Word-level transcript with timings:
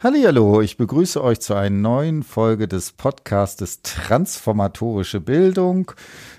Hallihallo, 0.00 0.60
ich 0.60 0.76
begrüße 0.76 1.20
euch 1.20 1.40
zu 1.40 1.54
einer 1.54 1.74
neuen 1.74 2.22
Folge 2.22 2.68
des 2.68 2.92
Podcastes 2.92 3.82
Transformatorische 3.82 5.18
Bildung. 5.18 5.90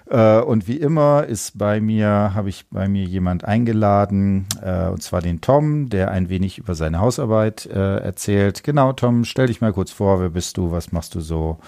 Äh, 0.10 0.40
und 0.40 0.70
wie 0.70 0.78
immer 0.78 1.26
ist 1.26 1.58
bei 1.58 1.82
mir, 1.82 2.08
habe 2.08 2.48
ich 2.48 2.70
bei 2.70 2.88
mir 2.88 3.04
jemand 3.04 3.44
eingeladen, 3.44 4.48
äh, 4.62 4.88
und 4.88 5.04
zwar 5.04 5.22
den 5.22 5.42
Tom, 5.42 5.90
der 5.90 6.10
ein 6.10 6.30
wenig 6.30 6.58
über 6.58 6.74
seine 6.74 7.02
Hausarbeit 7.02 7.66
äh, 7.66 7.98
erzählt. 7.98 8.64
Genau, 8.64 8.94
Tom, 8.94 9.26
stell 9.26 9.48
dich 9.48 9.60
mal 9.60 9.74
kurz 9.74 9.92
vor, 9.92 10.22
wer 10.22 10.30
bist 10.30 10.56
du, 10.56 10.72
was 10.72 10.94
machst 10.94 11.14
du 11.16 11.20
so? 11.20 11.60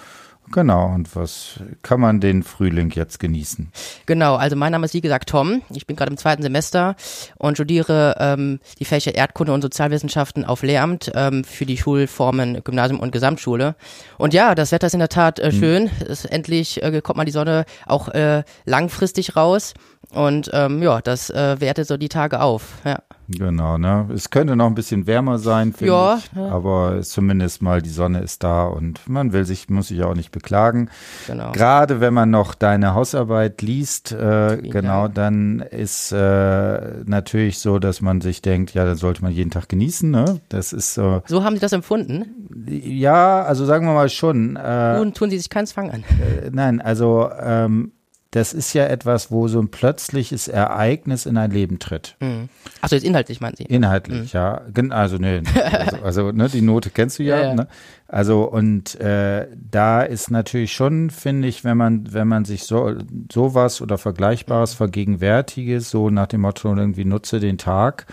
Genau, 0.52 0.88
und 0.88 1.16
was 1.16 1.60
kann 1.82 2.00
man 2.00 2.20
den 2.20 2.44
Frühling 2.44 2.92
jetzt 2.92 3.20
genießen? 3.20 3.72
Genau, 4.06 4.36
also 4.36 4.56
mein 4.56 4.72
Name 4.72 4.86
ist 4.86 4.94
wie 4.94 5.02
gesagt 5.02 5.30
Tom. 5.30 5.62
Ich 5.70 5.88
bin 5.88 5.96
gerade 5.96 6.12
im 6.12 6.18
zweiten 6.18 6.44
Semester 6.44 6.96
und 7.38 7.56
studiere 7.56 8.16
ähm, 8.20 8.60
die 8.80 8.86
Fächer 8.86 9.16
Erdkunde 9.16 9.54
und 9.54 9.62
Sozialwissenschaften 9.62 10.46
auf 10.46 10.64
Lehramt 10.64 11.12
ähm, 11.16 11.44
für 11.44 11.66
die 11.66 11.78
Schulformen 11.78 12.64
Gymnasium 12.64 13.00
und 13.00 13.12
Gesamtschule. 13.12 13.76
Und 14.18 14.34
ja, 14.34 14.56
das 14.56 14.72
Wetter 14.72 14.88
ist 14.88 14.94
in 14.94 15.00
der 15.00 15.10
Tat 15.10 15.40
äh, 15.40 15.52
hm. 15.52 15.60
schön. 15.60 15.84
Mhm. 15.84 16.06
Es, 16.08 16.26
endlich 16.26 16.84
äh, 16.84 17.02
kommt 17.02 17.18
mal 17.18 17.26
die 17.26 17.32
Sonne 17.32 17.66
auch 17.86 18.10
äh, 18.10 18.44
langfristig 18.66 19.36
raus. 19.36 19.74
Und 20.12 20.50
ähm, 20.54 20.82
ja, 20.84 21.02
das 21.02 21.30
äh, 21.30 21.60
wertet 21.60 21.88
so 21.88 21.98
die 21.98 22.10
Tage 22.10 22.42
auf. 22.42 22.80
Ja. 22.84 23.00
Genau, 23.38 23.78
ne? 23.78 24.08
Es 24.14 24.30
könnte 24.30 24.56
noch 24.56 24.68
ein 24.68 24.76
bisschen 24.76 25.08
wärmer 25.08 25.40
sein, 25.40 25.74
finde 25.74 25.94
ja, 25.94 26.18
ich. 26.18 26.32
Ja. 26.36 26.50
Aber 26.50 27.02
zumindest 27.02 27.62
mal 27.62 27.82
die 27.82 27.90
Sonne 27.90 28.20
ist 28.20 28.44
da 28.44 28.66
und 28.66 29.08
man 29.08 29.34
will 29.34 29.46
sich, 29.46 29.70
muss 29.70 29.88
sich 29.88 30.04
auch 30.04 30.16
nicht 30.16 30.32
beklagen. 30.32 30.90
Genau. 31.28 31.52
Gerade 31.52 32.02
wenn 32.02 32.14
man 32.14 32.30
noch 32.30 32.56
deine 32.56 32.94
Hausarbeit 32.94 33.62
liest, 33.62 34.12
äh, 34.12 34.58
genau, 34.62 35.08
dann 35.08 35.60
ist 35.60 36.12
äh, 36.12 37.04
natürlich 37.06 37.60
so, 37.60 37.80
dass 37.80 38.02
man 38.02 38.22
sich 38.22 38.42
denkt, 38.42 38.74
ja, 38.74 38.86
dann 38.86 38.96
sollte 38.96 39.22
man 39.24 39.32
jeden 39.32 39.52
Tag 39.52 39.70
genießen, 39.70 40.10
ne? 40.10 40.42
Das 40.50 40.74
ist 40.74 40.94
so. 40.94 41.22
So 41.28 41.44
haben 41.44 41.56
Sie 41.56 41.62
das 41.62 41.74
empfunden? 41.74 42.48
Ja, 42.68 43.44
also 43.44 43.66
sagen 43.66 43.86
wir 43.86 43.94
mal 43.94 44.10
schon. 44.10 44.56
Äh, 44.56 44.98
tun, 44.98 45.14
tun 45.14 45.30
Sie 45.30 45.38
sich 45.38 45.50
keinen 45.50 45.68
Zwang 45.68 45.92
an? 45.92 46.04
Äh, 46.04 46.50
nein, 46.52 46.82
also 46.82 47.30
ähm, 47.40 47.92
das 48.32 48.54
ist 48.54 48.74
ja 48.74 48.86
etwas, 48.86 49.30
wo 49.30 49.50
so 49.50 49.60
ein 49.60 49.70
plötzliches 49.70 50.48
Ereignis 50.48 51.26
in 51.26 51.38
ein 51.38 51.52
Leben 51.52 51.80
tritt. 51.80 52.16
Mhm. 52.22 52.48
Achso, 52.80 52.96
jetzt 52.96 53.04
inhaltlich 53.04 53.42
meinen 53.42 53.58
Sie? 53.58 53.64
Inhaltlich, 53.64 54.34
mhm. 54.34 54.40
ja. 54.40 54.62
Also, 54.90 55.18
ne, 55.18 55.44
also, 55.54 55.98
also 56.04 56.32
ne, 56.32 56.48
die 56.48 56.62
Note 56.62 56.92
kennst 56.92 57.20
du 57.20 57.24
ja. 57.24 57.38
ja, 57.38 57.48
ja. 57.48 57.56
Ne? 57.56 57.68
Also, 58.08 58.44
und 58.44 58.96
äh, 59.02 59.48
da 59.54 60.02
ist 60.02 60.32
natürlich 60.32 60.72
schon, 60.72 61.10
finde 61.10 61.50
ich, 61.50 61.66
wenn 61.66 61.76
man, 61.76 62.14
wenn 62.14 62.30
man 62.30 62.46
sich 62.46 62.64
so 62.64 62.96
sowas 63.32 63.82
oder 63.82 63.98
Vergleichbares 63.98 64.74
mhm. 64.74 64.78
vergegenwärtige, 64.78 65.82
so 65.82 66.10
nach 66.10 66.28
dem 66.28 66.42
Motto, 66.42 66.74
irgendwie 66.74 67.06
nutze 67.06 67.42
den 67.42 67.58
Tag, 67.58 68.06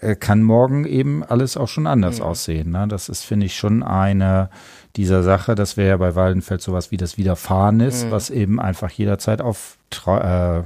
äh, 0.00 0.14
kann 0.14 0.42
morgen 0.42 0.84
eben 0.84 1.24
alles 1.24 1.56
auch 1.56 1.68
schon 1.68 1.88
anders 1.88 2.18
mhm. 2.18 2.24
aussehen. 2.24 2.70
Ne? 2.70 2.86
Das 2.86 3.08
ist, 3.08 3.24
finde 3.24 3.46
ich, 3.46 3.56
schon 3.56 3.82
eine 3.82 4.50
dieser 4.98 5.22
Sache. 5.22 5.54
Das 5.54 5.78
wäre 5.78 5.88
ja 5.88 5.96
bei 5.96 6.14
Waldenfeld 6.14 6.60
sowas 6.60 6.90
wie 6.90 6.98
das 6.98 7.16
Widerfahren 7.16 7.80
ist, 7.80 8.04
mhm. 8.06 8.10
was 8.10 8.28
eben 8.28 8.60
einfach 8.60 8.90
jederzeit 8.90 9.40
auftreten 9.40 10.64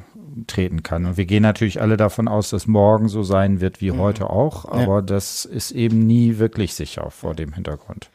äh, 0.79 0.83
kann. 0.83 1.07
Und 1.07 1.17
wir 1.17 1.27
gehen 1.27 1.43
natürlich 1.43 1.81
alle 1.81 1.97
davon 1.97 2.27
aus, 2.27 2.51
dass 2.51 2.67
morgen 2.67 3.09
so 3.09 3.23
sein 3.23 3.61
wird 3.61 3.81
wie 3.81 3.93
mhm. 3.93 3.99
heute 3.99 4.31
auch, 4.31 4.65
aber 4.65 4.97
ja. 4.97 5.03
das 5.03 5.45
ist 5.45 5.71
eben 5.71 6.07
nie 6.07 6.39
wirklich 6.39 6.75
sicher 6.75 7.11
vor 7.11 7.35
dem 7.35 7.53
Hintergrund. 7.53 8.11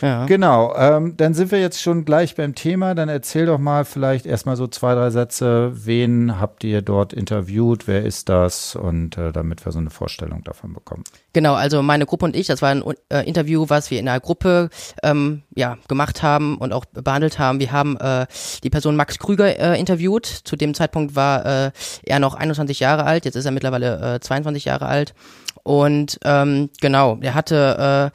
Ja. 0.00 0.26
Genau, 0.26 0.74
ähm, 0.76 1.16
dann 1.16 1.34
sind 1.34 1.50
wir 1.50 1.60
jetzt 1.60 1.80
schon 1.80 2.04
gleich 2.04 2.34
beim 2.34 2.54
Thema. 2.54 2.94
Dann 2.94 3.08
erzähl 3.08 3.46
doch 3.46 3.58
mal 3.58 3.84
vielleicht 3.84 4.26
erstmal 4.26 4.56
so 4.56 4.66
zwei, 4.66 4.94
drei 4.94 5.10
Sätze. 5.10 5.72
Wen 5.74 6.40
habt 6.40 6.64
ihr 6.64 6.82
dort 6.82 7.12
interviewt? 7.12 7.86
Wer 7.86 8.04
ist 8.04 8.28
das? 8.28 8.76
Und 8.76 9.18
äh, 9.18 9.32
damit 9.32 9.64
wir 9.64 9.72
so 9.72 9.78
eine 9.78 9.90
Vorstellung 9.90 10.42
davon 10.44 10.72
bekommen. 10.72 11.04
Genau, 11.32 11.54
also 11.54 11.82
meine 11.82 12.06
Gruppe 12.06 12.26
und 12.26 12.36
ich, 12.36 12.46
das 12.46 12.62
war 12.62 12.70
ein 12.70 12.82
äh, 13.10 13.26
Interview, 13.26 13.66
was 13.68 13.90
wir 13.90 13.98
in 13.98 14.08
einer 14.08 14.20
Gruppe 14.20 14.70
ähm, 15.02 15.42
ja, 15.54 15.78
gemacht 15.88 16.22
haben 16.22 16.58
und 16.58 16.72
auch 16.72 16.84
behandelt 16.84 17.38
haben. 17.38 17.60
Wir 17.60 17.72
haben 17.72 17.96
äh, 17.96 18.26
die 18.62 18.70
Person 18.70 18.96
Max 18.96 19.18
Krüger 19.18 19.58
äh, 19.58 19.78
interviewt. 19.78 20.26
Zu 20.26 20.56
dem 20.56 20.74
Zeitpunkt 20.74 21.16
war 21.16 21.66
äh, 21.66 21.70
er 22.04 22.18
noch 22.18 22.34
21 22.34 22.80
Jahre 22.80 23.04
alt, 23.04 23.24
jetzt 23.24 23.36
ist 23.36 23.44
er 23.44 23.52
mittlerweile 23.52 24.14
äh, 24.16 24.20
22 24.20 24.64
Jahre 24.64 24.86
alt. 24.86 25.14
Und 25.64 26.20
ähm, 26.24 26.70
genau, 26.80 27.18
er 27.20 27.34
hatte 27.34 28.12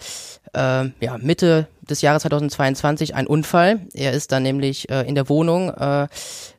äh, 0.53 0.81
äh, 0.83 0.91
ja, 1.01 1.17
Mitte 1.19 1.67
des 1.89 2.01
Jahres 2.01 2.21
2022 2.21 3.15
ein 3.15 3.27
Unfall. 3.27 3.81
Er 3.93 4.13
ist 4.13 4.31
dann 4.31 4.43
nämlich 4.43 4.89
äh, 4.89 5.01
in 5.01 5.15
der 5.15 5.27
Wohnung 5.27 5.69
äh, 5.69 6.07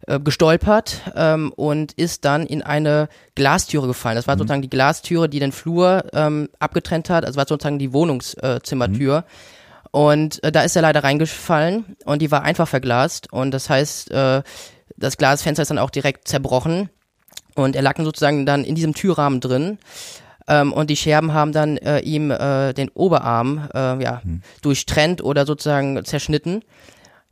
äh, 0.07 0.19
gestolpert 0.19 1.01
ähm, 1.15 1.53
und 1.55 1.93
ist 1.93 2.25
dann 2.25 2.45
in 2.45 2.63
eine 2.63 3.09
Glastüre 3.37 3.87
gefallen. 3.87 4.17
Das 4.17 4.27
war 4.27 4.35
mhm. 4.35 4.41
sozusagen 4.41 4.63
die 4.63 4.71
Glastüre, 4.71 5.29
die 5.29 5.39
den 5.39 5.53
Flur 5.53 6.05
ähm, 6.13 6.49
abgetrennt 6.59 7.09
hat. 7.09 7.25
Also 7.25 7.37
war 7.37 7.47
sozusagen 7.47 7.79
die 7.79 7.93
Wohnungszimmertür. 7.93 9.21
Mhm. 9.21 9.25
Und 9.93 10.43
äh, 10.43 10.53
da 10.53 10.63
ist 10.63 10.77
er 10.77 10.83
leider 10.83 11.03
reingefallen 11.03 11.97
und 12.05 12.23
die 12.23 12.31
war 12.31 12.43
einfach 12.43 12.69
verglast. 12.69 13.33
Und 13.33 13.53
das 13.53 13.71
heißt, 13.71 14.11
äh, 14.11 14.43
das 14.97 15.17
Glasfenster 15.17 15.63
ist 15.63 15.71
dann 15.71 15.79
auch 15.79 15.91
direkt 15.91 16.29
zerbrochen. 16.29 16.91
Und 17.55 17.75
er 17.75 17.83
lag 17.83 17.95
dann 17.95 18.05
sozusagen 18.05 18.47
dann 18.47 18.65
in 18.65 18.75
diesem 18.75 18.95
Türrahmen 18.95 19.41
drin. 19.41 19.79
Ähm, 20.49 20.73
und 20.73 20.91
die 20.91 20.97
Scherben 20.97 21.33
haben 21.33 21.53
dann 21.53 21.77
äh, 21.79 22.01
ihm 22.01 22.31
äh, 22.31 22.73
den 22.73 22.89
Oberarm 22.91 23.69
äh, 23.75 24.03
ja, 24.03 24.23
hm. 24.23 24.43
durchtrennt 24.63 25.23
oder 25.23 25.47
sozusagen 25.47 26.05
zerschnitten. 26.05 26.63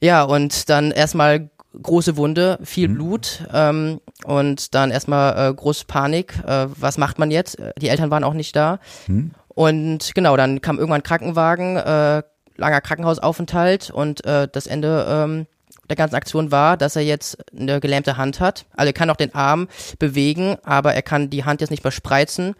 Ja, 0.00 0.22
und 0.22 0.69
dann 0.69 0.91
erstmal 0.91 1.50
große 1.80 2.16
Wunde, 2.16 2.58
viel 2.62 2.88
hm. 2.88 2.94
Blut 2.94 3.44
ähm, 3.52 4.00
und 4.24 4.74
dann 4.74 4.91
erstmal 4.91 5.50
äh, 5.50 5.54
große 5.54 5.84
Panik. 5.86 6.34
Äh, 6.47 6.66
was 6.76 6.98
macht 6.98 7.18
man 7.18 7.30
jetzt? 7.30 7.58
Die 7.80 7.88
Eltern 7.88 8.10
waren 8.10 8.24
auch 8.24 8.34
nicht 8.34 8.54
da. 8.56 8.78
Hm. 9.06 9.32
Und 9.48 10.14
genau, 10.14 10.36
dann 10.36 10.60
kam 10.60 10.78
irgendwann 10.78 11.00
ein 11.00 11.04
Krankenwagen, 11.04 11.76
äh, 11.76 12.22
langer 12.56 12.80
Krankenhausaufenthalt 12.80 13.91
und 13.91 14.24
äh, 14.24 14.48
das 14.50 14.66
Ende 14.66 15.06
ähm, 15.08 15.47
der 15.88 15.97
ganzen 15.97 16.16
Aktion 16.16 16.50
war, 16.50 16.76
dass 16.76 16.97
er 16.97 17.02
jetzt 17.02 17.38
eine 17.58 17.80
gelähmte 17.80 18.16
Hand 18.16 18.41
hat. 18.41 18.66
Also 18.76 18.88
er 18.88 18.92
kann 18.92 19.10
auch 19.10 19.16
den 19.16 19.34
Arm 19.34 19.68
bewegen, 19.98 20.56
aber 20.62 20.94
er 20.94 21.02
kann 21.02 21.30
die 21.30 21.44
Hand 21.44 21.60
jetzt 21.60 21.70
nicht 21.70 21.84
mehr 21.84 21.91
spreizen. 21.91 22.54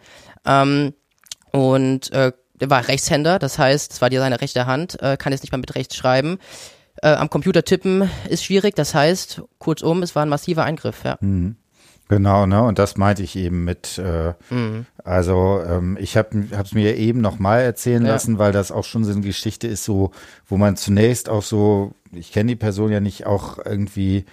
Ähm, 0.45 0.93
und 1.51 2.11
äh, 2.11 2.31
war 2.59 2.87
Rechtshänder, 2.87 3.39
das 3.39 3.57
heißt, 3.57 3.93
es 3.93 4.01
war 4.01 4.09
dir 4.09 4.19
seine 4.19 4.41
rechte 4.41 4.65
Hand, 4.65 5.01
äh, 5.01 5.17
kann 5.17 5.31
jetzt 5.31 5.43
nicht 5.43 5.51
mal 5.51 5.59
mit 5.59 5.75
rechts 5.75 5.95
schreiben. 5.95 6.39
Äh, 7.01 7.13
am 7.13 7.29
Computer 7.29 7.63
tippen 7.63 8.09
ist 8.29 8.43
schwierig, 8.43 8.75
das 8.75 8.93
heißt, 8.93 9.41
kurzum, 9.57 10.03
es 10.03 10.15
war 10.15 10.23
ein 10.23 10.29
massiver 10.29 10.65
Eingriff, 10.65 11.03
ja. 11.03 11.17
Mhm. 11.21 11.55
Genau, 12.09 12.47
ne? 12.47 12.63
Und 12.63 12.79
das 12.79 12.97
meinte 12.97 13.21
ich 13.21 13.35
eben 13.35 13.65
mit, 13.65 13.99
äh, 13.99 14.33
mhm. 14.49 14.87
also 15.03 15.61
ähm, 15.63 15.95
ich 15.99 16.17
habe 16.17 16.43
es 16.51 16.73
mir 16.73 16.97
eben 16.97 17.21
noch 17.21 17.37
mal 17.37 17.59
erzählen 17.59 18.03
ja. 18.03 18.13
lassen, 18.13 18.39
weil 18.39 18.51
das 18.51 18.71
auch 18.71 18.83
schon 18.83 19.05
so 19.05 19.11
eine 19.11 19.21
Geschichte 19.21 19.67
ist, 19.67 19.83
so, 19.83 20.09
wo 20.47 20.57
man 20.57 20.75
zunächst 20.75 21.29
auch 21.29 21.43
so, 21.43 21.93
ich 22.11 22.31
kenne 22.31 22.47
die 22.47 22.55
Person 22.55 22.91
ja 22.91 22.99
nicht, 22.99 23.27
auch 23.27 23.59
irgendwie 23.63 24.25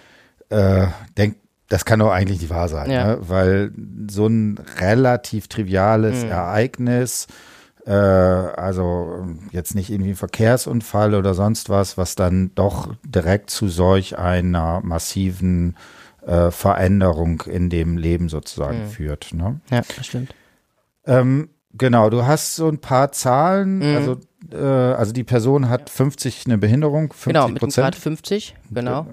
äh, 0.49 0.87
denkt, 1.19 1.39
das 1.69 1.85
kann 1.85 1.99
doch 1.99 2.11
eigentlich 2.11 2.41
nicht 2.41 2.51
wahr 2.51 2.69
sein, 2.69 2.91
ja. 2.91 3.07
ne? 3.07 3.19
weil 3.21 3.73
so 4.09 4.27
ein 4.27 4.59
relativ 4.79 5.49
triviales 5.49 6.25
mhm. 6.25 6.31
Ereignis, 6.31 7.27
äh, 7.87 7.91
also 7.91 9.27
jetzt 9.51 9.75
nicht 9.75 9.91
irgendwie 9.91 10.11
ein 10.11 10.17
Verkehrsunfall 10.17 11.15
oder 11.15 11.35
sonst 11.35 11.69
was, 11.69 11.99
was 11.99 12.15
dann 12.15 12.53
doch 12.55 12.95
direkt 13.05 13.51
zu 13.51 13.69
solch 13.69 14.19
einer 14.19 14.81
massiven 14.83 15.77
äh, 16.27 16.51
Veränderung 16.51 17.43
in 17.43 17.71
dem 17.71 17.97
Leben 17.97 18.29
sozusagen 18.29 18.85
mhm. 18.85 18.89
führt. 18.89 19.33
Ne? 19.33 19.61
Ja, 19.71 19.83
das 19.97 20.07
stimmt. 20.07 20.35
Ähm, 21.05 21.51
genau, 21.73 22.11
du 22.11 22.25
hast 22.25 22.57
so 22.57 22.69
ein 22.69 22.79
paar 22.79 23.13
Zahlen, 23.13 23.79
mhm. 23.79 23.97
also 23.97 24.17
äh, 24.53 24.57
also 24.57 25.13
die 25.13 25.25
Person 25.25 25.69
hat 25.69 25.91
50 25.91 26.45
eine 26.47 26.59
Behinderung, 26.59 27.13
50 27.13 27.25
Genau, 27.33 27.49
mit 27.49 27.59
Prozent. 27.59 27.85
Grad 27.85 27.95
50, 27.95 28.57
genau. 28.71 29.07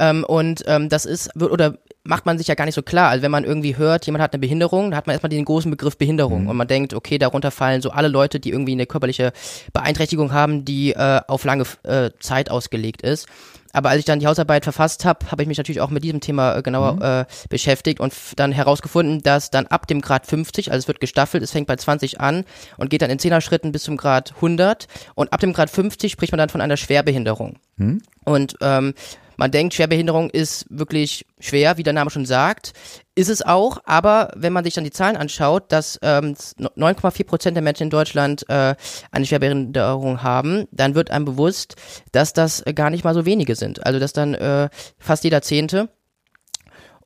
Ähm, 0.00 0.24
und 0.24 0.64
ähm, 0.66 0.88
das 0.88 1.04
ist, 1.04 1.36
oder 1.36 1.76
macht 2.04 2.26
man 2.26 2.38
sich 2.38 2.48
ja 2.48 2.54
gar 2.54 2.64
nicht 2.64 2.74
so 2.74 2.82
klar. 2.82 3.10
Also 3.10 3.22
wenn 3.22 3.30
man 3.30 3.44
irgendwie 3.44 3.76
hört, 3.76 4.06
jemand 4.06 4.22
hat 4.22 4.32
eine 4.32 4.40
Behinderung, 4.40 4.90
dann 4.90 4.96
hat 4.96 5.06
man 5.06 5.12
erstmal 5.12 5.28
den 5.28 5.44
großen 5.44 5.70
Begriff 5.70 5.98
Behinderung 5.98 6.44
mhm. 6.44 6.48
und 6.48 6.56
man 6.56 6.66
denkt, 6.66 6.94
okay, 6.94 7.18
darunter 7.18 7.50
fallen 7.50 7.82
so 7.82 7.90
alle 7.90 8.08
Leute, 8.08 8.40
die 8.40 8.50
irgendwie 8.50 8.72
eine 8.72 8.86
körperliche 8.86 9.32
Beeinträchtigung 9.72 10.32
haben, 10.32 10.64
die 10.64 10.92
äh, 10.92 11.20
auf 11.28 11.44
lange 11.44 11.64
äh, 11.84 12.10
Zeit 12.18 12.50
ausgelegt 12.50 13.02
ist. 13.02 13.26
Aber 13.72 13.90
als 13.90 14.00
ich 14.00 14.04
dann 14.04 14.18
die 14.18 14.26
Hausarbeit 14.26 14.64
verfasst 14.64 15.04
habe, 15.04 15.30
habe 15.30 15.42
ich 15.42 15.48
mich 15.48 15.58
natürlich 15.58 15.80
auch 15.80 15.90
mit 15.90 16.02
diesem 16.02 16.20
Thema 16.20 16.56
äh, 16.56 16.62
genauer 16.62 16.94
mhm. 16.94 17.02
äh, 17.02 17.24
beschäftigt 17.50 18.00
und 18.00 18.12
dann 18.36 18.50
herausgefunden, 18.50 19.22
dass 19.22 19.50
dann 19.50 19.66
ab 19.66 19.86
dem 19.86 20.00
Grad 20.00 20.26
50, 20.26 20.72
also 20.72 20.82
es 20.82 20.88
wird 20.88 21.00
gestaffelt, 21.00 21.42
es 21.42 21.52
fängt 21.52 21.66
bei 21.66 21.76
20 21.76 22.20
an 22.20 22.44
und 22.78 22.90
geht 22.90 23.02
dann 23.02 23.10
in 23.10 23.18
10er 23.18 23.42
Schritten 23.42 23.70
bis 23.72 23.82
zum 23.82 23.96
Grad 23.96 24.32
100 24.36 24.88
und 25.14 25.32
ab 25.32 25.40
dem 25.40 25.52
Grad 25.52 25.70
50 25.70 26.10
spricht 26.10 26.32
man 26.32 26.38
dann 26.38 26.48
von 26.48 26.60
einer 26.60 26.76
Schwerbehinderung. 26.76 27.58
Mhm. 27.76 28.02
Und 28.24 28.56
ähm, 28.60 28.94
man 29.40 29.50
denkt, 29.50 29.72
Schwerbehinderung 29.72 30.28
ist 30.28 30.66
wirklich 30.68 31.24
schwer, 31.38 31.78
wie 31.78 31.82
der 31.82 31.94
Name 31.94 32.10
schon 32.10 32.26
sagt. 32.26 32.74
Ist 33.14 33.30
es 33.30 33.40
auch, 33.40 33.78
aber 33.86 34.30
wenn 34.36 34.52
man 34.52 34.64
sich 34.64 34.74
dann 34.74 34.84
die 34.84 34.90
Zahlen 34.90 35.16
anschaut, 35.16 35.72
dass 35.72 35.98
ähm, 36.02 36.34
9,4 36.58 37.24
Prozent 37.24 37.56
der 37.56 37.62
Menschen 37.62 37.84
in 37.84 37.90
Deutschland 37.90 38.44
äh, 38.50 38.74
eine 39.10 39.24
Schwerbehinderung 39.24 40.22
haben, 40.22 40.66
dann 40.72 40.94
wird 40.94 41.10
einem 41.10 41.24
bewusst, 41.24 41.76
dass 42.12 42.34
das 42.34 42.62
gar 42.74 42.90
nicht 42.90 43.02
mal 43.02 43.14
so 43.14 43.24
wenige 43.24 43.56
sind. 43.56 43.86
Also 43.86 43.98
dass 43.98 44.12
dann 44.12 44.34
äh, 44.34 44.68
fast 44.98 45.24
jeder 45.24 45.40
Zehnte 45.40 45.88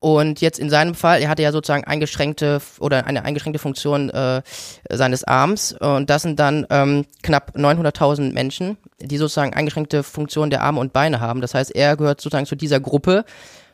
Und 0.04 0.42
jetzt 0.42 0.58
in 0.58 0.68
seinem 0.68 0.94
Fall, 0.94 1.22
er 1.22 1.30
hatte 1.30 1.42
ja 1.42 1.50
sozusagen 1.50 1.84
eingeschränkte 1.84 2.60
oder 2.78 3.06
eine 3.06 3.24
eingeschränkte 3.24 3.58
Funktion 3.58 4.10
äh, 4.10 4.42
seines 4.90 5.24
Arms 5.24 5.74
und 5.80 6.10
das 6.10 6.20
sind 6.20 6.38
dann 6.38 6.66
ähm, 6.68 7.06
knapp 7.22 7.56
900.000 7.56 8.34
Menschen, 8.34 8.76
die 9.00 9.16
sozusagen 9.16 9.54
eingeschränkte 9.54 10.02
Funktion 10.02 10.50
der 10.50 10.62
Arme 10.62 10.80
und 10.80 10.92
Beine 10.92 11.20
haben. 11.20 11.40
Das 11.40 11.54
heißt, 11.54 11.74
er 11.74 11.96
gehört 11.96 12.20
sozusagen 12.20 12.44
zu 12.44 12.54
dieser 12.54 12.80
Gruppe, 12.80 13.24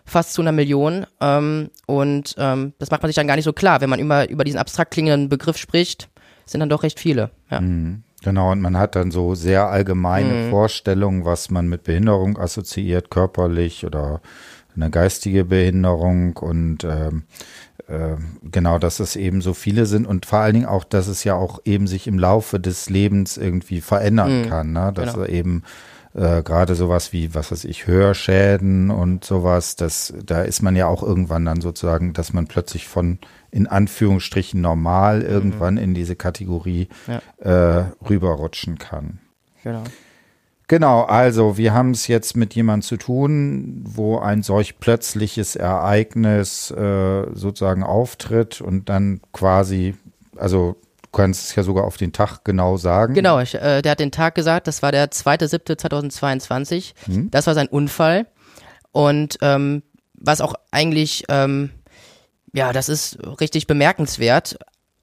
fast 0.04 0.32
zu 0.32 0.40
einer 0.40 0.52
Million 0.52 1.04
ähm, 1.20 1.70
und 1.86 2.36
ähm, 2.38 2.74
das 2.78 2.92
macht 2.92 3.02
man 3.02 3.08
sich 3.08 3.16
dann 3.16 3.26
gar 3.26 3.34
nicht 3.34 3.44
so 3.44 3.52
klar, 3.52 3.80
wenn 3.80 3.90
man 3.90 3.98
immer 3.98 4.28
über 4.28 4.44
diesen 4.44 4.60
abstrakt 4.60 4.92
klingenden 4.92 5.28
Begriff 5.28 5.56
spricht, 5.56 6.10
sind 6.46 6.60
dann 6.60 6.68
doch 6.68 6.84
recht 6.84 7.00
viele. 7.00 7.32
Ja. 7.50 7.60
Mhm. 7.60 8.04
Genau, 8.22 8.52
und 8.52 8.60
man 8.60 8.76
hat 8.76 8.96
dann 8.96 9.10
so 9.10 9.34
sehr 9.34 9.68
allgemeine 9.68 10.32
mhm. 10.32 10.50
Vorstellungen, 10.50 11.24
was 11.24 11.50
man 11.50 11.68
mit 11.68 11.84
Behinderung 11.84 12.38
assoziiert, 12.38 13.10
körperlich 13.10 13.86
oder 13.86 14.20
eine 14.76 14.90
geistige 14.90 15.44
Behinderung 15.44 16.36
und 16.36 16.84
ähm, 16.84 17.24
äh, 17.88 18.16
genau, 18.50 18.78
dass 18.78 19.00
es 19.00 19.16
eben 19.16 19.40
so 19.40 19.54
viele 19.54 19.86
sind 19.86 20.06
und 20.06 20.26
vor 20.26 20.40
allen 20.40 20.54
Dingen 20.54 20.66
auch, 20.66 20.84
dass 20.84 21.08
es 21.08 21.24
ja 21.24 21.34
auch 21.34 21.60
eben 21.64 21.86
sich 21.86 22.06
im 22.06 22.18
Laufe 22.18 22.60
des 22.60 22.88
Lebens 22.88 23.36
irgendwie 23.36 23.80
verändern 23.80 24.42
mhm. 24.42 24.48
kann, 24.48 24.72
ne? 24.72 24.92
dass 24.94 25.14
genau. 25.14 25.26
eben 25.26 25.62
äh, 26.14 26.42
gerade 26.42 26.74
sowas 26.74 27.12
wie, 27.12 27.34
was 27.34 27.52
weiß 27.52 27.64
ich, 27.64 27.86
Hörschäden 27.86 28.90
und 28.90 29.24
sowas, 29.24 29.76
das, 29.76 30.12
da 30.24 30.42
ist 30.42 30.62
man 30.62 30.76
ja 30.76 30.86
auch 30.86 31.02
irgendwann 31.02 31.44
dann 31.44 31.60
sozusagen, 31.60 32.12
dass 32.12 32.32
man 32.32 32.46
plötzlich 32.46 32.88
von 32.88 33.18
in 33.50 33.66
Anführungsstrichen 33.66 34.60
normal 34.60 35.20
mhm. 35.20 35.26
irgendwann 35.26 35.76
in 35.76 35.94
diese 35.94 36.16
Kategorie 36.16 36.88
ja. 37.06 37.80
äh, 37.80 37.84
rüberrutschen 38.08 38.78
kann. 38.78 39.18
Genau. 39.62 39.84
Genau, 40.70 41.02
also 41.02 41.56
wir 41.56 41.74
haben 41.74 41.90
es 41.90 42.06
jetzt 42.06 42.36
mit 42.36 42.54
jemandem 42.54 42.86
zu 42.86 42.96
tun, 42.96 43.82
wo 43.84 44.20
ein 44.20 44.44
solch 44.44 44.78
plötzliches 44.78 45.56
Ereignis 45.56 46.70
äh, 46.70 47.26
sozusagen 47.34 47.82
auftritt 47.82 48.60
und 48.60 48.88
dann 48.88 49.20
quasi, 49.32 49.96
also 50.36 50.76
du 51.02 51.08
kannst 51.10 51.46
es 51.46 51.56
ja 51.56 51.64
sogar 51.64 51.86
auf 51.86 51.96
den 51.96 52.12
Tag 52.12 52.44
genau 52.44 52.76
sagen. 52.76 53.14
Genau, 53.14 53.40
ich, 53.40 53.56
äh, 53.56 53.82
der 53.82 53.90
hat 53.90 53.98
den 53.98 54.12
Tag 54.12 54.36
gesagt, 54.36 54.68
das 54.68 54.80
war 54.80 54.92
der 54.92 55.10
2.7.2022. 55.10 56.92
Hm? 57.06 57.32
Das 57.32 57.48
war 57.48 57.54
sein 57.54 57.66
Unfall. 57.66 58.28
Und 58.92 59.38
ähm, 59.40 59.82
was 60.14 60.40
auch 60.40 60.54
eigentlich, 60.70 61.24
ähm, 61.28 61.70
ja, 62.52 62.72
das 62.72 62.88
ist 62.88 63.18
richtig 63.40 63.66
bemerkenswert 63.66 64.56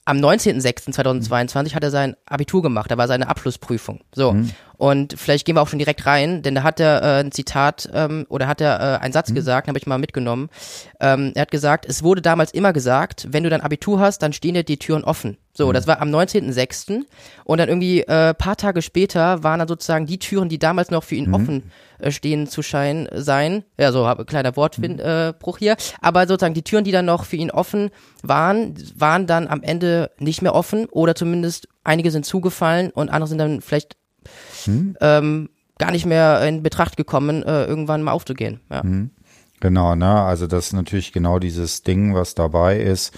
am 0.08 0.20
19.06.2022 0.20 1.76
hat 1.76 1.84
er 1.84 1.92
sein 1.92 2.16
Abitur 2.26 2.62
gemacht, 2.62 2.90
da 2.90 2.98
war 2.98 3.10
seine 3.10 3.28
Abschlussprüfung. 3.28 4.00
So. 4.16 4.32
Mhm. 4.32 4.52
Und 4.78 5.16
vielleicht 5.18 5.46
gehen 5.46 5.56
wir 5.56 5.62
auch 5.62 5.68
schon 5.68 5.80
direkt 5.80 6.06
rein, 6.06 6.44
denn 6.44 6.54
da 6.56 6.64
hat 6.64 6.80
er 6.80 7.02
äh, 7.02 7.20
ein 7.22 7.32
Zitat 7.32 7.90
ähm, 7.94 8.26
oder 8.30 8.48
hat 8.48 8.62
er 8.62 8.80
äh, 8.80 9.04
einen 9.04 9.14
Satz 9.14 9.32
mhm. 9.32 9.36
gesagt, 9.36 9.68
habe 9.68 9.80
ich 9.80 9.88
mal 9.88 9.98
mitgenommen. 9.98 10.50
Ähm, 11.00 11.32
er 11.36 11.42
hat 11.42 11.52
gesagt, 11.52 11.86
es 11.88 12.04
wurde 12.04 12.22
damals 12.22 12.52
immer 12.52 12.74
gesagt, 12.74 13.28
wenn 13.32 13.44
du 13.44 13.50
dein 13.50 13.62
Abitur 13.62 14.00
hast, 14.00 14.22
dann 14.22 14.34
stehen 14.34 14.54
dir 14.54 14.64
die 14.64 14.78
Türen 14.78 15.04
offen. 15.04 15.38
So, 15.54 15.70
mhm. 15.70 15.74
das 15.74 15.88
war 15.88 16.00
am 16.00 16.10
19.06. 16.10 17.02
Und 17.44 17.58
dann 17.58 17.70
irgendwie 17.70 18.02
äh, 18.02 18.36
paar 18.36 18.56
Tage 18.56 18.84
später 18.84 19.44
waren 19.44 19.58
dann 19.58 19.68
sozusagen 19.68 20.06
die 20.06 20.20
Türen, 20.20 20.48
die 20.48 20.60
damals 20.60 20.92
noch 20.92 21.04
für 21.04 21.16
ihn 21.16 21.30
mhm. 21.30 21.34
offen 21.34 21.72
äh, 21.98 22.12
stehen 22.12 22.46
zu 22.46 22.62
scheinen 22.62 23.08
sein. 23.12 23.64
Ja, 23.80 23.92
so 23.92 24.06
habe 24.06 24.26
kleiner 24.26 24.56
Wortbruch 24.56 24.90
mhm. 24.90 25.00
äh, 25.00 25.34
hier. 25.58 25.76
Aber 26.02 26.28
sozusagen 26.28 26.54
die 26.54 26.64
Türen, 26.64 26.84
die 26.84 26.92
dann 26.92 27.06
noch 27.06 27.26
für 27.26 27.38
ihn 27.38 27.50
offen 27.50 27.90
waren, 28.22 28.76
waren 28.96 29.26
dann 29.26 29.48
am 29.48 29.64
Ende 29.64 30.12
nicht 30.20 30.44
mehr 30.44 30.54
offen 30.54 30.86
oder 30.86 31.16
zumindest 31.16 31.68
einige 31.84 32.12
sind 32.12 32.28
zugefallen 32.28 32.92
und 32.92 33.10
andere 33.10 33.28
sind 33.28 33.40
dann 33.40 33.62
vielleicht 33.62 33.98
hm? 34.66 34.98
ähm, 35.02 35.50
gar 35.78 35.92
nicht 35.92 36.06
mehr 36.06 36.46
in 36.48 36.64
Betracht 36.64 36.98
gekommen, 36.98 37.44
äh, 37.44 37.66
irgendwann 37.66 38.02
mal 38.02 38.12
aufzugehen. 38.12 38.60
Ja. 38.70 38.84
Hm. 38.84 39.12
Genau, 39.60 39.96
ne? 39.96 40.22
Also 40.22 40.46
das 40.48 40.68
ist 40.68 40.74
natürlich 40.74 41.14
genau 41.14 41.40
dieses 41.40 41.82
Ding, 41.84 42.14
was 42.14 42.36
dabei 42.36 42.80
ist. 42.80 43.18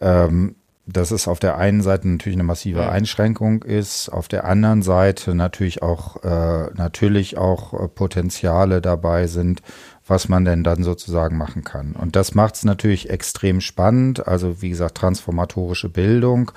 Ähm, 0.00 0.56
dass 0.88 1.10
es 1.10 1.28
auf 1.28 1.38
der 1.38 1.58
einen 1.58 1.82
Seite 1.82 2.08
natürlich 2.08 2.36
eine 2.36 2.44
massive. 2.44 2.88
Einschränkung 2.88 3.62
ist, 3.62 4.08
auf 4.08 4.26
der 4.26 4.44
anderen 4.46 4.82
Seite 4.82 5.34
natürlich 5.34 5.82
auch 5.82 6.24
äh, 6.24 6.70
natürlich 6.74 7.36
auch 7.36 7.74
äh, 7.74 7.88
Potenziale 7.88 8.80
dabei 8.80 9.26
sind, 9.26 9.60
was 10.08 10.28
man 10.28 10.44
denn 10.44 10.64
dann 10.64 10.82
sozusagen 10.82 11.36
machen 11.36 11.64
kann. 11.64 11.92
Und 11.92 12.16
das 12.16 12.34
macht 12.34 12.56
es 12.56 12.64
natürlich 12.64 13.10
extrem 13.10 13.60
spannend. 13.60 14.26
Also 14.26 14.62
wie 14.62 14.70
gesagt, 14.70 14.96
transformatorische 14.96 15.88
Bildung. 15.88 16.50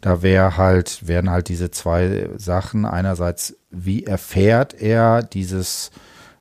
Da 0.00 0.22
wäre 0.22 0.56
halt, 0.56 1.06
wären 1.06 1.30
halt 1.30 1.48
diese 1.48 1.70
zwei 1.70 2.28
Sachen. 2.36 2.84
Einerseits, 2.84 3.56
wie 3.70 4.04
erfährt 4.04 4.74
er 4.74 5.22
dieses 5.22 5.90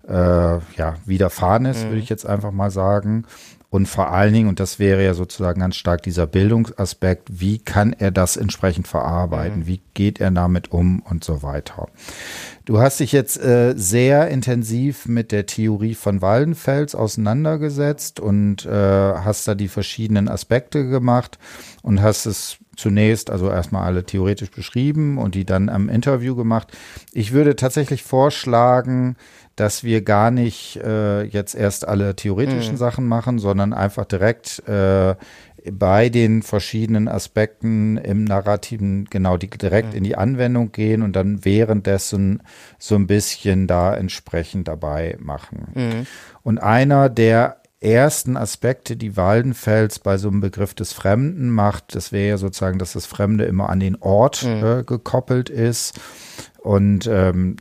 äh, 0.08 0.14
ja, 0.14 0.96
Widerfahrenes, 1.06 1.84
mhm. 1.84 1.90
würde 1.90 2.00
ich 2.00 2.10
jetzt 2.10 2.26
einfach 2.26 2.52
mal 2.52 2.72
sagen. 2.72 3.26
Und 3.70 3.88
vor 3.88 4.10
allen 4.12 4.34
Dingen, 4.34 4.48
und 4.48 4.62
das 4.62 4.80
wäre 4.80 5.04
ja 5.04 5.14
sozusagen 5.14 5.60
ganz 5.60 5.76
stark 5.76 6.02
dieser 6.02 6.28
Bildungsaspekt, 6.28 7.42
wie 7.42 7.60
kann 7.60 7.92
er 7.92 8.10
das 8.10 8.38
entsprechend 8.38 8.88
verarbeiten? 8.88 9.62
Mhm. 9.62 9.68
Wie 9.68 9.82
geht 9.94 10.22
er 10.22 10.32
damit 10.32 10.72
um 10.72 11.02
und 11.02 11.26
so 11.26 11.44
weiter? 11.44 11.90
Du 12.66 12.80
hast 12.80 13.00
dich 13.00 13.12
jetzt 13.12 13.40
äh, 13.40 13.76
sehr 13.78 14.28
intensiv 14.30 15.08
mit 15.08 15.32
der 15.32 15.46
Theorie 15.46 15.94
von 15.94 16.24
Waldenfels 16.24 16.96
auseinandergesetzt 16.96 18.20
und 18.20 18.66
äh, 18.66 18.72
hast 18.72 19.48
da 19.48 19.54
die 19.54 19.68
verschiedenen 19.68 20.28
Aspekte 20.28 20.88
gemacht 20.88 21.38
und 21.84 22.02
hast 22.02 22.26
es 22.26 22.58
zunächst 22.76 23.30
also 23.30 23.50
erstmal 23.50 23.86
alle 23.86 24.04
theoretisch 24.04 24.50
beschrieben 24.50 25.20
und 25.20 25.36
die 25.36 25.46
dann 25.46 25.70
am 25.70 25.90
Interview 25.90 26.36
gemacht. 26.36 26.76
Ich 27.14 27.34
würde 27.34 27.56
tatsächlich 27.56 28.02
vorschlagen, 28.02 29.16
dass 29.56 29.84
wir 29.84 30.02
gar 30.02 30.32
nicht 30.32 30.78
äh, 30.78 31.24
jetzt 31.24 31.56
erst 31.56 31.88
alle 31.88 32.16
theoretischen 32.16 32.74
mhm. 32.74 32.80
Sachen 32.80 33.08
machen, 33.08 33.40
sondern 33.40 33.74
einfach 33.74 34.06
direkt 34.06 34.68
äh, 34.68 35.16
bei 35.72 36.10
den 36.10 36.42
verschiedenen 36.42 37.08
Aspekten 37.08 37.98
im 37.98 38.24
Narrativen 38.24 39.06
genau 39.06 39.38
die 39.38 39.50
direkt 39.50 39.92
mhm. 39.92 39.98
in 39.98 40.04
die 40.04 40.16
Anwendung 40.16 40.72
gehen 40.72 41.02
und 41.02 41.16
dann 41.16 41.44
währenddessen 41.46 42.44
so 42.78 42.96
ein 42.96 43.08
bisschen 43.08 43.68
da 43.68 43.96
entsprechend 43.96 44.68
dabei 44.68 45.18
machen. 45.20 45.68
Mhm. 45.74 46.08
Und 46.44 46.60
einer 46.60 47.10
der 47.10 47.62
ersten 47.82 48.38
Aspekte, 48.38 48.96
die 48.96 49.16
Waldenfels 49.16 50.00
bei 50.00 50.18
so 50.18 50.30
einem 50.30 50.42
Begriff 50.42 50.74
des 50.74 50.94
Fremden 50.94 51.50
macht, 51.50 51.96
das 51.96 52.12
wäre 52.12 52.30
ja 52.30 52.38
sozusagen, 52.38 52.80
dass 52.80 52.94
das 52.94 53.06
Fremde 53.06 53.46
immer 53.46 53.70
an 53.70 53.80
den 53.80 53.96
Ort 54.02 54.44
mhm. 54.44 54.64
äh, 54.64 54.84
gekoppelt 54.84 55.50
ist. 55.50 56.00
Und 56.58 57.08
ähm, 57.08 57.58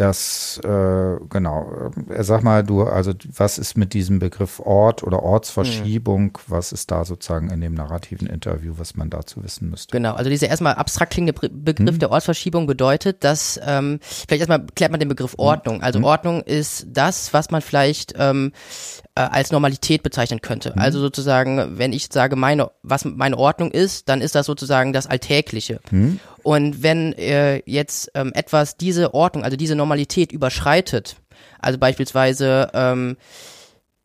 das, 0.00 0.60
äh, 0.64 1.16
genau, 1.28 1.90
äh, 2.08 2.22
sag 2.22 2.42
mal, 2.42 2.62
du, 2.62 2.84
also 2.84 3.12
was 3.36 3.58
ist 3.58 3.76
mit 3.76 3.94
diesem 3.94 4.18
Begriff 4.18 4.60
Ort 4.60 5.02
oder 5.02 5.22
Ortsverschiebung, 5.22 6.24
mhm. 6.24 6.32
was 6.46 6.72
ist 6.72 6.90
da 6.90 7.04
sozusagen 7.04 7.50
in 7.50 7.60
dem 7.60 7.74
narrativen 7.74 8.28
Interview, 8.28 8.74
was 8.76 8.94
man 8.94 9.10
dazu 9.10 9.42
wissen 9.42 9.70
müsste? 9.70 9.92
Genau, 9.92 10.14
also 10.14 10.30
dieser 10.30 10.48
erstmal 10.48 10.74
abstrakt 10.74 11.12
klingende 11.12 11.48
Begriff 11.50 11.94
mhm. 11.94 11.98
der 11.98 12.10
Ortsverschiebung 12.10 12.66
bedeutet, 12.66 13.24
dass, 13.24 13.60
ähm, 13.64 13.98
vielleicht 14.02 14.40
erstmal 14.40 14.64
klärt 14.74 14.92
man 14.92 15.00
den 15.00 15.08
Begriff 15.08 15.32
hm. 15.32 15.40
Ordnung. 15.40 15.82
Also 15.82 15.98
mhm. 15.98 16.04
Ordnung 16.04 16.42
ist 16.42 16.86
das, 16.88 17.34
was 17.34 17.50
man 17.50 17.60
vielleicht 17.60 18.14
ähm, 18.16 18.52
äh, 19.14 19.20
als 19.22 19.50
Normalität 19.50 20.02
bezeichnen 20.02 20.40
könnte. 20.40 20.72
Mhm. 20.74 20.80
Also 20.80 21.00
sozusagen, 21.00 21.78
wenn 21.78 21.92
ich 21.92 22.08
sage, 22.12 22.36
meine, 22.36 22.70
was 22.82 23.04
meine 23.04 23.36
Ordnung 23.36 23.72
ist, 23.72 24.08
dann 24.08 24.20
ist 24.20 24.34
das 24.34 24.46
sozusagen 24.46 24.92
das 24.92 25.06
Alltägliche. 25.06 25.80
Und 26.48 26.82
wenn 26.82 27.12
äh, 27.12 27.60
jetzt 27.66 28.10
ähm, 28.14 28.32
etwas 28.34 28.78
diese 28.78 29.12
Ordnung, 29.12 29.44
also 29.44 29.58
diese 29.58 29.74
Normalität 29.74 30.32
überschreitet, 30.32 31.16
also 31.58 31.78
beispielsweise, 31.78 32.70
ähm, 32.72 33.18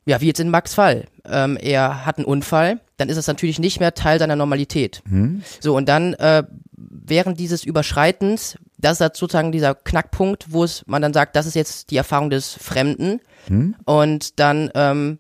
ja, 0.06 0.20
wie 0.20 0.28
jetzt 0.28 0.42
in 0.42 0.50
Max 0.50 0.74
Fall, 0.74 1.06
ähm, 1.24 1.56
er 1.56 2.06
hat 2.06 2.18
einen 2.18 2.26
Unfall, 2.26 2.82
dann 2.98 3.08
ist 3.08 3.16
das 3.16 3.28
natürlich 3.28 3.60
nicht 3.60 3.80
mehr 3.80 3.94
Teil 3.94 4.20
seiner 4.20 4.36
Normalität. 4.36 5.04
Mhm. 5.06 5.42
So, 5.62 5.74
und 5.74 5.88
dann 5.88 6.16
äh, 6.16 6.44
während 6.76 7.40
dieses 7.40 7.64
Überschreitens, 7.64 8.58
das 8.78 9.00
ist 9.00 9.16
sozusagen 9.16 9.54
dieser 9.54 9.74
Knackpunkt, 9.74 10.52
wo 10.52 10.66
es 10.66 10.84
man 10.86 11.02
dann 11.02 11.14
sagt, 11.14 11.38
das 11.38 11.46
ist 11.46 11.56
jetzt 11.56 11.92
die 11.92 11.98
Erfahrung 11.98 12.30
des 12.30 12.56
Fremden. 12.56 13.22
Hm? 13.48 13.76
Und 13.86 14.38
dann 14.42 14.70
ähm, 14.76 15.20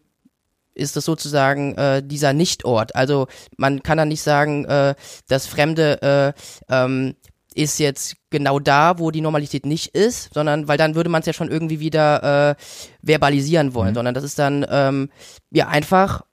ist 0.75 0.96
das 0.96 1.06
sozusagen 1.06 1.75
äh, 1.75 2.01
dieser 2.03 2.34
Nichtort. 2.34 2.96
Also 2.96 3.27
man 3.58 3.84
kann 3.84 3.98
dann 3.98 4.08
nicht 4.08 4.22
sagen, 4.22 4.65
äh, 4.65 4.96
das 5.27 5.48
Fremde 5.48 6.34
äh, 6.70 6.74
ähm, 6.74 7.15
ist 7.56 7.80
jetzt 7.80 8.15
genau 8.30 8.60
da, 8.60 9.00
wo 9.00 9.12
die 9.12 9.22
Normalität 9.22 9.65
nicht 9.65 9.96
ist, 9.96 10.34
sondern 10.34 10.68
weil 10.68 10.77
dann 10.77 10.96
würde 10.96 11.10
man 11.10 11.22
es 11.22 11.27
ja 11.27 11.34
schon 11.34 11.51
irgendwie 11.51 11.80
wieder 11.80 12.51
äh, 12.51 12.56
verbalisieren 13.03 13.74
wollen, 13.74 13.92
mhm. 13.92 13.96
sondern 13.96 14.13
das 14.15 14.24
ist 14.24 14.39
dann 14.39 14.65
ähm, 14.70 15.10
ja 15.51 15.68
einfach 15.68 16.24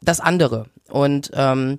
das 0.00 0.20
andere. 0.20 0.66
Und 0.88 1.30
ähm, 1.34 1.78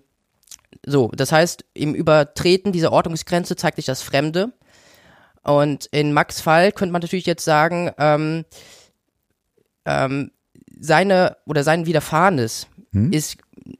so, 0.85 1.09
das 1.15 1.31
heißt, 1.31 1.65
im 1.73 1.93
Übertreten 1.93 2.71
dieser 2.71 2.91
Ordnungsgrenze 2.91 3.55
zeigt 3.55 3.77
sich 3.77 3.85
das 3.85 4.01
Fremde. 4.01 4.51
Und 5.43 5.85
in 5.87 6.13
Max 6.13 6.41
Fall 6.41 6.71
könnte 6.71 6.93
man 6.93 7.01
natürlich 7.01 7.25
jetzt 7.25 7.45
sagen, 7.45 7.91
ähm, 7.97 8.45
ähm, 9.85 10.31
seine 10.79 11.37
oder 11.45 11.63
sein 11.63 11.85
Widerfahrenes 11.85 12.67
hm? 12.91 13.11
ist 13.11 13.37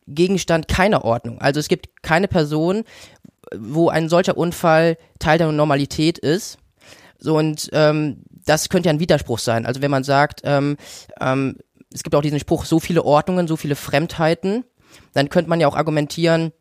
Gegenstand 0.07 0.67
keiner 0.67 1.03
Ordnung. 1.03 1.41
Also 1.41 1.59
es 1.59 1.67
gibt 1.67 2.03
keine 2.03 2.27
Person, 2.27 2.83
wo 3.55 3.89
ein 3.89 4.09
solcher 4.09 4.37
Unfall 4.37 4.97
Teil 5.19 5.37
der 5.37 5.51
Normalität 5.51 6.17
ist. 6.17 6.57
So 7.19 7.37
und 7.37 7.69
ähm, 7.73 8.23
das 8.45 8.69
könnte 8.69 8.89
ja 8.89 8.93
ein 8.93 8.99
Widerspruch 8.99 9.39
sein. 9.39 9.65
Also 9.65 9.81
wenn 9.81 9.91
man 9.91 10.03
sagt, 10.03 10.41
ähm, 10.43 10.77
ähm, 11.19 11.57
es 11.93 12.03
gibt 12.03 12.15
auch 12.15 12.21
diesen 12.21 12.39
Spruch, 12.39 12.65
so 12.65 12.79
viele 12.79 13.03
Ordnungen, 13.03 13.47
so 13.47 13.55
viele 13.55 13.75
Fremdheiten, 13.75 14.65
dann 15.13 15.29
könnte 15.29 15.49
man 15.49 15.61
ja 15.61 15.67
auch 15.67 15.75
argumentieren, 15.75 16.51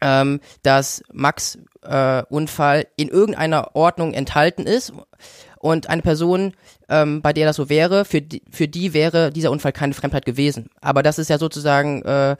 ähm, 0.00 0.40
dass 0.62 1.02
Max 1.12 1.58
äh, 1.82 2.22
Unfall 2.28 2.86
in 2.96 3.08
irgendeiner 3.08 3.76
Ordnung 3.76 4.14
enthalten 4.14 4.62
ist 4.66 4.92
und 5.60 5.88
eine 5.90 6.02
Person, 6.02 6.54
ähm, 6.88 7.20
bei 7.22 7.32
der 7.32 7.46
das 7.46 7.56
so 7.56 7.68
wäre, 7.68 8.04
für 8.04 8.22
die, 8.22 8.42
für 8.50 8.66
die 8.66 8.94
wäre 8.94 9.30
dieser 9.30 9.50
Unfall 9.50 9.72
keine 9.72 9.92
Fremdheit 9.92 10.24
gewesen. 10.24 10.70
Aber 10.80 11.02
das 11.02 11.18
ist 11.18 11.28
ja 11.28 11.38
sozusagen, 11.38 12.02
äh, 12.02 12.36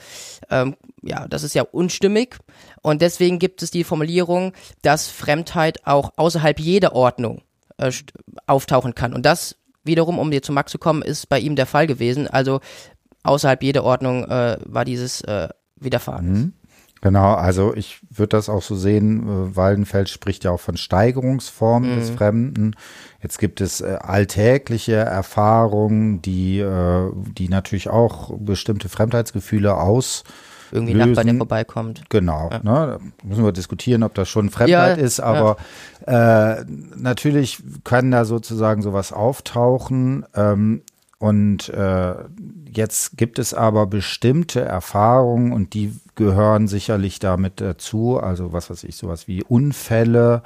ähm, 0.51 0.75
ja, 1.03 1.29
das 1.29 1.43
ist 1.43 1.55
ja 1.55 1.63
unstimmig 1.63 2.37
und 2.83 3.03
deswegen 3.03 3.39
gibt 3.39 3.63
es 3.63 3.71
die 3.71 3.85
Formulierung, 3.85 4.55
dass 4.83 5.09
Fremdheit 5.09 5.87
auch 5.87 6.13
außerhalb 6.17 6.59
jeder 6.59 6.95
Ordnung 6.95 7.43
äh, 7.77 7.93
auftauchen 8.47 8.95
kann. 8.95 9.13
Und 9.13 9.27
das 9.27 9.57
wiederum, 9.85 10.19
um 10.19 10.31
dir 10.31 10.43
zu 10.43 10.53
Max 10.53 10.73
zu 10.73 10.79
kommen, 10.79 11.03
ist 11.03 11.29
bei 11.29 11.39
ihm 11.39 11.57
der 11.57 11.67
Fall 11.67 11.87
gewesen. 11.87 12.27
Also 12.27 12.61
außerhalb 13.23 13.63
jeder 13.63 13.85
Ordnung 13.85 14.25
äh, 14.25 14.57
war 14.65 14.85
dieses 14.85 15.21
äh, 15.23 15.49
Widerfahren. 15.77 16.33
Mhm. 16.33 16.53
Genau, 17.03 17.33
also 17.33 17.75
ich 17.75 18.01
würde 18.11 18.37
das 18.37 18.49
auch 18.49 18.63
so 18.63 18.77
sehen, 18.77 19.23
äh, 19.23 19.57
Waldenfeld 19.57 20.11
spricht 20.11 20.45
ja 20.45 20.51
auch 20.51 20.61
von 20.61 20.77
Steigerungsformen 20.77 21.93
mhm. 21.93 21.99
des 21.99 22.11
Fremden. 22.11 22.77
Jetzt 23.23 23.39
gibt 23.39 23.61
es 23.61 23.81
äh, 23.81 23.97
alltägliche 24.01 24.97
Erfahrungen, 24.97 26.21
die, 26.21 26.59
äh, 26.59 27.11
die 27.15 27.49
natürlich 27.49 27.89
auch 27.89 28.33
bestimmte 28.39 28.89
Fremdheitsgefühle 28.89 29.77
aus 29.77 30.25
irgendwie 30.73 30.93
lösen. 30.93 31.11
Nachbar, 31.11 31.25
der 31.25 31.35
vorbeikommt. 31.37 32.03
Genau. 32.11 32.51
Ja. 32.53 32.59
Ne, 32.59 32.99
da 33.23 33.27
müssen 33.27 33.45
wir 33.45 33.53
diskutieren, 33.53 34.03
ob 34.03 34.15
das 34.15 34.29
schon 34.29 34.51
Fremdheit 34.51 34.99
ja, 34.99 35.05
ist, 35.05 35.21
aber 35.21 35.57
ja. 36.07 36.61
äh, 36.61 36.65
natürlich 36.97 37.63
kann 37.85 38.11
da 38.11 38.25
sozusagen 38.25 38.83
sowas 38.83 39.13
auftauchen. 39.13 40.25
Ähm, 40.35 40.83
und 41.21 41.69
äh, 41.69 42.15
jetzt 42.67 43.19
gibt 43.19 43.39
es 43.39 43.53
aber 43.53 43.87
bestimmte 43.87 44.63
Erfahrungen 44.63 45.53
und 45.53 45.75
die 45.75 45.93
gehören 46.15 46.67
sicherlich 46.67 47.19
damit 47.19 47.61
dazu. 47.61 48.19
Also 48.19 48.55
was 48.55 48.71
weiß 48.71 48.85
ich, 48.85 48.97
sowas 48.97 49.29
wie 49.29 49.45
Unfälle, 49.45 50.43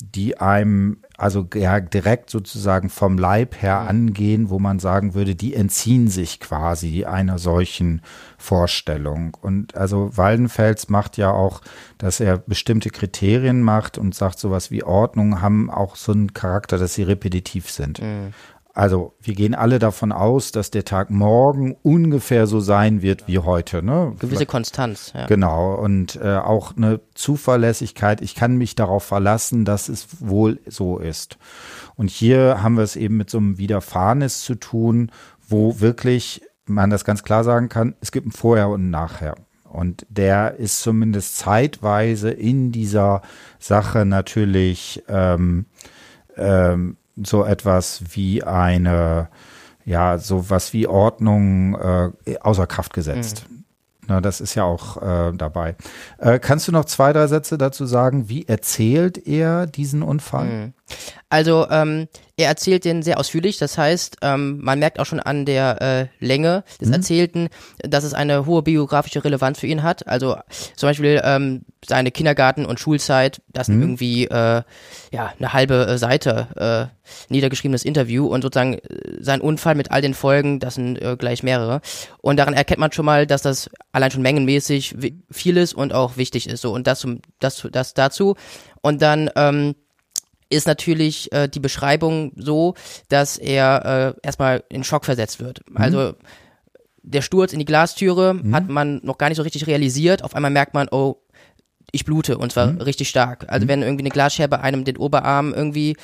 die 0.00 0.40
einem 0.40 0.98
also 1.16 1.46
ja, 1.54 1.80
direkt 1.80 2.30
sozusagen 2.30 2.90
vom 2.90 3.18
Leib 3.18 3.60
her 3.62 3.80
angehen, 3.80 4.50
wo 4.50 4.60
man 4.60 4.78
sagen 4.78 5.14
würde, 5.14 5.34
die 5.34 5.54
entziehen 5.54 6.08
sich 6.08 6.38
quasi 6.38 7.04
einer 7.04 7.38
solchen 7.38 8.02
Vorstellung. 8.38 9.36
Und 9.40 9.76
also 9.76 10.16
Waldenfels 10.16 10.88
macht 10.88 11.16
ja 11.16 11.32
auch, 11.32 11.60
dass 11.98 12.20
er 12.20 12.38
bestimmte 12.38 12.90
Kriterien 12.90 13.62
macht 13.62 13.98
und 13.98 14.14
sagt, 14.14 14.38
sowas 14.38 14.70
wie 14.70 14.84
Ordnung 14.84 15.42
haben 15.42 15.70
auch 15.70 15.96
so 15.96 16.12
einen 16.12 16.34
Charakter, 16.34 16.78
dass 16.78 16.94
sie 16.94 17.02
repetitiv 17.02 17.68
sind. 17.68 18.00
Mhm. 18.00 18.32
Also 18.78 19.12
wir 19.20 19.34
gehen 19.34 19.56
alle 19.56 19.80
davon 19.80 20.12
aus, 20.12 20.52
dass 20.52 20.70
der 20.70 20.84
Tag 20.84 21.10
morgen 21.10 21.74
ungefähr 21.82 22.46
so 22.46 22.60
sein 22.60 23.02
wird 23.02 23.26
wie 23.26 23.40
heute. 23.40 23.82
Ne? 23.82 24.14
Gewisse 24.20 24.46
Konstanz. 24.46 25.12
Ja. 25.16 25.26
Genau 25.26 25.74
und 25.74 26.14
äh, 26.22 26.36
auch 26.36 26.76
eine 26.76 27.00
Zuverlässigkeit. 27.14 28.20
Ich 28.20 28.36
kann 28.36 28.54
mich 28.54 28.76
darauf 28.76 29.02
verlassen, 29.02 29.64
dass 29.64 29.88
es 29.88 30.20
wohl 30.20 30.60
so 30.68 30.98
ist. 30.98 31.38
Und 31.96 32.08
hier 32.08 32.62
haben 32.62 32.76
wir 32.76 32.84
es 32.84 32.94
eben 32.94 33.16
mit 33.16 33.30
so 33.30 33.38
einem 33.38 33.58
Widerfahrenes 33.58 34.42
zu 34.42 34.54
tun, 34.54 35.10
wo 35.48 35.80
wirklich 35.80 36.42
man 36.66 36.88
das 36.88 37.04
ganz 37.04 37.24
klar 37.24 37.42
sagen 37.42 37.68
kann, 37.68 37.96
es 38.00 38.12
gibt 38.12 38.28
ein 38.28 38.32
Vorher 38.32 38.68
und 38.68 38.86
ein 38.86 38.90
Nachher. 38.90 39.34
Und 39.64 40.06
der 40.08 40.54
ist 40.54 40.82
zumindest 40.82 41.36
zeitweise 41.36 42.30
in 42.30 42.70
dieser 42.70 43.22
Sache 43.58 44.04
natürlich 44.04 45.02
ähm, 45.08 45.66
ähm, 46.36 46.96
so 47.24 47.44
etwas 47.44 48.02
wie 48.10 48.42
eine, 48.42 49.28
ja, 49.84 50.18
so 50.18 50.50
was 50.50 50.72
wie 50.72 50.86
Ordnung 50.86 51.74
äh, 51.74 52.38
außer 52.40 52.66
Kraft 52.66 52.92
gesetzt. 52.92 53.46
Mhm. 53.48 53.64
Na, 54.08 54.22
das 54.22 54.40
ist 54.40 54.54
ja 54.54 54.64
auch 54.64 54.96
äh, 55.02 55.32
dabei. 55.34 55.76
Äh, 56.16 56.38
kannst 56.38 56.66
du 56.66 56.72
noch 56.72 56.86
zwei, 56.86 57.12
drei 57.12 57.26
Sätze 57.26 57.58
dazu 57.58 57.84
sagen? 57.84 58.30
Wie 58.30 58.48
erzählt 58.48 59.26
er 59.26 59.66
diesen 59.66 60.02
Unfall? 60.02 60.46
Mhm. 60.46 60.72
Also 61.28 61.66
ähm, 61.70 62.08
er 62.38 62.46
erzählt 62.46 62.84
den 62.84 63.02
sehr 63.02 63.18
ausführlich, 63.18 63.58
das 63.58 63.76
heißt, 63.76 64.18
ähm, 64.22 64.60
man 64.62 64.78
merkt 64.78 65.00
auch 65.00 65.06
schon 65.06 65.18
an 65.18 65.44
der 65.44 65.82
äh, 65.82 66.24
Länge 66.24 66.62
des 66.80 66.86
mhm. 66.86 66.94
Erzählten, 66.94 67.48
dass 67.80 68.04
es 68.04 68.14
eine 68.14 68.46
hohe 68.46 68.62
biografische 68.62 69.24
Relevanz 69.24 69.58
für 69.58 69.66
ihn 69.66 69.82
hat. 69.82 70.06
Also 70.06 70.36
zum 70.76 70.88
Beispiel 70.88 71.20
ähm, 71.24 71.62
seine 71.84 72.12
Kindergarten- 72.12 72.64
und 72.64 72.78
Schulzeit, 72.78 73.42
das 73.48 73.66
sind 73.66 73.76
mhm. 73.76 73.82
irgendwie 73.82 74.26
äh, 74.26 74.62
ja 75.10 75.32
eine 75.36 75.52
halbe 75.52 75.88
äh, 75.88 75.98
Seite 75.98 76.92
äh, 76.94 77.32
niedergeschriebenes 77.32 77.84
Interview 77.84 78.26
und 78.28 78.42
sozusagen 78.42 78.74
äh, 78.74 78.80
sein 79.18 79.40
Unfall 79.40 79.74
mit 79.74 79.90
all 79.90 80.00
den 80.00 80.14
Folgen, 80.14 80.60
das 80.60 80.76
sind 80.76 81.02
äh, 81.02 81.16
gleich 81.18 81.42
mehrere. 81.42 81.80
Und 82.22 82.36
daran 82.36 82.54
erkennt 82.54 82.78
man 82.78 82.92
schon 82.92 83.04
mal, 83.04 83.26
dass 83.26 83.42
das 83.42 83.68
allein 83.90 84.12
schon 84.12 84.22
mengenmäßig 84.22 84.94
viel 85.28 85.56
ist 85.56 85.74
und 85.74 85.92
auch 85.92 86.16
wichtig 86.16 86.48
ist. 86.48 86.60
So 86.60 86.72
und 86.72 86.86
das, 86.86 87.04
das, 87.40 87.66
das 87.72 87.94
dazu. 87.94 88.36
Und 88.80 89.02
dann 89.02 89.28
ähm, 89.34 89.74
ist 90.50 90.66
natürlich 90.66 91.32
äh, 91.32 91.48
die 91.48 91.60
Beschreibung 91.60 92.32
so, 92.36 92.74
dass 93.08 93.38
er 93.38 94.14
äh, 94.16 94.26
erstmal 94.26 94.64
in 94.68 94.84
Schock 94.84 95.04
versetzt 95.04 95.40
wird. 95.40 95.60
Mhm. 95.68 95.76
Also 95.76 96.14
der 97.02 97.22
Sturz 97.22 97.52
in 97.52 97.58
die 97.58 97.64
Glastüre 97.64 98.34
mhm. 98.34 98.54
hat 98.54 98.68
man 98.68 99.00
noch 99.02 99.18
gar 99.18 99.28
nicht 99.28 99.36
so 99.36 99.42
richtig 99.42 99.66
realisiert. 99.66 100.24
Auf 100.24 100.34
einmal 100.34 100.50
merkt 100.50 100.74
man, 100.74 100.88
oh, 100.90 101.16
ich 101.90 102.04
blute 102.04 102.38
und 102.38 102.52
zwar 102.52 102.72
mhm. 102.72 102.80
richtig 102.80 103.08
stark. 103.08 103.46
Also 103.48 103.64
mhm. 103.64 103.68
wenn 103.68 103.82
irgendwie 103.82 104.02
eine 104.02 104.10
Glasscherbe 104.10 104.60
einem 104.60 104.84
den 104.84 104.96
Oberarm 104.96 105.54
irgendwie 105.54 105.96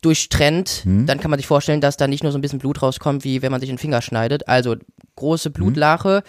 durchtrennt, 0.00 0.82
mhm. 0.84 1.06
dann 1.06 1.18
kann 1.18 1.30
man 1.30 1.38
sich 1.38 1.46
vorstellen, 1.46 1.80
dass 1.80 1.96
da 1.96 2.06
nicht 2.06 2.22
nur 2.22 2.30
so 2.30 2.38
ein 2.38 2.40
bisschen 2.42 2.60
Blut 2.60 2.82
rauskommt, 2.82 3.24
wie 3.24 3.42
wenn 3.42 3.50
man 3.50 3.60
sich 3.60 3.68
den 3.68 3.78
Finger 3.78 4.00
schneidet. 4.00 4.46
Also 4.48 4.76
große 5.16 5.50
Blutlache, 5.50 6.22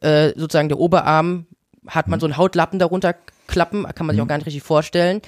äh, 0.00 0.32
sozusagen 0.36 0.68
der 0.68 0.78
Oberarm 0.78 1.46
hat 1.88 2.06
man 2.06 2.20
so 2.20 2.26
einen 2.26 2.36
Hautlappen 2.36 2.78
darunter 2.78 3.16
klappen, 3.48 3.84
kann 3.94 4.06
man 4.06 4.14
sich 4.14 4.22
auch 4.22 4.28
gar 4.28 4.36
nicht 4.36 4.46
richtig 4.46 4.62
vorstellen 4.62 5.20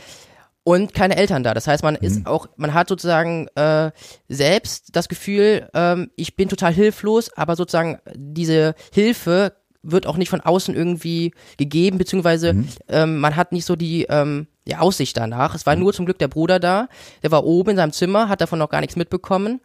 und 0.65 0.95
keine 0.95 1.17
Eltern 1.17 1.43
da. 1.43 1.55
Das 1.55 1.67
heißt, 1.67 1.83
man 1.83 1.95
ist 1.95 2.21
mhm. 2.21 2.27
auch, 2.27 2.49
man 2.57 2.75
hat 2.75 2.89
sozusagen 2.89 3.49
äh, 3.55 3.91
selbst 4.29 4.95
das 4.95 5.09
Gefühl, 5.09 5.69
ähm, 5.75 6.11
ich 6.17 6.37
bin 6.37 6.49
total 6.49 6.73
hilflos, 6.73 7.31
aber 7.37 7.57
sozusagen 7.57 7.99
diese 8.15 8.75
Hilfe 8.93 9.55
wird 9.83 10.07
auch 10.07 10.17
nicht 10.17 10.29
von 10.29 10.43
außen 10.43 10.75
irgendwie 10.75 11.33
gegeben, 11.57 11.99
beziehungsweise 11.99 12.53
mhm. 12.53 12.69
ähm, 12.89 13.19
man 13.19 13.37
hat 13.37 13.53
nicht 13.53 13.65
so 13.65 13.77
die, 13.77 14.05
ähm, 14.11 14.47
die 14.67 14.77
Aussicht 14.77 15.17
danach. 15.17 15.55
Es 15.55 15.65
war 15.65 15.75
mhm. 15.75 15.83
nur 15.83 15.93
zum 15.95 16.05
Glück 16.05 16.19
der 16.19 16.29
Bruder 16.29 16.61
da, 16.61 16.89
der 17.23 17.31
war 17.31 17.45
oben 17.45 17.71
in 17.71 17.77
seinem 17.77 17.93
Zimmer, 17.93 18.29
hat 18.29 18.41
davon 18.41 18.59
noch 18.59 18.69
gar 18.69 18.81
nichts 18.81 18.97
mitbekommen. 18.97 19.61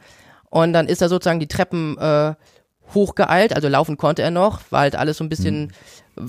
Und 0.50 0.72
dann 0.72 0.88
ist 0.88 1.02
er 1.02 1.10
sozusagen 1.10 1.42
die 1.42 1.48
Treppen 1.48 1.98
äh, 1.98 2.36
hochgeeilt, 2.94 3.54
also 3.54 3.68
laufen 3.68 3.98
konnte 3.98 4.22
er 4.22 4.32
noch, 4.32 4.62
war 4.72 4.82
halt 4.82 4.96
alles 4.96 5.18
so 5.18 5.24
ein 5.24 5.30
bisschen 5.30 5.64
mhm. 5.64 5.70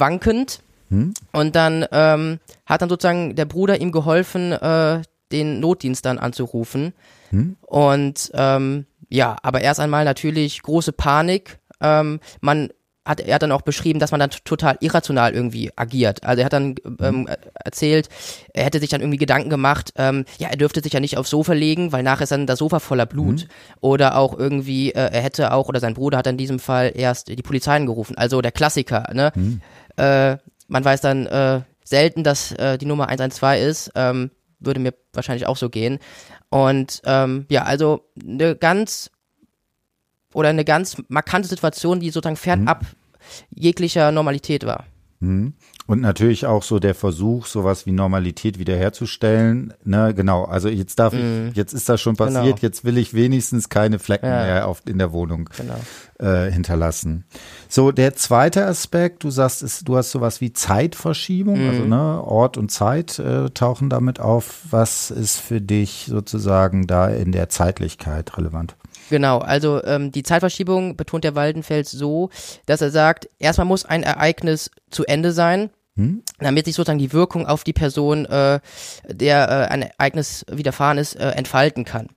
wankend. 0.01 0.61
Hm? 0.91 1.15
Und 1.33 1.57
dann 1.57 1.87
ähm, 1.93 2.39
hat 2.65 2.83
dann 2.83 2.89
sozusagen 2.89 3.35
der 3.35 3.45
Bruder 3.45 3.81
ihm 3.81 3.93
geholfen, 3.93 4.53
äh, 4.53 5.03
den 5.33 5.61
Notdienst 5.61 6.05
dann 6.05 6.19
anzurufen. 6.19 6.93
Hm? 7.31 7.57
Und 7.63 8.31
ähm, 8.35 8.87
ja, 9.09 9.37
aber 9.43 9.61
erst 9.61 9.81
einmal 9.81 10.05
natürlich 10.05 10.63
große 10.63 10.93
Panik. 10.93 11.59
Ähm, 11.81 12.21
man 12.41 12.71
hat 13.07 13.21
er 13.21 13.37
hat 13.37 13.43
dann 13.43 13.53
auch 13.53 13.63
beschrieben, 13.63 14.01
dass 14.01 14.11
man 14.11 14.21
dann 14.21 14.31
total 14.31 14.77
irrational 14.81 15.33
irgendwie 15.33 15.71
agiert. 15.77 16.25
Also 16.25 16.41
er 16.41 16.47
hat 16.47 16.53
dann 16.53 16.75
ähm, 17.01 17.29
erzählt, 17.55 18.09
er 18.53 18.65
hätte 18.65 18.81
sich 18.81 18.91
dann 18.91 19.01
irgendwie 19.01 19.19
Gedanken 19.19 19.49
gemacht, 19.49 19.93
ähm, 19.97 20.25
ja, 20.39 20.49
er 20.49 20.57
dürfte 20.57 20.83
sich 20.83 20.93
ja 20.93 21.01
nicht 21.01 21.17
aufs 21.17 21.31
Sofa 21.31 21.53
legen, 21.53 21.93
weil 21.93 22.03
nachher 22.03 22.25
ist 22.25 22.33
dann 22.33 22.47
das 22.47 22.59
Sofa 22.59 22.81
voller 22.81 23.07
Blut. 23.07 23.45
Mhm. 23.45 23.49
Oder 23.81 24.17
auch 24.17 24.37
irgendwie, 24.37 24.91
äh, 24.91 25.11
er 25.13 25.23
hätte 25.23 25.53
auch, 25.53 25.69
oder 25.69 25.81
sein 25.81 25.95
Bruder 25.95 26.19
hat 26.19 26.27
in 26.27 26.37
diesem 26.37 26.59
Fall 26.59 26.93
erst 26.95 27.29
die 27.29 27.37
Polizei 27.37 27.77
angerufen. 27.77 28.19
Also 28.19 28.43
der 28.43 28.53
Klassiker, 28.53 29.09
ne? 29.15 29.33
Mhm. 29.35 29.61
Äh, 29.97 30.39
man 30.69 30.85
weiß 30.85 31.01
dann 31.01 31.27
äh, 31.27 31.63
selten, 31.85 32.25
dass 32.25 32.53
äh, 32.53 32.79
die 32.79 32.87
Nummer 32.87 33.09
112 33.09 33.61
ist. 33.63 33.93
Ähm, 33.95 34.31
würde 34.59 34.81
mir 34.81 34.95
wahrscheinlich 35.13 35.47
auch 35.47 35.57
so 35.57 35.69
gehen. 35.69 35.99
Und 36.49 37.03
ähm, 37.05 37.47
ja, 37.51 37.65
also 37.65 38.09
eine 38.21 38.57
ganz 38.57 39.11
oder 40.33 40.49
eine 40.49 40.65
ganz 40.65 40.97
markante 41.09 41.49
Situation, 41.49 42.01
die 42.01 42.11
sozusagen 42.11 42.37
fernab 42.37 42.83
mhm. 42.83 42.87
jeglicher 43.55 44.13
Normalität 44.13 44.67
war. 44.67 44.85
Mhm. 45.21 45.55
Und 45.87 46.01
natürlich 46.01 46.47
auch 46.47 46.65
so 46.65 46.81
der 46.81 46.95
Versuch, 46.95 47.47
sowas 47.47 47.87
wie 47.87 47.93
Normalität 47.93 48.59
wiederherzustellen. 48.59 49.73
Ne, 49.85 50.15
genau. 50.15 50.45
Also 50.45 50.69
jetzt 50.69 50.99
darf 50.99 51.13
mm. 51.13 51.49
ich, 51.51 51.57
jetzt 51.57 51.73
ist 51.75 51.89
das 51.89 52.01
schon 52.01 52.17
passiert, 52.17 52.45
genau. 52.45 52.59
jetzt 52.61 52.85
will 52.85 52.99
ich 52.99 53.15
wenigstens 53.15 53.69
keine 53.69 54.01
Flecken 54.01 54.27
ja. 54.27 54.45
mehr 54.45 54.69
auf, 54.69 54.83
in 54.87 54.99
der 54.99 55.13
Wohnung 55.13 55.49
genau. 55.57 55.79
äh, 56.19 56.51
hinterlassen. 56.51 57.25
So, 57.69 57.93
der 57.93 58.15
zweite 58.15 58.67
Aspekt, 58.67 59.23
du 59.23 59.31
sagst, 59.31 59.63
ist, 59.63 59.87
du 59.87 59.97
hast 59.97 60.11
sowas 60.11 60.41
wie 60.41 60.53
Zeitverschiebung, 60.53 61.65
mm. 61.65 61.69
also 61.69 61.83
mhm. 61.83 61.89
ne, 61.89 62.23
Ort 62.25 62.57
und 62.57 62.73
Zeit 62.73 63.21
äh, 63.21 63.51
tauchen 63.51 63.89
damit 63.89 64.19
auf. 64.19 64.63
Was 64.71 65.13
ist 65.13 65.39
für 65.39 65.61
dich 65.61 66.07
sozusagen 66.09 66.89
da 66.89 67.09
in 67.09 67.31
der 67.31 67.49
Zeitlichkeit 67.49 68.37
relevant? 68.37 68.77
Genau, 69.09 69.39
also 69.39 69.83
ähm, 69.85 70.11
die 70.13 70.23
Zeitverschiebung 70.23 70.97
betont 70.97 71.25
der 71.25 71.35
Waldenfels 71.35 71.91
so, 71.91 72.31
dass 72.67 72.81
er 72.81 72.91
sagt, 72.91 73.29
erstmal 73.39 73.67
muss 73.67 73.85
ein 73.85 74.03
Ereignis 74.03 74.71
zu 74.91 75.05
Ende 75.05 75.33
sein, 75.33 75.71
hm? 75.97 76.23
damit 76.39 76.67
sich 76.67 76.75
sozusagen 76.75 76.99
die 76.99 77.13
Wirkung 77.13 77.47
auf 77.47 77.65
die 77.65 77.73
Person, 77.73 78.27
äh, 78.27 78.61
der 79.09 79.49
äh, 79.49 79.73
ein 79.73 79.83
Ereignis 79.83 80.45
widerfahren 80.51 80.99
ist, 80.99 81.15
äh, 81.15 81.31
entfalten 81.31 81.85
kann. 81.85 82.09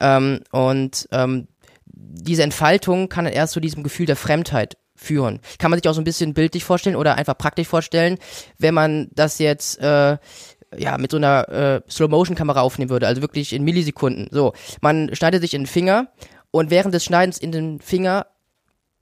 Ähm, 0.00 0.40
und 0.50 1.08
ähm, 1.12 1.48
diese 1.86 2.42
Entfaltung 2.42 3.08
kann 3.08 3.24
dann 3.24 3.34
erst 3.34 3.52
zu 3.52 3.60
diesem 3.60 3.82
Gefühl 3.82 4.06
der 4.06 4.16
Fremdheit 4.16 4.76
führen. 4.96 5.40
Kann 5.58 5.70
man 5.70 5.78
sich 5.78 5.88
auch 5.88 5.94
so 5.94 6.00
ein 6.00 6.04
bisschen 6.04 6.34
bildlich 6.34 6.64
vorstellen 6.64 6.96
oder 6.96 7.14
einfach 7.16 7.38
praktisch 7.38 7.68
vorstellen, 7.68 8.18
wenn 8.58 8.74
man 8.74 9.08
das 9.12 9.38
jetzt 9.38 9.80
äh, 9.80 10.18
ja 10.76 10.98
mit 10.98 11.10
so 11.10 11.16
einer 11.16 11.48
äh, 11.48 11.80
Slow-Motion-Kamera 11.88 12.60
aufnehmen 12.60 12.90
würde, 12.90 13.06
also 13.06 13.22
wirklich 13.22 13.52
in 13.52 13.62
Millisekunden. 13.62 14.28
So, 14.30 14.52
man 14.80 15.14
schneidet 15.14 15.42
sich 15.42 15.54
in 15.54 15.62
den 15.62 15.66
Finger 15.66 16.08
und 16.50 16.70
während 16.70 16.94
des 16.94 17.04
Schneidens 17.04 17.38
in 17.38 17.52
den 17.52 17.80
Finger 17.80 18.26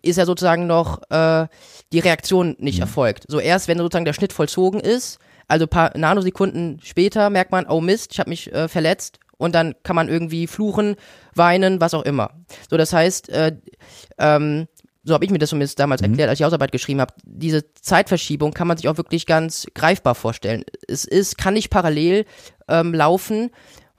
ist 0.03 0.17
ja 0.17 0.27
sozusagen 0.27 0.67
noch 0.67 1.03
äh, 1.11 1.47
die 1.93 1.99
Reaktion 1.99 2.57
nicht 2.59 2.77
mhm. 2.77 2.83
erfolgt. 2.83 3.25
So 3.29 3.41
erst, 3.41 3.69
wenn 3.69 3.79
sozusagen 3.79 4.05
der 4.05 4.13
Schnitt 4.13 4.33
vollzogen 4.33 4.81
ist, 4.81 5.19
also 5.49 5.67
paar 5.67 5.97
Nanosekunden 5.97 6.81
später 6.83 7.31
merkt 7.31 7.53
man, 7.53 7.67
oh 7.67 7.81
Mist, 7.81 8.13
ich 8.13 8.19
habe 8.19 8.31
mich 8.31 8.53
äh, 8.53 8.69
verletzt 8.69 9.21
und 9.39 9.55
dann 9.55 9.75
kann 9.83 9.97
man 9.97 10.09
irgendwie 10.09 10.47
fluchen, 10.47 10.97
weinen, 11.35 11.81
was 11.81 11.95
auch 11.95 12.05
immer. 12.05 12.31
So, 12.69 12.77
das 12.77 12.93
heißt, 12.93 13.29
äh, 13.29 13.57
ähm, 14.19 14.67
so 15.05 15.15
habe 15.15 15.25
ich 15.25 15.31
mir 15.31 15.39
das 15.39 15.51
zumindest 15.51 15.79
damals 15.79 16.03
mhm. 16.03 16.09
erklärt, 16.09 16.31
als 16.31 16.41
ich 16.41 16.45
Hausarbeit 16.45 16.73
geschrieben 16.73 17.01
habe, 17.01 17.15
diese 17.25 17.73
Zeitverschiebung 17.75 18.53
kann 18.53 18.67
man 18.67 18.77
sich 18.77 18.89
auch 18.89 18.97
wirklich 18.97 19.27
ganz 19.27 19.67
greifbar 19.75 20.15
vorstellen. 20.15 20.65
Es 20.89 21.05
ist, 21.05 21.39
kann 21.39 21.55
nicht 21.55 21.71
parallel 21.71 22.25
ähm, 22.69 22.93
laufen, 22.93 23.51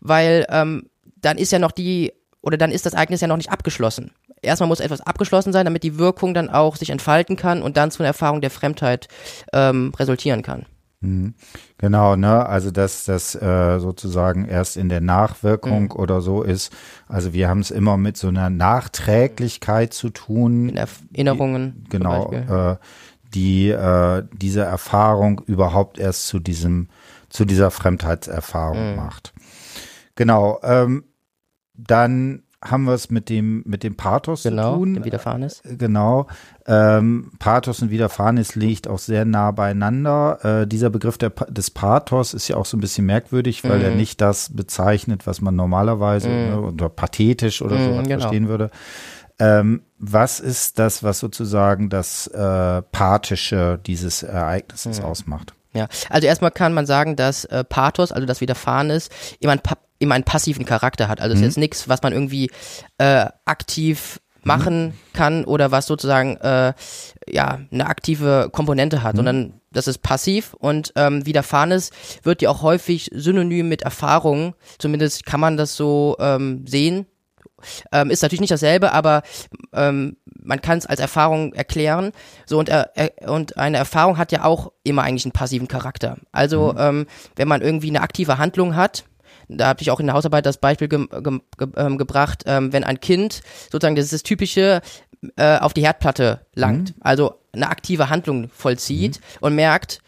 weil 0.01 0.45
ähm, 0.49 0.89
dann 1.15 1.37
ist 1.37 1.51
ja 1.51 1.59
noch 1.59 1.71
die, 1.71 2.11
oder 2.47 2.57
dann 2.57 2.71
ist 2.71 2.85
das 2.85 2.93
Ereignis 2.93 3.19
ja 3.19 3.27
noch 3.27 3.35
nicht 3.35 3.51
abgeschlossen. 3.51 4.11
Erstmal 4.41 4.69
muss 4.69 4.79
etwas 4.79 5.01
abgeschlossen 5.01 5.51
sein, 5.51 5.65
damit 5.65 5.83
die 5.83 5.97
Wirkung 5.97 6.33
dann 6.33 6.49
auch 6.49 6.77
sich 6.77 6.91
entfalten 6.91 7.35
kann 7.35 7.61
und 7.61 7.75
dann 7.75 7.91
zu 7.91 8.01
einer 8.01 8.07
Erfahrung 8.07 8.39
der 8.39 8.51
Fremdheit 8.51 9.09
ähm, 9.51 9.91
resultieren 9.99 10.43
kann. 10.43 10.65
Mhm. 11.01 11.33
Genau, 11.77 12.15
ne? 12.15 12.45
Also 12.45 12.71
dass 12.71 13.03
das 13.03 13.35
äh, 13.35 13.79
sozusagen 13.79 14.45
erst 14.45 14.77
in 14.77 14.87
der 14.87 15.01
Nachwirkung 15.01 15.83
mhm. 15.83 15.91
oder 15.91 16.21
so 16.21 16.41
ist. 16.41 16.71
Also 17.09 17.33
wir 17.33 17.49
haben 17.49 17.59
es 17.59 17.69
immer 17.69 17.97
mit 17.97 18.15
so 18.15 18.29
einer 18.29 18.49
Nachträglichkeit 18.49 19.93
zu 19.93 20.09
tun. 20.09 20.69
In 20.69 20.77
Erinnerungen. 20.77 21.83
Die, 21.87 21.89
genau, 21.89 22.31
äh, 22.31 22.77
die 23.33 23.71
äh, 23.71 24.23
diese 24.31 24.61
Erfahrung 24.61 25.41
überhaupt 25.45 25.97
erst 25.97 26.27
zu 26.27 26.39
diesem, 26.39 26.87
zu 27.27 27.43
dieser 27.43 27.71
Fremdheitserfahrung 27.71 28.91
mhm. 28.91 28.95
macht. 28.95 29.33
Genau. 30.15 30.61
Ähm, 30.63 31.03
dann 31.77 32.43
haben 32.63 32.85
wir 32.85 32.93
es 32.93 33.11
mit 33.11 33.29
dem, 33.29 33.61
mit 33.65 33.83
dem 33.83 33.95
Pathos 33.95 34.43
genau, 34.43 34.73
zu 34.73 34.77
tun. 34.79 34.93
Dem 34.95 35.05
Widerfahrenes. 35.05 35.61
Äh, 35.61 35.77
genau. 35.77 36.27
Ähm, 36.65 37.31
Pathos 37.37 37.81
und 37.81 37.91
Widerfahrenes 37.91 38.55
liegt 38.55 38.87
auch 38.87 38.97
sehr 38.97 39.25
nah 39.25 39.51
beieinander. 39.51 40.39
Äh, 40.61 40.67
dieser 40.67 40.89
Begriff 40.89 41.17
der, 41.17 41.29
des 41.29 41.69
Pathos 41.69 42.33
ist 42.33 42.47
ja 42.47 42.57
auch 42.57 42.65
so 42.65 42.75
ein 42.77 42.81
bisschen 42.81 43.05
merkwürdig, 43.05 43.63
weil 43.63 43.79
mhm. 43.79 43.85
er 43.85 43.91
nicht 43.91 44.21
das 44.21 44.49
bezeichnet, 44.55 45.27
was 45.27 45.39
man 45.39 45.55
normalerweise 45.55 46.29
mhm. 46.29 46.49
ne, 46.49 46.61
oder 46.61 46.89
pathetisch 46.89 47.61
oder 47.61 47.77
mhm, 47.77 47.83
so 47.83 48.03
genau. 48.03 48.19
verstehen 48.19 48.47
würde. 48.47 48.71
Ähm, 49.39 49.83
was 49.99 50.39
ist 50.39 50.79
das, 50.79 51.03
was 51.03 51.19
sozusagen 51.19 51.89
das 51.89 52.25
äh, 52.27 52.81
Pathische 52.81 53.79
dieses 53.85 54.23
Ereignisses 54.23 54.99
mhm. 54.99 55.05
ausmacht? 55.05 55.53
Ja, 55.73 55.87
also 56.09 56.27
erstmal 56.27 56.49
kann 56.49 56.73
man 56.73 56.87
sagen, 56.87 57.15
dass 57.15 57.45
äh, 57.45 57.63
Pathos, 57.63 58.11
also 58.11 58.25
das 58.25 58.41
Widerfahrenes, 58.41 59.09
immer 59.39 59.51
ein, 59.51 59.61
immer 59.99 60.15
einen 60.15 60.23
passiven 60.23 60.65
Charakter 60.65 61.07
hat. 61.07 61.21
Also 61.21 61.33
es 61.33 61.39
mhm. 61.39 61.43
ist 61.43 61.55
jetzt 61.55 61.61
nichts, 61.61 61.89
was 61.89 62.01
man 62.01 62.13
irgendwie 62.13 62.51
äh, 62.97 63.25
aktiv 63.45 64.19
machen 64.43 64.85
mhm. 64.85 64.93
kann 65.13 65.45
oder 65.45 65.71
was 65.71 65.85
sozusagen 65.85 66.37
äh, 66.37 66.73
ja 67.29 67.59
eine 67.71 67.85
aktive 67.85 68.49
Komponente 68.51 69.03
hat, 69.03 69.13
mhm. 69.13 69.17
sondern 69.17 69.53
das 69.71 69.87
ist 69.87 69.99
passiv 69.99 70.53
und 70.53 70.93
ähm, 70.95 71.25
Widerfahrenes 71.25 71.91
wird 72.23 72.41
ja 72.41 72.49
auch 72.49 72.61
häufig 72.63 73.11
synonym 73.13 73.69
mit 73.69 73.83
Erfahrung, 73.83 74.55
zumindest 74.79 75.25
kann 75.25 75.39
man 75.39 75.57
das 75.57 75.75
so 75.75 76.15
ähm, 76.19 76.65
sehen. 76.65 77.05
Ähm, 77.91 78.11
ist 78.11 78.21
natürlich 78.21 78.41
nicht 78.41 78.51
dasselbe, 78.51 78.91
aber 78.91 79.23
ähm, 79.73 80.17
man 80.25 80.61
kann 80.61 80.77
es 80.77 80.85
als 80.85 80.99
Erfahrung 80.99 81.53
erklären. 81.53 82.11
So 82.45 82.59
und, 82.59 82.69
äh, 82.69 82.85
und 83.25 83.57
eine 83.57 83.77
Erfahrung 83.77 84.17
hat 84.19 84.31
ja 84.31 84.43
auch 84.45 84.71
immer 84.83 85.01
eigentlich 85.01 85.25
einen 85.25 85.31
passiven 85.31 85.67
Charakter. 85.67 86.17
Also 86.31 86.73
mhm. 86.73 86.79
ähm, 86.79 87.07
wenn 87.35 87.47
man 87.47 87.61
irgendwie 87.61 87.89
eine 87.89 88.01
aktive 88.01 88.37
Handlung 88.37 88.75
hat, 88.75 89.05
da 89.47 89.67
habe 89.67 89.81
ich 89.81 89.91
auch 89.91 89.99
in 89.99 90.07
der 90.07 90.15
Hausarbeit 90.15 90.45
das 90.45 90.57
Beispiel 90.57 90.87
ge 90.87 91.07
ge 91.07 91.39
ge 91.57 91.67
ähm, 91.77 91.97
gebracht, 91.97 92.43
ähm, 92.45 92.73
wenn 92.73 92.83
ein 92.83 92.99
Kind 92.99 93.41
sozusagen, 93.71 93.95
das 93.95 94.05
ist 94.05 94.13
das 94.13 94.23
typische, 94.23 94.81
äh, 95.35 95.57
auf 95.59 95.73
die 95.73 95.83
Herdplatte 95.83 96.45
langt, 96.53 96.95
mhm. 96.95 97.01
also 97.01 97.35
eine 97.53 97.69
aktive 97.69 98.09
Handlung 98.09 98.49
vollzieht 98.49 99.19
mhm. 99.19 99.37
und 99.41 99.55
merkt, 99.55 99.99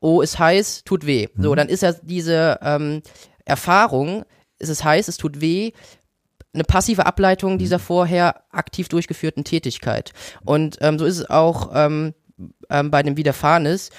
oh, 0.00 0.20
ist 0.20 0.38
heiß, 0.38 0.84
tut 0.84 1.06
weh. 1.06 1.28
Mhm. 1.34 1.42
So, 1.42 1.54
dann 1.54 1.68
ist 1.68 1.82
ja 1.82 1.92
diese 2.02 2.58
ähm, 2.62 3.02
Erfahrung, 3.44 4.24
es 4.58 4.68
ist 4.68 4.84
heiß, 4.84 5.08
es 5.08 5.16
tut 5.16 5.40
weh, 5.40 5.72
eine 6.52 6.64
passive 6.64 7.06
Ableitung 7.06 7.54
mhm. 7.54 7.58
dieser 7.58 7.78
vorher 7.78 8.42
aktiv 8.50 8.88
durchgeführten 8.88 9.44
Tätigkeit. 9.44 10.12
Und 10.44 10.78
ähm, 10.80 10.98
so 10.98 11.04
ist 11.04 11.18
es 11.18 11.30
auch 11.30 11.70
ähm, 11.74 12.14
ähm, 12.70 12.90
bei 12.90 13.02
dem 13.02 13.16
Widerfahrenes, 13.16 13.90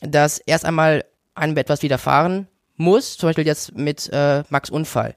dass 0.00 0.38
erst 0.38 0.64
einmal 0.64 1.04
einem 1.34 1.56
etwas 1.56 1.82
widerfahren 1.82 2.48
muss, 2.76 3.16
zum 3.16 3.28
Beispiel 3.28 3.46
jetzt 3.46 3.76
mit 3.76 4.08
äh, 4.12 4.42
Max 4.48 4.70
Unfall. 4.70 5.14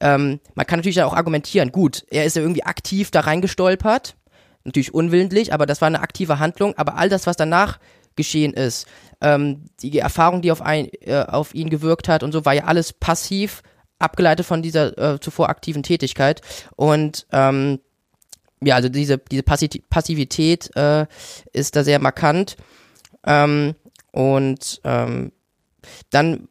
Ähm, 0.00 0.40
man 0.54 0.66
kann 0.66 0.78
natürlich 0.78 1.02
auch 1.02 1.14
argumentieren, 1.14 1.72
gut, 1.72 2.04
er 2.10 2.24
ist 2.24 2.36
ja 2.36 2.42
irgendwie 2.42 2.64
aktiv 2.64 3.10
da 3.10 3.20
reingestolpert, 3.20 4.16
natürlich 4.64 4.94
unwillentlich, 4.94 5.52
aber 5.52 5.66
das 5.66 5.80
war 5.80 5.86
eine 5.86 6.00
aktive 6.00 6.38
Handlung, 6.38 6.74
aber 6.76 6.96
all 6.96 7.08
das, 7.08 7.26
was 7.26 7.36
danach 7.36 7.78
geschehen 8.14 8.52
ist, 8.52 8.86
ähm, 9.20 9.64
die 9.80 9.98
Erfahrung, 9.98 10.42
die 10.42 10.52
auf, 10.52 10.62
ein, 10.62 10.88
äh, 11.00 11.24
auf 11.26 11.54
ihn 11.54 11.70
gewirkt 11.70 12.08
hat 12.08 12.22
und 12.22 12.32
so, 12.32 12.44
war 12.44 12.54
ja 12.54 12.64
alles 12.64 12.92
passiv 12.92 13.62
abgeleitet 13.98 14.46
von 14.46 14.62
dieser 14.62 14.96
äh, 14.96 15.20
zuvor 15.20 15.48
aktiven 15.48 15.82
Tätigkeit 15.82 16.42
und 16.76 17.26
ähm, 17.32 17.80
ja, 18.60 18.74
also 18.74 18.88
diese, 18.88 19.18
diese 19.18 19.42
Passivität 19.42 20.74
äh, 20.76 21.06
ist 21.52 21.76
da 21.76 21.84
sehr 21.84 21.98
markant. 21.98 22.56
Ähm, 23.24 23.74
und 24.10 24.80
ähm, 24.84 25.32
dann 26.10 26.48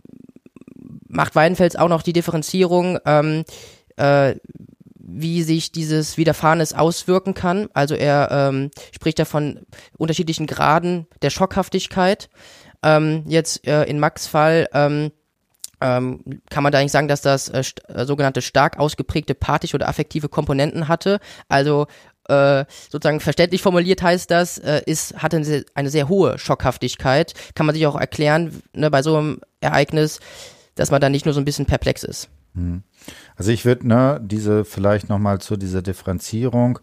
macht 1.18 1.36
Weidenfels 1.36 1.76
auch 1.76 1.90
noch 1.90 2.04
die 2.04 2.14
Differenzierung, 2.14 3.00
ähm, 3.06 3.44
äh, 3.98 4.36
wie 4.94 5.42
sich 5.42 5.72
dieses 5.72 6.18
Widerfahrenes 6.18 6.74
auswirken 6.74 7.34
kann. 7.34 7.70
Also 7.74 7.96
er 7.96 8.30
ähm, 8.32 8.70
spricht 8.94 9.18
da 9.18 9.26
von 9.26 9.66
unterschiedlichen 9.98 10.46
Graden 10.46 11.08
der 11.24 11.32
Schockhaftigkeit. 11.32 12.30
Ähm, 12.84 13.24
jetzt 13.26 13.66
äh, 13.68 13.84
in 13.86 14.00
Max 14.00 14.28
Fall 14.28 14.68
ähm, 14.74 15.12
ähm, 15.82 16.24
kann 16.52 16.62
man 16.64 16.72
da 16.72 16.80
eigentlich 16.80 16.92
sagen, 16.92 17.08
dass 17.08 17.22
das 17.22 17.50
äh, 17.50 17.64
st 17.64 17.82
äh, 17.90 18.06
sogenannte 18.06 18.44
stark 18.44 18.78
ausgeprägte 18.78 19.34
pathische 19.34 19.76
oder 19.76 19.90
affektive 19.90 20.30
Komponenten 20.30 20.88
hatte. 20.88 21.20
Also 21.50 21.88
äh, 22.30 22.66
sozusagen 22.92 23.22
verständlich 23.22 23.64
formuliert 23.64 24.04
heißt 24.04 24.30
das, 24.30 24.60
äh, 24.60 24.82
ist, 24.86 25.16
hatte 25.24 25.38
eine 25.38 25.46
sehr, 25.46 25.64
eine 25.74 25.90
sehr 25.90 26.10
hohe 26.10 26.38
Schockhaftigkeit. 26.38 27.34
Kann 27.56 27.66
man 27.66 27.74
sich 27.74 27.88
auch 27.88 27.96
erklären, 27.96 28.62
ne, 28.74 28.92
bei 28.92 29.02
so 29.02 29.18
einem 29.18 29.42
Ereignis, 29.62 30.20
dass 30.78 30.92
man 30.92 31.02
dann 31.02 31.12
nicht 31.12 31.26
nur 31.26 31.34
so 31.34 31.42
ein 31.42 31.46
bisschen 31.46 31.66
perplex 31.66 32.04
ist. 32.04 32.30
Hm. 32.56 32.84
Also 33.36 33.52
ich 33.52 33.66
würde 33.66 33.88
ne, 33.88 34.20
diese 34.24 34.66
vielleicht 34.66 35.10
nochmal 35.10 35.40
zu 35.40 35.58
dieser 35.58 35.82
Differenzierung. 35.82 36.80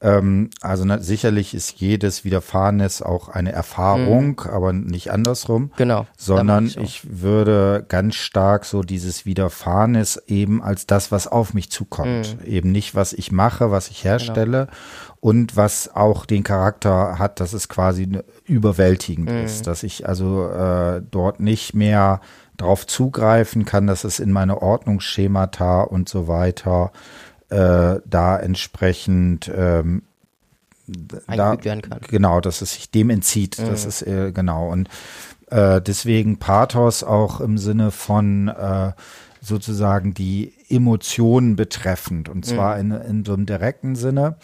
Ähm, 0.00 0.50
also 0.60 0.84
ne, 0.84 1.02
sicherlich 1.02 1.54
ist 1.54 1.80
jedes 1.80 2.24
Widerfahrenes 2.24 3.02
auch 3.02 3.28
eine 3.28 3.52
Erfahrung, 3.52 4.40
mhm. 4.44 4.50
aber 4.50 4.72
nicht 4.72 5.10
andersrum. 5.10 5.72
Genau. 5.76 6.06
Sondern 6.16 6.66
ich, 6.66 6.76
ich, 6.76 7.20
würde 7.20 7.84
ganz 7.88 8.14
stark 8.16 8.66
so 8.66 8.82
dieses 8.82 9.24
Widerfahrenes 9.24 10.22
eben 10.26 10.62
als 10.62 10.86
das, 10.86 11.12
was 11.12 11.26
auf 11.26 11.54
mich 11.54 11.70
zukommt. 11.70 12.36
Mhm. 12.40 12.46
Eben 12.46 12.72
nicht, 12.72 12.94
was 12.94 13.12
ich 13.12 13.32
mache, 13.32 13.70
was 13.70 13.88
ich 13.88 14.04
herstelle. 14.04 14.66
Genau. 14.66 14.76
Und 15.20 15.56
was 15.56 15.94
auch 15.94 16.26
den 16.26 16.44
Charakter 16.44 17.18
hat, 17.18 17.40
dass 17.40 17.52
es 17.52 17.68
quasi 17.68 18.20
überwältigend 18.44 19.30
mhm. 19.30 19.44
ist. 19.44 19.66
Dass 19.66 19.82
ich 19.82 20.06
also 20.06 20.48
äh, 20.48 21.02
dort 21.10 21.40
nicht 21.40 21.74
mehr 21.74 22.20
darauf 22.56 22.86
zugreifen 22.86 23.64
kann, 23.64 23.86
dass 23.86 24.04
es 24.04 24.18
in 24.18 24.32
meine 24.32 24.62
Ordnungsschemata 24.62 25.82
und 25.82 26.08
so 26.08 26.28
weiter 26.28 26.92
äh, 27.48 28.00
da 28.04 28.38
entsprechend 28.38 29.50
ähm, 29.54 30.02
da, 30.86 31.62
werden 31.64 31.82
kann. 31.82 32.00
Genau, 32.08 32.40
dass 32.40 32.62
es 32.62 32.74
sich 32.74 32.90
dem 32.90 33.10
entzieht. 33.10 33.58
Mhm. 33.58 33.66
Das 33.66 33.84
ist 33.84 34.02
äh, 34.02 34.32
genau. 34.32 34.70
Und 34.70 34.88
äh, 35.50 35.80
deswegen 35.80 36.38
Pathos 36.38 37.04
auch 37.04 37.40
im 37.40 37.58
Sinne 37.58 37.90
von 37.90 38.48
äh, 38.48 38.92
sozusagen 39.40 40.14
die 40.14 40.52
Emotionen 40.68 41.56
betreffend 41.56 42.28
und 42.28 42.44
zwar 42.44 42.82
mhm. 42.82 42.92
in, 42.92 43.00
in 43.00 43.24
so 43.24 43.34
einem 43.34 43.46
direkten 43.46 43.94
Sinne. 43.94 44.36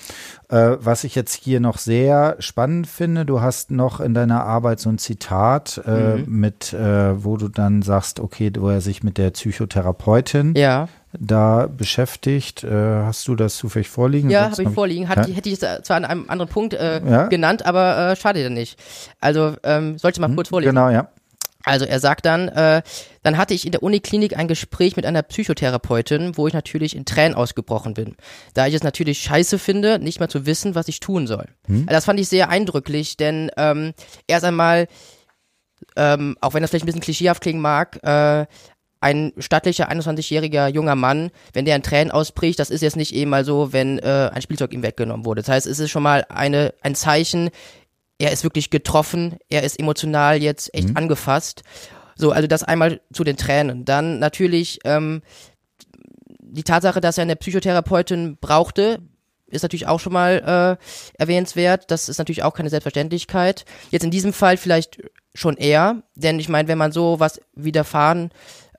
Äh, 0.49 0.77
was 0.79 1.05
ich 1.05 1.15
jetzt 1.15 1.35
hier 1.35 1.61
noch 1.61 1.79
sehr 1.79 2.37
spannend 2.39 2.87
finde, 2.87 3.25
du 3.25 3.41
hast 3.41 3.71
noch 3.71 4.01
in 4.01 4.15
deiner 4.15 4.45
Arbeit 4.45 4.81
so 4.81 4.89
ein 4.89 4.99
Zitat 4.99 5.81
äh, 5.85 6.17
mhm. 6.17 6.25
mit, 6.29 6.73
äh, 6.73 7.25
wo 7.25 7.37
du 7.37 7.49
dann 7.49 7.83
sagst, 7.83 8.21
okay, 8.21 8.53
wo 8.57 8.69
er 8.69 8.81
sich 8.81 9.03
mit 9.03 9.19
der 9.19 9.31
Psychotherapeutin 9.31 10.55
ja. 10.55 10.89
da 11.19 11.67
beschäftigt. 11.67 12.63
Äh, 12.65 13.03
hast 13.03 13.27
du 13.27 13.35
das 13.35 13.57
zufällig 13.57 13.89
vorliegen? 13.89 14.31
Ja, 14.31 14.51
habe 14.51 14.63
ich 14.63 14.69
vorliegen. 14.69 15.09
Hat, 15.09 15.27
ja? 15.27 15.35
Hätte 15.35 15.49
ich 15.49 15.61
es 15.61 15.83
zwar 15.83 15.97
an 15.97 16.05
einem 16.05 16.29
anderen 16.29 16.51
Punkt 16.51 16.75
äh, 16.75 17.01
ja? 17.05 17.27
genannt, 17.27 17.67
aber 17.67 18.13
äh, 18.13 18.17
schade 18.17 18.43
ja 18.43 18.51
nicht. 18.51 18.79
Also 19.21 19.55
ähm, 19.65 19.99
sollte 19.99 20.21
mal 20.21 20.29
mhm, 20.29 20.37
kurz 20.37 20.49
vorlesen. 20.51 20.75
Genau, 20.75 20.91
ja. 20.91 21.09
Also 21.65 21.85
er 21.85 22.01
sagt 22.01 22.27
dann, 22.27 22.49
äh, 22.49 22.83
dann 23.23 23.39
hatte 23.39 23.55
ich 23.55 23.65
in 23.65 23.73
der 23.73 23.83
Uniklinik 23.83 24.37
ein 24.37 24.49
Gespräch 24.49 24.97
mit 24.97 25.07
einer 25.07 25.23
Psychotherapeutin, 25.23 26.37
wo 26.37 26.47
ich 26.47 26.55
natürlich 26.55 26.97
in 26.97 27.05
Tränen 27.05 27.35
ausgebrochen 27.35 27.95
bin, 27.95 28.17
da 28.55 28.67
ich 28.67 28.75
es 28.75 28.83
natürlich 28.83 29.21
scheiße 29.21 29.59
finde, 29.59 29.99
nicht 29.99 30.21
mal 30.21 30.29
zu 30.29 30.47
wissen, 30.47 30.75
was 30.75 30.89
ich 30.89 31.01
tun 31.01 31.27
soll. 31.27 31.47
Hm. 31.67 31.83
Also 31.83 31.93
das 31.95 32.05
fand 32.05 32.21
ich 32.21 32.29
sehr 32.29 32.49
eindrücklich, 32.49 33.17
denn 33.17 33.51
ähm, 33.57 33.93
erst 34.27 34.45
einmal, 34.45 34.89
ähm, 35.97 36.37
auch 36.41 36.55
wenn 36.55 36.63
das 36.63 36.71
vielleicht 36.71 36.85
ein 36.85 36.87
bisschen 36.87 37.01
klischeehaft 37.01 37.43
klingen 37.43 37.61
mag, 37.61 37.99
äh, 38.03 38.47
ein 39.03 39.33
stattlicher 39.39 39.91
21-jähriger 39.91 40.69
junger 40.69 40.95
Mann, 40.95 41.31
wenn 41.53 41.65
der 41.65 41.75
in 41.75 41.83
Tränen 41.83 42.13
ausbricht, 42.13 42.61
das 42.61 42.71
ist 42.71 42.83
jetzt 42.83 42.97
nicht 42.97 43.13
eben 43.13 43.31
mal 43.31 43.45
so, 43.45 43.73
wenn 43.73 43.99
äh, 43.99 44.31
ein 44.33 44.43
Spielzeug 44.43 44.73
ihm 44.73 44.85
weggenommen 44.85 45.27
wurde. 45.27 45.43
Das 45.43 45.49
heißt, 45.49 45.67
es 45.67 45.81
ist 45.81 45.91
schon 45.91 46.05
mal 46.05 46.25
eine, 46.29 46.73
ein 46.83 46.95
Zeichen, 46.95 47.51
er 48.23 48.31
ist 48.31 48.45
wirklich 48.45 48.71
getroffen, 48.71 49.37
er 49.49 49.65
ist 49.65 49.81
emotional 49.81 50.41
jetzt 50.41 50.73
echt 50.75 50.91
mhm. 50.91 50.97
angefasst. 50.97 51.65
So, 52.15 52.31
also 52.31 52.47
das 52.47 52.63
einmal 52.63 53.01
zu 53.13 53.25
den 53.25 53.37
Tränen. 53.37 53.85
Dann 53.85 54.21
natürlich 54.21 54.79
ähm, 54.85 55.23
die 56.39 56.63
Tatsache, 56.63 57.01
dass 57.01 57.19
er 57.19 57.23
eine 57.23 57.35
Psychotherapeutin 57.35 58.39
brauchte, 58.41 59.01
ist 59.49 59.63
natürlich 59.63 59.89
auch 59.89 59.99
schon 59.99 60.13
mal 60.13 60.79
äh, 60.81 61.21
erwähnenswert. 61.21 61.91
Das 61.91 62.09
ist 62.09 62.19
natürlich 62.19 62.45
auch 62.45 62.55
keine 62.55 62.71
Selbstverständlichkeit. 62.71 63.65
Jetzt 63.91 64.05
in 64.05 64.13
diesem 64.13 64.33
Fall 64.33 64.57
vielleicht 64.57 65.03
schon 65.35 65.57
eher, 65.57 66.05
denn 66.15 66.39
ich 66.39 66.49
meine, 66.49 66.69
wenn 66.69 66.79
man 66.79 66.93
so 66.93 67.19
was 67.19 67.41
widerfahren 67.55 68.31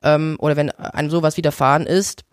ähm, 0.04 0.38
oder 0.40 0.56
wenn 0.56 0.72
einem 0.72 1.10
sowas 1.10 1.36
widerfahren 1.36 1.86
ist, 1.86 2.24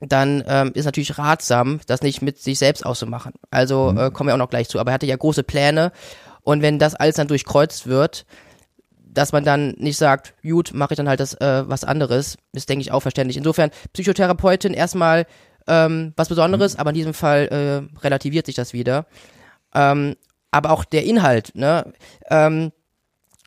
dann 0.00 0.42
ähm, 0.46 0.72
ist 0.74 0.86
natürlich 0.86 1.18
ratsam, 1.18 1.80
das 1.86 2.00
nicht 2.00 2.22
mit 2.22 2.38
sich 2.38 2.58
selbst 2.58 2.86
auszumachen. 2.86 3.34
Also 3.50 3.92
mhm. 3.92 3.98
äh, 3.98 4.10
kommen 4.10 4.28
wir 4.28 4.34
auch 4.34 4.38
noch 4.38 4.50
gleich 4.50 4.70
zu. 4.70 4.78
Aber 4.78 4.90
er 4.90 4.94
hatte 4.94 5.06
ja 5.06 5.16
große 5.16 5.42
Pläne 5.42 5.92
und 6.46 6.62
wenn 6.62 6.78
das 6.78 6.94
alles 6.94 7.16
dann 7.16 7.26
durchkreuzt 7.26 7.88
wird, 7.88 8.24
dass 9.02 9.32
man 9.32 9.44
dann 9.44 9.70
nicht 9.78 9.96
sagt, 9.96 10.34
gut, 10.44 10.72
mache 10.72 10.94
ich 10.94 10.96
dann 10.96 11.08
halt 11.08 11.18
das 11.18 11.34
äh, 11.34 11.64
was 11.66 11.82
anderes, 11.82 12.36
ist 12.52 12.68
denke 12.68 12.82
ich 12.82 12.92
auch 12.92 13.00
verständlich. 13.00 13.36
Insofern 13.36 13.72
Psychotherapeutin 13.92 14.72
erstmal 14.72 15.26
ähm, 15.66 16.12
was 16.14 16.28
Besonderes, 16.28 16.74
mhm. 16.74 16.80
aber 16.80 16.90
in 16.90 16.94
diesem 16.94 17.14
Fall 17.14 17.48
äh, 17.48 17.98
relativiert 17.98 18.46
sich 18.46 18.54
das 18.54 18.72
wieder. 18.72 19.06
Ähm, 19.74 20.14
aber 20.52 20.70
auch 20.70 20.84
der 20.84 21.02
Inhalt, 21.02 21.50
ne? 21.56 21.92
Ähm, 22.30 22.70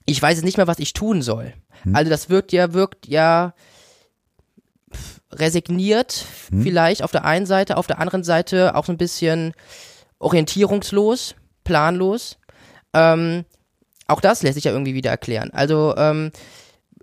ich 0.05 0.21
weiß 0.21 0.35
jetzt 0.35 0.43
nicht 0.43 0.57
mehr, 0.57 0.67
was 0.67 0.79
ich 0.79 0.91
tun 0.91 1.21
soll. 1.21 1.53
Mhm. 1.85 1.95
Also 1.95 2.09
das 2.09 2.29
wirkt 2.29 2.51
ja, 2.51 2.73
wirkt 2.73 3.07
ja 3.07 3.53
resigniert, 5.31 6.25
mhm. 6.51 6.63
vielleicht 6.63 7.01
auf 7.01 7.11
der 7.11 7.23
einen 7.23 7.45
Seite, 7.45 7.77
auf 7.77 7.87
der 7.87 7.99
anderen 7.99 8.25
Seite 8.25 8.75
auch 8.75 8.83
so 8.83 8.91
ein 8.91 8.97
bisschen 8.97 9.53
orientierungslos, 10.17 11.35
planlos. 11.63 12.39
Ähm, 12.93 13.45
auch 14.07 14.21
das 14.21 14.41
lässt 14.41 14.55
sich 14.55 14.63
ja 14.63 14.71
irgendwie 14.71 14.95
wieder 14.95 15.11
erklären. 15.11 15.51
Also 15.53 15.95
ähm, 15.97 16.31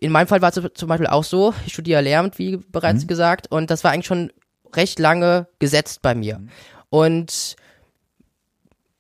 in 0.01 0.12
meinem 0.12 0.27
Fall 0.27 0.42
war 0.42 0.55
es 0.55 0.61
zum 0.75 0.88
Beispiel 0.88 1.07
auch 1.07 1.25
so, 1.25 1.55
ich 1.64 1.72
studiere 1.72 2.03
Lehramt, 2.03 2.38
wie 2.38 2.57
bereits 2.57 3.05
mhm. 3.05 3.09
gesagt, 3.09 3.51
und 3.51 3.70
das 3.70 3.85
war 3.85 3.92
eigentlich 3.92 4.07
schon 4.07 4.33
recht 4.75 4.99
lange 4.99 5.46
gesetzt 5.59 6.03
bei 6.03 6.14
mir. 6.14 6.38
Mhm. 6.38 6.49
Und 6.90 7.57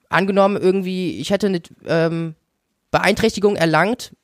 angenommen 0.08 0.56
irgendwie, 0.56 1.18
ich 1.18 1.30
hätte 1.30 1.48
eine 1.48 1.60
ähm, 1.86 2.34
Beeinträchtigung 2.90 3.56
erlangt, 3.56 4.14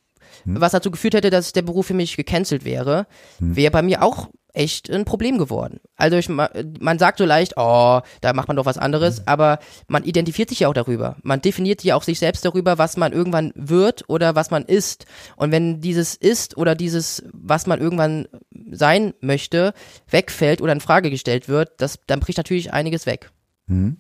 mhm. 0.45 0.61
was 0.61 0.73
dazu 0.73 0.91
geführt 0.91 1.15
hätte, 1.15 1.31
dass 1.31 1.53
der 1.53 1.63
Beruf 1.63 1.87
für 1.87 1.95
mich 1.95 2.17
gecancelt 2.17 2.65
wäre, 2.65 3.07
mhm. 3.39 3.57
wäre 3.57 3.71
bei 3.71 3.83
mir 3.83 4.03
auch 4.03 4.29
echt 4.53 4.91
ein 4.91 5.05
Problem 5.05 5.39
geworden. 5.39 5.81
Also 5.97 6.17
ich, 6.17 6.29
man 6.29 6.99
sagt 6.99 7.19
so 7.19 7.25
leicht, 7.25 7.55
oh, 7.57 8.01
da 8.21 8.33
macht 8.33 8.49
man 8.49 8.57
doch 8.57 8.67
was 8.67 8.79
anderes, 8.79 9.21
mhm. 9.21 9.25
aber 9.27 9.59
man 9.89 10.05
identifiziert 10.05 10.51
sich 10.51 10.61
ja 10.61 10.69
auch 10.69 10.75
darüber. 10.75 11.17
Man 11.23 11.41
definiert 11.41 11.83
ja 11.85 11.97
auch 11.97 12.03
sich 12.03 12.19
selbst 12.19 12.45
darüber, 12.45 12.79
was 12.79 12.97
man 12.97 13.13
irgendwann 13.13 13.53
wird 13.55 14.09
oder 14.09 14.35
was 14.35 14.51
man 14.51 14.65
ist. 14.65 15.07
Und 15.37 15.53
wenn 15.53 15.81
dieses 15.81 16.15
ist 16.15 16.57
oder 16.57 16.75
dieses, 16.75 17.23
was 17.33 17.67
man 17.67 17.81
irgendwann 17.81 18.29
sein 18.71 19.15
möchte, 19.21 19.73
wegfällt 20.09 20.61
oder 20.61 20.73
in 20.73 20.81
Frage 20.81 21.11
gestellt 21.11 21.49
wird, 21.49 21.73
das, 21.79 21.99
dann 22.07 22.21
bricht 22.21 22.39
natürlich 22.39 22.73
einiges 22.73 23.07
weg. 23.07 23.31
Mhm. 23.67 23.97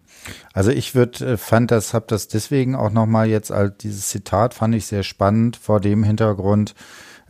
Also 0.53 0.71
ich 0.71 0.95
würde, 0.95 1.33
äh, 1.33 1.37
fand 1.37 1.71
das, 1.71 1.95
habe 1.95 2.07
das 2.09 2.29
deswegen 2.29 2.75
auch 2.75 2.91
nochmal 2.91 3.29
jetzt 3.29 3.53
als 3.53 3.77
dieses 3.79 4.09
Zitat 4.09 4.55
fand 4.55 4.75
ich 4.75 4.87
sehr 4.87 5.03
spannend 5.03 5.57
vor 5.57 5.81
dem 5.81 6.05
Hintergrund, 6.05 6.75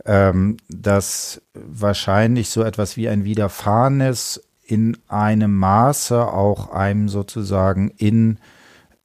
ähm, 0.05 0.57
dass 0.69 1.41
wahrscheinlich 1.53 2.49
so 2.49 2.63
etwas 2.63 2.97
wie 2.97 3.07
ein 3.09 3.23
Widerfahrenes 3.23 4.43
in 4.63 4.97
einem 5.07 5.55
Maße 5.57 6.25
auch 6.27 6.71
einem 6.71 7.09
sozusagen 7.09 7.89
in 7.89 8.39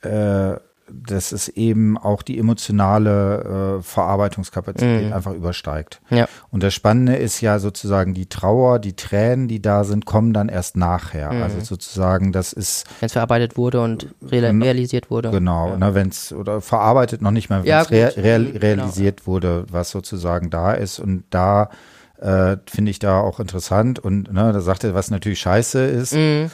äh, 0.03 0.57
dass 0.91 1.33
es 1.33 1.49
eben 1.49 1.99
auch 1.99 2.23
die 2.23 2.39
emotionale 2.39 3.79
äh, 3.79 3.83
Verarbeitungskapazität 3.83 5.07
mhm. 5.07 5.13
einfach 5.13 5.33
übersteigt. 5.33 6.01
Ja. 6.11 6.29
Und 6.51 6.63
das 6.63 6.75
Spannende 6.75 7.17
ist 7.17 7.41
ja 7.41 7.59
sozusagen 7.59 8.15
die 8.15 8.27
Trauer, 8.27 8.79
die 8.79 8.95
Tränen, 8.95 9.49
die 9.49 9.61
da 9.61 9.85
sind, 9.85 10.07
kommen 10.07 10.33
dann 10.33 10.49
erst 10.49 10.77
nachher. 10.77 11.33
Mhm. 11.33 11.43
Also 11.43 11.61
sozusagen, 11.61 12.33
das 12.33 12.53
ist. 12.53 12.87
Wenn 13.01 13.07
es 13.07 13.13
verarbeitet 13.13 13.57
wurde 13.57 13.81
und 13.81 14.09
real 14.23 14.51
realisiert 14.61 15.11
wurde. 15.11 15.31
Genau, 15.31 15.71
ja. 15.71 15.77
ne, 15.79 15.95
wenn 15.95 16.09
es, 16.09 16.33
oder 16.33 16.61
verarbeitet 16.61 17.23
noch 17.23 17.31
nicht 17.31 17.51
mal, 17.51 17.65
wenn 17.65 17.65
es 17.65 17.69
ja, 17.69 17.83
rea 17.83 18.09
real 18.09 18.45
genau. 18.45 18.59
realisiert 18.61 19.19
genau. 19.19 19.27
wurde, 19.27 19.65
was 19.71 19.91
sozusagen 19.91 20.51
da 20.51 20.73
ist. 20.73 20.99
Und 20.99 21.25
da 21.31 21.71
äh, 22.21 22.57
finde 22.67 22.91
ich 22.91 22.99
da 22.99 23.21
auch 23.21 23.41
interessant. 23.41 23.99
Und 23.99 24.33
ne, 24.33 24.53
da 24.53 24.61
sagt 24.61 24.85
er, 24.85 24.95
was 24.95 25.11
natürlich 25.11 25.41
scheiße 25.41 25.85
ist. 25.85 26.15
Mhm 26.15 26.51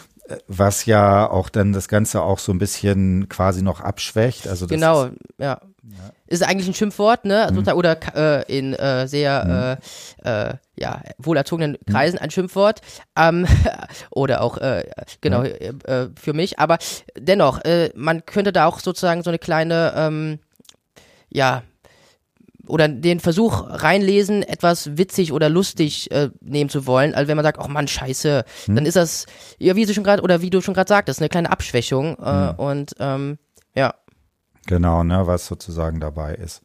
was 0.47 0.87
ja 0.87 1.29
auch 1.31 1.49
dann 1.49 1.73
das 1.73 1.89
Ganze 1.89 2.23
auch 2.23 2.39
so 2.39 2.53
ein 2.53 2.59
bisschen 2.59 3.29
quasi 3.29 3.63
noch 3.63 3.81
abschwächt. 3.81 4.49
Also 4.49 4.67
genau, 4.67 5.05
ist, 5.05 5.13
ja. 5.39 5.61
ja. 5.83 6.11
Ist 6.27 6.43
eigentlich 6.43 6.67
ein 6.67 6.75
Schimpfwort, 6.75 7.27
ne? 7.27 7.49
Mhm. 7.53 7.69
Oder 7.69 7.99
äh, 8.15 8.59
in 8.59 8.73
äh, 8.73 9.07
sehr 9.07 9.79
mhm. 10.23 10.27
äh, 10.27 10.49
äh 10.49 10.55
ja, 10.77 11.03
wohlerzogenen 11.19 11.73
mhm. 11.73 11.93
Kreisen 11.93 12.19
ein 12.19 12.31
Schimpfwort. 12.31 12.81
Ähm, 13.17 13.47
oder 14.11 14.41
auch, 14.41 14.57
äh, 14.59 14.85
genau. 15.21 15.43
Äh, 15.43 16.09
für 16.21 16.33
mich. 16.33 16.59
Aber 16.59 16.79
dennoch, 17.17 17.61
man 17.95 18.27
könnte 18.27 18.53
da 18.53 18.67
auch 18.67 18.81
sozusagen 18.81 19.23
so 19.23 19.31
eine 19.31 19.39
kleine, 19.39 19.93
ähm, 19.97 20.39
ja, 21.29 21.63
oder 22.67 22.89
den 22.89 23.21
Versuch 23.21 23.65
reinlesen, 23.67 24.43
etwas 24.43 24.97
witzig 24.97 25.33
oder 25.33 25.49
lustig 25.49 26.11
äh, 26.11 26.31
nehmen 26.41 26.71
zu 26.71 26.87
wollen. 26.87 27.15
Also 27.15 27.29
wenn 27.29 27.37
man 27.37 27.45
sagt, 27.45 27.59
oh 27.63 27.69
Mann, 27.69 27.89
scheiße, 27.89 28.45
hm. 28.67 28.75
dann 28.75 28.87
ist 28.87 28.97
das, 28.97 29.27
ja, 29.59 29.77
wie 29.77 29.87
du 29.87 29.95
schon 29.95 30.05
gerade, 30.05 30.23
oder 30.23 30.41
wie 30.43 30.51
du 30.51 30.61
schon 30.61 30.75
gerade 30.75 30.89
sagtest, 30.89 31.21
eine 31.21 31.29
kleine 31.29 31.51
Abschwächung. 31.51 32.17
Äh, 32.19 32.49
hm. 32.49 32.55
Und 32.57 32.95
ähm, 32.99 33.39
ja. 33.75 33.95
Genau, 34.67 35.05
ne, 35.05 35.27
was 35.27 35.47
sozusagen 35.47 36.01
dabei 36.01 36.35
ist. 36.35 36.63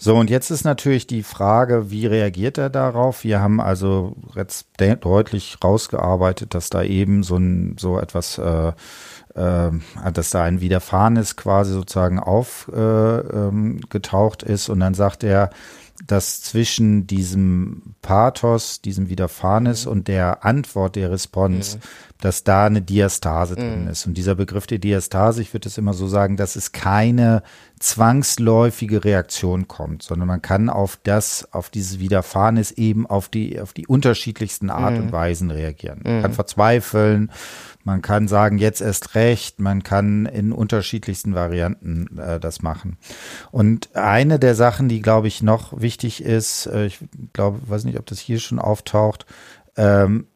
So, 0.00 0.14
und 0.14 0.30
jetzt 0.30 0.50
ist 0.50 0.64
natürlich 0.64 1.08
die 1.08 1.24
Frage, 1.24 1.90
wie 1.90 2.06
reagiert 2.06 2.56
er 2.56 2.70
darauf? 2.70 3.24
Wir 3.24 3.40
haben 3.40 3.60
also 3.60 4.14
jetzt 4.36 4.68
deutlich 5.00 5.58
rausgearbeitet, 5.62 6.54
dass 6.54 6.70
da 6.70 6.84
eben 6.84 7.24
so 7.24 7.36
ein 7.36 7.76
so 7.78 7.98
etwas 7.98 8.38
äh, 8.38 8.72
äh, 9.38 9.70
dass 10.12 10.30
da 10.30 10.42
ein 10.42 10.60
Widerfahrenes 10.60 11.36
quasi 11.36 11.72
sozusagen 11.72 12.18
aufgetaucht 12.18 14.42
äh, 14.42 14.46
ähm, 14.46 14.52
ist 14.52 14.68
und 14.68 14.80
dann 14.80 14.94
sagt 14.94 15.24
er, 15.24 15.50
dass 16.06 16.42
zwischen 16.42 17.06
diesem 17.06 17.94
Pathos, 18.02 18.80
diesem 18.80 19.08
Widerfahrenes 19.08 19.86
mhm. 19.86 19.92
und 19.92 20.08
der 20.08 20.44
Antwort, 20.44 20.96
der 20.96 21.10
Response, 21.10 21.78
mhm. 21.78 21.82
Dass 22.20 22.42
da 22.42 22.66
eine 22.66 22.82
Diastase 22.82 23.54
mhm. 23.54 23.56
drin 23.56 23.86
ist. 23.88 24.06
Und 24.06 24.14
dieser 24.14 24.34
Begriff 24.34 24.66
der 24.66 24.78
Diastase, 24.78 25.40
ich 25.40 25.54
würde 25.54 25.68
es 25.68 25.78
immer 25.78 25.94
so 25.94 26.08
sagen, 26.08 26.36
dass 26.36 26.56
es 26.56 26.72
keine 26.72 27.42
zwangsläufige 27.78 29.04
Reaktion 29.04 29.68
kommt, 29.68 30.02
sondern 30.02 30.26
man 30.26 30.42
kann 30.42 30.68
auf 30.68 30.98
das, 31.04 31.52
auf 31.52 31.70
dieses 31.70 32.00
Widerfahrenes 32.00 32.72
eben 32.72 33.06
auf 33.06 33.28
die, 33.28 33.60
auf 33.60 33.72
die 33.72 33.86
unterschiedlichsten 33.86 34.68
Art 34.68 34.98
und 34.98 35.06
mhm. 35.06 35.12
Weisen 35.12 35.50
reagieren. 35.50 36.00
Man 36.02 36.22
kann 36.22 36.30
mhm. 36.32 36.34
verzweifeln, 36.34 37.30
man 37.84 38.02
kann 38.02 38.26
sagen, 38.26 38.58
jetzt 38.58 38.80
erst 38.80 39.14
recht, 39.14 39.60
man 39.60 39.84
kann 39.84 40.26
in 40.26 40.52
unterschiedlichsten 40.52 41.34
Varianten 41.34 42.18
äh, 42.18 42.40
das 42.40 42.62
machen. 42.62 42.98
Und 43.52 43.94
eine 43.94 44.40
der 44.40 44.56
Sachen, 44.56 44.88
die, 44.88 45.00
glaube 45.00 45.28
ich, 45.28 45.42
noch 45.42 45.80
wichtig 45.80 46.22
ist, 46.22 46.66
äh, 46.66 46.86
ich 46.86 46.98
glaube, 47.32 47.60
weiß 47.66 47.84
nicht, 47.84 47.98
ob 47.98 48.06
das 48.06 48.18
hier 48.18 48.40
schon 48.40 48.58
auftaucht, 48.58 49.24
ähm, 49.76 50.26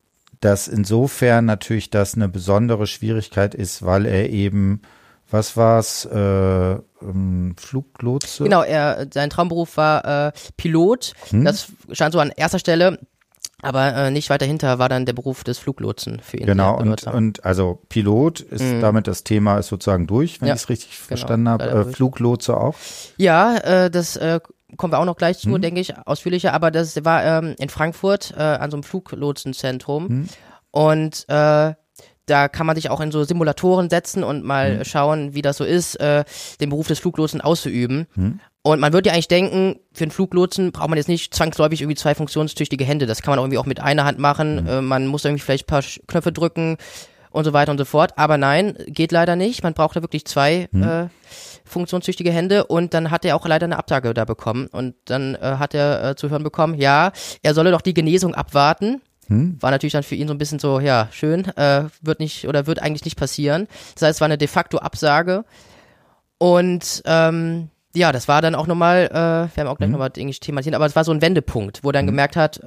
dass 0.42 0.68
insofern 0.68 1.46
natürlich 1.46 1.88
das 1.88 2.14
eine 2.14 2.28
besondere 2.28 2.86
Schwierigkeit 2.86 3.54
ist, 3.54 3.84
weil 3.84 4.06
er 4.06 4.28
eben 4.28 4.82
was 5.30 5.56
war's? 5.56 6.04
Äh, 6.04 6.72
ähm, 7.00 7.54
Fluglotse? 7.58 8.44
Genau, 8.44 8.62
er, 8.62 9.06
sein 9.12 9.30
Traumberuf 9.30 9.78
war 9.78 10.28
äh, 10.28 10.32
Pilot. 10.58 11.14
Hm? 11.30 11.44
Das 11.44 11.68
stand 11.90 12.12
so 12.12 12.20
an 12.20 12.32
erster 12.36 12.58
Stelle. 12.58 12.98
Aber 13.64 13.94
äh, 13.94 14.10
nicht 14.10 14.28
weiter 14.28 14.44
hinter 14.44 14.80
war 14.80 14.88
dann 14.88 15.06
der 15.06 15.12
Beruf 15.12 15.44
des 15.44 15.58
Fluglotsen 15.58 16.18
für 16.20 16.36
ihn. 16.36 16.46
Genau, 16.46 16.76
und, 16.76 17.06
und 17.06 17.44
also 17.44 17.80
Pilot 17.88 18.40
ist 18.40 18.64
mhm. 18.64 18.80
damit 18.80 19.06
das 19.06 19.22
Thema 19.22 19.58
ist 19.58 19.68
sozusagen 19.68 20.08
durch, 20.08 20.40
wenn 20.40 20.48
ja, 20.48 20.54
ich 20.54 20.62
es 20.62 20.68
richtig 20.68 20.90
genau, 20.96 21.06
verstanden 21.06 21.48
habe. 21.48 21.64
Äh, 21.70 21.84
Fluglotse 21.84 22.56
auch? 22.56 22.74
Ja, 23.18 23.56
äh, 23.58 23.90
das 23.90 24.16
äh, 24.16 24.40
kommen 24.76 24.92
wir 24.92 24.98
auch 24.98 25.04
noch 25.04 25.16
gleich 25.16 25.38
zu, 25.38 25.50
mhm. 25.50 25.60
denke 25.60 25.80
ich, 25.80 25.96
ausführlicher. 26.06 26.52
Aber 26.52 26.70
das 26.70 27.04
war 27.04 27.24
ähm, 27.24 27.54
in 27.58 27.68
Frankfurt 27.68 28.34
äh, 28.36 28.40
an 28.40 28.70
so 28.70 28.76
einem 28.76 28.84
Fluglotsenzentrum. 28.84 30.08
Mhm. 30.08 30.28
Und 30.70 31.24
äh, 31.28 31.74
da 32.26 32.48
kann 32.48 32.66
man 32.66 32.76
sich 32.76 32.88
auch 32.88 33.00
in 33.00 33.10
so 33.10 33.24
Simulatoren 33.24 33.90
setzen 33.90 34.24
und 34.24 34.44
mal 34.44 34.78
mhm. 34.78 34.84
schauen, 34.84 35.34
wie 35.34 35.42
das 35.42 35.56
so 35.56 35.64
ist, 35.64 35.96
äh, 35.96 36.24
den 36.60 36.70
Beruf 36.70 36.88
des 36.88 37.00
Fluglotsen 37.00 37.40
auszuüben. 37.40 38.06
Mhm. 38.14 38.40
Und 38.62 38.78
man 38.78 38.92
würde 38.92 39.08
ja 39.08 39.12
eigentlich 39.12 39.28
denken, 39.28 39.80
für 39.92 40.04
einen 40.04 40.12
Fluglotsen 40.12 40.70
braucht 40.70 40.88
man 40.88 40.96
jetzt 40.96 41.08
nicht 41.08 41.34
zwangsläufig 41.34 41.82
irgendwie 41.82 41.96
zwei 41.96 42.14
funktionstüchtige 42.14 42.84
Hände. 42.84 43.06
Das 43.06 43.22
kann 43.22 43.32
man 43.32 43.40
irgendwie 43.40 43.58
auch 43.58 43.66
mit 43.66 43.80
einer 43.80 44.04
Hand 44.04 44.18
machen. 44.18 44.62
Mhm. 44.62 44.68
Äh, 44.68 44.82
man 44.82 45.06
muss 45.08 45.24
irgendwie 45.24 45.42
vielleicht 45.42 45.64
ein 45.64 45.66
paar 45.66 45.82
Knöpfe 46.06 46.32
drücken 46.32 46.76
und 47.32 47.44
so 47.44 47.52
weiter 47.52 47.72
und 47.72 47.78
so 47.78 47.84
fort. 47.84 48.12
Aber 48.16 48.38
nein, 48.38 48.76
geht 48.86 49.10
leider 49.10 49.34
nicht. 49.34 49.64
Man 49.64 49.74
braucht 49.74 49.96
da 49.96 50.02
wirklich 50.02 50.24
zwei 50.24 50.68
mhm. 50.70 50.82
äh, 50.82 51.06
funktionstüchtige 51.72 52.30
Hände 52.30 52.64
und 52.66 52.94
dann 52.94 53.10
hat 53.10 53.24
er 53.24 53.36
auch 53.36 53.46
leider 53.46 53.64
eine 53.64 53.78
Absage 53.78 54.14
da 54.14 54.24
bekommen. 54.24 54.68
Und 54.68 54.94
dann 55.06 55.34
äh, 55.34 55.56
hat 55.58 55.74
er 55.74 56.10
äh, 56.10 56.16
zu 56.16 56.30
hören 56.30 56.42
bekommen, 56.42 56.74
ja, 56.74 57.12
er 57.42 57.54
solle 57.54 57.70
doch 57.70 57.80
die 57.80 57.94
Genesung 57.94 58.34
abwarten. 58.34 59.00
Hm? 59.28 59.56
War 59.60 59.70
natürlich 59.70 59.92
dann 59.92 60.02
für 60.02 60.14
ihn 60.14 60.28
so 60.28 60.34
ein 60.34 60.38
bisschen 60.38 60.58
so, 60.58 60.80
ja, 60.80 61.08
schön, 61.10 61.46
äh, 61.56 61.84
wird 62.00 62.20
nicht 62.20 62.46
oder 62.46 62.66
wird 62.66 62.80
eigentlich 62.80 63.04
nicht 63.04 63.18
passieren. 63.18 63.66
Das 63.94 64.02
heißt, 64.02 64.16
es 64.16 64.20
war 64.20 64.26
eine 64.26 64.38
de 64.38 64.48
facto 64.48 64.78
Absage. 64.78 65.44
Und 66.38 67.02
ähm, 67.06 67.68
ja, 67.94 68.12
das 68.12 68.28
war 68.28 68.42
dann 68.42 68.54
auch 68.54 68.66
nochmal, 68.66 69.06
äh, 69.10 69.14
wir 69.56 69.64
haben 69.64 69.68
auch 69.68 69.76
gleich 69.76 69.88
mhm. 69.88 69.92
nochmal 69.92 70.12
irgendwie 70.16 70.38
thematisiert, 70.38 70.74
aber 70.74 70.86
es 70.86 70.96
war 70.96 71.04
so 71.04 71.12
ein 71.12 71.22
Wendepunkt, 71.22 71.84
wo 71.84 71.90
er 71.90 71.92
dann 71.92 72.04
mhm. 72.04 72.10
gemerkt 72.10 72.36
hat, 72.36 72.60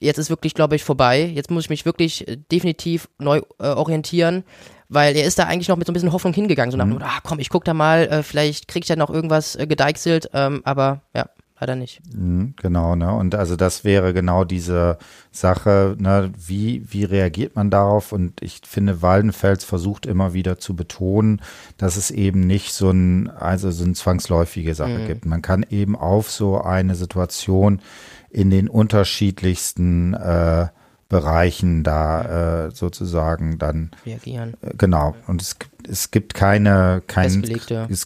jetzt 0.00 0.18
ist 0.18 0.30
wirklich, 0.30 0.54
glaube 0.54 0.76
ich, 0.76 0.84
vorbei. 0.84 1.24
Jetzt 1.24 1.50
muss 1.50 1.64
ich 1.64 1.70
mich 1.70 1.84
wirklich 1.84 2.26
äh, 2.28 2.36
definitiv 2.36 3.08
neu 3.18 3.40
äh, 3.58 3.66
orientieren, 3.66 4.44
weil 4.90 5.16
er 5.16 5.24
ist 5.24 5.38
da 5.38 5.44
eigentlich 5.44 5.68
noch 5.68 5.76
mit 5.76 5.86
so 5.86 5.92
ein 5.92 5.94
bisschen 5.94 6.12
Hoffnung 6.12 6.34
hingegangen, 6.34 6.72
so 6.72 6.76
nach, 6.76 6.84
mhm. 6.84 6.98
ah 7.00 7.20
komm, 7.22 7.38
ich 7.38 7.48
guck 7.48 7.64
da 7.64 7.72
mal, 7.72 8.08
äh, 8.08 8.22
vielleicht 8.22 8.68
krieg 8.68 8.84
ich 8.84 8.88
da 8.88 8.96
noch 8.96 9.08
irgendwas 9.08 9.56
äh, 9.56 9.66
gedeichselt, 9.66 10.28
ähm, 10.34 10.60
aber 10.64 11.00
ja, 11.14 11.26
leider 11.60 11.76
nicht. 11.76 12.00
Mhm, 12.12 12.54
genau, 12.60 12.96
ne? 12.96 13.14
Und 13.14 13.36
also 13.36 13.54
das 13.54 13.84
wäre 13.84 14.12
genau 14.12 14.44
diese 14.44 14.98
Sache, 15.30 15.94
ne? 15.98 16.32
Wie, 16.36 16.82
wie 16.90 17.04
reagiert 17.04 17.54
man 17.54 17.70
darauf? 17.70 18.12
Und 18.12 18.42
ich 18.42 18.62
finde, 18.66 19.00
Waldenfels 19.00 19.64
versucht 19.64 20.06
immer 20.06 20.34
wieder 20.34 20.58
zu 20.58 20.74
betonen, 20.74 21.40
dass 21.76 21.96
es 21.96 22.10
eben 22.10 22.40
nicht 22.40 22.72
so 22.72 22.90
ein, 22.90 23.30
also 23.30 23.70
so 23.70 23.84
eine 23.84 23.94
zwangsläufige 23.94 24.74
Sache 24.74 24.98
mhm. 24.98 25.06
gibt. 25.06 25.24
Man 25.24 25.40
kann 25.40 25.64
eben 25.70 25.94
auf 25.94 26.30
so 26.30 26.60
eine 26.60 26.96
Situation 26.96 27.80
in 28.28 28.50
den 28.50 28.68
unterschiedlichsten 28.68 30.14
äh, 30.14 30.68
Bereichen 31.10 31.82
da 31.82 32.66
äh, 32.66 32.70
sozusagen 32.70 33.58
dann 33.58 33.90
reagieren. 34.06 34.54
Äh, 34.62 34.70
genau. 34.78 35.16
Und 35.26 35.42
es, 35.42 35.56
es 35.86 36.12
gibt 36.12 36.34
keine 36.34 37.02
kein, 37.08 37.42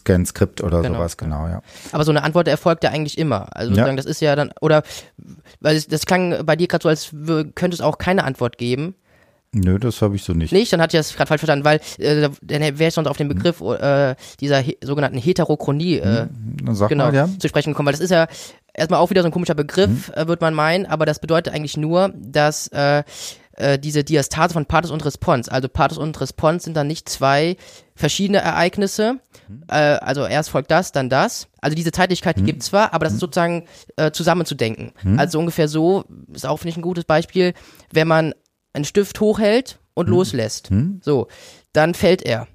kein 0.03 0.25
Skript 0.25 0.63
oder 0.63 0.81
genau. 0.81 0.95
sowas, 0.95 1.15
genau, 1.15 1.47
ja. 1.47 1.61
Aber 1.91 2.03
so 2.03 2.11
eine 2.11 2.23
Antwort 2.23 2.47
erfolgt 2.47 2.83
ja 2.83 2.89
eigentlich 2.89 3.19
immer. 3.19 3.55
Also 3.55 3.75
ja. 3.75 3.93
das 3.93 4.05
ist 4.05 4.21
ja 4.21 4.35
dann, 4.35 4.51
oder 4.59 4.81
weil 5.61 5.79
das 5.79 6.07
klang 6.07 6.45
bei 6.45 6.55
dir 6.55 6.67
gerade 6.67 6.81
so, 6.81 6.89
als 6.89 7.11
könnte 7.53 7.75
es 7.75 7.81
auch 7.81 7.99
keine 7.99 8.23
Antwort 8.23 8.57
geben. 8.57 8.95
Nö, 9.53 9.77
das 9.77 10.01
habe 10.01 10.15
ich 10.15 10.23
so 10.23 10.33
nicht. 10.33 10.51
Nicht? 10.51 10.73
Dann 10.73 10.81
hatte 10.81 10.97
ich 10.97 10.99
das 10.99 11.15
gerade 11.15 11.27
falsch 11.27 11.41
verstanden, 11.41 11.63
weil 11.63 11.79
äh, 11.99 12.29
dann 12.41 12.61
wäre 12.61 12.87
ich 12.87 12.93
sonst 12.93 13.07
auf 13.07 13.17
den 13.17 13.29
Begriff 13.29 13.61
äh, 13.61 14.15
dieser 14.41 14.59
he 14.59 14.77
sogenannten 14.81 15.19
Heterochronie 15.19 15.99
äh, 15.99 16.23
hm, 16.23 16.87
genau, 16.89 17.05
mal, 17.05 17.15
ja. 17.15 17.29
zu 17.39 17.47
sprechen 17.47 17.71
gekommen, 17.71 17.85
weil 17.85 17.93
das 17.93 18.01
ist 18.01 18.09
ja 18.09 18.27
erstmal 18.75 18.99
auch 18.99 19.09
wieder 19.09 19.21
so 19.21 19.27
ein 19.27 19.31
komischer 19.31 19.55
Begriff, 19.55 20.09
mhm. 20.09 20.13
äh, 20.13 20.27
wird 20.27 20.41
man 20.41 20.53
meinen, 20.53 20.85
aber 20.85 21.05
das 21.05 21.19
bedeutet 21.19 21.53
eigentlich 21.53 21.77
nur, 21.77 22.13
dass 22.15 22.67
äh, 22.67 23.03
äh, 23.53 23.79
diese 23.79 24.03
Diastase 24.03 24.53
von 24.53 24.65
Pathos 24.65 24.91
und 24.91 25.03
Response, 25.05 25.51
also 25.51 25.69
Pathos 25.69 25.97
und 25.97 26.19
Response 26.19 26.65
sind 26.65 26.75
dann 26.75 26.87
nicht 26.87 27.07
zwei 27.07 27.55
verschiedene 27.95 28.39
Ereignisse, 28.39 29.19
mhm. 29.47 29.63
äh, 29.69 29.75
also 29.75 30.25
erst 30.25 30.49
folgt 30.49 30.71
das, 30.71 30.91
dann 30.91 31.09
das. 31.09 31.47
Also 31.61 31.75
diese 31.75 31.91
Zeitlichkeit, 31.91 32.37
die 32.37 32.41
mhm. 32.41 32.47
gibt 32.47 32.63
zwar, 32.63 32.93
aber 32.93 33.05
das 33.05 33.13
ist 33.13 33.17
mhm. 33.17 33.21
sozusagen 33.21 33.65
äh, 33.95 34.11
zusammenzudenken. 34.11 34.91
Mhm. 35.03 35.19
Also 35.19 35.39
ungefähr 35.39 35.67
so, 35.67 36.03
ist 36.33 36.45
auch, 36.45 36.57
finde 36.57 36.71
ich, 36.71 36.77
ein 36.77 36.81
gutes 36.81 37.05
Beispiel, 37.05 37.53
wenn 37.91 38.07
man 38.07 38.33
einen 38.73 38.85
Stift 38.85 39.19
hochhält 39.21 39.79
und 39.93 40.07
mhm. 40.07 40.15
loslässt. 40.15 40.69
So, 41.01 41.27
dann 41.71 41.93
fällt 41.93 42.23
er. 42.23 42.47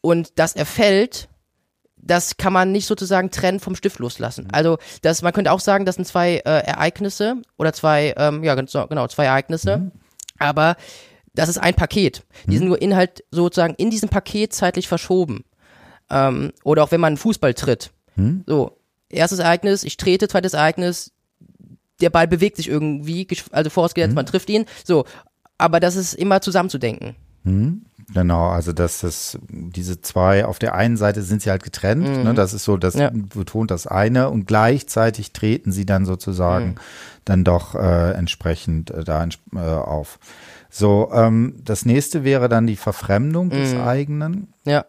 Und 0.00 0.38
dass 0.38 0.54
er 0.54 0.66
fällt, 0.66 1.28
das 2.06 2.36
kann 2.36 2.52
man 2.52 2.72
nicht 2.72 2.86
sozusagen 2.86 3.30
trennen 3.30 3.60
vom 3.60 3.74
Stift 3.74 3.98
loslassen. 3.98 4.44
Mhm. 4.44 4.50
Also 4.52 4.78
das, 5.02 5.22
man 5.22 5.32
könnte 5.32 5.52
auch 5.52 5.60
sagen, 5.60 5.84
das 5.84 5.96
sind 5.96 6.06
zwei 6.06 6.36
äh, 6.36 6.64
Ereignisse 6.66 7.36
oder 7.58 7.72
zwei, 7.72 8.14
ähm, 8.16 8.44
ja 8.44 8.54
genau, 8.54 9.06
zwei 9.08 9.24
Ereignisse, 9.26 9.78
mhm. 9.78 9.92
aber 10.38 10.76
das 11.34 11.48
ist 11.48 11.58
ein 11.58 11.74
Paket. 11.74 12.24
Die 12.46 12.52
mhm. 12.52 12.58
sind 12.58 12.68
nur 12.68 12.80
Inhalt 12.80 13.24
sozusagen 13.30 13.74
in 13.74 13.90
diesem 13.90 14.08
Paket 14.08 14.54
zeitlich 14.54 14.88
verschoben. 14.88 15.44
Ähm, 16.08 16.52
oder 16.64 16.82
auch 16.82 16.92
wenn 16.92 17.00
man 17.00 17.08
einen 17.08 17.16
Fußball 17.18 17.54
tritt. 17.54 17.90
Mhm. 18.14 18.44
So, 18.46 18.78
erstes 19.10 19.40
Ereignis, 19.40 19.84
ich 19.84 19.96
trete, 19.96 20.28
zweites 20.28 20.54
Ereignis, 20.54 21.12
der 22.00 22.10
Ball 22.10 22.28
bewegt 22.28 22.56
sich 22.56 22.68
irgendwie, 22.68 23.26
also 23.50 23.70
vorausgesetzt, 23.70 24.10
mhm. 24.12 24.16
man 24.16 24.26
trifft 24.26 24.48
ihn. 24.48 24.64
So, 24.84 25.04
aber 25.58 25.80
das 25.80 25.96
ist 25.96 26.14
immer 26.14 26.40
zusammenzudenken. 26.40 27.16
Mhm. 27.44 27.84
Genau, 28.12 28.48
also 28.48 28.72
dass 28.72 29.00
das 29.00 29.38
diese 29.48 30.00
zwei 30.00 30.44
auf 30.44 30.60
der 30.60 30.74
einen 30.74 30.96
Seite 30.96 31.22
sind 31.22 31.42
sie 31.42 31.50
halt 31.50 31.64
getrennt, 31.64 32.04
ne? 32.04 32.18
mhm. 32.18 32.24
ne, 32.24 32.34
das 32.34 32.54
ist 32.54 32.64
so, 32.64 32.76
das 32.76 32.94
ja. 32.94 33.10
betont 33.12 33.70
das 33.70 33.86
eine 33.86 34.30
und 34.30 34.46
gleichzeitig 34.46 35.32
treten 35.32 35.72
sie 35.72 35.86
dann 35.86 36.06
sozusagen 36.06 36.66
mhm. 36.66 36.74
dann 37.24 37.44
doch 37.44 37.74
äh, 37.74 38.12
entsprechend 38.12 38.90
äh, 38.90 39.02
da 39.02 39.26
äh, 39.54 39.58
auf. 39.58 40.20
So, 40.70 41.10
ähm, 41.12 41.56
das 41.64 41.84
nächste 41.84 42.22
wäre 42.22 42.48
dann 42.48 42.66
die 42.66 42.76
Verfremdung 42.76 43.50
des 43.50 43.74
mhm. 43.74 43.80
eigenen. 43.80 44.54
Ja, 44.64 44.84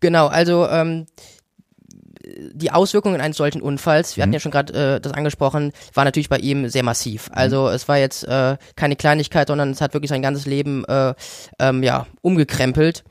genau. 0.00 0.26
Also 0.26 0.66
ähm, 0.68 1.06
die 2.52 2.70
Auswirkungen 2.72 3.20
eines 3.20 3.36
solchen 3.36 3.62
Unfalls, 3.62 4.16
wir 4.16 4.22
mhm. 4.22 4.24
hatten 4.24 4.32
ja 4.34 4.40
schon 4.40 4.52
gerade 4.52 4.96
äh, 4.96 5.00
das 5.00 5.12
angesprochen, 5.12 5.72
war 5.94 6.04
natürlich 6.04 6.28
bei 6.28 6.38
ihm 6.38 6.68
sehr 6.68 6.82
massiv. 6.82 7.28
Mhm. 7.28 7.34
Also 7.36 7.68
es 7.68 7.88
war 7.88 7.98
jetzt 7.98 8.24
äh, 8.24 8.56
keine 8.76 8.96
Kleinigkeit, 8.96 9.48
sondern 9.48 9.70
es 9.70 9.80
hat 9.80 9.94
wirklich 9.94 10.10
sein 10.10 10.22
ganzes 10.22 10.46
Leben 10.46 10.84
äh, 10.84 11.14
ähm, 11.58 11.82
ja 11.82 12.06
umgekrempelt. 12.22 13.04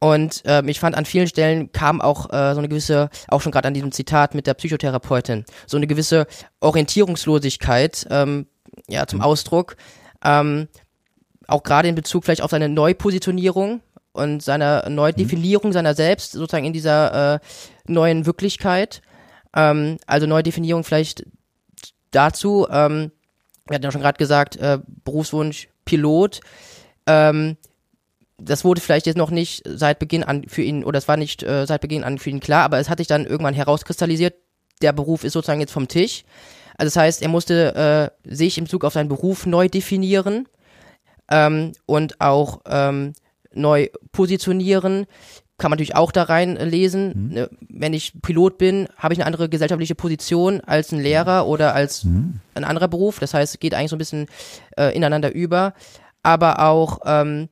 Und 0.00 0.42
ähm, 0.44 0.68
ich 0.68 0.78
fand 0.78 0.96
an 0.96 1.06
vielen 1.06 1.26
Stellen 1.26 1.72
kam 1.72 2.00
auch 2.00 2.30
äh, 2.30 2.52
so 2.54 2.58
eine 2.58 2.68
gewisse, 2.68 3.10
auch 3.26 3.40
schon 3.40 3.50
gerade 3.50 3.66
an 3.66 3.74
diesem 3.74 3.90
Zitat 3.90 4.34
mit 4.34 4.46
der 4.46 4.54
Psychotherapeutin, 4.54 5.44
so 5.66 5.76
eine 5.76 5.88
gewisse 5.88 6.26
Orientierungslosigkeit 6.60 8.06
ähm, 8.10 8.46
ja 8.88 9.06
zum 9.06 9.18
mhm. 9.18 9.24
Ausdruck. 9.24 9.76
Ähm, 10.24 10.68
auch 11.48 11.62
gerade 11.62 11.88
in 11.88 11.94
Bezug 11.94 12.24
vielleicht 12.24 12.42
auf 12.42 12.50
seine 12.50 12.68
Neupositionierung 12.68 13.80
und 14.12 14.42
seiner 14.42 14.88
Neudefinierung 14.88 15.70
mhm. 15.70 15.72
seiner 15.72 15.94
selbst 15.94 16.32
sozusagen 16.32 16.66
in 16.66 16.72
dieser 16.72 17.34
äh, 17.34 17.38
neuen 17.88 18.26
Wirklichkeit. 18.26 19.02
Ähm, 19.54 19.98
also 20.06 20.26
Neudefinierung 20.26 20.84
vielleicht 20.84 21.24
dazu. 22.10 22.66
Ähm, 22.70 23.12
wir 23.66 23.74
hatten 23.74 23.84
ja 23.84 23.92
schon 23.92 24.00
gerade 24.00 24.18
gesagt, 24.18 24.56
äh, 24.56 24.78
Berufswunsch 25.04 25.68
Pilot. 25.84 26.40
Ähm, 27.06 27.56
das 28.38 28.64
wurde 28.64 28.80
vielleicht 28.80 29.06
jetzt 29.06 29.16
noch 29.16 29.30
nicht 29.30 29.62
seit 29.66 29.98
Beginn 29.98 30.22
an 30.22 30.44
für 30.48 30.62
ihn, 30.62 30.84
oder 30.84 30.98
es 30.98 31.08
war 31.08 31.16
nicht 31.16 31.42
äh, 31.42 31.66
seit 31.66 31.80
Beginn 31.80 32.04
an 32.04 32.18
für 32.18 32.30
ihn 32.30 32.40
klar, 32.40 32.64
aber 32.64 32.78
es 32.78 32.88
hat 32.88 32.98
sich 32.98 33.08
dann 33.08 33.26
irgendwann 33.26 33.54
herauskristallisiert, 33.54 34.34
der 34.80 34.92
Beruf 34.92 35.24
ist 35.24 35.32
sozusagen 35.32 35.60
jetzt 35.60 35.72
vom 35.72 35.88
Tisch. 35.88 36.22
Also 36.76 36.86
das 36.86 36.96
heißt, 36.96 37.22
er 37.22 37.28
musste 37.28 38.12
äh, 38.24 38.34
sich 38.34 38.56
im 38.58 38.68
Zug 38.68 38.84
auf 38.84 38.92
seinen 38.92 39.08
Beruf 39.08 39.44
neu 39.46 39.68
definieren 39.68 40.48
ähm, 41.28 41.72
und 41.86 42.20
auch 42.20 42.60
ähm, 42.66 43.14
neu 43.52 43.88
positionieren. 44.12 45.06
Kann 45.58 45.70
man 45.70 45.76
natürlich 45.76 45.96
auch 45.96 46.12
da 46.12 46.22
rein 46.22 46.56
lesen. 46.56 47.12
Mhm. 47.14 47.34
Ne, 47.34 47.50
wenn 47.68 47.92
ich 47.92 48.22
Pilot 48.22 48.58
bin, 48.58 48.88
habe 48.96 49.12
ich 49.12 49.20
eine 49.20 49.26
andere 49.26 49.48
gesellschaftliche 49.48 49.96
Position 49.96 50.60
als 50.60 50.92
ein 50.92 51.00
Lehrer 51.00 51.46
oder 51.46 51.74
als 51.74 52.04
mhm. 52.04 52.40
ein 52.54 52.64
anderer 52.64 52.88
Beruf. 52.88 53.18
Das 53.18 53.34
heißt, 53.34 53.54
es 53.54 53.60
geht 53.60 53.74
eigentlich 53.74 53.90
so 53.90 53.96
ein 53.96 53.98
bisschen 53.98 54.26
äh, 54.76 54.94
ineinander 54.94 55.34
über. 55.34 55.74
Aber 56.22 56.60
auch 56.60 57.00
ähm, 57.06 57.48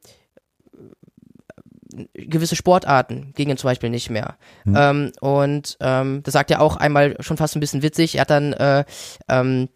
gewisse 2.15 2.57
Sportarten 2.57 3.33
gingen 3.35 3.57
zum 3.57 3.69
Beispiel 3.69 3.91
nicht 3.91 4.11
mehr. 4.11 4.37
Mhm. 4.65 4.77
Ähm, 4.79 5.13
und 5.21 5.77
ähm, 5.81 6.23
das 6.23 6.33
sagt 6.33 6.51
er 6.51 6.61
auch 6.61 6.77
einmal 6.77 7.17
schon 7.21 7.37
fast 7.37 7.57
ein 7.57 7.61
bisschen 7.61 7.83
witzig. 7.83 8.17
Er 8.17 8.21
hat 8.23 8.31
dann 8.31 8.53
äh, 8.53 8.85
ähm, 9.29 9.69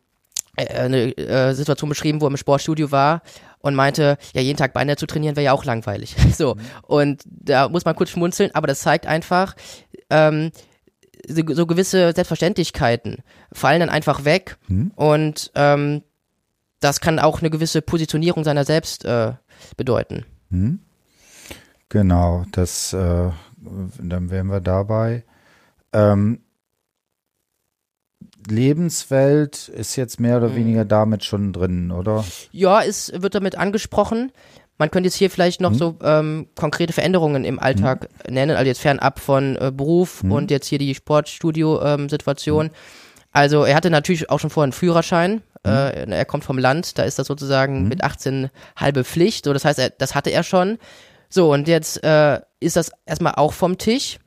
äh, 0.57 0.67
eine 0.67 1.17
äh, 1.17 1.55
Situation 1.55 1.89
beschrieben, 1.89 2.21
wo 2.21 2.27
er 2.27 2.31
im 2.31 2.37
Sportstudio 2.37 2.91
war 2.91 3.23
und 3.61 3.75
meinte, 3.75 4.19
ja, 4.35 4.41
jeden 4.41 4.57
Tag 4.57 4.73
Beine 4.73 4.97
zu 4.97 5.07
trainieren 5.07 5.37
wäre 5.37 5.45
ja 5.45 5.53
auch 5.53 5.65
langweilig. 5.65 6.17
so. 6.37 6.55
Mhm. 6.55 6.61
Und 6.83 7.23
da 7.27 7.69
muss 7.69 7.85
man 7.85 7.95
kurz 7.95 8.11
schmunzeln, 8.11 8.51
aber 8.55 8.67
das 8.67 8.81
zeigt 8.81 9.07
einfach, 9.07 9.55
ähm, 10.09 10.51
so, 11.29 11.43
so 11.49 11.67
gewisse 11.67 12.13
Selbstverständlichkeiten 12.13 13.19
fallen 13.53 13.81
dann 13.81 13.91
einfach 13.91 14.25
weg 14.25 14.57
mhm. 14.69 14.93
und 14.97 15.51
ähm, 15.55 16.03
das 16.81 17.01
kann 17.01 17.19
auch 17.19 17.41
eine 17.41 17.51
gewisse 17.51 17.83
Positionierung 17.83 18.43
seiner 18.43 18.65
selbst 18.65 19.05
äh, 19.05 19.35
bedeuten. 19.77 20.25
Mhm. 20.49 20.81
Genau, 21.91 22.47
das, 22.53 22.93
äh, 22.93 23.31
dann 24.01 24.31
wären 24.31 24.47
wir 24.47 24.61
dabei. 24.61 25.25
Ähm, 25.93 26.41
Lebenswelt 28.51 29.69
ist 29.69 29.97
jetzt 29.97 30.21
mehr 30.21 30.39
oder 30.39 30.49
mhm. 30.51 30.57
weniger 30.57 30.85
damit 30.85 31.25
schon 31.25 31.53
drin, 31.53 31.91
oder? 31.91 32.25
Ja, 32.53 32.83
es 32.83 33.13
wird 33.15 33.35
damit 33.35 33.57
angesprochen. 33.57 34.33
Man 34.79 34.91
könnte 34.91 35.09
jetzt 35.09 35.17
hier 35.17 35.31
vielleicht 35.31 35.61
noch 35.61 35.73
mhm. 35.73 35.75
so 35.75 35.99
ähm, 36.03 36.49
konkrete 36.55 36.93
Veränderungen 36.93 37.45
im 37.45 37.59
Alltag 37.59 38.09
mhm. 38.27 38.35
nennen, 38.35 38.57
also 38.57 38.67
jetzt 38.67 38.81
fernab 38.81 39.21
von 39.21 39.57
äh, 39.57 39.71
Beruf 39.75 40.23
mhm. 40.23 40.33
und 40.33 40.51
jetzt 40.51 40.67
hier 40.69 40.79
die 40.79 40.95
Sportstudio-Situation. 40.95 42.67
Ähm, 42.67 42.73
also 43.33 43.65
er 43.65 43.77
hatte 43.77 43.91
natürlich 43.91 44.31
auch 44.31 44.41
schon 44.41 44.51
vorher 44.51 44.65
einen 44.65 44.73
Führerschein. 44.73 45.43
Äh, 45.67 46.11
er 46.11 46.25
kommt 46.25 46.45
vom 46.45 46.59
Land, 46.59 46.99
da 46.99 47.03
ist 47.03 47.19
das 47.19 47.27
sozusagen 47.27 47.83
mhm. 47.83 47.89
mit 47.89 48.03
18 48.03 48.49
halbe 48.75 49.05
Pflicht. 49.05 49.45
So, 49.45 49.53
das 49.53 49.65
heißt, 49.65 49.79
er, 49.79 49.91
das 49.91 50.15
hatte 50.15 50.31
er 50.31 50.43
schon. 50.43 50.79
So, 51.29 51.53
und 51.53 51.69
jetzt 51.69 52.03
äh, 52.03 52.41
ist 52.59 52.77
das 52.77 52.91
erstmal 53.05 53.35
auch 53.35 53.53
vom 53.53 53.79
Tisch. 53.79 54.19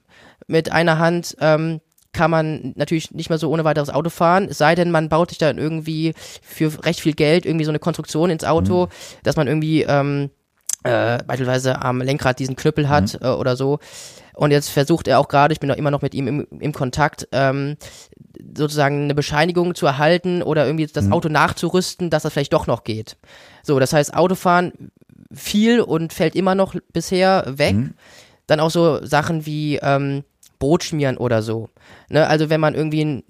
Mit 0.45 0.71
einer 0.71 0.99
Hand 0.99 1.35
ähm, 1.39 1.81
kann 2.13 2.31
man 2.31 2.73
natürlich 2.75 3.11
nicht 3.11 3.29
mehr 3.29 3.39
so 3.39 3.49
ohne 3.49 3.63
weiteres 3.63 3.89
Auto 3.89 4.09
fahren, 4.09 4.47
es 4.49 4.57
sei 4.57 4.75
denn, 4.75 4.91
man 4.91 5.09
baut 5.09 5.29
sich 5.29 5.39
dann 5.39 5.57
irgendwie 5.57 6.13
für 6.41 6.85
recht 6.85 6.99
viel 6.99 7.13
Geld 7.13 7.45
irgendwie 7.45 7.65
so 7.65 7.71
eine 7.71 7.79
Konstruktion 7.79 8.29
ins 8.29 8.43
Auto, 8.43 8.85
mhm. 8.85 8.89
dass 9.23 9.35
man 9.35 9.47
irgendwie 9.47 9.81
ähm, 9.81 10.29
äh, 10.83 11.23
beispielsweise 11.23 11.81
am 11.81 12.01
Lenkrad 12.01 12.39
diesen 12.39 12.55
Knüppel 12.55 12.89
hat 12.89 13.19
mhm. 13.19 13.25
äh, 13.25 13.29
oder 13.31 13.55
so. 13.55 13.79
Und 14.35 14.51
jetzt 14.51 14.69
versucht 14.69 15.07
er 15.07 15.19
auch 15.19 15.27
gerade, 15.27 15.53
ich 15.53 15.59
bin 15.59 15.71
auch 15.71 15.75
immer 15.75 15.91
noch 15.91 16.01
mit 16.01 16.15
ihm 16.15 16.27
im, 16.27 16.47
im 16.59 16.73
Kontakt, 16.73 17.27
ähm, 17.31 17.77
sozusagen 18.55 19.03
eine 19.03 19.15
Bescheinigung 19.15 19.75
zu 19.75 19.85
erhalten 19.85 20.41
oder 20.41 20.65
irgendwie 20.65 20.87
das 20.87 21.05
mhm. 21.05 21.13
Auto 21.13 21.29
nachzurüsten, 21.29 22.09
dass 22.09 22.23
das 22.23 22.33
vielleicht 22.33 22.53
doch 22.53 22.67
noch 22.67 22.83
geht. 22.83 23.17
So, 23.61 23.79
das 23.79 23.93
heißt, 23.93 24.13
Autofahren 24.13 24.91
viel 25.31 25.81
und 25.81 26.13
fällt 26.13 26.35
immer 26.35 26.55
noch 26.55 26.75
bisher 26.91 27.45
weg. 27.47 27.75
Mhm. 27.75 27.93
Dann 28.47 28.59
auch 28.59 28.71
so 28.71 29.05
Sachen 29.05 29.45
wie 29.45 29.77
ähm, 29.77 30.23
Brot 30.59 30.83
schmieren 30.83 31.17
oder 31.17 31.41
so. 31.41 31.69
Ne? 32.09 32.27
Also 32.27 32.49
wenn 32.49 32.59
man 32.59 32.75
irgendwie 32.75 33.03
ein 33.03 33.23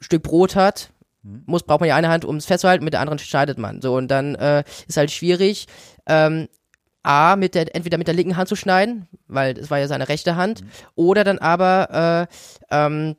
Stück 0.00 0.22
Brot 0.22 0.56
hat, 0.56 0.90
mhm. 1.22 1.42
muss, 1.46 1.62
braucht 1.62 1.80
man 1.80 1.88
ja 1.88 1.96
eine 1.96 2.08
Hand, 2.08 2.24
um 2.24 2.36
es 2.36 2.46
festzuhalten, 2.46 2.84
mit 2.84 2.92
der 2.92 3.00
anderen 3.00 3.18
schneidet 3.18 3.58
man. 3.58 3.80
So, 3.82 3.96
und 3.96 4.08
dann 4.08 4.34
äh, 4.36 4.64
ist 4.86 4.96
halt 4.96 5.10
schwierig, 5.10 5.66
ähm, 6.06 6.48
A, 7.02 7.36
mit 7.36 7.54
der, 7.54 7.74
entweder 7.74 7.98
mit 7.98 8.08
der 8.08 8.14
linken 8.14 8.36
Hand 8.36 8.48
zu 8.48 8.56
schneiden, 8.56 9.06
weil 9.28 9.54
das 9.54 9.70
war 9.70 9.78
ja 9.78 9.86
seine 9.86 10.08
rechte 10.08 10.36
Hand, 10.36 10.62
mhm. 10.62 10.68
oder 10.96 11.24
dann 11.24 11.38
aber 11.38 12.28
äh, 12.70 12.74
ähm, 12.74 13.16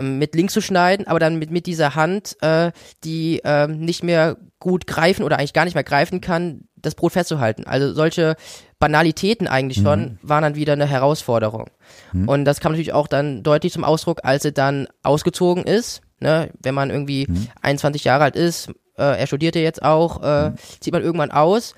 mit 0.00 0.34
links 0.34 0.54
zu 0.54 0.60
schneiden, 0.60 1.06
aber 1.06 1.18
dann 1.18 1.36
mit, 1.38 1.50
mit 1.50 1.66
dieser 1.66 1.94
Hand, 1.94 2.36
äh, 2.40 2.72
die 3.04 3.40
äh, 3.44 3.68
nicht 3.68 4.02
mehr 4.02 4.36
gut 4.64 4.86
greifen 4.86 5.24
oder 5.24 5.38
eigentlich 5.38 5.52
gar 5.52 5.66
nicht 5.66 5.74
mehr 5.74 5.84
greifen 5.84 6.22
kann, 6.22 6.62
das 6.74 6.94
Brot 6.94 7.12
festzuhalten. 7.12 7.64
Also 7.66 7.92
solche 7.92 8.34
Banalitäten 8.78 9.46
eigentlich 9.46 9.82
schon 9.82 10.00
mhm. 10.00 10.18
waren 10.22 10.42
dann 10.42 10.54
wieder 10.54 10.72
eine 10.72 10.86
Herausforderung. 10.86 11.68
Mhm. 12.14 12.30
Und 12.30 12.44
das 12.46 12.60
kam 12.60 12.72
natürlich 12.72 12.94
auch 12.94 13.06
dann 13.06 13.42
deutlich 13.42 13.74
zum 13.74 13.84
Ausdruck, 13.84 14.20
als 14.22 14.42
er 14.46 14.52
dann 14.52 14.88
ausgezogen 15.02 15.64
ist. 15.64 16.00
Ne? 16.18 16.48
Wenn 16.62 16.74
man 16.74 16.88
irgendwie 16.88 17.26
mhm. 17.28 17.48
21 17.60 18.04
Jahre 18.04 18.24
alt 18.24 18.36
ist, 18.36 18.70
äh, 18.96 19.20
er 19.20 19.26
studierte 19.26 19.58
jetzt 19.58 19.82
auch, 19.82 20.22
äh, 20.22 20.48
mhm. 20.48 20.54
zieht 20.80 20.94
man 20.94 21.02
irgendwann 21.02 21.30
aus 21.30 21.74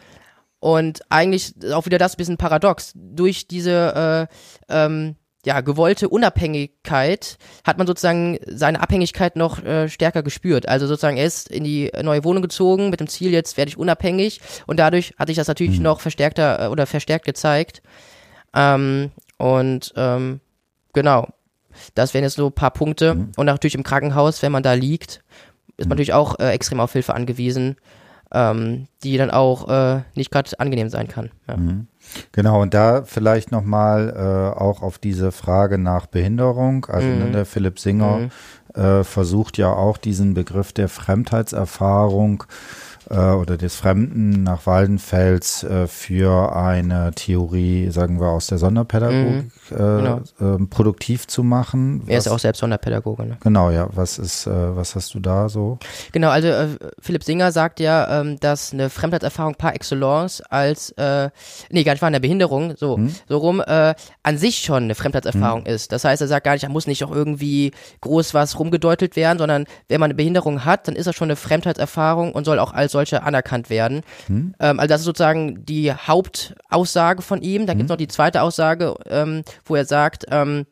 und 0.61 1.01
eigentlich 1.11 1.55
auch 1.73 1.87
wieder 1.87 1.99
das 1.99 2.15
ein 2.15 2.19
bisschen 2.19 2.37
paradox. 2.37 2.93
Durch 2.95 3.49
diese 3.49 4.29
äh, 4.71 4.85
ähm, 4.85 5.17
ja, 5.47 5.61
gewollte 5.61 6.09
Unabhängigkeit 6.09 7.39
hat 7.65 7.79
man 7.79 7.87
sozusagen 7.87 8.37
seine 8.47 8.81
Abhängigkeit 8.81 9.37
noch 9.37 9.63
äh, 9.63 9.89
stärker 9.89 10.25
gespürt. 10.25 10.67
Also 10.67 10.89
sozusagen 10.89 11.17
er 11.17 11.25
ist 11.25 11.49
in 11.49 11.63
die 11.63 11.93
neue 12.03 12.25
Wohnung 12.25 12.43
gezogen 12.43 12.91
mit 12.91 12.99
dem 12.99 13.07
Ziel, 13.07 13.31
jetzt 13.31 13.57
werde 13.57 13.69
ich 13.69 13.79
unabhängig 13.79 14.41
und 14.67 14.81
dadurch 14.81 15.15
hat 15.17 15.29
sich 15.29 15.37
das 15.37 15.47
natürlich 15.47 15.79
mhm. 15.79 15.85
noch 15.85 16.01
verstärkter 16.01 16.65
äh, 16.65 16.67
oder 16.67 16.85
verstärkt 16.87 17.27
gezeigt. 17.27 17.81
Ähm, 18.57 19.13
und 19.39 19.95
ähm, 19.97 20.41
genau, 20.93 21.29
das 21.95 22.13
wären 22.13 22.25
jetzt 22.25 22.35
so 22.35 22.47
ein 22.47 22.53
paar 22.53 22.73
Punkte. 22.73 23.15
Mhm. 23.15 23.33
Und 23.37 23.47
natürlich 23.47 23.77
im 23.77 23.85
Krankenhaus, 23.85 24.43
wenn 24.43 24.51
man 24.51 24.65
da 24.65 24.73
liegt, 24.73 25.23
ist 25.77 25.85
man 25.85 25.87
mhm. 25.87 25.89
natürlich 25.91 26.13
auch 26.13 26.41
äh, 26.41 26.51
extrem 26.51 26.81
auf 26.81 26.93
Hilfe 26.93 27.15
angewiesen 27.15 27.77
ähm, 28.33 28.87
die 29.03 29.17
dann 29.17 29.31
auch 29.31 29.69
äh, 29.69 30.03
nicht 30.15 30.31
gerade 30.31 30.59
angenehm 30.59 30.89
sein 30.89 31.09
kann. 31.09 31.31
Ja. 31.49 31.57
Mhm. 31.57 31.87
Genau, 32.33 32.63
und 32.63 32.75
da 32.75 33.03
vielleicht 33.03 33.53
nochmal 33.53 34.11
äh, 34.17 34.59
auch 34.59 34.83
auf 34.83 34.99
diese 34.99 35.33
Frage 35.33 35.79
nach 35.79 36.07
Behinderung. 36.07 36.87
Also 36.87 37.07
mhm. 37.07 37.19
ne, 37.19 37.31
der 37.33 37.47
Philipp 37.47 37.79
Singer 37.79 38.29
mhm. 38.75 38.81
äh, 38.81 39.05
versucht 39.05 39.59
ja 39.59 39.73
auch 39.73 39.97
diesen 39.97 40.35
Begriff 40.35 40.73
der 40.73 40.89
Fremdheitserfahrung 40.89 42.45
äh, 43.11 43.31
oder 43.31 43.57
des 43.57 43.77
Fremden 43.77 44.43
nach 44.43 44.67
Waldenfels 44.67 45.63
äh, 45.63 45.87
für 45.87 46.55
eine 46.57 47.13
Theorie, 47.15 47.91
sagen 47.91 48.21
wir, 48.21 48.29
aus 48.29 48.49
der 48.49 48.59
Sonderpädagogik 48.59 49.45
mhm, 49.45 49.51
genau. 49.71 50.21
äh, 50.41 50.67
produktiv 50.67 51.27
zu 51.27 51.43
machen. 51.43 52.03
Er 52.07 52.19
ist 52.19 52.29
auch 52.29 52.39
selbst 52.39 52.61
Sonderpädagoge. 52.61 53.25
Ne? 53.25 53.37
Genau, 53.41 53.71
ja. 53.71 53.89
Was 53.93 54.19
ist, 54.19 54.47
äh, 54.47 54.77
was 54.77 54.95
hast 54.95 55.15
du 55.15 55.21
da 55.21 55.49
so? 55.49 55.79
Genau, 56.13 56.31
also 56.31 56.49
äh, 56.49 56.69
Philipp 57.01 57.25
Singer 57.25 57.53
sagt 57.53 57.81
ja, 57.81 58.21
ähm, 58.21 58.41
dass 58.41 58.73
eine 58.73 58.91
Fremdheitserfahrung 58.91 59.55
par 59.55 59.75
excellence 59.75 60.43
als, 60.43 60.91
äh, 60.93 61.31
nee, 61.71 61.85
gar 61.85 61.93
nicht 61.93 62.03
war 62.03 62.09
eine 62.09 62.21
Behinderung, 62.21 62.75
so, 62.77 62.97
hm? 62.97 63.15
so 63.29 63.39
rum, 63.39 63.63
an 63.67 64.39
sich 64.39 64.59
schon 64.59 64.85
eine 64.85 64.95
Fremdheitserfahrung 64.95 65.65
hm. 65.65 65.75
ist. 65.75 65.93
Das 65.93 66.05
heißt, 66.05 66.21
er 66.21 66.29
sagt 66.29 66.45
gar 66.45 66.53
nicht, 66.53 66.65
da 66.65 66.69
muss 66.69 66.87
nicht 66.87 67.05
auch 67.05 67.11
irgendwie 67.11 67.73
groß 68.01 68.35
was 68.35 68.59
rumgedeutelt 68.59 69.17
werden, 69.17 69.39
sondern 69.39 69.65
wenn 69.89 70.01
man 70.01 70.09
eine 70.11 70.15
Behinderung 70.15 70.65
hat, 70.65 70.89
dann 70.89 70.97
ist 70.97 71.07
das 71.07 71.15
schon 71.15 71.27
eine 71.27 71.37
Fremdheitserfahrung 71.37 72.33
und 72.33 72.45
soll 72.45 72.59
auch 72.59 72.73
als 72.73 72.96
solche 72.97 73.23
anerkannt 73.23 73.71
werden. 73.71 74.01
Hm. 74.27 74.55
Ähm, 74.59 74.81
also 74.81 74.89
das 74.89 75.03
ist 75.03 75.05
sozusagen 75.05 75.65
die 75.67 75.93
Hauptaussage 75.93 77.23
von 77.23 77.43
ihm. 77.43 77.67
Da 77.67 77.73
hm. 77.73 77.79
gibt 77.79 77.91
es 77.91 77.93
noch 77.93 77.99
die 77.99 78.09
zweite 78.09 78.43
Aussage, 78.43 78.95
ähm, 79.07 79.43
wo 79.65 79.77
er 79.77 79.85
sagt, 79.85 80.25
ähm, 80.31 80.67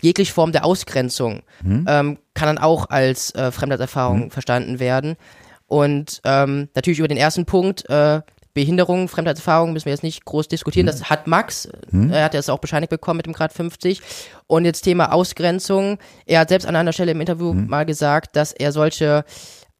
jegliche 0.00 0.32
Form 0.32 0.52
der 0.52 0.64
Ausgrenzung 0.64 1.42
hm. 1.62 1.86
ähm, 1.88 2.18
kann 2.34 2.46
dann 2.46 2.58
auch 2.58 2.88
als 2.90 3.34
äh, 3.34 3.50
Fremdheitserfahrung 3.50 4.22
hm. 4.22 4.30
verstanden 4.30 4.78
werden. 4.78 5.16
Und 5.66 6.20
ähm, 6.24 6.68
natürlich 6.74 6.98
über 6.98 7.08
den 7.08 7.18
ersten 7.18 7.46
Punkt, 7.46 7.88
äh, 7.88 8.20
Behinderung, 8.52 9.08
Fremdheitserfahrung 9.08 9.72
müssen 9.72 9.84
wir 9.84 9.92
jetzt 9.92 10.02
nicht 10.02 10.24
groß 10.24 10.48
diskutieren. 10.48 10.86
Das 10.86 11.08
hat 11.08 11.26
Max. 11.28 11.68
Hm. 11.90 12.10
Er 12.10 12.24
hat 12.24 12.34
es 12.34 12.48
auch 12.48 12.58
bescheinigt 12.58 12.90
bekommen 12.90 13.18
mit 13.18 13.26
dem 13.26 13.32
Grad 13.32 13.52
50. 13.52 14.02
Und 14.48 14.64
jetzt 14.64 14.82
Thema 14.82 15.12
Ausgrenzung. 15.12 15.98
Er 16.26 16.40
hat 16.40 16.48
selbst 16.48 16.66
an 16.66 16.74
einer 16.74 16.92
Stelle 16.92 17.12
im 17.12 17.20
Interview 17.20 17.52
hm. 17.52 17.68
mal 17.68 17.86
gesagt, 17.86 18.34
dass 18.34 18.52
er 18.52 18.72
solche 18.72 19.24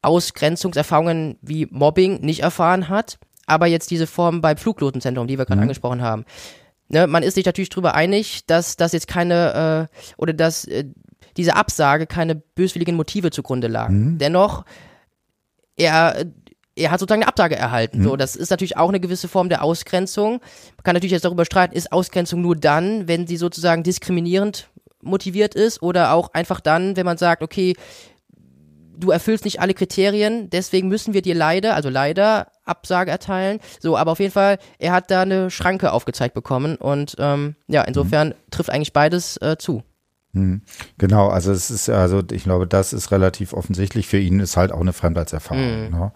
Ausgrenzungserfahrungen 0.02 1.38
wie 1.42 1.66
Mobbing 1.70 2.20
nicht 2.20 2.40
erfahren 2.40 2.88
hat, 2.88 3.18
aber 3.46 3.66
jetzt 3.66 3.90
diese 3.90 4.06
Form 4.06 4.40
beim 4.40 4.56
Fluglotenzentrum, 4.56 5.26
die 5.26 5.38
wir 5.38 5.44
gerade 5.44 5.58
mhm. 5.58 5.64
angesprochen 5.64 6.02
haben. 6.02 6.24
Ne, 6.88 7.06
man 7.06 7.22
ist 7.22 7.34
sich 7.34 7.46
natürlich 7.46 7.68
darüber 7.68 7.94
einig, 7.94 8.46
dass 8.46 8.76
das 8.76 8.92
jetzt 8.92 9.06
keine 9.06 9.88
äh, 9.90 9.96
oder 10.16 10.32
dass 10.32 10.64
äh, 10.64 10.84
diese 11.36 11.54
Absage 11.54 12.06
keine 12.06 12.34
böswilligen 12.34 12.96
Motive 12.96 13.30
zugrunde 13.30 13.68
lagen. 13.68 14.12
Mhm. 14.12 14.18
Dennoch, 14.18 14.64
er 15.76 16.24
er 16.76 16.90
hat 16.90 17.00
sozusagen 17.00 17.22
eine 17.22 17.28
Absage 17.28 17.56
erhalten. 17.56 17.98
Mhm. 17.98 18.04
So, 18.04 18.16
das 18.16 18.36
ist 18.36 18.50
natürlich 18.50 18.76
auch 18.76 18.88
eine 18.88 19.00
gewisse 19.00 19.28
Form 19.28 19.48
der 19.48 19.62
Ausgrenzung. 19.62 20.32
Man 20.32 20.82
kann 20.82 20.94
natürlich 20.94 21.12
jetzt 21.12 21.24
darüber 21.24 21.44
streiten, 21.44 21.74
ist 21.74 21.92
Ausgrenzung 21.92 22.40
nur 22.40 22.56
dann, 22.56 23.06
wenn 23.06 23.26
sie 23.26 23.36
sozusagen 23.36 23.82
diskriminierend 23.82 24.70
motiviert 25.02 25.54
ist 25.54 25.82
oder 25.82 26.12
auch 26.12 26.32
einfach 26.32 26.60
dann, 26.60 26.96
wenn 26.96 27.06
man 27.06 27.18
sagt, 27.18 27.42
okay, 27.42 27.74
du 29.00 29.10
erfüllst 29.10 29.44
nicht 29.44 29.60
alle 29.60 29.74
Kriterien, 29.74 30.50
deswegen 30.50 30.88
müssen 30.88 31.14
wir 31.14 31.22
dir 31.22 31.34
leider, 31.34 31.74
also 31.74 31.88
leider 31.88 32.48
Absage 32.64 33.10
erteilen. 33.10 33.60
So, 33.80 33.96
aber 33.96 34.12
auf 34.12 34.20
jeden 34.20 34.32
Fall, 34.32 34.58
er 34.78 34.92
hat 34.92 35.10
da 35.10 35.22
eine 35.22 35.50
Schranke 35.50 35.92
aufgezeigt 35.92 36.34
bekommen 36.34 36.76
und 36.76 37.16
ähm, 37.18 37.56
ja, 37.66 37.82
insofern 37.82 38.28
mhm. 38.28 38.34
trifft 38.50 38.70
eigentlich 38.70 38.92
beides 38.92 39.36
äh, 39.38 39.56
zu. 39.58 39.82
Mhm. 40.32 40.62
Genau, 40.98 41.28
also 41.28 41.50
es 41.52 41.70
ist, 41.70 41.88
also 41.88 42.22
ich 42.30 42.44
glaube, 42.44 42.66
das 42.66 42.92
ist 42.92 43.10
relativ 43.10 43.52
offensichtlich. 43.52 44.06
Für 44.06 44.18
ihn 44.18 44.38
ist 44.38 44.56
halt 44.56 44.70
auch 44.72 44.80
eine 44.80 44.92
Fremdheitserfahrung. 44.92 45.86
Mhm. 45.86 45.90
Ne? 45.90 46.12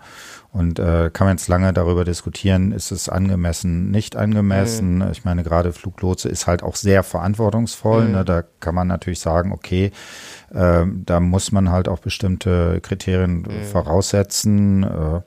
Und 0.54 0.78
äh, 0.78 1.10
kann 1.12 1.26
man 1.26 1.36
jetzt 1.36 1.48
lange 1.48 1.72
darüber 1.72 2.04
diskutieren, 2.04 2.70
ist 2.70 2.92
es 2.92 3.08
angemessen, 3.08 3.90
nicht 3.90 4.14
angemessen. 4.14 4.98
Mhm. 4.98 5.10
Ich 5.10 5.24
meine, 5.24 5.42
gerade 5.42 5.72
Fluglotse 5.72 6.28
ist 6.28 6.46
halt 6.46 6.62
auch 6.62 6.76
sehr 6.76 7.02
verantwortungsvoll. 7.02 8.04
Mhm. 8.04 8.12
Ne? 8.12 8.24
Da 8.24 8.44
kann 8.60 8.76
man 8.76 8.86
natürlich 8.86 9.18
sagen, 9.18 9.50
okay, 9.50 9.90
äh, 10.54 10.84
da 10.86 11.18
muss 11.18 11.50
man 11.50 11.72
halt 11.72 11.88
auch 11.88 11.98
bestimmte 11.98 12.80
Kriterien 12.82 13.38
mhm. 13.38 13.64
voraussetzen. 13.64 14.84
Äh, 14.84 15.22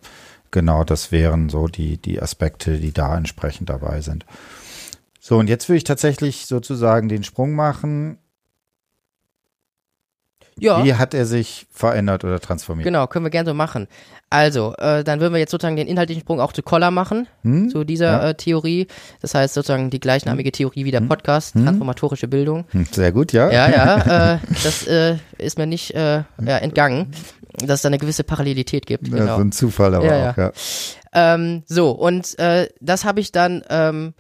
genau, 0.51 0.85
das 0.85 1.11
wären 1.11 1.49
so 1.49 1.67
die, 1.67 1.97
die 1.97 2.21
Aspekte, 2.21 2.77
die 2.77 2.93
da 2.93 3.17
entsprechend 3.17 3.69
dabei 3.69 3.99
sind. 3.99 4.25
So, 5.19 5.37
und 5.37 5.49
jetzt 5.49 5.67
würde 5.67 5.79
ich 5.79 5.83
tatsächlich 5.83 6.45
sozusagen 6.45 7.09
den 7.09 7.25
Sprung 7.25 7.53
machen 7.53 8.17
ja. 10.59 10.83
Wie 10.83 10.93
hat 10.93 11.13
er 11.13 11.25
sich 11.25 11.67
verändert 11.71 12.23
oder 12.23 12.39
transformiert? 12.39 12.85
Genau, 12.85 13.07
können 13.07 13.25
wir 13.25 13.29
gerne 13.29 13.49
so 13.49 13.53
machen. 13.53 13.87
Also, 14.29 14.73
äh, 14.77 15.03
dann 15.03 15.19
würden 15.19 15.33
wir 15.33 15.39
jetzt 15.39 15.51
sozusagen 15.51 15.75
den 15.75 15.87
inhaltlichen 15.87 16.21
Sprung 16.21 16.41
auch 16.41 16.51
zu 16.51 16.61
Koller 16.61 16.91
machen, 16.91 17.27
hm? 17.43 17.69
zu 17.69 17.83
dieser 17.83 18.23
ja. 18.23 18.29
äh, 18.29 18.35
Theorie. 18.35 18.87
Das 19.21 19.33
heißt 19.33 19.53
sozusagen 19.53 19.89
die 19.89 19.99
gleichnamige 19.99 20.51
Theorie 20.51 20.85
wie 20.85 20.91
der 20.91 21.01
hm? 21.01 21.07
Podcast, 21.07 21.55
hm? 21.55 21.63
transformatorische 21.63 22.27
Bildung. 22.27 22.65
Hm, 22.71 22.85
sehr 22.91 23.11
gut, 23.11 23.31
ja. 23.31 23.49
Ja, 23.51 23.69
ja, 23.69 24.33
äh, 24.33 24.39
das 24.63 24.85
äh, 24.87 25.17
ist 25.37 25.57
mir 25.57 25.67
nicht 25.67 25.91
äh, 25.91 26.23
ja, 26.43 26.57
entgangen, 26.57 27.11
dass 27.53 27.79
es 27.79 27.81
da 27.83 27.87
eine 27.87 27.97
gewisse 27.97 28.23
Parallelität 28.23 28.85
gibt. 28.85 29.05
Genau. 29.05 29.17
Ja, 29.17 29.35
so 29.35 29.41
ein 29.41 29.51
Zufall 29.51 29.95
aber 29.95 30.05
ja, 30.05 30.31
auch, 30.31 30.37
ja. 30.37 30.51
Ähm, 31.13 31.63
so, 31.65 31.91
und 31.91 32.37
äh, 32.39 32.67
das 32.81 33.05
habe 33.05 33.21
ich 33.21 33.31
dann 33.31 33.63
ähm, 33.69 34.13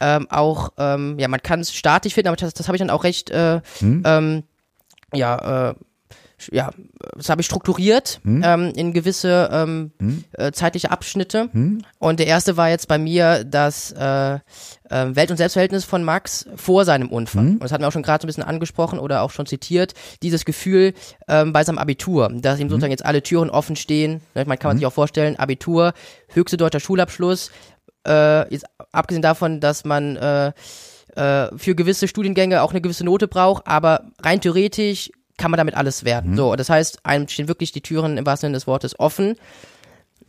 ähm, 0.00 0.26
auch, 0.30 0.70
ähm, 0.78 1.18
ja, 1.18 1.28
man 1.28 1.40
kann 1.42 1.60
es 1.60 1.72
statisch 1.72 2.14
finden, 2.14 2.28
aber 2.28 2.36
das, 2.36 2.52
das 2.52 2.68
habe 2.68 2.76
ich 2.76 2.80
dann 2.80 2.90
auch 2.90 3.04
recht 3.04 3.30
äh, 3.30 3.60
hm? 3.78 4.44
Ja, 5.14 5.70
äh, 5.70 5.74
ja, 6.50 6.70
das 7.16 7.28
habe 7.28 7.40
ich 7.40 7.46
strukturiert 7.46 8.20
hm? 8.24 8.42
ähm, 8.44 8.72
in 8.74 8.92
gewisse 8.92 9.48
ähm, 9.52 9.92
hm? 9.98 10.24
äh, 10.32 10.52
zeitliche 10.52 10.90
Abschnitte. 10.90 11.48
Hm? 11.52 11.82
Und 11.98 12.18
der 12.18 12.26
erste 12.26 12.56
war 12.56 12.68
jetzt 12.68 12.88
bei 12.88 12.98
mir 12.98 13.44
das 13.44 13.92
äh, 13.92 14.34
äh, 14.34 14.40
Welt- 14.90 15.30
und 15.30 15.36
Selbstverhältnis 15.36 15.84
von 15.84 16.04
Max 16.04 16.46
vor 16.56 16.84
seinem 16.84 17.08
Unfall. 17.08 17.44
Hm? 17.44 17.52
Und 17.54 17.62
das 17.62 17.72
hatten 17.72 17.82
wir 17.82 17.88
auch 17.88 17.92
schon 17.92 18.02
gerade 18.02 18.22
so 18.22 18.26
ein 18.26 18.28
bisschen 18.28 18.42
angesprochen 18.42 18.98
oder 18.98 19.22
auch 19.22 19.30
schon 19.30 19.46
zitiert. 19.46 19.94
Dieses 20.22 20.44
Gefühl 20.44 20.94
ähm, 21.28 21.52
bei 21.52 21.64
seinem 21.64 21.78
Abitur, 21.78 22.30
dass 22.34 22.58
ihm 22.58 22.64
hm? 22.64 22.70
sozusagen 22.70 22.92
jetzt 22.92 23.06
alle 23.06 23.22
Türen 23.22 23.50
offen 23.50 23.76
stehen. 23.76 24.20
Ne, 24.34 24.44
man 24.44 24.58
kann 24.58 24.70
man 24.70 24.76
hm? 24.76 24.78
sich 24.78 24.86
auch 24.86 24.92
vorstellen, 24.92 25.36
Abitur, 25.36 25.94
höchste 26.28 26.56
deutscher 26.56 26.80
Schulabschluss. 26.80 27.50
Äh, 28.06 28.52
jetzt, 28.52 28.66
abgesehen 28.92 29.22
davon, 29.22 29.60
dass 29.60 29.84
man 29.84 30.16
äh, 30.16 30.52
äh, 31.16 31.56
für 31.56 31.74
gewisse 31.74 32.08
Studiengänge 32.08 32.62
auch 32.62 32.70
eine 32.70 32.80
gewisse 32.80 33.04
Note 33.04 33.28
braucht, 33.28 33.66
aber 33.66 34.10
rein 34.20 34.40
theoretisch 34.40 35.10
kann 35.36 35.50
man 35.50 35.58
damit 35.58 35.74
alles 35.74 36.04
werden. 36.04 36.32
Mhm. 36.32 36.36
So, 36.36 36.56
das 36.56 36.70
heißt, 36.70 37.04
einem 37.04 37.28
stehen 37.28 37.48
wirklich 37.48 37.72
die 37.72 37.80
Türen 37.80 38.16
im 38.18 38.26
wahrsten 38.26 38.48
Sinne 38.48 38.56
des 38.56 38.66
Wortes 38.66 38.98
offen. 38.98 39.36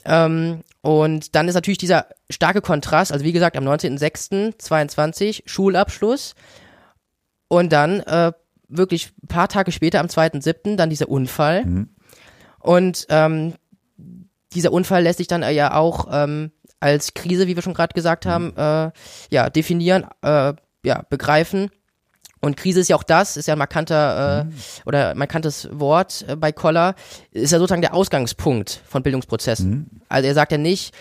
Ähm, 0.03 0.61
und 0.81 1.35
dann 1.35 1.47
ist 1.47 1.55
natürlich 1.55 1.77
dieser 1.77 2.07
starke 2.29 2.61
Kontrast, 2.61 3.11
also 3.11 3.25
wie 3.25 3.31
gesagt, 3.31 3.57
am 3.57 3.67
19.06.22 3.67 5.43
Schulabschluss 5.45 6.35
und 7.47 7.71
dann 7.71 8.01
äh, 8.01 8.31
wirklich 8.67 9.11
ein 9.23 9.27
paar 9.27 9.47
Tage 9.47 9.71
später, 9.71 9.99
am 9.99 10.07
2.07., 10.07 10.75
dann 10.75 10.89
dieser 10.89 11.09
Unfall. 11.09 11.65
Mhm. 11.65 11.89
Und 12.59 13.05
ähm, 13.09 13.53
dieser 14.53 14.71
Unfall 14.71 15.03
lässt 15.03 15.17
sich 15.17 15.27
dann 15.27 15.43
äh, 15.43 15.51
ja 15.51 15.73
auch 15.73 16.07
ähm, 16.11 16.51
als 16.79 17.13
Krise, 17.13 17.47
wie 17.47 17.55
wir 17.55 17.63
schon 17.63 17.73
gerade 17.73 17.93
gesagt 17.93 18.25
haben, 18.25 18.47
mhm. 18.47 18.53
äh, 18.57 18.91
ja, 19.29 19.49
definieren, 19.49 20.05
äh, 20.21 20.53
ja, 20.85 21.03
begreifen. 21.09 21.69
Und 22.41 22.57
Krise 22.57 22.79
ist 22.79 22.89
ja 22.89 22.95
auch 22.95 23.03
das, 23.03 23.37
ist 23.37 23.47
ja 23.47 23.55
ein 23.55 23.59
markanter 23.59 24.41
äh, 24.41 24.43
mhm. 24.43 24.53
oder 24.85 25.15
markantes 25.15 25.67
Wort 25.71 26.25
äh, 26.27 26.35
bei 26.35 26.51
Koller, 26.51 26.93
ist 27.31 27.51
ja 27.51 27.57
sozusagen 27.57 27.81
der 27.81 27.95
Ausgangspunkt 27.95 28.81
von 28.87 29.01
Bildungsprozessen. 29.01 29.69
Mhm. 29.69 30.01
Also 30.09 30.27
er 30.27 30.35
sagt 30.35 30.51
ja 30.51 30.57
nicht, 30.57 30.93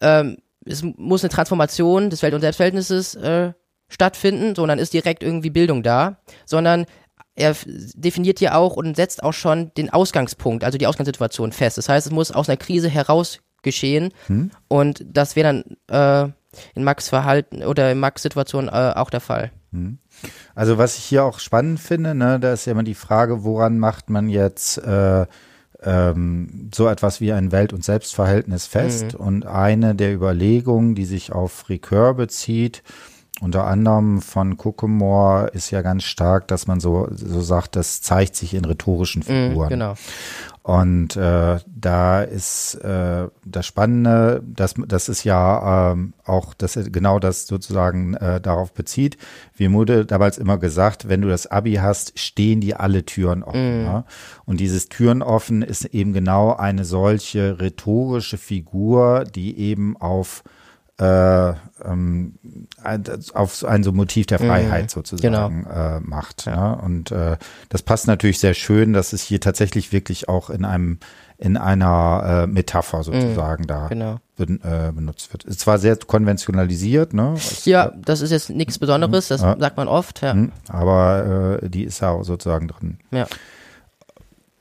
ähm, 0.00 0.38
es 0.64 0.82
muss 0.82 1.22
eine 1.22 1.30
Transformation 1.30 2.10
des 2.10 2.22
Welt- 2.22 2.34
und 2.34 2.40
Selbstverhältnisses 2.40 3.14
äh, 3.14 3.52
stattfinden, 3.88 4.54
sondern 4.54 4.78
ist 4.78 4.92
direkt 4.92 5.22
irgendwie 5.22 5.50
Bildung 5.50 5.82
da, 5.82 6.18
sondern 6.46 6.86
er 7.34 7.56
definiert 7.94 8.40
hier 8.40 8.56
auch 8.56 8.76
und 8.76 8.96
setzt 8.96 9.22
auch 9.22 9.32
schon 9.32 9.72
den 9.74 9.90
Ausgangspunkt, 9.90 10.64
also 10.64 10.78
die 10.78 10.86
Ausgangssituation 10.86 11.52
fest. 11.52 11.78
Das 11.78 11.88
heißt, 11.88 12.06
es 12.06 12.12
muss 12.12 12.32
aus 12.32 12.48
einer 12.48 12.56
Krise 12.56 12.88
heraus 12.88 13.40
geschehen 13.62 14.12
hm. 14.26 14.50
und 14.68 15.04
das 15.06 15.36
wäre 15.36 15.62
dann 15.88 16.28
äh, 16.28 16.32
in 16.74 16.84
Max 16.84 17.08
Verhalten 17.08 17.62
oder 17.62 17.90
in 17.90 17.98
Max 17.98 18.22
Situation 18.22 18.68
äh, 18.68 18.92
auch 18.94 19.10
der 19.10 19.20
Fall. 19.20 19.50
Hm. 19.72 19.98
Also 20.54 20.78
was 20.78 20.98
ich 20.98 21.04
hier 21.04 21.24
auch 21.24 21.38
spannend 21.38 21.80
finde, 21.80 22.14
ne, 22.14 22.38
da 22.38 22.52
ist 22.52 22.66
ja 22.66 22.72
immer 22.72 22.82
die 22.82 22.94
Frage, 22.94 23.44
woran 23.44 23.78
macht 23.78 24.10
man 24.10 24.28
jetzt 24.28 24.78
äh, 24.78 25.26
ähm, 25.82 26.70
so 26.74 26.88
etwas 26.88 27.20
wie 27.20 27.32
ein 27.32 27.52
Welt- 27.52 27.72
und 27.72 27.84
Selbstverhältnis 27.84 28.66
fest? 28.66 29.14
Mhm. 29.14 29.20
Und 29.20 29.46
eine 29.46 29.94
der 29.94 30.14
Überlegungen, 30.14 30.94
die 30.94 31.06
sich 31.06 31.32
auf 31.32 31.66
Ricœur 31.68 32.14
bezieht, 32.14 32.82
unter 33.42 33.66
anderem 33.66 34.22
von 34.22 34.56
Kuckumore 34.56 35.48
ist 35.48 35.72
ja 35.72 35.82
ganz 35.82 36.04
stark, 36.04 36.46
dass 36.46 36.68
man 36.68 36.78
so, 36.78 37.08
so 37.10 37.40
sagt, 37.40 37.74
das 37.74 38.00
zeigt 38.00 38.36
sich 38.36 38.54
in 38.54 38.64
rhetorischen 38.64 39.24
mhm, 39.26 39.48
Figuren. 39.48 39.66
Mm, 39.66 39.70
genau. 39.70 39.94
Und 40.62 41.16
äh, 41.16 41.58
da 41.66 42.22
ist 42.22 42.76
äh, 42.76 43.26
das 43.44 43.66
Spannende, 43.66 44.44
dass 44.46 44.74
das 44.86 45.08
ist 45.08 45.24
ja 45.24 45.90
ähm, 45.90 46.12
auch, 46.24 46.54
dass 46.54 46.78
genau 46.92 47.18
das 47.18 47.48
sozusagen 47.48 48.14
äh, 48.14 48.40
darauf 48.40 48.72
bezieht. 48.72 49.16
Wie 49.56 49.72
wurde 49.72 50.06
damals 50.06 50.38
immer 50.38 50.58
gesagt, 50.58 51.08
wenn 51.08 51.20
du 51.20 51.28
das 51.28 51.48
Abi 51.48 51.74
hast, 51.74 52.16
stehen 52.20 52.60
dir 52.60 52.78
alle 52.78 53.04
Türen 53.04 53.42
offen. 53.42 53.82
Mm. 53.82 53.86
Ja? 53.86 54.04
Und 54.44 54.60
dieses 54.60 54.88
Türen 54.88 55.20
offen 55.20 55.62
ist 55.62 55.86
eben 55.86 56.12
genau 56.12 56.54
eine 56.54 56.84
solche 56.84 57.58
rhetorische 57.58 58.38
Figur, 58.38 59.24
die 59.24 59.58
eben 59.58 59.96
auf 59.96 60.44
äh, 61.02 61.54
ähm, 61.84 62.34
auf 63.34 63.64
ein 63.64 63.82
so 63.82 63.92
Motiv 63.92 64.26
der 64.26 64.38
Freiheit 64.38 64.84
mhm, 64.84 64.88
sozusagen 64.88 65.64
genau. 65.64 65.96
äh, 65.96 66.00
macht. 66.00 66.46
Ja. 66.46 66.54
ja. 66.54 66.72
Und 66.74 67.10
äh, 67.10 67.36
das 67.68 67.82
passt 67.82 68.06
natürlich 68.06 68.38
sehr 68.38 68.54
schön, 68.54 68.92
dass 68.92 69.12
es 69.12 69.22
hier 69.22 69.40
tatsächlich 69.40 69.92
wirklich 69.92 70.28
auch 70.28 70.50
in 70.50 70.64
einem 70.64 70.98
in 71.38 71.56
einer 71.56 72.44
äh, 72.44 72.46
Metapher 72.46 72.98
mhm, 72.98 73.02
sozusagen 73.02 73.64
mhm, 73.64 73.66
da 73.66 73.88
genau. 73.88 74.16
ben, 74.36 74.60
äh, 74.62 74.92
benutzt 74.92 75.32
wird. 75.32 75.42
Ist 75.42 75.58
zwar 75.58 75.78
sehr 75.78 75.96
konventionalisiert, 75.96 77.14
ne? 77.14 77.32
Es, 77.36 77.64
ja, 77.64 77.86
äh, 77.86 77.92
das 77.96 78.20
ist 78.20 78.30
jetzt 78.30 78.50
nichts 78.50 78.78
Besonderes, 78.78 79.26
das 79.26 79.42
ja. 79.42 79.56
sagt 79.58 79.76
man 79.76 79.88
oft, 79.88 80.22
ja. 80.22 80.34
Mhm, 80.34 80.52
aber 80.68 81.58
äh, 81.62 81.68
die 81.68 81.82
ist 81.82 81.98
ja 81.98 82.22
sozusagen 82.22 82.68
drin. 82.68 82.98
Ja. 83.10 83.26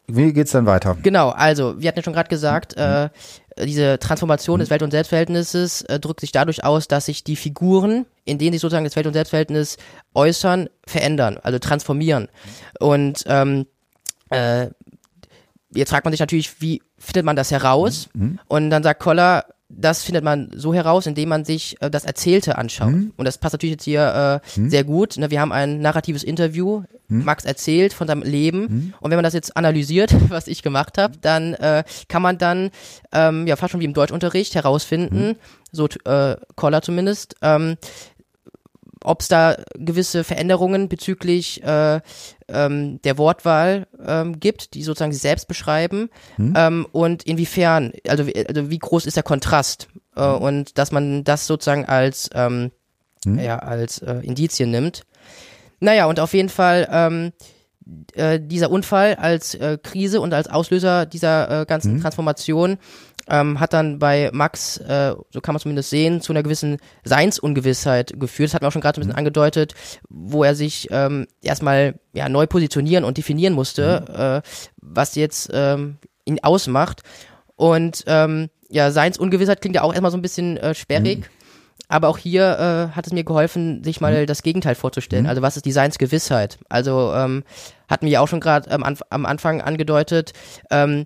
Wie 0.08 0.34
geht's 0.34 0.52
dann 0.54 0.66
weiter? 0.66 0.98
Genau, 1.04 1.30
also 1.30 1.80
wir 1.80 1.88
hatten 1.88 2.00
ja 2.00 2.04
schon 2.04 2.14
gerade 2.14 2.30
gesagt, 2.30 2.76
mhm. 2.76 2.82
äh, 2.82 3.10
diese 3.58 4.00
Transformation 4.00 4.60
des 4.60 4.70
Welt- 4.70 4.84
und 4.84 4.92
Selbstverhältnisses 4.92 5.82
äh, 5.84 6.00
drückt 6.00 6.22
sich 6.22 6.32
dadurch 6.32 6.64
aus, 6.64 6.88
dass 6.88 7.06
sich 7.06 7.24
die 7.24 7.36
Figuren, 7.36 8.06
in 8.26 8.38
denen 8.38 8.54
sich 8.54 8.62
sozusagen 8.62 8.86
das 8.86 8.96
Welt- 8.96 9.08
und 9.08 9.14
Selbstverhältnis 9.14 9.78
äußern, 10.14 10.70
verändern, 10.86 11.38
also 11.42 11.60
transformieren. 11.60 12.30
Und 12.80 13.24
ähm, 13.28 13.66
äh, 14.30 14.68
jetzt 15.74 15.90
fragt 15.90 16.06
man 16.06 16.14
sich 16.14 16.20
natürlich, 16.20 16.62
wie 16.62 16.82
findet 16.98 17.26
man 17.26 17.36
das 17.36 17.52
heraus? 17.52 18.10
Mhm. 18.14 18.40
Und 18.48 18.70
dann 18.70 18.84
sagt 18.84 19.02
Koller, 19.02 19.46
das 19.78 20.04
findet 20.04 20.24
man 20.24 20.50
so 20.56 20.74
heraus, 20.74 21.06
indem 21.06 21.30
man 21.30 21.46
sich 21.46 21.82
äh, 21.82 21.90
das 21.90 22.06
Erzählte 22.06 22.58
anschaut. 22.58 22.92
Mhm. 22.92 23.14
Und 23.18 23.26
das 23.26 23.38
passt 23.38 23.54
natürlich 23.54 23.74
jetzt 23.74 23.84
hier 23.84 24.42
äh, 24.58 24.60
mhm. 24.60 24.70
sehr 24.70 24.84
gut. 24.84 25.18
Ne? 25.18 25.32
Wir 25.32 25.42
haben 25.42 25.52
ein 25.52 25.80
narratives 25.80 26.24
Interview. 26.24 26.84
Mhm. 27.08 27.26
Max 27.26 27.44
erzählt 27.44 27.94
von 27.94 28.08
seinem 28.08 28.24
Leben. 28.24 28.62
Mhm. 28.62 28.94
Und 29.02 29.12
wenn 29.12 29.18
man 29.18 29.24
das 29.24 29.34
jetzt 29.34 29.58
analysiert, 29.58 30.16
was 30.30 30.48
ich 30.48 30.64
gemacht 30.64 30.98
habe, 30.98 31.18
dann 31.20 31.54
äh, 31.56 31.84
kann 32.08 32.22
man 32.22 32.38
dann 32.38 32.72
ähm, 33.12 33.48
ja 33.48 33.56
fast 33.58 33.72
schon 33.72 33.82
wie 33.82 33.86
im 33.86 33.94
Deutschunterricht 33.94 34.56
herausfinden, 34.56 35.28
mhm. 35.28 35.36
so 35.72 35.88
äh, 36.06 36.38
Koller 36.56 36.82
zumindest, 36.82 37.36
ähm, 37.42 37.76
ob 39.04 39.22
es 39.22 39.28
da 39.28 39.58
gewisse 39.76 40.24
Veränderungen 40.24 40.90
bezüglich 40.90 41.64
äh, 41.64 42.02
ähm, 42.48 43.02
der 43.02 43.18
Wortwahl 43.18 43.88
ähm, 44.06 44.40
gibt, 44.40 44.74
die 44.74 44.84
sozusagen 44.84 45.12
sie 45.12 45.20
selbst 45.20 45.48
beschreiben 45.48 46.10
hm. 46.36 46.54
ähm, 46.56 46.88
und 46.92 47.24
inwiefern, 47.24 47.94
also, 48.08 48.26
also 48.48 48.70
wie 48.70 48.80
groß 48.80 49.06
ist 49.06 49.16
der 49.16 49.24
Kontrast 49.24 49.88
äh, 50.16 50.22
hm. 50.22 50.42
und 50.42 50.78
dass 50.78 50.92
man 50.92 51.24
das 51.24 51.48
sozusagen 51.48 51.86
als 51.86 52.30
ähm, 52.34 52.72
hm. 53.26 53.40
ja 53.40 53.60
als 53.60 54.00
äh, 54.00 54.16
Indizien 54.22 54.72
nimmt. 54.72 55.04
Naja 55.80 56.06
und 56.06 56.20
auf 56.20 56.34
jeden 56.34 56.50
Fall 56.50 56.88
ähm, 56.92 57.32
äh, 58.14 58.40
dieser 58.40 58.70
Unfall 58.70 59.16
als 59.16 59.56
äh, 59.56 59.78
Krise 59.82 60.22
und 60.22 60.34
als 60.34 60.48
Auslöser 60.48 61.06
dieser 61.06 61.62
äh, 61.62 61.66
ganzen 61.66 61.96
hm. 61.96 62.02
Transformation 62.02 62.78
ähm, 63.30 63.60
hat 63.60 63.74
dann 63.74 64.00
bei 64.00 64.30
Max, 64.34 64.78
äh, 64.78 65.14
so 65.30 65.42
kann 65.42 65.54
man 65.54 65.62
zumindest 65.62 65.90
sehen, 65.90 66.22
zu 66.22 66.34
einer 66.34 66.44
gewissen 66.44 66.78
Seinsungewissheit 67.04 68.20
geführt. 68.20 68.50
Das 68.50 68.54
hat 68.56 68.62
man 68.62 68.70
auch 68.70 68.74
schon 68.74 68.82
gerade 68.82 69.00
ein 69.00 69.02
bisschen 69.02 69.14
mhm. 69.14 69.20
angedeutet, 69.20 69.74
wo 70.10 70.44
er 70.44 70.56
sich 70.56 70.88
ähm, 70.92 71.28
erstmal 71.42 72.00
ja, 72.14 72.30
neu 72.30 72.48
positionieren 72.48 73.04
und 73.04 73.18
definieren 73.18 73.54
musste, 73.54 74.06
mhm. 74.08 74.16
äh, 74.16 74.42
was 74.82 75.16
jetzt 75.16 75.50
ähm, 75.54 75.98
ihn 76.26 76.40
ausmacht. 76.42 77.02
Und 77.56 78.04
ähm, 78.08 78.50
ja, 78.70 78.92
Seinsungewissheit 78.92 79.62
klingt 79.62 79.76
ja 79.76 79.84
auch 79.84 79.94
erstmal 79.94 80.12
so 80.12 80.18
ein 80.18 80.22
bisschen 80.24 80.58
äh, 80.58 80.74
sperrig. 80.74 81.20
Mhm. 81.20 81.26
Aber 81.88 82.08
auch 82.08 82.18
hier 82.18 82.90
äh, 82.92 82.96
hat 82.96 83.06
es 83.06 83.12
mir 83.12 83.26
geholfen, 83.26 83.84
sich 83.84 84.00
mal 84.00 84.22
mhm. 84.22 84.26
das 84.26 84.44
Gegenteil 84.44 84.76
vorzustellen. 84.76 85.26
Mhm. 85.26 85.30
Also 85.30 85.42
was 85.42 85.58
ist 85.58 85.66
die 85.66 85.74
Seinsgewissheit? 85.74 86.58
Also 86.70 87.14
ähm, 87.14 87.44
hatten 87.90 88.06
wir 88.06 88.14
ja 88.14 88.22
auch 88.22 88.30
schon 88.30 88.40
gerade 88.40 88.70
ähm, 88.70 88.84
am 89.10 89.26
Anfang 89.26 89.62
angedeutet, 89.62 90.32
ähm, 90.70 91.06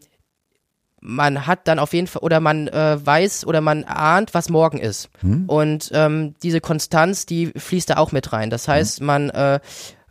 man 1.06 1.45
hat 1.45 1.68
dann 1.68 1.78
auf 1.78 1.93
jeden 1.93 2.08
Fall 2.08 2.24
oder 2.24 2.39
man 2.39 2.68
äh, 2.68 2.97
weiß 3.03 3.45
oder 3.45 3.62
man 3.62 3.84
ahnt, 3.84 4.34
was 4.34 4.49
morgen 4.49 4.80
ist. 4.80 5.10
Hm. 5.20 5.45
Und 5.47 5.91
ähm, 5.93 6.34
diese 6.41 6.62
Konstanz, 6.62 7.26
die 7.26 7.47
fließt 7.56 7.91
da 7.91 7.97
auch 7.97 8.12
mit 8.12 8.34
rein. 8.34 8.49
Das 8.49 8.68
heißt, 8.68 8.99
hm. 8.99 9.06
man 9.06 9.30
äh, 9.30 9.60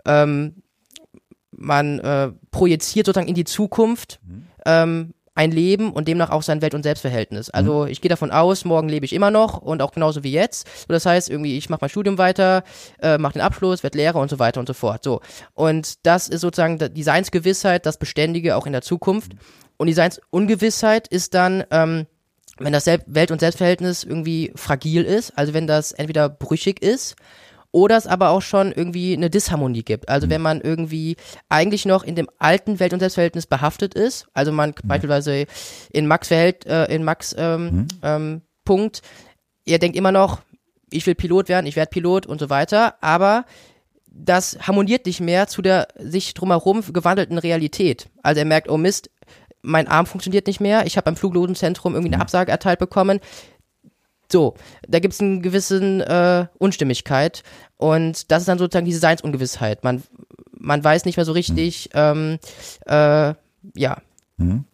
ähm, 0.07 0.63
man 1.51 1.99
äh, 2.01 2.33
projiziert 2.51 3.07
sozusagen 3.07 3.29
in 3.29 3.35
die 3.35 3.45
Zukunft 3.45 4.21
hm. 4.27 4.47
ähm, 4.67 5.14
ein 5.35 5.51
Leben 5.51 5.93
und 5.93 6.07
demnach 6.07 6.31
auch 6.31 6.43
sein 6.43 6.63
Welt- 6.63 6.75
und 6.75 6.85
Selbstverhältnis. 6.85 7.51
Also 7.51 7.85
hm. 7.85 7.91
ich 7.91 8.01
gehe 8.01 8.09
davon 8.09 8.31
aus, 8.31 8.65
morgen 8.65 8.89
lebe 8.89 9.05
ich 9.05 9.13
immer 9.13 9.31
noch 9.31 9.59
und 9.59 9.83
auch 9.83 9.93
genauso 9.93 10.23
wie 10.23 10.33
jetzt. 10.33 10.69
So, 10.81 10.93
das 10.93 11.07
heißt, 11.07 11.29
irgendwie 11.29 11.57
ich 11.57 11.69
mache 11.69 11.81
mein 11.83 11.91
Studium 11.91 12.19
weiter, 12.19 12.63
äh, 13.01 13.19
mache 13.19 13.35
den 13.35 13.43
Abschluss, 13.43 13.83
werde 13.83 13.99
Lehrer 13.99 14.21
und 14.21 14.31
so 14.31 14.39
weiter 14.39 14.61
und 14.61 14.67
so 14.67 14.75
fort. 14.75 15.03
So 15.03 15.21
und 15.55 16.07
das 16.07 16.29
ist 16.29 16.41
sozusagen 16.41 16.79
die 16.79 17.03
Seinsgewissheit, 17.03 17.87
das 17.87 17.99
Beständige 17.99 18.57
auch 18.57 18.67
in 18.67 18.73
der 18.73 18.83
Zukunft. 18.83 19.33
Und 19.77 19.89
die 19.89 19.93
Seinsungewissheit 19.93 21.09
ist 21.09 21.35
dann, 21.35 21.65
ähm, 21.71 22.07
wenn 22.59 22.73
das 22.73 22.87
Welt- 22.87 23.33
und 23.33 23.41
Selbstverhältnis 23.41 24.05
irgendwie 24.05 24.53
fragil 24.55 25.03
ist, 25.03 25.37
also 25.37 25.55
wenn 25.55 25.67
das 25.67 25.91
entweder 25.91 26.29
brüchig 26.29 26.81
ist 26.81 27.17
oder 27.75 27.97
es 27.97 28.07
aber 28.07 28.31
auch 28.31 28.41
schon 28.41 28.71
irgendwie 28.71 29.15
eine 29.15 29.31
Disharmonie 29.31 29.83
gibt. 29.83 30.09
Also 30.09 30.29
mhm. 30.29 30.31
wenn 30.31 30.43
man 30.43 30.61
irgendwie 30.61 31.17
eigentlich 31.49 31.87
noch 31.87 32.05
in 32.05 32.15
dem 32.15 32.31
alten 32.39 32.79
Welt- 32.79 32.93
und 32.93 33.01
Selbstverhältnis 33.01 33.47
behaftet 33.47 33.95
ist, 33.95 34.29
also 34.33 34.53
man 34.53 34.71
mhm. 34.71 34.89
beispielsweise 34.89 35.47
in 35.91 36.07
Max 36.07 36.29
Verhält, 36.29 36.67
äh, 36.67 36.85
in 36.85 37.03
Max 37.03 37.35
ähm, 37.37 37.65
mhm. 37.65 37.89
ähm, 38.03 38.43
Punkt, 38.65 39.03
er 39.67 39.81
denkt 39.81 39.97
immer 39.97 40.13
noch, 40.13 40.41
ich 40.89 41.05
will 41.05 41.17
Pilot 41.17 41.49
werden, 41.49 41.67
ich 41.67 41.75
werde 41.75 41.91
Pilot 41.91 42.27
und 42.27 42.39
so 42.39 42.49
weiter, 42.49 42.95
aber 43.01 43.45
das 44.07 44.57
harmoniert 44.61 45.07
nicht 45.07 45.21
mehr 45.21 45.49
zu 45.49 45.61
der 45.61 45.89
sich 45.99 46.33
drumherum 46.35 46.81
gewandelten 46.93 47.39
Realität. 47.39 48.09
Also 48.23 48.39
er 48.39 48.45
merkt, 48.45 48.71
oh 48.71 48.77
Mist, 48.77 49.11
mein 49.63 49.89
Arm 49.89 50.07
funktioniert 50.07 50.47
nicht 50.47 50.61
mehr, 50.61 50.87
ich 50.87 50.97
habe 50.97 51.07
beim 51.07 51.17
Fluglotenzentrum 51.17 51.95
irgendwie 51.95 52.11
eine 52.11 52.19
mhm. 52.19 52.23
Absage 52.23 52.53
erteilt 52.53 52.79
bekommen. 52.79 53.19
So, 54.31 54.55
da 54.89 54.99
gibt 54.99 55.15
es 55.15 55.21
eine 55.21 55.41
gewisse 55.41 55.81
äh, 55.81 56.47
Unstimmigkeit 56.59 57.43
und 57.77 58.31
das 58.31 58.43
ist 58.43 58.49
dann 58.49 58.59
sozusagen 58.59 58.87
diese 58.87 58.99
Seinsungewissheit. 58.99 59.85
Man, 59.85 60.03
man 60.59 60.83
weiß 60.83 61.05
nicht 61.05 61.17
mehr 61.17 61.27
so 61.27 61.33
richtig, 61.33 61.91
mhm. 61.95 62.01
ähm, 62.01 62.39
äh, 62.87 63.35
ja, 63.75 63.99
mhm. 64.37 64.65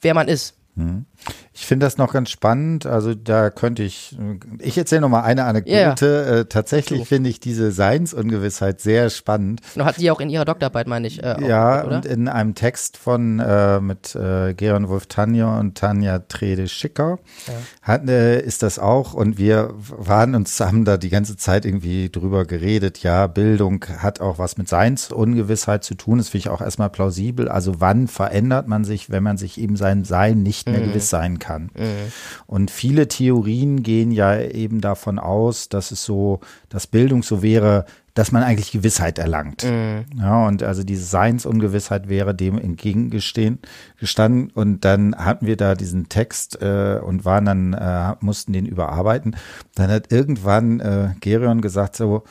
wer 0.00 0.14
man 0.14 0.28
ist. 0.28 0.54
Mhm. 0.74 1.06
Ich 1.52 1.66
finde 1.66 1.84
das 1.84 1.98
noch 1.98 2.12
ganz 2.12 2.30
spannend. 2.30 2.86
Also 2.86 3.14
da 3.14 3.50
könnte 3.50 3.82
ich, 3.82 4.16
ich 4.60 4.78
erzähle 4.78 5.02
noch 5.02 5.08
mal 5.10 5.22
eine 5.22 5.44
Anekdote. 5.44 6.24
Ja. 6.26 6.36
Äh, 6.38 6.44
tatsächlich 6.46 7.06
finde 7.06 7.28
ich 7.28 7.38
diese 7.38 7.70
Seinsungewissheit 7.70 8.80
sehr 8.80 9.10
spannend. 9.10 9.60
Und 9.74 9.84
hat 9.84 9.96
sie 9.96 10.10
auch 10.10 10.20
in 10.20 10.30
ihrer 10.30 10.46
Doktorarbeit, 10.46 10.86
meine 10.86 11.06
ich. 11.06 11.22
Äh, 11.22 11.46
ja, 11.46 11.84
oder? 11.84 11.96
und 11.96 12.06
in 12.06 12.28
einem 12.28 12.54
Text 12.54 12.96
von 12.96 13.40
äh, 13.40 13.78
mit 13.80 14.14
äh, 14.14 14.54
Geron 14.54 14.88
Wolf 14.88 15.06
Tanja 15.06 15.58
und 15.58 15.76
Tanja 15.76 16.20
Trede 16.20 16.66
Schicker 16.66 17.18
ja. 17.46 17.52
hat, 17.82 18.08
äh, 18.08 18.40
ist 18.40 18.62
das 18.62 18.78
auch. 18.78 19.12
Und 19.12 19.36
wir 19.36 19.74
waren 19.76 20.34
uns, 20.34 20.58
haben 20.60 20.86
da 20.86 20.96
die 20.96 21.10
ganze 21.10 21.36
Zeit 21.36 21.66
irgendwie 21.66 22.08
drüber 22.08 22.46
geredet. 22.46 23.02
Ja, 23.02 23.26
Bildung 23.26 23.84
hat 23.98 24.20
auch 24.20 24.38
was 24.38 24.56
mit 24.56 24.68
Seinsungewissheit 24.68 25.84
zu 25.84 25.94
tun. 25.94 26.18
Das 26.18 26.30
finde 26.30 26.46
ich 26.46 26.48
auch 26.48 26.62
erstmal 26.62 26.88
plausibel. 26.88 27.48
Also 27.48 27.80
wann 27.80 28.08
verändert 28.08 28.66
man 28.66 28.84
sich, 28.84 29.10
wenn 29.10 29.22
man 29.22 29.36
sich 29.36 29.60
eben 29.60 29.76
sein 29.76 30.04
Sein 30.04 30.42
nicht 30.42 30.66
mehr 30.66 30.80
mhm. 30.80 30.84
gewiss 30.86 31.09
sein 31.10 31.38
kann? 31.38 31.70
Mhm. 31.76 32.12
Und 32.46 32.70
viele 32.70 33.08
Theorien 33.08 33.82
gehen 33.82 34.10
ja 34.12 34.40
eben 34.40 34.80
davon 34.80 35.18
aus, 35.18 35.68
dass 35.68 35.90
es 35.90 36.04
so, 36.04 36.40
dass 36.68 36.86
Bildung 36.86 37.22
so 37.22 37.42
wäre, 37.42 37.84
dass 38.14 38.32
man 38.32 38.42
eigentlich 38.42 38.72
Gewissheit 38.72 39.18
erlangt. 39.18 39.64
Mhm. 39.64 40.04
Ja, 40.18 40.46
und 40.46 40.62
also 40.62 40.82
diese 40.82 41.04
Seinsungewissheit 41.04 42.08
wäre 42.08 42.34
dem 42.34 42.58
entgegengestanden. 42.58 44.50
Und 44.54 44.84
dann 44.84 45.14
hatten 45.16 45.46
wir 45.46 45.56
da 45.56 45.74
diesen 45.74 46.08
Text 46.08 46.60
äh, 46.60 46.98
und 47.02 47.24
waren 47.24 47.44
dann, 47.44 47.72
äh, 47.74 48.14
mussten 48.20 48.52
den 48.52 48.66
überarbeiten. 48.66 49.36
Dann 49.74 49.90
hat 49.90 50.12
irgendwann 50.12 50.80
äh, 50.80 51.10
Gerion 51.20 51.60
gesagt 51.60 51.96
so, 51.96 52.24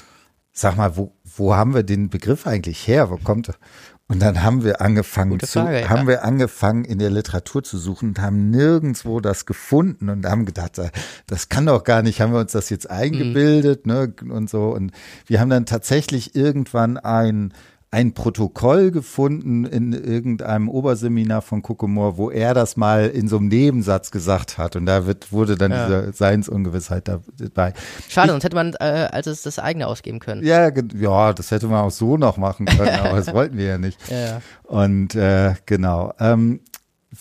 sag 0.52 0.76
mal, 0.76 0.98
wo, 0.98 1.14
wo 1.24 1.56
haben 1.56 1.74
wir 1.74 1.84
den 1.84 2.10
Begriff 2.10 2.46
eigentlich 2.46 2.88
her? 2.88 3.10
Wo 3.10 3.18
kommt 3.18 3.50
er? 3.50 3.56
Und 4.12 4.24
dann 4.24 4.42
haben 4.42 4.64
wir 4.64 4.82
angefangen 4.82 5.40
zu, 5.40 5.46
Frage, 5.46 5.88
haben 5.88 6.08
wir 6.08 6.24
angefangen 6.24 6.84
in 6.84 6.98
der 6.98 7.12
Literatur 7.12 7.64
zu 7.64 7.78
suchen 7.78 8.10
und 8.10 8.20
haben 8.20 8.50
nirgendwo 8.50 9.20
das 9.20 9.46
gefunden 9.46 10.10
und 10.10 10.26
haben 10.26 10.48
gedacht, 10.48 10.82
das 11.28 11.50
kann 11.50 11.68
doch 11.68 11.84
gar 11.84 12.02
nicht, 12.02 12.20
haben 12.20 12.34
wir 12.34 12.40
uns 12.40 12.52
das 12.52 12.72
jetzt 12.72 12.90
eingebildet, 12.90 13.86
mhm. 13.86 13.94
ne, 13.94 14.14
und 14.34 14.50
so. 14.50 14.74
Und 14.74 14.94
wir 15.28 15.40
haben 15.40 15.52
dann 15.52 15.68
tatsächlich 15.68 16.36
irgendwann 16.36 16.98
ein, 16.98 17.54
ein 17.92 18.14
Protokoll 18.14 18.92
gefunden 18.92 19.66
in 19.66 19.94
irgendeinem 19.94 20.70
Oberseminar 20.70 21.42
von 21.42 21.64
Kokomor, 21.64 22.18
wo 22.18 22.30
er 22.30 22.54
das 22.54 22.78
mal 22.78 23.08
in 23.08 23.28
so 23.28 23.38
einem 23.38 23.48
Nebensatz 23.48 24.12
gesagt 24.12 24.60
hat. 24.60 24.76
Und 24.76 24.86
da 24.86 25.08
wird, 25.08 25.32
wurde 25.32 25.56
dann 25.56 25.72
ja. 25.72 25.86
diese 25.86 26.14
Seinsungewissheit 26.14 27.08
dabei. 27.08 27.74
Schade, 28.08 28.28
ich, 28.28 28.32
sonst 28.32 28.44
hätte 28.44 28.56
man 28.56 28.74
äh, 28.80 29.10
als 29.12 29.26
es 29.26 29.42
das 29.42 29.58
eigene 29.58 29.88
ausgeben 29.88 30.20
können. 30.20 30.46
Ja, 30.46 30.70
ja, 30.96 31.34
das 31.34 31.50
hätte 31.50 31.66
man 31.66 31.86
auch 31.86 31.92
so 31.92 32.16
noch 32.18 32.38
machen 32.38 32.68
können, 32.68 33.00
aber 33.04 33.18
das 33.18 33.34
wollten 33.34 33.58
wir 33.58 33.66
ja 33.66 33.78
nicht. 33.80 34.00
Ja. 34.10 34.42
Und 34.64 35.16
äh, 35.16 35.56
genau. 35.66 36.14
Ähm, 36.20 36.60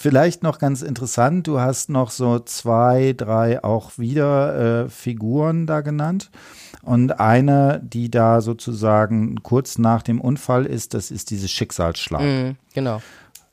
Vielleicht 0.01 0.45
noch 0.45 0.61
ganz 0.61 0.83
interessant, 0.83 1.49
du 1.49 1.59
hast 1.59 1.91
noch 1.91 2.13
so 2.13 2.39
zwei, 2.39 3.15
drei 3.17 3.65
auch 3.65 3.99
wieder 3.99 4.85
äh, 4.85 4.89
Figuren 4.89 5.67
da 5.67 5.81
genannt. 5.81 6.31
Und 6.83 7.19
eine, 7.19 7.81
die 7.83 8.09
da 8.09 8.41
sozusagen 8.41 9.43
kurz 9.43 9.77
nach 9.77 10.03
dem 10.03 10.21
Unfall 10.21 10.67
ist, 10.67 10.95
das 10.95 11.11
ist 11.11 11.33
dieses 11.33 11.51
Schicksalsschlag. 11.51 12.21
Mm, 12.21 12.51
genau. 12.73 13.03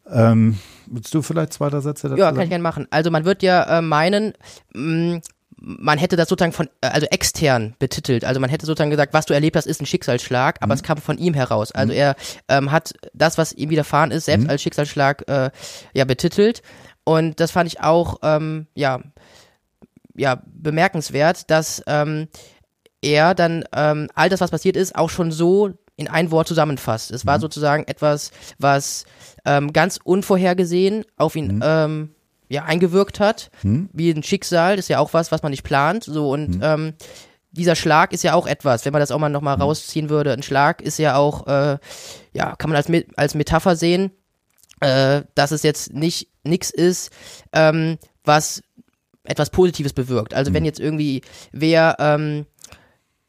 Ähm, 0.08 0.60
willst 0.86 1.16
du 1.16 1.24
vielleicht 1.24 1.52
zwei, 1.52 1.70
drei 1.72 1.80
Sätze 1.80 2.10
dazu 2.10 2.22
Ja, 2.22 2.32
kann 2.32 2.44
ich 2.44 2.50
gerne 2.50 2.62
machen. 2.62 2.86
Also 2.92 3.10
man 3.10 3.26
wird 3.26 3.42
ja 3.42 3.80
äh, 3.80 3.82
meinen, 3.82 4.34
mh, 4.76 5.16
mm, 5.16 5.22
man 5.66 5.98
hätte 5.98 6.16
das 6.16 6.30
sozusagen 6.30 6.54
von, 6.54 6.70
äh, 6.82 6.88
also 6.88 7.08
extern 7.08 7.76
betitelt. 7.80 8.24
Also 8.24 8.40
man 8.40 8.50
hätte 8.50 8.66
sozusagen 8.66 8.92
gesagt, 8.92 9.14
was 9.14 9.26
du 9.26 9.34
erlebt 9.34 9.56
hast, 9.56 9.66
ist 9.66 9.82
ein 9.82 9.88
Schicksalsschlag, 9.88 10.58
aber 10.62 10.74
mhm. 10.74 10.78
es 10.78 10.84
kam 10.84 10.98
von 10.98 11.18
ihm 11.18 11.34
heraus. 11.34 11.72
Also 11.72 11.92
mhm. 11.92 12.00
er 12.00 12.16
ähm, 12.48 12.72
hat 12.72 12.94
das, 13.14 13.38
was 13.38 13.52
ihm 13.54 13.72
widerfahren 13.72 14.12
ist, 14.12 14.26
selbst 14.26 14.44
mhm. 14.44 14.52
als 14.52 14.62
Schicksalsschlag 14.62 15.28
äh, 15.28 15.50
ja 15.94 16.06
betitelt. 16.06 16.62
Und 17.04 17.40
das 17.40 17.52
fand 17.52 17.68
ich 17.68 17.82
auch 17.82 18.20
ähm, 18.22 18.68
ja 18.76 19.02
ja 20.16 20.42
bemerkenswert, 20.46 21.50
dass 21.50 21.84
ähm, 21.88 22.28
er 23.02 23.36
dann 23.36 23.66
ähm, 23.76 24.08
all 24.16 24.30
das, 24.30 24.42
was 24.42 24.52
passiert 24.52 24.78
ist, 24.78 24.96
auch 24.96 25.10
schon 25.10 25.32
so 25.32 25.72
in 25.98 26.08
ein 26.08 26.32
Wort 26.32 26.48
zusammenfasst. 26.48 27.12
Es 27.12 27.26
war 27.26 27.38
mhm. 27.38 27.42
sozusagen 27.42 27.84
etwas, 27.88 28.32
was 28.60 29.06
ähm, 29.46 29.74
ganz 29.74 30.00
unvorhergesehen 30.04 31.06
auf 31.18 31.36
ihn 31.36 31.56
mhm. 31.56 31.64
ähm, 31.64 32.15
ja, 32.50 32.64
eingewirkt 32.64 33.20
hat, 33.20 33.50
mhm. 33.64 33.90
wie 33.94 34.12
ein 34.12 34.24
Schicksal, 34.24 34.76
das 34.76 34.86
ist 34.86 34.90
ja 34.90 35.00
auch 35.00 35.14
was, 35.14 35.32
was 35.32 35.44
man 35.44 35.52
nicht 35.52 35.64
plant. 35.64 36.04
So 36.04 36.30
und 36.30 36.58
mhm. 36.58 36.62
ähm, 36.64 36.94
dieser 37.52 37.76
Schlag 37.76 38.12
ist 38.12 38.24
ja 38.24 38.34
auch 38.34 38.48
etwas, 38.48 38.86
wenn 38.86 38.94
man 38.94 39.00
das 39.00 39.12
auch 39.12 39.20
mal 39.20 39.30
nochmal 39.30 39.56
mhm. 39.56 39.64
rausziehen 39.64 40.10
würde, 40.10 40.34
ein 40.34 40.44
Schlag 40.44 40.82
ist 40.82 41.00
ja 41.00 41.16
auch, 41.16 41.48
äh, 41.48 41.78
ja, 42.34 42.56
kann 42.56 42.70
man 42.70 42.78
als, 42.78 42.92
als 43.16 43.36
Metapher 43.36 43.76
sehen, 43.76 44.12
äh, 44.82 45.24
dass 45.36 45.52
es 45.52 45.64
jetzt 45.64 45.94
nicht 45.94 46.30
nichts 46.44 46.70
ist, 46.70 47.12
ähm, 47.54 47.98
was 48.24 48.62
etwas 49.24 49.50
Positives 49.50 49.94
bewirkt. 49.94 50.34
Also 50.34 50.54
wenn 50.54 50.64
mhm. 50.64 50.68
jetzt 50.68 50.80
irgendwie 50.80 51.22
wer 51.52 51.96
ähm, 52.00 52.46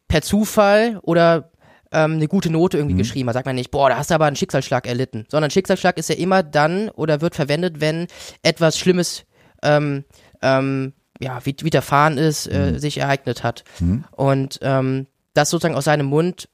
per 0.09 0.23
Zufall 0.23 0.99
oder 1.03 1.51
ähm, 1.97 2.13
eine 2.13 2.29
gute 2.29 2.51
Note 2.51 2.77
irgendwie 2.77 2.95
mhm. 2.95 2.99
geschrieben 2.99 3.29
hat. 3.29 3.35
Sagt 3.35 3.47
man 3.47 3.57
nicht, 3.57 3.71
boah, 3.71 3.89
da 3.89 3.97
hast 3.97 4.11
du 4.11 4.15
aber 4.15 4.27
einen 4.27 4.37
Schicksalsschlag 4.37 4.87
erlitten. 4.87 5.25
Sondern 5.29 5.51
Schicksalsschlag 5.51 5.97
ist 5.97 6.11
ja 6.11 6.17
immer 6.17 6.43
dann 6.43 6.91
oder 6.91 7.23
wird 7.23 7.35
verwendet, 7.35 7.81
wenn 7.81 8.07
etwas 8.43 8.79
Schlimmes 8.79 9.25
ähm, 9.63 10.05
ähm, 10.43 10.93
ja, 11.19 11.41
widerfahren 11.45 12.19
ist, 12.19 12.47
äh, 12.47 12.73
mhm. 12.73 12.79
sich 12.79 12.99
ereignet 12.99 13.43
hat. 13.43 13.65
Mhm. 13.81 14.05
Und 14.11 14.59
ähm, 14.61 15.07
das 15.33 15.49
sozusagen 15.49 15.75
aus 15.75 15.85
seinem 15.85 16.07
Mund 16.07 16.49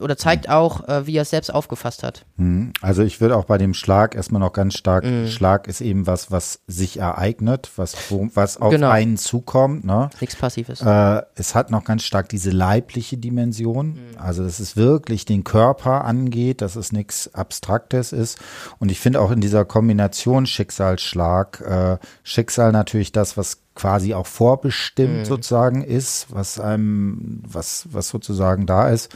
oder 0.00 0.16
zeigt 0.16 0.48
auch, 0.48 0.86
äh, 0.88 1.06
wie 1.06 1.16
er 1.16 1.22
es 1.22 1.30
selbst 1.30 1.52
aufgefasst 1.52 2.02
hat. 2.02 2.24
Hm. 2.36 2.72
Also 2.80 3.02
ich 3.02 3.20
würde 3.20 3.36
auch 3.36 3.44
bei 3.44 3.58
dem 3.58 3.74
Schlag 3.74 4.14
erstmal 4.14 4.40
noch 4.40 4.52
ganz 4.52 4.74
stark, 4.74 5.04
mhm. 5.04 5.28
Schlag 5.28 5.68
ist 5.68 5.80
eben 5.80 6.06
was, 6.06 6.30
was 6.30 6.60
sich 6.66 6.98
ereignet, 6.98 7.70
was, 7.76 7.96
was 8.34 8.60
auf 8.60 8.70
genau. 8.70 8.90
einen 8.90 9.16
zukommt. 9.16 9.84
Ne? 9.84 10.10
Nichts 10.20 10.36
Passives. 10.36 10.80
Äh, 10.80 11.22
es 11.34 11.54
hat 11.54 11.70
noch 11.70 11.84
ganz 11.84 12.04
stark 12.04 12.28
diese 12.28 12.50
leibliche 12.50 13.16
Dimension, 13.16 13.88
mhm. 13.88 14.18
also 14.18 14.42
dass 14.42 14.60
es 14.60 14.76
wirklich 14.76 15.24
den 15.24 15.44
Körper 15.44 16.04
angeht, 16.04 16.60
dass 16.60 16.76
es 16.76 16.92
nichts 16.92 17.34
Abstraktes 17.34 18.12
ist. 18.12 18.38
Und 18.78 18.90
ich 18.90 19.00
finde 19.00 19.20
auch 19.20 19.30
in 19.30 19.40
dieser 19.40 19.64
Kombination 19.64 20.46
Schicksalsschlag, 20.46 21.60
äh, 21.60 21.98
Schicksal 22.22 22.72
natürlich 22.72 23.12
das, 23.12 23.36
was 23.36 23.65
quasi 23.76 24.14
auch 24.14 24.26
vorbestimmt 24.26 25.18
mhm. 25.18 25.24
sozusagen 25.24 25.82
ist, 25.82 26.26
was 26.30 26.58
einem, 26.58 27.42
was, 27.46 27.86
was 27.92 28.08
sozusagen 28.08 28.66
da 28.66 28.88
ist. 28.88 29.14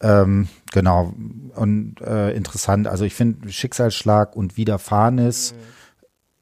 Ähm, 0.00 0.48
genau. 0.72 1.14
Und 1.54 2.00
äh, 2.02 2.32
interessant. 2.32 2.86
Also 2.86 3.04
ich 3.04 3.14
finde 3.14 3.50
Schicksalsschlag 3.50 4.36
und 4.36 4.56
Widerfahrenes 4.56 5.54
mhm. 5.54 5.58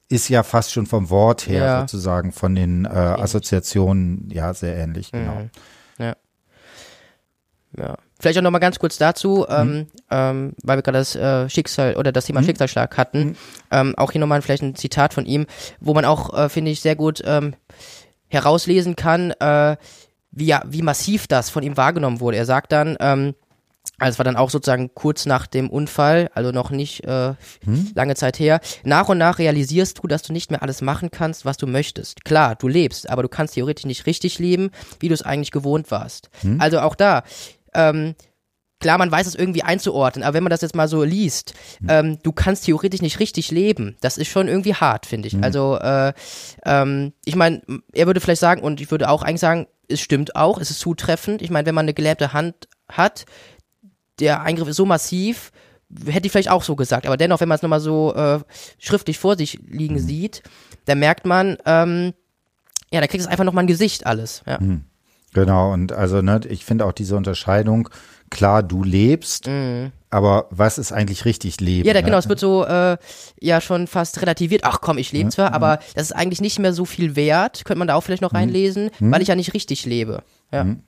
ist 0.08 0.28
ja 0.28 0.42
fast 0.42 0.72
schon 0.72 0.86
vom 0.86 1.10
Wort 1.10 1.46
her 1.46 1.64
ja. 1.64 1.80
sozusagen 1.80 2.32
von 2.32 2.54
den 2.54 2.86
äh, 2.86 2.88
Assoziationen 2.88 4.28
ja 4.32 4.52
sehr 4.54 4.76
ähnlich, 4.76 5.12
genau. 5.12 5.34
Mhm. 5.36 5.50
Ja. 5.98 6.16
Ja. 7.78 7.96
Vielleicht 8.22 8.38
auch 8.38 8.42
noch 8.42 8.52
mal 8.52 8.60
ganz 8.60 8.78
kurz 8.78 8.98
dazu, 8.98 9.44
mhm. 9.48 9.54
ähm, 9.54 9.86
ähm, 10.08 10.52
weil 10.62 10.78
wir 10.78 10.82
gerade 10.82 10.98
das 10.98 11.16
äh, 11.16 11.50
Schicksal 11.50 11.96
oder 11.96 12.12
das 12.12 12.26
Thema 12.26 12.40
mhm. 12.40 12.44
Schicksalsschlag 12.44 12.96
hatten. 12.96 13.24
Mhm. 13.24 13.36
Ähm, 13.72 13.94
auch 13.96 14.12
hier 14.12 14.20
nochmal 14.20 14.40
vielleicht 14.42 14.62
ein 14.62 14.76
Zitat 14.76 15.12
von 15.12 15.26
ihm, 15.26 15.46
wo 15.80 15.92
man 15.92 16.04
auch, 16.04 16.32
äh, 16.32 16.48
finde 16.48 16.70
ich, 16.70 16.80
sehr 16.80 16.94
gut 16.94 17.20
ähm, 17.24 17.54
herauslesen 18.28 18.94
kann, 18.94 19.32
äh, 19.32 19.76
wie, 20.30 20.54
wie 20.66 20.82
massiv 20.82 21.26
das 21.26 21.50
von 21.50 21.64
ihm 21.64 21.76
wahrgenommen 21.76 22.20
wurde. 22.20 22.36
Er 22.36 22.46
sagt 22.46 22.70
dann, 22.70 22.96
ähm, 23.00 23.34
also 23.98 24.12
es 24.12 24.18
war 24.20 24.24
dann 24.24 24.36
auch 24.36 24.50
sozusagen 24.50 24.94
kurz 24.94 25.26
nach 25.26 25.48
dem 25.48 25.68
Unfall, 25.68 26.30
also 26.32 26.52
noch 26.52 26.70
nicht 26.70 27.02
äh, 27.02 27.34
hm? 27.64 27.90
lange 27.96 28.14
Zeit 28.14 28.38
her. 28.38 28.60
Nach 28.84 29.08
und 29.08 29.18
nach 29.18 29.40
realisierst 29.40 29.98
du, 30.00 30.06
dass 30.06 30.22
du 30.22 30.32
nicht 30.32 30.52
mehr 30.52 30.62
alles 30.62 30.80
machen 30.80 31.10
kannst, 31.10 31.44
was 31.44 31.56
du 31.56 31.66
möchtest. 31.66 32.24
Klar, 32.24 32.54
du 32.54 32.68
lebst, 32.68 33.10
aber 33.10 33.22
du 33.22 33.28
kannst 33.28 33.54
theoretisch 33.54 33.86
nicht 33.86 34.06
richtig 34.06 34.38
leben, 34.38 34.70
wie 35.00 35.08
du 35.08 35.14
es 35.14 35.22
eigentlich 35.22 35.50
gewohnt 35.50 35.90
warst. 35.90 36.30
Hm? 36.42 36.60
Also 36.60 36.78
auch 36.78 36.94
da, 36.94 37.24
ähm, 37.74 38.14
klar, 38.82 38.98
man 38.98 39.10
weiß 39.10 39.26
es 39.26 39.34
irgendwie 39.34 39.62
einzuordnen, 39.62 40.24
aber 40.24 40.34
wenn 40.34 40.42
man 40.42 40.50
das 40.50 40.60
jetzt 40.60 40.74
mal 40.74 40.88
so 40.88 41.02
liest, 41.02 41.54
mhm. 41.80 41.88
ähm, 41.88 42.18
du 42.22 42.32
kannst 42.32 42.66
theoretisch 42.66 43.00
nicht 43.00 43.20
richtig 43.20 43.50
leben. 43.50 43.96
Das 44.00 44.18
ist 44.18 44.28
schon 44.28 44.48
irgendwie 44.48 44.74
hart, 44.74 45.06
finde 45.06 45.28
ich. 45.28 45.34
Mhm. 45.34 45.44
Also, 45.44 45.78
äh, 45.78 46.12
ähm, 46.66 47.12
ich 47.24 47.36
meine, 47.36 47.62
er 47.92 48.06
würde 48.06 48.20
vielleicht 48.20 48.40
sagen, 48.40 48.60
und 48.62 48.80
ich 48.80 48.90
würde 48.90 49.08
auch 49.08 49.22
eigentlich 49.22 49.40
sagen, 49.40 49.66
es 49.88 50.00
stimmt 50.00 50.36
auch, 50.36 50.58
es 50.58 50.70
ist 50.70 50.80
zutreffend. 50.80 51.40
Ich 51.40 51.50
meine, 51.50 51.66
wenn 51.66 51.74
man 51.74 51.84
eine 51.84 51.94
gelähmte 51.94 52.32
Hand 52.32 52.68
hat, 52.88 53.24
der 54.20 54.42
Eingriff 54.42 54.68
ist 54.68 54.76
so 54.76 54.86
massiv, 54.86 55.52
hätte 56.06 56.26
ich 56.26 56.32
vielleicht 56.32 56.50
auch 56.50 56.62
so 56.62 56.76
gesagt, 56.76 57.06
aber 57.06 57.16
dennoch, 57.16 57.40
wenn 57.40 57.48
man 57.48 57.56
es 57.56 57.62
nochmal 57.62 57.80
so 57.80 58.14
äh, 58.14 58.40
schriftlich 58.78 59.18
vor 59.18 59.36
sich 59.36 59.58
liegen 59.66 59.96
mhm. 59.96 60.00
sieht, 60.00 60.42
dann 60.84 60.98
merkt 60.98 61.26
man, 61.26 61.56
ähm, 61.66 62.14
ja, 62.90 63.00
da 63.00 63.06
kriegt 63.06 63.22
es 63.22 63.26
einfach 63.26 63.44
nochmal 63.44 63.64
ein 63.64 63.68
Gesicht 63.68 64.06
alles. 64.06 64.42
Ja. 64.46 64.58
Mhm. 64.60 64.84
Genau, 65.32 65.72
und 65.72 65.92
also 65.92 66.20
ne, 66.20 66.40
ich 66.48 66.64
finde 66.64 66.84
auch 66.84 66.92
diese 66.92 67.16
Unterscheidung, 67.16 67.88
klar, 68.30 68.62
du 68.62 68.82
lebst, 68.82 69.46
mhm. 69.46 69.92
aber 70.10 70.46
was 70.50 70.78
ist 70.78 70.92
eigentlich 70.92 71.24
richtig 71.24 71.60
Leben? 71.60 71.86
Ja, 71.86 71.94
da, 71.94 72.00
genau, 72.00 72.16
ne? 72.16 72.18
es 72.18 72.28
wird 72.28 72.38
so 72.38 72.64
äh, 72.64 72.96
ja 73.40 73.60
schon 73.60 73.86
fast 73.86 74.20
relativiert. 74.20 74.62
Ach 74.64 74.80
komm, 74.80 74.98
ich 74.98 75.12
lebe 75.12 75.30
zwar, 75.30 75.50
mhm. 75.50 75.54
aber 75.54 75.78
das 75.94 76.04
ist 76.04 76.12
eigentlich 76.12 76.40
nicht 76.40 76.58
mehr 76.58 76.72
so 76.72 76.84
viel 76.84 77.16
wert, 77.16 77.64
könnte 77.64 77.78
man 77.78 77.88
da 77.88 77.94
auch 77.94 78.02
vielleicht 78.02 78.22
noch 78.22 78.32
mhm. 78.32 78.38
reinlesen, 78.38 78.90
mhm. 78.98 79.12
weil 79.12 79.22
ich 79.22 79.28
ja 79.28 79.36
nicht 79.36 79.54
richtig 79.54 79.86
lebe. 79.86 80.22
Ja. 80.50 80.64
Mhm. 80.64 80.82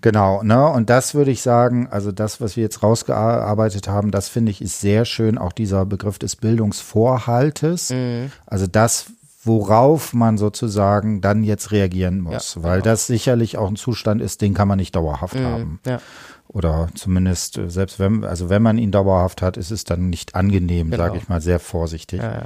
Genau, 0.00 0.42
ne? 0.42 0.68
Und 0.68 0.90
das 0.90 1.14
würde 1.14 1.32
ich 1.32 1.42
sagen, 1.42 1.88
also 1.90 2.12
das, 2.12 2.40
was 2.40 2.56
wir 2.56 2.62
jetzt 2.62 2.82
rausgearbeitet 2.82 3.88
haben, 3.88 4.12
das 4.12 4.28
finde 4.28 4.50
ich 4.50 4.62
ist 4.62 4.80
sehr 4.80 5.04
schön, 5.04 5.38
auch 5.38 5.52
dieser 5.52 5.86
Begriff 5.86 6.18
des 6.18 6.36
Bildungsvorhaltes. 6.36 7.90
Mhm. 7.90 8.30
Also 8.46 8.66
das, 8.66 9.06
worauf 9.48 10.14
man 10.14 10.38
sozusagen 10.38 11.20
dann 11.20 11.42
jetzt 11.42 11.72
reagieren 11.72 12.20
muss, 12.20 12.54
ja, 12.54 12.62
weil 12.62 12.80
genau. 12.80 12.92
das 12.92 13.08
sicherlich 13.08 13.58
auch 13.58 13.68
ein 13.68 13.74
Zustand 13.74 14.22
ist, 14.22 14.42
den 14.42 14.54
kann 14.54 14.68
man 14.68 14.78
nicht 14.78 14.94
dauerhaft 14.94 15.34
mhm, 15.34 15.44
haben. 15.44 15.80
Ja. 15.84 15.98
Oder 16.46 16.88
zumindest, 16.94 17.58
äh, 17.58 17.68
selbst 17.68 17.98
wenn, 17.98 18.24
also 18.24 18.48
wenn 18.48 18.62
man 18.62 18.78
ihn 18.78 18.92
dauerhaft 18.92 19.42
hat, 19.42 19.56
ist 19.56 19.70
es 19.70 19.84
dann 19.84 20.08
nicht 20.08 20.34
angenehm, 20.34 20.90
genau. 20.90 21.04
sage 21.04 21.18
ich 21.18 21.28
mal 21.28 21.40
sehr 21.40 21.58
vorsichtig. 21.58 22.22
Ja, 22.22 22.44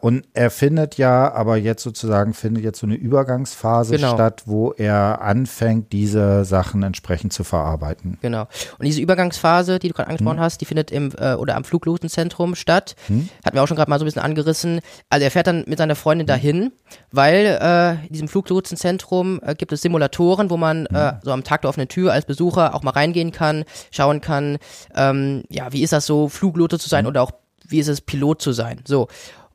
und 0.00 0.24
er 0.32 0.50
findet 0.50 0.96
ja, 0.96 1.32
aber 1.32 1.56
jetzt 1.56 1.82
sozusagen 1.82 2.34
findet 2.34 2.64
jetzt 2.64 2.80
so 2.80 2.86
eine 2.86 2.94
Übergangsphase 2.94 3.96
genau. 3.96 4.14
statt, 4.14 4.42
wo 4.46 4.72
er 4.72 5.20
anfängt, 5.20 5.92
diese 5.92 6.44
Sachen 6.44 6.82
entsprechend 6.82 7.32
zu 7.32 7.44
verarbeiten. 7.44 8.18
Genau. 8.22 8.42
Und 8.78 8.84
diese 8.86 9.00
Übergangsphase, 9.00 9.78
die 9.78 9.88
du 9.88 9.94
gerade 9.94 10.08
angesprochen 10.08 10.38
hm. 10.38 10.42
hast, 10.42 10.60
die 10.60 10.64
findet 10.64 10.90
im 10.90 11.12
äh, 11.18 11.34
oder 11.34 11.56
am 11.56 11.64
Fluglotenzentrum 11.64 12.54
statt. 12.54 12.96
Hm. 13.06 13.28
Hatten 13.44 13.56
wir 13.56 13.62
auch 13.62 13.68
schon 13.68 13.76
gerade 13.76 13.90
mal 13.90 13.98
so 13.98 14.04
ein 14.04 14.06
bisschen 14.06 14.22
angerissen. 14.22 14.80
Also 15.08 15.24
er 15.24 15.30
fährt 15.30 15.46
dann 15.46 15.64
mit 15.66 15.78
seiner 15.78 15.96
Freundin 15.96 16.26
hm. 16.26 16.28
dahin, 16.28 16.72
weil 17.12 17.58
äh, 17.60 18.06
in 18.06 18.12
diesem 18.12 18.28
Fluglotenzentrum 18.28 19.40
äh, 19.44 19.54
gibt 19.54 19.72
es 19.72 19.82
Simulatoren, 19.82 20.50
wo 20.50 20.56
man 20.56 20.86
hm. 20.86 20.96
äh, 20.96 21.12
so 21.22 21.32
am 21.32 21.44
Tag 21.44 21.62
der 21.62 21.70
offenen 21.70 21.88
Tür 21.88 22.12
als 22.12 22.24
Besucher 22.24 22.74
auch 22.74 22.82
mal 22.82 22.92
reingehen 22.92 23.32
kann, 23.32 23.64
schauen 23.90 24.20
kann, 24.20 24.58
ähm, 24.94 25.44
ja, 25.48 25.72
wie 25.72 25.82
ist 25.82 25.92
das 25.92 26.06
so, 26.06 26.28
Fluglote 26.28 26.78
zu 26.78 26.88
sein 26.88 27.04
hm. 27.04 27.10
oder 27.10 27.22
auch 27.22 27.32
wie 27.68 27.78
ist 27.78 27.88
es, 27.88 28.00
Pilot 28.00 28.42
zu 28.42 28.52
sein. 28.52 28.80
So. 28.84 29.08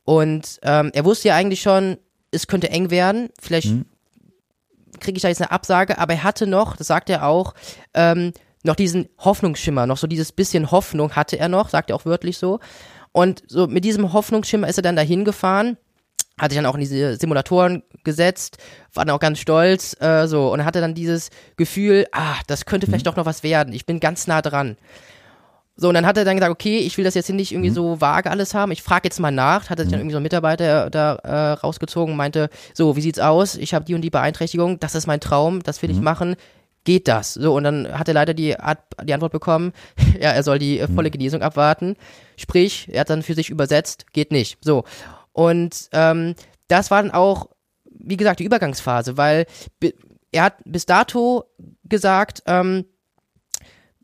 Und 0.05 0.59
ähm, 0.61 0.91
er 0.93 1.03
wusste 1.03 1.29
ja 1.29 1.35
eigentlich 1.35 1.61
schon, 1.61 1.97
es 2.31 2.47
könnte 2.47 2.69
eng 2.69 2.91
werden. 2.91 3.29
Vielleicht 3.39 3.71
mhm. 3.71 3.85
kriege 4.99 5.17
ich 5.17 5.23
da 5.23 5.27
jetzt 5.27 5.41
eine 5.41 5.51
Absage, 5.51 5.97
aber 5.97 6.13
er 6.13 6.23
hatte 6.23 6.47
noch, 6.47 6.77
das 6.77 6.87
sagt 6.87 7.09
er 7.09 7.27
auch, 7.27 7.53
ähm, 7.93 8.31
noch 8.63 8.75
diesen 8.75 9.09
Hoffnungsschimmer, 9.19 9.85
noch 9.85 9.97
so 9.97 10.07
dieses 10.07 10.31
bisschen 10.31 10.71
Hoffnung 10.71 11.15
hatte 11.15 11.37
er 11.37 11.49
noch, 11.49 11.69
sagt 11.69 11.89
er 11.89 11.95
auch 11.95 12.05
wörtlich 12.05 12.37
so. 12.37 12.59
Und 13.11 13.43
so 13.47 13.67
mit 13.67 13.85
diesem 13.85 14.11
Hoffnungsschimmer 14.11 14.67
ist 14.67 14.77
er 14.77 14.81
dann 14.81 14.95
dahin 14.95 15.23
gefahren, 15.23 15.77
hat 16.37 16.51
sich 16.51 16.57
dann 16.57 16.65
auch 16.65 16.75
in 16.75 16.81
diese 16.81 17.15
Simulatoren 17.15 17.83
gesetzt, 18.03 18.57
war 18.93 19.05
dann 19.05 19.15
auch 19.15 19.19
ganz 19.19 19.39
stolz, 19.39 19.95
äh, 20.01 20.27
so, 20.27 20.51
und 20.51 20.65
hatte 20.65 20.81
dann 20.81 20.95
dieses 20.95 21.29
Gefühl, 21.55 22.07
ah, 22.11 22.35
das 22.47 22.65
könnte 22.65 22.87
vielleicht 22.87 23.05
mhm. 23.05 23.11
doch 23.11 23.15
noch 23.15 23.25
was 23.25 23.43
werden, 23.43 23.73
ich 23.73 23.85
bin 23.85 23.99
ganz 23.99 24.27
nah 24.27 24.41
dran. 24.41 24.77
So, 25.77 25.89
und 25.89 25.93
dann 25.93 26.05
hat 26.05 26.17
er 26.17 26.23
dann 26.23 26.37
gesagt, 26.37 26.51
okay, 26.51 26.77
ich 26.79 26.97
will 26.97 27.03
das 27.03 27.15
jetzt 27.15 27.25
hier 27.25 27.35
nicht 27.35 27.51
irgendwie 27.51 27.69
mhm. 27.69 27.75
so 27.75 28.01
vage 28.01 28.31
alles 28.31 28.53
haben. 28.53 28.71
Ich 28.71 28.81
frage 28.81 29.07
jetzt 29.07 29.19
mal 29.19 29.31
nach. 29.31 29.69
Hat 29.69 29.77
er 29.77 29.83
sich 29.83 29.91
dann 29.91 29.99
mhm. 29.99 30.03
irgendwie 30.03 30.13
so 30.13 30.19
ein 30.19 30.23
Mitarbeiter 30.23 30.89
da 30.89 31.15
äh, 31.15 31.51
rausgezogen 31.53 32.13
und 32.13 32.17
meinte, 32.17 32.49
so, 32.73 32.95
wie 32.95 33.01
sieht's 33.01 33.19
aus? 33.19 33.55
Ich 33.55 33.73
habe 33.73 33.83
die 33.83 33.93
und 33.93 34.01
die 34.01 34.09
Beeinträchtigung, 34.09 34.79
das 34.79 34.95
ist 34.95 35.05
mein 35.05 35.19
Traum, 35.19 35.61
das 35.63 35.81
will 35.81 35.89
mhm. 35.89 35.95
ich 35.95 36.01
machen. 36.01 36.35
Geht 36.85 37.07
das? 37.07 37.33
So, 37.33 37.55
und 37.55 37.63
dann 37.63 37.91
hat 37.91 38.07
er 38.07 38.13
leider 38.13 38.33
die, 38.33 38.57
Art, 38.57 38.79
die 39.03 39.13
Antwort 39.13 39.33
bekommen, 39.33 39.73
ja, 40.19 40.29
er 40.31 40.43
soll 40.43 40.59
die 40.59 40.79
äh, 40.79 40.87
volle 40.87 41.09
mhm. 41.09 41.13
Genesung 41.13 41.41
abwarten. 41.41 41.97
Sprich, 42.37 42.87
er 42.91 43.01
hat 43.01 43.09
dann 43.09 43.23
für 43.23 43.33
sich 43.33 43.49
übersetzt, 43.49 44.13
geht 44.13 44.31
nicht. 44.31 44.57
So. 44.61 44.85
Und 45.33 45.89
ähm, 45.91 46.35
das 46.69 46.89
war 46.89 47.01
dann 47.01 47.11
auch, 47.11 47.49
wie 47.83 48.17
gesagt, 48.17 48.39
die 48.39 48.45
Übergangsphase, 48.45 49.17
weil 49.17 49.45
er 50.31 50.43
hat 50.43 50.55
bis 50.63 50.85
dato 50.85 51.45
gesagt, 51.83 52.43
ähm, 52.45 52.85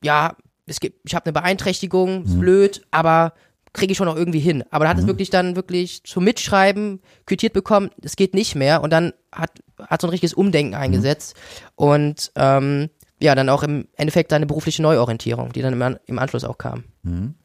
ja, 0.04 0.36
es 0.72 0.80
gibt, 0.80 1.00
ich 1.06 1.14
habe 1.14 1.26
eine 1.26 1.34
Beeinträchtigung, 1.34 2.24
ist 2.24 2.36
mhm. 2.36 2.40
blöd, 2.40 2.82
aber 2.92 3.34
kriege 3.74 3.92
ich 3.92 3.98
schon 3.98 4.08
noch 4.08 4.16
irgendwie 4.16 4.40
hin. 4.40 4.64
Aber 4.72 4.86
da 4.86 4.90
hat 4.90 4.98
mhm. 4.98 5.04
es 5.04 5.08
wirklich 5.08 5.30
dann 5.30 5.56
wirklich 5.56 6.04
zum 6.04 6.24
Mitschreiben 6.24 7.02
quittiert 7.26 7.54
bekommen, 7.54 7.92
es 8.02 8.16
geht 8.16 8.34
nicht 8.34 8.56
mehr 8.56 8.82
und 8.82 8.92
dann 8.92 9.14
hat, 9.32 9.52
hat 9.80 10.02
so 10.02 10.08
ein 10.08 10.12
richtiges 10.12 10.34
Umdenken 10.34 10.76
mhm. 10.76 10.82
eingesetzt 10.82 11.36
mhm. 11.36 11.86
und 11.86 12.32
ähm, 12.36 12.90
ja, 13.22 13.36
dann 13.36 13.50
auch 13.50 13.62
im 13.62 13.88
Endeffekt 13.96 14.34
eine 14.34 14.48
berufliche 14.48 14.82
Neuorientierung, 14.82 15.54
die 15.54 15.62
dann 15.62 15.80
im, 15.80 15.98
im 16.08 16.20
Anschluss 16.20 16.44
auch 16.44 16.58
kam. 16.58 16.86
Mhm. 17.04 17.36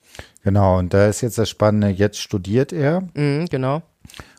Genau, 0.42 0.78
und 0.78 0.94
da 0.94 1.06
ist 1.06 1.20
jetzt 1.20 1.36
das 1.36 1.50
Spannende, 1.50 1.88
jetzt 1.88 2.18
studiert 2.18 2.72
er. 2.72 3.02
Mhm, 3.14 3.46
genau. 3.50 3.82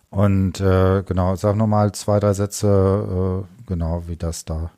Und 0.10 0.60
äh, 0.62 1.04
genau, 1.04 1.36
sag 1.36 1.56
nochmal 1.56 1.92
zwei, 1.92 2.20
drei 2.20 2.34
Sätze, 2.34 3.46
äh, 3.46 3.68
genau, 3.68 4.04
wie 4.08 4.16
das 4.16 4.46
da. 4.46 4.72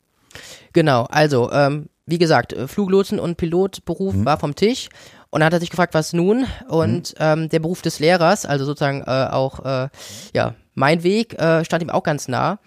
Genau, 0.72 1.04
also 1.04 1.50
ähm, 1.52 1.88
wie 2.10 2.18
gesagt, 2.18 2.52
äh, 2.52 2.68
Fluglotsen 2.68 3.18
und 3.18 3.36
Pilotberuf 3.36 4.14
mhm. 4.14 4.24
war 4.24 4.38
vom 4.38 4.54
Tisch. 4.54 4.88
Und 5.30 5.40
dann 5.40 5.46
hat 5.46 5.52
er 5.52 5.60
sich 5.60 5.70
gefragt, 5.70 5.94
was 5.94 6.12
nun? 6.12 6.46
Und 6.68 7.14
mhm. 7.14 7.16
ähm, 7.20 7.48
der 7.48 7.60
Beruf 7.60 7.82
des 7.82 8.00
Lehrers, 8.00 8.46
also 8.46 8.64
sozusagen 8.64 9.02
äh, 9.02 9.28
auch 9.30 9.64
äh, 9.64 9.88
ja 10.34 10.54
mein 10.74 11.02
Weg, 11.02 11.34
äh, 11.38 11.64
stand 11.64 11.82
ihm 11.82 11.90
auch 11.90 12.02
ganz 12.02 12.28
nah. 12.28 12.58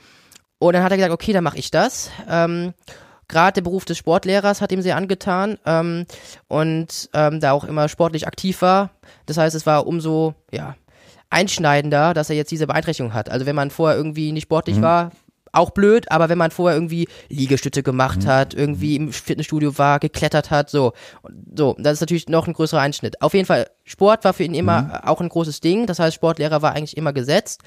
Und 0.59 0.73
dann 0.73 0.83
hat 0.83 0.91
er 0.91 0.97
gesagt, 0.97 1.13
okay, 1.13 1.33
dann 1.33 1.43
mache 1.43 1.57
ich 1.57 1.71
das. 1.71 2.09
Ähm, 2.29 2.73
Gerade 3.27 3.55
der 3.55 3.61
Beruf 3.61 3.85
des 3.85 3.97
Sportlehrers 3.97 4.61
hat 4.61 4.71
ihm 4.71 4.81
sehr 4.81 4.95
angetan 4.95 5.57
ähm, 5.65 6.05
und 6.47 7.09
ähm, 7.13 7.39
da 7.39 7.51
auch 7.51 7.63
immer 7.63 7.89
sportlich 7.89 8.27
aktiv 8.27 8.61
war. 8.61 8.91
Das 9.25 9.37
heißt, 9.37 9.55
es 9.55 9.65
war 9.65 9.87
umso 9.87 10.35
ja 10.51 10.75
einschneidender, 11.29 12.13
dass 12.13 12.29
er 12.29 12.35
jetzt 12.35 12.51
diese 12.51 12.67
Beeinträchtigung 12.67 13.13
hat. 13.13 13.29
Also 13.29 13.45
wenn 13.45 13.55
man 13.55 13.71
vorher 13.71 13.97
irgendwie 13.97 14.31
nicht 14.31 14.43
sportlich 14.43 14.77
mhm. 14.77 14.83
war, 14.83 15.11
auch 15.53 15.71
blöd, 15.71 16.11
aber 16.11 16.29
wenn 16.29 16.37
man 16.37 16.51
vorher 16.51 16.75
irgendwie 16.75 17.07
Liegestütze 17.29 17.83
gemacht 17.83 18.23
mhm. 18.23 18.27
hat, 18.27 18.53
irgendwie 18.53 18.95
im 18.95 19.11
Fitnessstudio 19.11 19.77
war, 19.77 19.99
geklettert 19.99 20.51
hat, 20.51 20.69
so, 20.69 20.93
so, 21.55 21.75
das 21.79 21.93
ist 21.93 22.01
natürlich 22.01 22.27
noch 22.27 22.47
ein 22.47 22.53
größerer 22.53 22.81
Einschnitt. 22.81 23.21
Auf 23.21 23.33
jeden 23.33 23.45
Fall, 23.45 23.69
Sport 23.85 24.23
war 24.25 24.33
für 24.33 24.43
ihn 24.43 24.55
immer 24.55 24.81
mhm. 24.81 24.91
auch 25.03 25.21
ein 25.21 25.29
großes 25.29 25.61
Ding. 25.61 25.85
Das 25.87 25.99
heißt, 25.99 26.15
Sportlehrer 26.15 26.61
war 26.61 26.73
eigentlich 26.73 26.97
immer 26.97 27.13
gesetzt. 27.13 27.61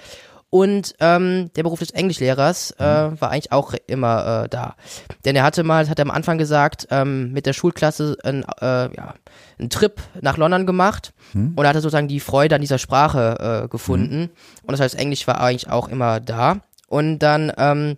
Und 0.48 0.94
ähm, 1.00 1.50
der 1.56 1.64
Beruf 1.64 1.80
des 1.80 1.90
Englischlehrers 1.90 2.70
äh, 2.78 3.08
mhm. 3.08 3.20
war 3.20 3.30
eigentlich 3.30 3.52
auch 3.52 3.74
immer 3.86 4.44
äh, 4.44 4.48
da. 4.48 4.76
Denn 5.24 5.34
er 5.34 5.42
hatte 5.42 5.64
mal, 5.64 5.88
hat 5.88 5.98
er 5.98 6.04
am 6.04 6.10
Anfang 6.10 6.38
gesagt, 6.38 6.86
ähm, 6.90 7.32
mit 7.32 7.46
der 7.46 7.52
Schulklasse 7.52 8.16
ein, 8.22 8.44
äh, 8.60 8.94
ja, 8.96 9.14
einen 9.58 9.70
Trip 9.70 10.00
nach 10.20 10.36
London 10.36 10.64
gemacht 10.64 11.12
mhm. 11.32 11.54
und 11.56 11.64
er 11.64 11.70
hatte 11.70 11.80
sozusagen 11.80 12.08
die 12.08 12.20
Freude 12.20 12.54
an 12.54 12.60
dieser 12.60 12.78
Sprache 12.78 13.64
äh, 13.64 13.68
gefunden. 13.68 14.20
Mhm. 14.20 14.30
Und 14.62 14.72
das 14.72 14.80
heißt, 14.80 14.94
Englisch 14.94 15.26
war 15.26 15.40
eigentlich 15.40 15.68
auch 15.68 15.88
immer 15.88 16.20
da. 16.20 16.60
Und 16.86 17.18
dann 17.18 17.52
ähm, 17.56 17.96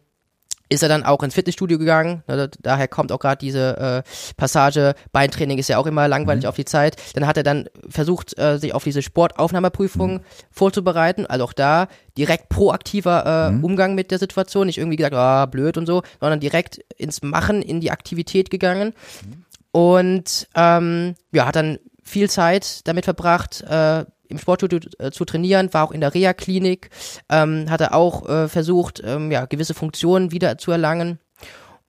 ist 0.68 0.82
er 0.82 0.88
dann 0.88 1.04
auch 1.04 1.22
ins 1.22 1.34
Fitnessstudio 1.34 1.78
gegangen. 1.78 2.22
Ne, 2.26 2.50
daher 2.60 2.88
kommt 2.88 3.10
auch 3.12 3.18
gerade 3.18 3.38
diese 3.38 4.04
äh, 4.06 4.34
Passage. 4.36 4.94
Beintraining 5.12 5.58
ist 5.58 5.68
ja 5.68 5.78
auch 5.78 5.86
immer 5.86 6.08
langweilig 6.08 6.44
mhm. 6.44 6.48
auf 6.48 6.56
die 6.56 6.64
Zeit. 6.64 6.96
Dann 7.14 7.26
hat 7.26 7.36
er 7.36 7.42
dann 7.42 7.68
versucht, 7.88 8.38
äh, 8.38 8.58
sich 8.58 8.74
auf 8.74 8.84
diese 8.84 9.02
Sportaufnahmeprüfung 9.02 10.14
mhm. 10.14 10.20
vorzubereiten. 10.50 11.26
Also 11.26 11.44
auch 11.44 11.52
da 11.52 11.88
direkt 12.16 12.48
proaktiver 12.48 13.48
äh, 13.48 13.50
mhm. 13.52 13.64
Umgang 13.64 13.94
mit 13.94 14.10
der 14.10 14.18
Situation. 14.18 14.66
Nicht 14.66 14.78
irgendwie 14.78 14.96
gesagt, 14.96 15.14
ah, 15.14 15.46
blöd 15.46 15.78
und 15.78 15.86
so, 15.86 16.02
sondern 16.20 16.40
direkt 16.40 16.78
ins 16.96 17.22
Machen, 17.22 17.62
in 17.62 17.80
die 17.80 17.90
Aktivität 17.90 18.50
gegangen. 18.50 18.94
Mhm. 19.24 19.44
Und 19.70 20.48
ähm, 20.54 21.14
ja, 21.32 21.46
hat 21.46 21.56
dann 21.56 21.78
viel 22.02 22.28
Zeit 22.30 22.86
damit 22.88 23.04
verbracht, 23.04 23.62
äh, 23.62 24.04
im 24.28 24.38
Sportstudio 24.38 24.80
äh, 24.98 25.10
zu 25.10 25.24
trainieren, 25.24 25.72
war 25.72 25.84
auch 25.84 25.92
in 25.92 26.00
der 26.00 26.14
Reha-Klinik, 26.14 26.90
ähm, 27.28 27.70
hatte 27.70 27.92
auch 27.92 28.28
äh, 28.28 28.48
versucht, 28.48 29.02
ähm, 29.04 29.30
ja, 29.30 29.46
gewisse 29.46 29.74
Funktionen 29.74 30.30
wieder 30.32 30.58
zu 30.58 30.70
erlangen. 30.70 31.18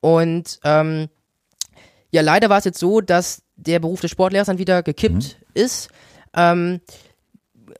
Und 0.02 0.60
ähm, 0.64 1.08
ja, 2.12 2.22
leider 2.22 2.50
war 2.50 2.58
es 2.58 2.66
jetzt 2.66 2.80
so, 2.80 3.02
dass 3.02 3.44
der 3.56 3.80
Beruf 3.80 4.02
des 4.02 4.12
Sportlehrers 4.12 4.48
dann 4.48 4.58
wieder 4.58 4.84
gekippt 4.84 5.38
mhm. 5.40 5.62
ist. 5.62 5.90
Ähm, 6.34 6.82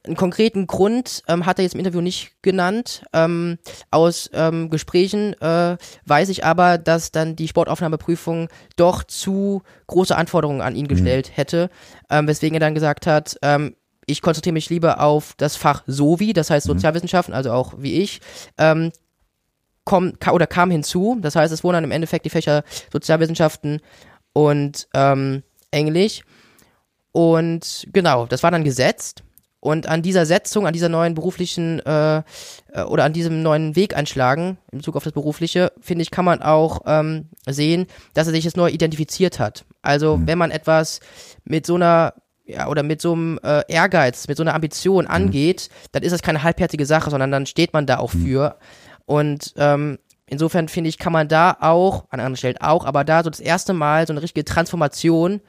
einen 0.06 0.16
konkreten 0.16 0.68
Grund 0.68 1.24
ähm, 1.28 1.46
hat 1.46 1.60
er 1.60 1.64
jetzt 1.64 1.74
im 1.74 1.80
Interview 1.80 2.02
nicht 2.02 2.42
genannt. 2.42 3.04
Ähm, 3.14 3.58
aus 3.92 4.30
ähm, 4.34 4.70
Gesprächen 4.70 5.34
äh, 5.42 5.78
weiß 6.06 6.30
ich 6.30 6.46
aber, 6.46 6.78
dass 6.78 7.12
dann 7.12 7.36
die 7.36 7.48
Sportaufnahmeprüfung 7.48 8.50
doch 8.76 9.04
zu 9.04 9.62
große 9.88 10.16
Anforderungen 10.16 10.62
an 10.62 10.76
ihn 10.76 10.86
mhm. 10.86 10.90
gestellt 10.90 11.32
hätte, 11.36 11.70
ähm, 12.10 12.28
weswegen 12.28 12.56
er 12.56 12.62
dann 12.62 12.76
gesagt 12.76 13.08
hat, 13.08 13.38
ähm, 13.42 13.76
ich 14.10 14.22
konzentriere 14.22 14.54
mich 14.54 14.70
lieber 14.70 15.02
auf 15.02 15.34
das 15.38 15.56
Fach 15.56 15.84
SOVI, 15.88 16.34
das 16.34 16.50
heißt 16.50 16.68
mhm. 16.68 16.74
Sozialwissenschaften, 16.74 17.34
also 17.34 17.52
auch 17.52 17.74
wie 17.78 18.02
ich, 18.02 18.22
ähm, 18.58 18.92
komm, 19.86 20.14
oder 20.32 20.48
kam 20.48 20.72
hinzu. 20.72 21.18
Das 21.22 21.36
heißt, 21.36 21.54
es 21.54 21.64
wurden 21.64 21.76
dann 21.76 21.84
im 21.84 21.92
Endeffekt 21.92 22.26
die 22.26 22.30
Fächer 22.30 22.64
Sozialwissenschaften 22.92 23.82
und 24.34 24.88
ähm, 24.94 25.44
Englisch. 25.72 26.24
Und 27.12 27.88
genau, 27.92 28.26
das 28.26 28.44
war 28.44 28.52
dann 28.52 28.64
gesetzt. 28.64 29.24
Und 29.62 29.88
an 29.88 30.02
dieser 30.02 30.26
Setzung, 30.26 30.66
an 30.66 30.74
dieser 30.74 30.88
neuen 30.88 31.16
beruflichen 31.16 31.80
äh, 31.80 32.20
äh, 32.72 32.84
oder 32.84 33.04
an 33.04 33.12
diesem 33.12 33.42
neuen 33.42 33.76
Weg 33.76 33.96
einschlagen 33.96 34.58
in 34.72 34.78
Bezug 34.78 34.96
auf 34.96 35.04
das 35.04 35.12
Berufliche, 35.12 35.74
finde 35.82 36.04
ich, 36.04 36.12
kann 36.12 36.24
man 36.24 36.42
auch 36.42 36.82
ähm, 36.86 37.28
sehen, 37.46 37.88
dass 38.14 38.28
er 38.28 38.34
sich 38.34 38.46
jetzt 38.46 38.56
neu 38.56 38.70
identifiziert 38.70 39.38
hat. 39.38 39.66
Also 39.82 40.16
mhm. 40.16 40.28
wenn 40.28 40.38
man 40.38 40.52
etwas 40.52 41.02
mit 41.44 41.66
so 41.66 41.76
einer 41.76 42.14
ja, 42.50 42.68
oder 42.68 42.84
mit 42.84 43.02
so 43.02 43.14
einem 43.14 43.40
äh, 43.44 43.62
Ehrgeiz, 43.68 44.28
mit 44.28 44.38
so 44.38 44.44
einer 44.44 44.56
Ambition 44.56 45.06
mhm. 45.06 45.12
angeht, 45.12 45.70
dann 45.92 46.04
ist 46.04 46.12
das 46.12 46.22
keine 46.22 46.44
halbherzige 46.44 46.86
Sache, 46.86 47.12
sondern 47.12 47.32
dann 47.32 47.46
steht 47.46 47.74
man 47.74 47.86
da 47.86 47.98
auch 48.00 48.14
mhm. 48.14 48.26
für. 48.26 48.58
Und 49.06 49.54
ähm, 49.58 50.00
insofern 50.26 50.68
finde 50.68 50.90
ich, 50.90 50.98
kann 50.98 51.14
man 51.14 51.28
da 51.28 51.58
auch, 51.60 52.06
an 52.10 52.20
anderen 52.20 52.38
Stellen 52.38 52.58
auch, 52.58 52.86
aber 52.86 53.04
da 53.04 53.24
so 53.24 53.30
das 53.30 53.40
erste 53.40 53.74
Mal 53.74 54.08
so 54.08 54.14
eine 54.14 54.22
richtige 54.22 54.46
Transformation 54.46 55.42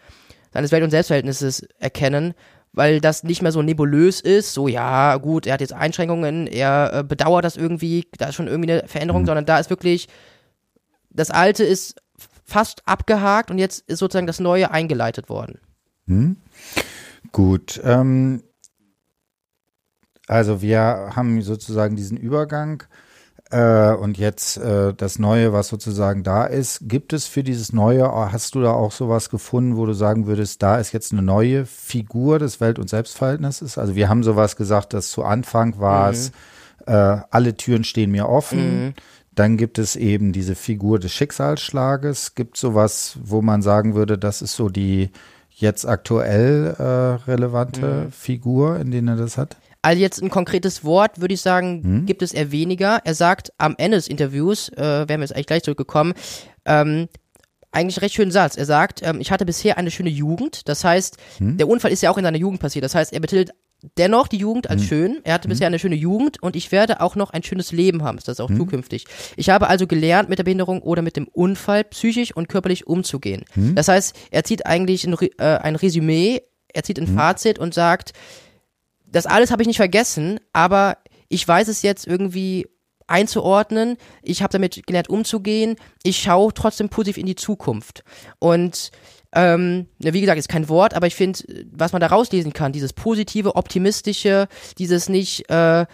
seines 0.53 0.73
Welt- 0.73 0.85
und 0.85 0.91
Selbstverhältnisses 0.91 1.63
erkennen, 1.79 2.35
weil 2.73 3.01
das 3.01 3.25
nicht 3.25 3.43
mehr 3.43 3.53
so 3.53 3.63
nebulös 3.63 4.21
ist, 4.21 4.53
so 4.53 4.69
ja, 4.69 5.17
gut, 5.17 5.47
er 5.47 5.55
hat 5.55 5.61
jetzt 5.61 5.73
Einschränkungen, 5.73 6.47
er 6.47 6.93
äh, 6.93 7.03
bedauert 7.03 7.45
das 7.45 7.57
irgendwie, 7.57 8.07
da 8.19 8.29
ist 8.29 8.35
schon 8.35 8.47
irgendwie 8.47 8.73
eine 8.73 8.89
Veränderung, 8.89 9.23
mhm. 9.23 9.27
sondern 9.27 9.47
da 9.47 9.59
ist 9.59 9.71
wirklich, 9.71 10.09
das 11.09 11.31
Alte 11.31 11.65
ist 11.65 11.97
fast 12.45 12.83
abgehakt 12.87 13.51
und 13.51 13.59
jetzt 13.59 13.89
ist 13.89 14.01
sozusagen 14.01 14.27
das 14.27 14.41
Neue 14.41 14.71
eingeleitet 14.71 15.29
worden. 15.29 15.61
Hm. 16.07 16.37
Gut. 17.33 17.81
Ähm, 17.85 18.43
also 20.27 20.63
wir 20.63 21.11
haben 21.17 21.43
sozusagen 21.43 21.97
diesen 21.97 22.17
Übergang 22.17 22.85
äh, 23.51 23.93
und 23.93 24.17
jetzt 24.17 24.59
äh, 24.59 24.95
das 24.95 25.19
Neue, 25.19 25.53
was 25.53 25.69
sozusagen 25.69 26.23
da 26.23 26.45
ist. 26.45 26.89
Gibt 26.89 27.13
es 27.13 27.27
für 27.27 27.43
dieses 27.43 27.73
Neue, 27.73 28.09
hast 28.13 28.55
du 28.55 28.61
da 28.61 28.73
auch 28.73 28.93
sowas 28.93 29.29
gefunden, 29.29 29.77
wo 29.77 29.87
du 29.87 29.93
sagen 29.93 30.27
würdest, 30.27 30.63
da 30.63 30.79
ist 30.79 30.93
jetzt 30.93 31.13
eine 31.13 31.23
neue 31.23 31.67
Figur 31.67 32.39
des 32.39 32.61
Welt- 32.61 32.79
und 32.79 32.89
Selbstverhältnisses? 32.89 33.77
Also 33.77 33.97
wir 33.97 34.09
haben 34.09 34.23
sowas 34.23 34.57
gesagt, 34.57 34.93
dass 34.93 35.11
zu 35.11 35.25
Anfang 35.25 35.81
war 35.81 36.11
es, 36.11 36.31
mhm. 36.87 36.93
äh, 36.93 37.17
alle 37.31 37.57
Türen 37.57 37.85
stehen 37.85 38.13
mir 38.13 38.29
offen. 38.29 38.85
Mhm. 38.85 38.95
Dann 39.35 39.57
gibt 39.57 39.79
es 39.79 39.97
eben 39.97 40.33
diese 40.33 40.55
Figur 40.55 40.99
des 40.99 41.13
Schicksalsschlages. 41.13 42.35
Gibt 42.35 42.57
sowas, 42.57 43.19
wo 43.23 43.43
man 43.43 43.63
sagen 43.63 43.95
würde, 43.95 44.19
das 44.19 44.43
ist 44.43 44.55
so 44.55 44.69
die 44.69 45.11
jetzt 45.61 45.87
aktuell 45.87 46.75
äh, 46.79 47.31
relevante 47.31 48.07
mhm. 48.07 48.13
Figur, 48.13 48.79
in 48.79 48.91
denen 48.91 49.09
er 49.09 49.17
das 49.17 49.39
hat? 49.39 49.57
Also 49.83 50.01
jetzt 50.01 50.23
ein 50.23 50.29
konkretes 50.29 50.85
Wort, 50.85 51.21
würde 51.21 51.33
ich 51.33 51.41
sagen, 51.41 51.83
hm? 51.83 52.07
gibt 52.07 52.21
es 52.21 52.35
eher 52.35 52.53
weniger. 52.53 53.01
Er 53.05 53.15
sagt 53.15 53.53
am 53.57 53.75
Ende 53.79 53.97
des 53.97 54.09
Interviews, 54.09 54.69
äh, 54.71 55.09
wären 55.09 55.09
wir 55.09 55.21
jetzt 55.21 55.35
eigentlich 55.35 55.47
gleich 55.47 55.63
zurückgekommen, 55.63 56.13
ähm, 56.67 57.09
eigentlich 57.73 58.03
recht 58.03 58.15
schönen 58.15 58.31
Satz. 58.31 58.57
Er 58.57 58.67
sagt, 58.67 59.01
ähm, 59.03 59.21
ich 59.21 59.31
hatte 59.31 59.47
bisher 59.47 59.79
eine 59.79 59.91
schöne 59.91 60.11
Jugend. 60.11 60.69
Das 60.69 60.85
heißt, 60.85 61.17
hm? 61.39 61.57
der 61.57 61.69
Unfall 61.69 61.93
ist 61.93 62.03
ja 62.03 62.11
auch 62.11 62.19
in 62.19 62.25
seiner 62.25 62.37
Jugend 62.37 62.61
passiert. 62.61 62.85
Das 62.85 62.95
heißt, 62.95 63.13
er 63.13 63.21
betitelt 63.21 63.53
dennoch 63.97 64.29
die 64.29 64.39
Jugend 64.39 64.71
als 64.71 64.83
hm. 64.83 64.89
schön. 64.89 65.21
Er 65.25 65.35
hatte 65.35 65.45
hm. 65.45 65.51
bisher 65.51 65.67
eine 65.67 65.79
schöne 65.79 65.97
Jugend 65.97 66.43
und 66.43 66.57
ich 66.57 66.73
werde 66.73 67.01
auch 67.01 67.17
noch 67.17 67.31
ein 67.31 67.43
schönes 67.43 67.73
Leben 67.73 68.03
haben. 68.03 68.19
Das 68.19 68.29
ist 68.29 68.41
auch 68.41 68.49
hm. 68.49 68.57
zukünftig. 68.57 69.07
Ich 69.37 69.51
habe 69.51 69.69
also 69.69 69.87
gelernt, 69.87 70.29
mit 70.29 70.39
der 70.39 70.45
Behinderung 70.45 70.83
oder 70.83 71.03
mit 71.03 71.17
dem 71.17 71.29
Unfall 71.29 71.85
psychisch 71.85 72.35
und 72.35 72.49
körperlich 72.49 72.87
umzugehen. 72.87 73.45
Das 73.75 73.89
heißt, 73.89 74.17
er 74.31 74.45
zieht 74.45 74.67
eigentlich 74.67 75.07
ein, 75.07 75.17
äh, 75.39 75.45
ein 75.59 75.77
Resümee, 75.77 76.43
er 76.73 76.83
zieht 76.83 76.99
ein. 76.99 77.07
Fazit 77.07 77.59
und 77.59 77.75
sagt, 77.75 78.13
das 79.07 79.27
alles 79.27 79.51
habe 79.51 79.63
ich 79.63 79.69
nicht 79.69 79.77
vergessen, 79.77 80.41
aber 80.53 80.99
ich 81.29 81.47
weiß 81.47 81.69
es 81.69 81.83
jetzt 81.83 82.07
irgendwie 82.07 82.67
einzuordnen. 83.07 83.97
Ich 84.23 84.43
habe 84.43 84.53
damit 84.53 84.87
gelernt 84.87 85.09
umzugehen. 85.09 85.77
Ich 86.03 86.19
schaue 86.19 86.55
trotzdem 86.55 86.89
positiv 86.89 87.19
in 87.19 87.27
die 87.27 87.35
Zukunft. 87.35 88.05
Und 88.39 88.91
ähm, 89.33 89.87
wie 89.99 90.21
gesagt, 90.21 90.39
ist 90.39 90.49
kein 90.49 90.69
Wort, 90.69 90.95
aber 90.95 91.07
ich 91.07 91.15
finde, 91.15 91.39
was 91.73 91.93
man 91.93 92.01
da 92.01 92.09
rauslesen 92.09 92.53
kann, 92.53 92.73
dieses 92.73 92.93
positive, 92.93 93.57
optimistische, 93.57 94.49
dieses 94.79 95.09
nicht, 95.09 95.49
äh, 95.51 95.87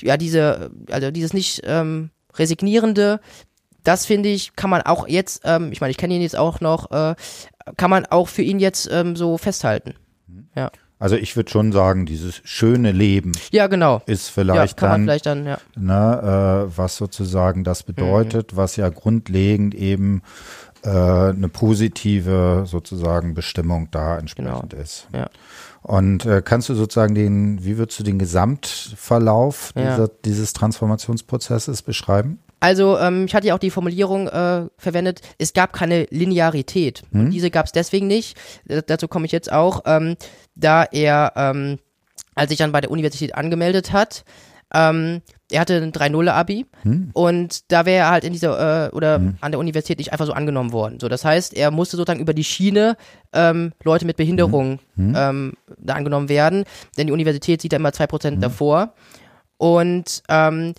ja, 0.00 0.16
diese, 0.16 0.70
also 0.90 1.10
dieses 1.10 1.32
nicht 1.32 1.62
ähm, 1.64 2.10
resignierende, 2.34 3.20
das 3.84 4.06
finde 4.06 4.30
ich, 4.30 4.56
kann 4.56 4.70
man 4.70 4.82
auch 4.82 5.06
jetzt, 5.08 5.42
ähm, 5.44 5.70
ich 5.72 5.80
meine, 5.80 5.92
ich 5.92 5.96
kenne 5.96 6.14
ihn 6.14 6.22
jetzt 6.22 6.36
auch 6.36 6.60
noch, 6.60 6.90
äh, 6.90 7.14
kann 7.76 7.90
man 7.90 8.06
auch 8.06 8.28
für 8.28 8.42
ihn 8.42 8.58
jetzt 8.58 8.88
ähm, 8.90 9.14
so 9.16 9.38
festhalten. 9.38 9.94
Mhm. 10.26 10.48
Ja. 10.56 10.70
Also 10.98 11.16
ich 11.16 11.36
würde 11.36 11.50
schon 11.50 11.72
sagen, 11.72 12.06
dieses 12.06 12.40
schöne 12.44 12.92
Leben 12.92 13.32
ja, 13.50 13.66
genau. 13.66 14.00
ist 14.06 14.28
vielleicht 14.28 14.80
ja, 14.80 14.88
dann, 14.88 15.02
vielleicht 15.02 15.26
dann 15.26 15.44
ja. 15.44 15.58
ne, 15.76 16.66
äh, 16.70 16.78
was 16.78 16.96
sozusagen 16.96 17.62
das 17.62 17.82
bedeutet, 17.82 18.52
mhm. 18.52 18.56
was 18.56 18.76
ja 18.76 18.88
grundlegend 18.88 19.74
eben 19.74 20.22
äh, 20.84 20.88
eine 20.88 21.48
positive 21.48 22.64
sozusagen 22.66 23.34
Bestimmung 23.34 23.88
da 23.90 24.18
entsprechend 24.18 24.70
genau. 24.70 24.82
ist. 24.82 25.08
Ja. 25.14 25.28
Und 25.82 26.24
äh, 26.24 26.42
kannst 26.42 26.68
du 26.68 26.74
sozusagen 26.74 27.14
den, 27.14 27.64
wie 27.64 27.76
würdest 27.76 27.98
du 27.98 28.04
den 28.04 28.18
Gesamtverlauf 28.18 29.72
dieser, 29.76 30.08
dieses 30.08 30.52
Transformationsprozesses 30.52 31.82
beschreiben? 31.82 32.38
Also 32.60 32.98
ähm, 32.98 33.26
ich 33.26 33.34
hatte 33.34 33.46
ja 33.46 33.54
auch 33.54 33.58
die 33.58 33.70
Formulierung 33.70 34.26
äh, 34.28 34.66
verwendet, 34.78 35.20
es 35.36 35.52
gab 35.52 35.74
keine 35.74 36.06
Linearität. 36.08 37.02
Hm? 37.12 37.20
Und 37.20 37.30
diese 37.30 37.50
gab 37.50 37.66
es 37.66 37.72
deswegen 37.72 38.06
nicht. 38.06 38.38
Äh, 38.66 38.82
dazu 38.86 39.08
komme 39.08 39.26
ich 39.26 39.32
jetzt 39.32 39.52
auch, 39.52 39.82
ähm, 39.84 40.16
da 40.54 40.84
er, 40.84 41.32
ähm, 41.36 41.78
als 42.34 42.48
sich 42.48 42.58
dann 42.58 42.72
bei 42.72 42.80
der 42.80 42.90
Universität 42.90 43.34
angemeldet 43.34 43.92
hat, 43.92 44.24
ähm, 44.72 45.20
er 45.50 45.60
hatte 45.60 45.76
ein 45.76 45.92
3-0-Abi 45.92 46.66
hm. 46.82 47.10
und 47.12 47.70
da 47.70 47.84
wäre 47.86 48.04
er 48.04 48.10
halt 48.10 48.24
in 48.24 48.32
dieser 48.32 48.86
äh, 48.86 48.90
oder 48.90 49.16
hm. 49.16 49.36
an 49.40 49.52
der 49.52 49.58
Universität 49.60 49.98
nicht 49.98 50.12
einfach 50.12 50.26
so 50.26 50.32
angenommen 50.32 50.72
worden. 50.72 50.98
So, 51.00 51.08
das 51.08 51.24
heißt, 51.24 51.54
er 51.54 51.70
musste 51.70 51.96
sozusagen 51.96 52.20
über 52.20 52.34
die 52.34 52.44
Schiene 52.44 52.96
ähm, 53.32 53.72
Leute 53.82 54.06
mit 54.06 54.16
Behinderung 54.16 54.78
hm. 54.96 55.08
hm. 55.08 55.14
ähm, 55.16 55.52
da 55.78 55.94
angenommen 55.94 56.28
werden, 56.28 56.64
denn 56.96 57.06
die 57.06 57.12
Universität 57.12 57.60
sieht 57.60 57.72
da 57.72 57.76
immer 57.76 57.90
2% 57.90 58.32
hm. 58.32 58.40
davor. 58.40 58.94
Und 59.56 60.22
ähm, 60.28 60.74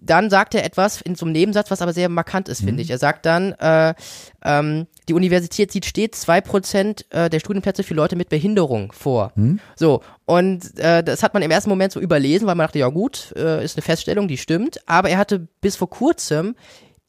dann 0.00 0.30
sagt 0.30 0.54
er 0.54 0.64
etwas 0.64 1.00
in 1.00 1.14
so 1.14 1.26
einem 1.26 1.32
Nebensatz, 1.32 1.70
was 1.70 1.82
aber 1.82 1.92
sehr 1.92 2.08
markant 2.08 2.48
ist, 2.48 2.62
finde 2.62 2.82
ich. 2.82 2.90
Er 2.90 2.98
sagt 2.98 3.26
dann, 3.26 3.52
äh, 3.52 3.94
ähm, 4.42 4.86
die 5.08 5.14
Universität 5.14 5.72
sieht 5.72 5.84
stets 5.84 6.20
zwei 6.20 6.40
Prozent 6.40 7.06
äh, 7.10 7.30
der 7.30 7.40
Studienplätze 7.40 7.82
für 7.82 7.94
Leute 7.94 8.16
mit 8.16 8.28
Behinderung 8.28 8.92
vor. 8.92 9.32
Mhm. 9.34 9.60
So, 9.76 10.02
und 10.26 10.78
äh, 10.78 11.02
das 11.02 11.22
hat 11.22 11.34
man 11.34 11.42
im 11.42 11.50
ersten 11.50 11.70
Moment 11.70 11.92
so 11.92 12.00
überlesen, 12.00 12.46
weil 12.46 12.54
man 12.54 12.66
dachte, 12.66 12.78
ja 12.78 12.88
gut, 12.88 13.32
äh, 13.36 13.64
ist 13.64 13.76
eine 13.76 13.82
Feststellung, 13.82 14.28
die 14.28 14.36
stimmt. 14.36 14.80
Aber 14.86 15.08
er 15.08 15.18
hatte 15.18 15.48
bis 15.60 15.76
vor 15.76 15.90
kurzem 15.90 16.54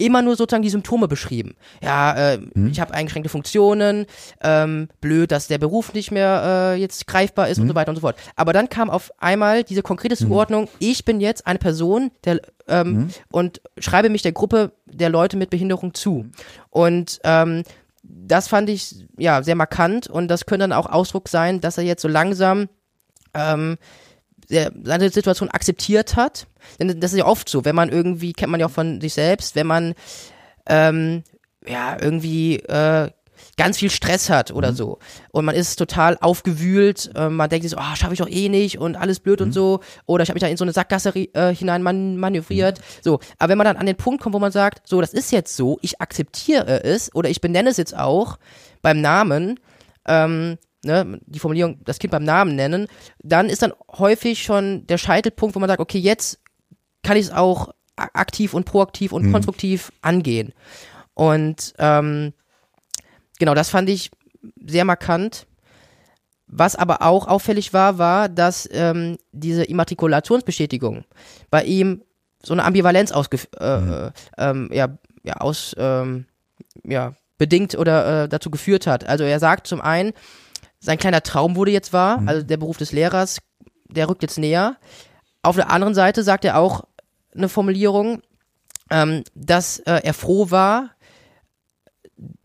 immer 0.02 0.22
nur 0.22 0.36
sozusagen 0.36 0.64
die 0.64 0.70
Symptome 0.70 1.08
beschrieben. 1.08 1.56
Ja, 1.82 2.34
äh, 2.34 2.38
hm. 2.38 2.68
ich 2.72 2.80
habe 2.80 2.94
eingeschränkte 2.94 3.30
Funktionen, 3.30 4.08
ähm, 4.42 4.90
blöd, 5.00 5.32
dass 5.32 5.48
der 5.48 5.60
Beruf 5.60 5.94
nicht 5.94 6.12
mehr 6.12 6.74
äh, 6.74 6.80
jetzt 6.80 7.08
greifbar 7.08 7.50
ist 7.50 7.58
hm. 7.58 7.64
und 7.64 7.70
so 7.70 7.76
weiter 7.76 7.90
und 7.90 7.96
so 7.96 8.02
fort. 8.02 8.16
Aber 8.36 8.54
dann 8.54 8.70
kam 8.70 8.90
auf 8.90 9.12
einmal 9.20 9.64
diese 9.64 9.84
konkrete 9.84 10.16
hm. 10.16 10.28
Zuordnung, 10.28 10.64
hm. 10.64 10.70
ich 10.80 11.06
bin 11.06 11.22
jetzt 11.22 11.46
eine 11.46 11.60
Person 11.60 12.12
der, 12.24 12.42
ähm, 12.68 12.86
hm. 12.86 13.10
und 13.32 13.62
schreibe 13.78 14.10
mich 14.10 14.24
der 14.24 14.32
Gruppe 14.32 14.72
der 14.86 15.10
Leute 15.10 15.38
mit 15.38 15.50
Behinderung 15.52 15.94
zu. 15.94 16.26
Und 16.70 17.20
ähm, 17.24 17.64
das 18.14 18.48
fand 18.48 18.70
ich 18.70 19.08
ja 19.18 19.44
sehr 19.44 19.56
markant 19.56 20.08
und 20.08 20.28
das 20.28 20.46
könnte 20.46 20.64
dann 20.64 20.74
auch 20.74 20.88
Ausdruck 20.88 21.30
sein, 21.30 21.62
dass 21.62 21.78
er 21.78 21.84
jetzt 21.84 22.02
so 22.02 22.08
langsam 22.08 22.70
ähm, 23.34 23.78
seine 24.48 25.10
Situation 25.10 25.50
akzeptiert 25.50 26.16
hat. 26.16 26.48
Denn 26.80 27.00
das 27.00 27.14
ist 27.14 27.20
ja 27.20 27.26
oft 27.26 27.48
so, 27.48 27.64
wenn 27.66 27.76
man 27.76 27.90
irgendwie, 27.90 28.34
kennt 28.34 28.52
man 28.52 28.60
ja 28.60 28.68
auch 28.68 28.72
von 28.72 29.00
sich 29.00 29.14
selbst, 29.14 29.56
wenn 29.56 29.68
man 29.68 29.94
ähm, 30.68 31.24
ja 31.66 31.98
irgendwie 32.00 32.58
äh, 32.58 33.10
ganz 33.58 33.78
viel 33.78 33.90
Stress 33.90 34.30
hat 34.30 34.52
oder 34.52 34.72
mhm. 34.72 34.76
so 34.76 35.00
und 35.32 35.46
man 35.46 35.56
ist 35.56 35.76
total 35.76 36.18
aufgewühlt, 36.20 37.12
äh, 37.16 37.30
man 37.30 37.50
denkt 37.50 37.64
sich 37.64 37.72
so, 37.72 37.78
ah, 37.78 37.96
schaffe 37.96 38.14
ich 38.14 38.20
doch 38.20 38.30
eh 38.30 38.50
nicht 38.50 38.78
und 38.78 38.96
alles 38.96 39.20
blöd 39.20 39.40
mhm. 39.40 39.48
und 39.48 39.52
so 39.52 39.80
oder 40.06 40.24
ich 40.24 40.30
habe 40.30 40.36
mich 40.36 40.42
da 40.42 40.48
in 40.48 40.58
so 40.58 40.64
eine 40.64 40.74
Sackgasse 40.74 41.10
äh, 41.16 41.54
hinein 41.54 41.84
man 41.84 42.18
manövriert, 42.18 42.80
mhm. 42.80 42.84
so. 43.02 43.20
Aber 43.38 43.50
wenn 43.50 43.58
man 43.58 43.66
dann 43.66 43.78
an 43.78 43.86
den 43.86 43.98
Punkt 43.98 44.22
kommt, 44.22 44.34
wo 44.34 44.40
man 44.40 44.52
sagt, 44.52 44.88
so, 44.88 45.02
das 45.02 45.14
ist 45.14 45.32
jetzt 45.32 45.56
so, 45.56 45.80
ich 45.82 46.02
akzeptiere 46.02 46.84
es 46.84 47.14
oder 47.14 47.30
ich 47.30 47.42
benenne 47.42 47.70
es 47.70 47.78
jetzt 47.78 47.96
auch 47.96 48.38
beim 48.82 49.02
Namen, 49.02 49.60
ähm, 50.08 50.58
ne, 50.84 51.20
die 51.26 51.40
Formulierung, 51.40 51.80
das 51.84 52.00
Kind 52.00 52.12
beim 52.12 52.24
Namen 52.24 52.56
nennen, 52.56 52.88
dann 53.20 53.50
ist 53.50 53.62
dann 53.62 53.74
häufig 53.98 54.44
schon 54.44 54.88
der 54.88 54.98
Scheitelpunkt, 54.98 55.56
wo 55.56 55.60
man 55.60 55.70
sagt, 55.70 55.82
okay, 55.82 56.00
jetzt 56.00 56.40
kann 57.04 57.18
ich 57.18 57.26
es 57.26 57.32
auch 57.32 57.74
aktiv 57.96 58.54
und 58.54 58.66
proaktiv 58.66 59.12
und 59.12 59.26
mhm. 59.26 59.32
konstruktiv 59.32 59.92
angehen. 60.02 60.54
Und 61.14 61.74
ähm, 61.78 62.34
genau, 63.42 63.56
das 63.56 63.72
fand 63.72 63.90
ich 63.90 64.12
sehr 64.64 64.86
markant. 64.86 65.48
Was 66.46 66.76
aber 66.76 67.02
auch 67.02 67.28
auffällig 67.28 67.74
war, 67.74 67.98
war, 67.98 68.30
dass 68.30 68.70
ähm, 68.72 69.18
diese 69.32 69.64
Immatrikulationsbestätigung 69.64 71.06
bei 71.50 71.64
ihm 71.64 72.04
so 72.44 72.54
eine 72.54 72.64
Ambivalenz 72.64 73.12
ausge 73.12 73.40
äh, 73.58 73.78
mhm. 73.80 74.10
ähm, 74.38 74.70
ja, 74.72 74.98
ja, 75.24 75.38
aus 75.38 75.76
ähm, 75.80 76.26
ja, 76.84 77.16
bedingt 77.40 77.76
oder 77.76 78.24
äh, 78.24 78.30
dazu 78.30 78.52
geführt 78.52 78.86
hat. 78.86 79.08
Also 79.08 79.24
er 79.24 79.40
sagt 79.40 79.66
zum 79.66 79.82
einen, 79.82 80.14
sein 80.80 81.00
kleiner 81.00 81.24
Traum 81.24 81.56
wurde 81.56 81.72
jetzt 81.72 81.94
wahr, 81.94 82.20
mhm. 82.20 82.28
also 82.28 82.44
der 82.44 82.58
Beruf 82.58 82.78
des 82.78 82.92
Lehrers, 82.92 83.40
der 83.88 84.08
rückt 84.08 84.22
jetzt 84.22 84.38
näher. 84.38 84.76
Auf 85.42 85.56
der 85.56 85.72
anderen 85.72 85.96
Seite 85.96 86.22
sagt 86.22 86.46
er 86.46 86.60
auch 86.60 86.84
eine 87.34 87.50
Formulierung, 87.50 88.22
ähm, 88.92 89.24
dass 89.34 89.80
äh, 89.80 90.02
er 90.04 90.14
froh 90.14 90.52
war, 90.52 90.92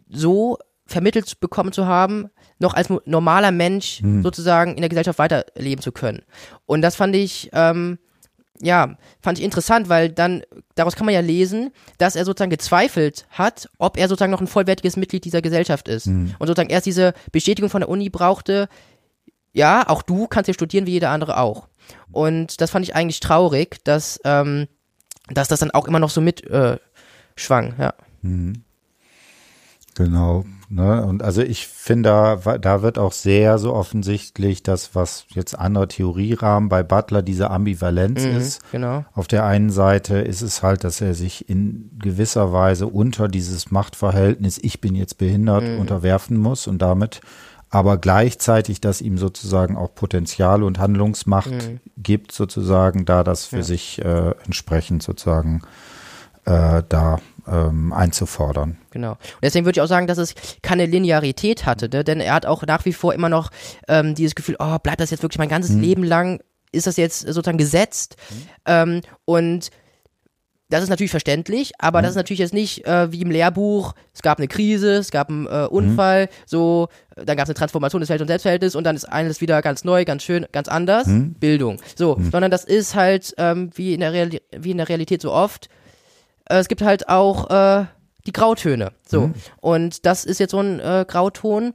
so 0.09 0.59
vermittelt 0.87 1.41
bekommen 1.41 1.73
zu 1.73 1.87
haben, 1.87 2.31
noch 2.59 2.75
als 2.75 2.89
normaler 3.05 3.51
Mensch 3.51 4.01
mhm. 4.03 4.23
sozusagen 4.23 4.75
in 4.75 4.81
der 4.81 4.89
Gesellschaft 4.89 5.19
weiterleben 5.19 5.83
zu 5.83 5.93
können. 5.93 6.23
Und 6.65 6.83
das 6.83 6.97
fand 6.97 7.15
ich 7.15 7.51
ähm, 7.53 7.99
ja, 8.63 8.97
fand 9.21 9.39
ich 9.39 9.45
interessant, 9.45 9.89
weil 9.89 10.11
dann, 10.11 10.43
daraus 10.75 10.97
kann 10.97 11.07
man 11.07 11.15
ja 11.15 11.21
lesen, 11.21 11.73
dass 11.99 12.17
er 12.17 12.25
sozusagen 12.25 12.51
gezweifelt 12.51 13.27
hat, 13.31 13.69
ob 13.79 13.99
er 13.99 14.09
sozusagen 14.09 14.33
noch 14.33 14.41
ein 14.41 14.47
vollwertiges 14.47 14.97
Mitglied 14.97 15.25
dieser 15.25 15.43
Gesellschaft 15.43 15.89
ist. 15.89 16.07
Mhm. 16.07 16.35
Und 16.39 16.47
sozusagen 16.47 16.71
erst 16.71 16.87
diese 16.87 17.13
Bestätigung 17.33 17.71
von 17.71 17.81
der 17.81 17.89
Uni 17.89 18.09
brauchte, 18.09 18.69
ja, 19.53 19.89
auch 19.89 20.03
du 20.03 20.27
kannst 20.27 20.47
hier 20.47 20.55
studieren 20.55 20.87
wie 20.87 20.93
jeder 20.93 21.11
andere 21.11 21.39
auch. 21.39 21.69
Und 22.13 22.61
das 22.61 22.71
fand 22.71 22.85
ich 22.85 22.95
eigentlich 22.95 23.21
traurig, 23.21 23.79
dass, 23.85 24.21
ähm, 24.25 24.69
dass 25.29 25.49
das 25.49 25.61
dann 25.61 25.71
auch 25.71 25.87
immer 25.87 25.99
noch 25.99 26.11
so 26.11 26.21
mit 26.21 26.45
äh, 26.45 26.79
schwang, 27.37 27.75
ja. 27.79 27.95
Mhm. 28.23 28.63
Genau. 29.95 30.45
Ne? 30.69 31.05
Und 31.05 31.23
also 31.23 31.43
ich 31.43 31.67
finde, 31.69 32.09
da, 32.43 32.59
da 32.59 32.83
wird 32.83 32.99
auch 32.99 33.13
sehr 33.13 33.59
so 33.59 33.73
offensichtlich, 33.73 34.63
dass 34.63 34.95
was 34.95 35.27
jetzt 35.29 35.59
andere 35.59 35.89
Theorierahmen 35.89 36.69
bei 36.69 36.83
Butler 36.83 37.23
diese 37.23 37.51
Ambivalenz 37.51 38.25
mhm, 38.25 38.37
ist. 38.37 38.73
Genau. 38.73 39.05
Auf 39.15 39.29
der 39.29 39.45
einen 39.45 39.71
Seite 39.71 40.19
ist 40.19 40.43
es 40.43 40.63
halt, 40.63 40.83
dass 40.83 41.01
er 41.01 41.15
sich 41.15 41.49
in 41.49 41.91
gewisser 42.01 42.53
Weise 42.53 42.89
unter 42.89 43.29
dieses 43.29 43.71
Machtverhältnis, 43.71 44.59
ich 44.61 44.81
bin 44.81 44.95
jetzt 44.95 45.19
behindert, 45.19 45.63
mhm. 45.63 45.79
unterwerfen 45.79 46.37
muss 46.37 46.67
und 46.67 46.83
damit 46.83 47.21
aber 47.69 47.99
gleichzeitig, 47.99 48.81
dass 48.81 49.01
ihm 49.01 49.19
sozusagen 49.19 49.77
auch 49.77 49.95
Potenzial 49.95 50.63
und 50.63 50.79
Handlungsmacht 50.79 51.51
mhm. 51.51 51.81
gibt, 51.97 52.33
sozusagen, 52.33 53.05
da 53.05 53.25
das 53.25 53.47
für 53.47 53.57
ja. 53.57 53.63
sich 53.63 54.05
äh, 54.05 54.35
entsprechend 54.45 55.03
sozusagen 55.03 55.63
äh, 56.45 56.83
da 56.89 57.19
ähm, 57.47 57.93
einzufordern. 57.93 58.77
Genau. 58.91 59.13
Und 59.13 59.19
deswegen 59.43 59.65
würde 59.65 59.79
ich 59.79 59.83
auch 59.83 59.89
sagen, 59.89 60.07
dass 60.07 60.19
es 60.19 60.35
keine 60.63 60.87
Linearität 60.87 61.67
hatte, 61.67 61.89
ne? 61.89 62.05
denn 62.05 62.21
er 62.21 62.35
hat 62.35 62.47
auch 62.47 62.63
nach 62.67 62.85
wie 62.85 62.93
vor 62.93 63.15
immer 63.15 63.29
noch 63.29 63.51
ähm, 63.89 64.15
dieses 64.15 64.35
Gefühl, 64.35 64.57
oh, 64.59 64.79
bleibt 64.79 65.01
das 65.01 65.11
jetzt 65.11 65.23
wirklich 65.23 65.39
mein 65.39 65.49
ganzes 65.49 65.73
mhm. 65.73 65.81
Leben 65.81 66.05
lang? 66.05 66.41
Ist 66.73 66.87
das 66.87 66.97
jetzt 66.97 67.21
sozusagen 67.21 67.59
gesetzt? 67.59 68.17
Mhm. 68.31 68.47
Ähm, 68.67 69.01
und 69.25 69.71
das 70.69 70.83
ist 70.83 70.89
natürlich 70.89 71.13
verständlich, 71.13 71.73
aber 71.79 72.01
mhm. 72.01 72.03
das 72.03 72.11
ist 72.11 72.17
natürlich 72.17 72.41
jetzt 72.41 72.55
nicht 72.55 72.85
äh, 72.87 73.13
wie 73.13 73.23
im 73.23 73.31
Lehrbuch, 73.31 73.95
es 74.13 74.23
gab 74.23 74.39
eine 74.39 74.49
Krise, 74.49 74.97
es 74.97 75.11
gab 75.11 75.29
einen 75.29 75.47
äh, 75.47 75.69
Unfall, 75.71 76.25
mhm. 76.25 76.29
so, 76.45 76.89
dann 77.15 77.37
gab 77.37 77.45
es 77.45 77.51
eine 77.51 77.55
Transformation 77.55 78.01
des 78.01 78.09
Welt- 78.09 78.21
und 78.21 78.27
Selbstverhältnisses 78.27 78.75
und 78.75 78.85
dann 78.85 78.97
ist 78.97 79.05
alles 79.05 79.41
wieder 79.41 79.63
ganz 79.63 79.85
neu, 79.85 80.05
ganz 80.05 80.25
schön, 80.25 80.47
ganz 80.51 80.67
anders, 80.67 81.07
mhm. 81.07 81.35
Bildung. 81.35 81.81
So, 81.95 82.17
mhm. 82.17 82.31
sondern 82.33 82.51
das 82.51 82.65
ist 82.65 82.97
halt 82.97 83.33
ähm, 83.39 83.71
wie, 83.77 83.95
in 83.95 84.01
der 84.01 84.13
Real 84.13 84.31
wie 84.57 84.73
in 84.73 84.79
der 84.79 84.89
Realität 84.89 85.23
so 85.23 85.33
oft, 85.33 85.69
es 86.49 86.69
gibt 86.69 86.83
halt 86.83 87.09
auch 87.09 87.51
äh, 87.51 87.87
die 88.27 88.33
Grautöne. 88.33 88.93
So. 89.07 89.29
Mhm. 89.29 89.35
Und 89.61 90.07
das 90.07 90.25
ist 90.25 90.41
jetzt 90.41 90.53
so 90.53 90.61
ein 90.61 90.81
äh, 90.81 91.05
Grauton. 91.07 91.75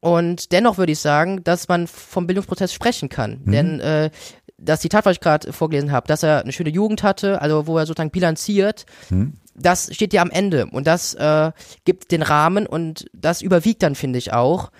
Und 0.00 0.50
dennoch 0.52 0.78
würde 0.78 0.92
ich 0.92 0.98
sagen, 0.98 1.44
dass 1.44 1.68
man 1.68 1.86
vom 1.86 2.26
Bildungsprozess 2.26 2.72
sprechen 2.72 3.08
kann. 3.08 3.40
Mhm. 3.44 3.52
Denn 3.52 3.80
äh, 3.80 4.10
das 4.58 4.80
Zitat, 4.80 5.04
was 5.06 5.14
ich 5.14 5.20
gerade 5.20 5.52
vorgelesen 5.52 5.92
habe, 5.92 6.06
dass 6.06 6.22
er 6.22 6.42
eine 6.42 6.52
schöne 6.52 6.70
Jugend 6.70 7.02
hatte, 7.02 7.40
also 7.40 7.66
wo 7.66 7.78
er 7.78 7.86
sozusagen 7.86 8.10
bilanziert, 8.10 8.86
mhm. 9.10 9.34
das 9.54 9.94
steht 9.94 10.12
ja 10.12 10.22
am 10.22 10.30
Ende. 10.30 10.66
Und 10.66 10.86
das 10.86 11.14
äh, 11.14 11.52
gibt 11.84 12.10
den 12.10 12.22
Rahmen 12.22 12.66
und 12.66 13.06
das 13.12 13.42
überwiegt 13.42 13.82
dann, 13.82 13.94
finde 13.94 14.18
ich, 14.18 14.32
auch. 14.32 14.70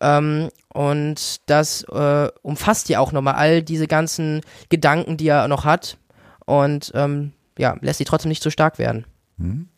Ähm, 0.00 0.50
und 0.72 1.40
das 1.46 1.84
äh, 1.84 2.28
umfasst 2.42 2.88
ja 2.88 3.00
auch 3.00 3.12
nochmal 3.12 3.34
all 3.34 3.62
diese 3.62 3.86
ganzen 3.86 4.42
Gedanken, 4.68 5.16
die 5.16 5.28
er 5.28 5.48
noch 5.48 5.64
hat. 5.64 5.96
Und 6.44 6.92
ähm, 6.94 7.32
ja, 7.58 7.76
lässt 7.80 7.98
sie 7.98 8.04
trotzdem 8.04 8.28
nicht 8.28 8.42
so 8.42 8.50
stark 8.50 8.78
werden. 8.78 9.06
Mhm. 9.36 9.68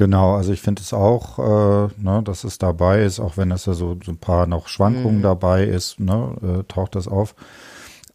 Genau, 0.00 0.34
also 0.34 0.52
ich 0.52 0.62
finde 0.62 0.80
es 0.80 0.94
auch, 0.94 1.38
äh, 1.38 1.88
ne, 1.98 2.22
dass 2.24 2.44
es 2.44 2.56
dabei 2.56 3.02
ist, 3.02 3.20
auch 3.20 3.36
wenn 3.36 3.50
es 3.50 3.66
ja 3.66 3.74
so, 3.74 3.98
so 4.02 4.12
ein 4.12 4.18
paar 4.18 4.46
noch 4.46 4.68
Schwankungen 4.68 5.18
mhm. 5.18 5.22
dabei 5.22 5.64
ist, 5.64 6.00
ne, 6.00 6.36
äh, 6.42 6.72
taucht 6.72 6.94
das 6.94 7.06
auf. 7.06 7.34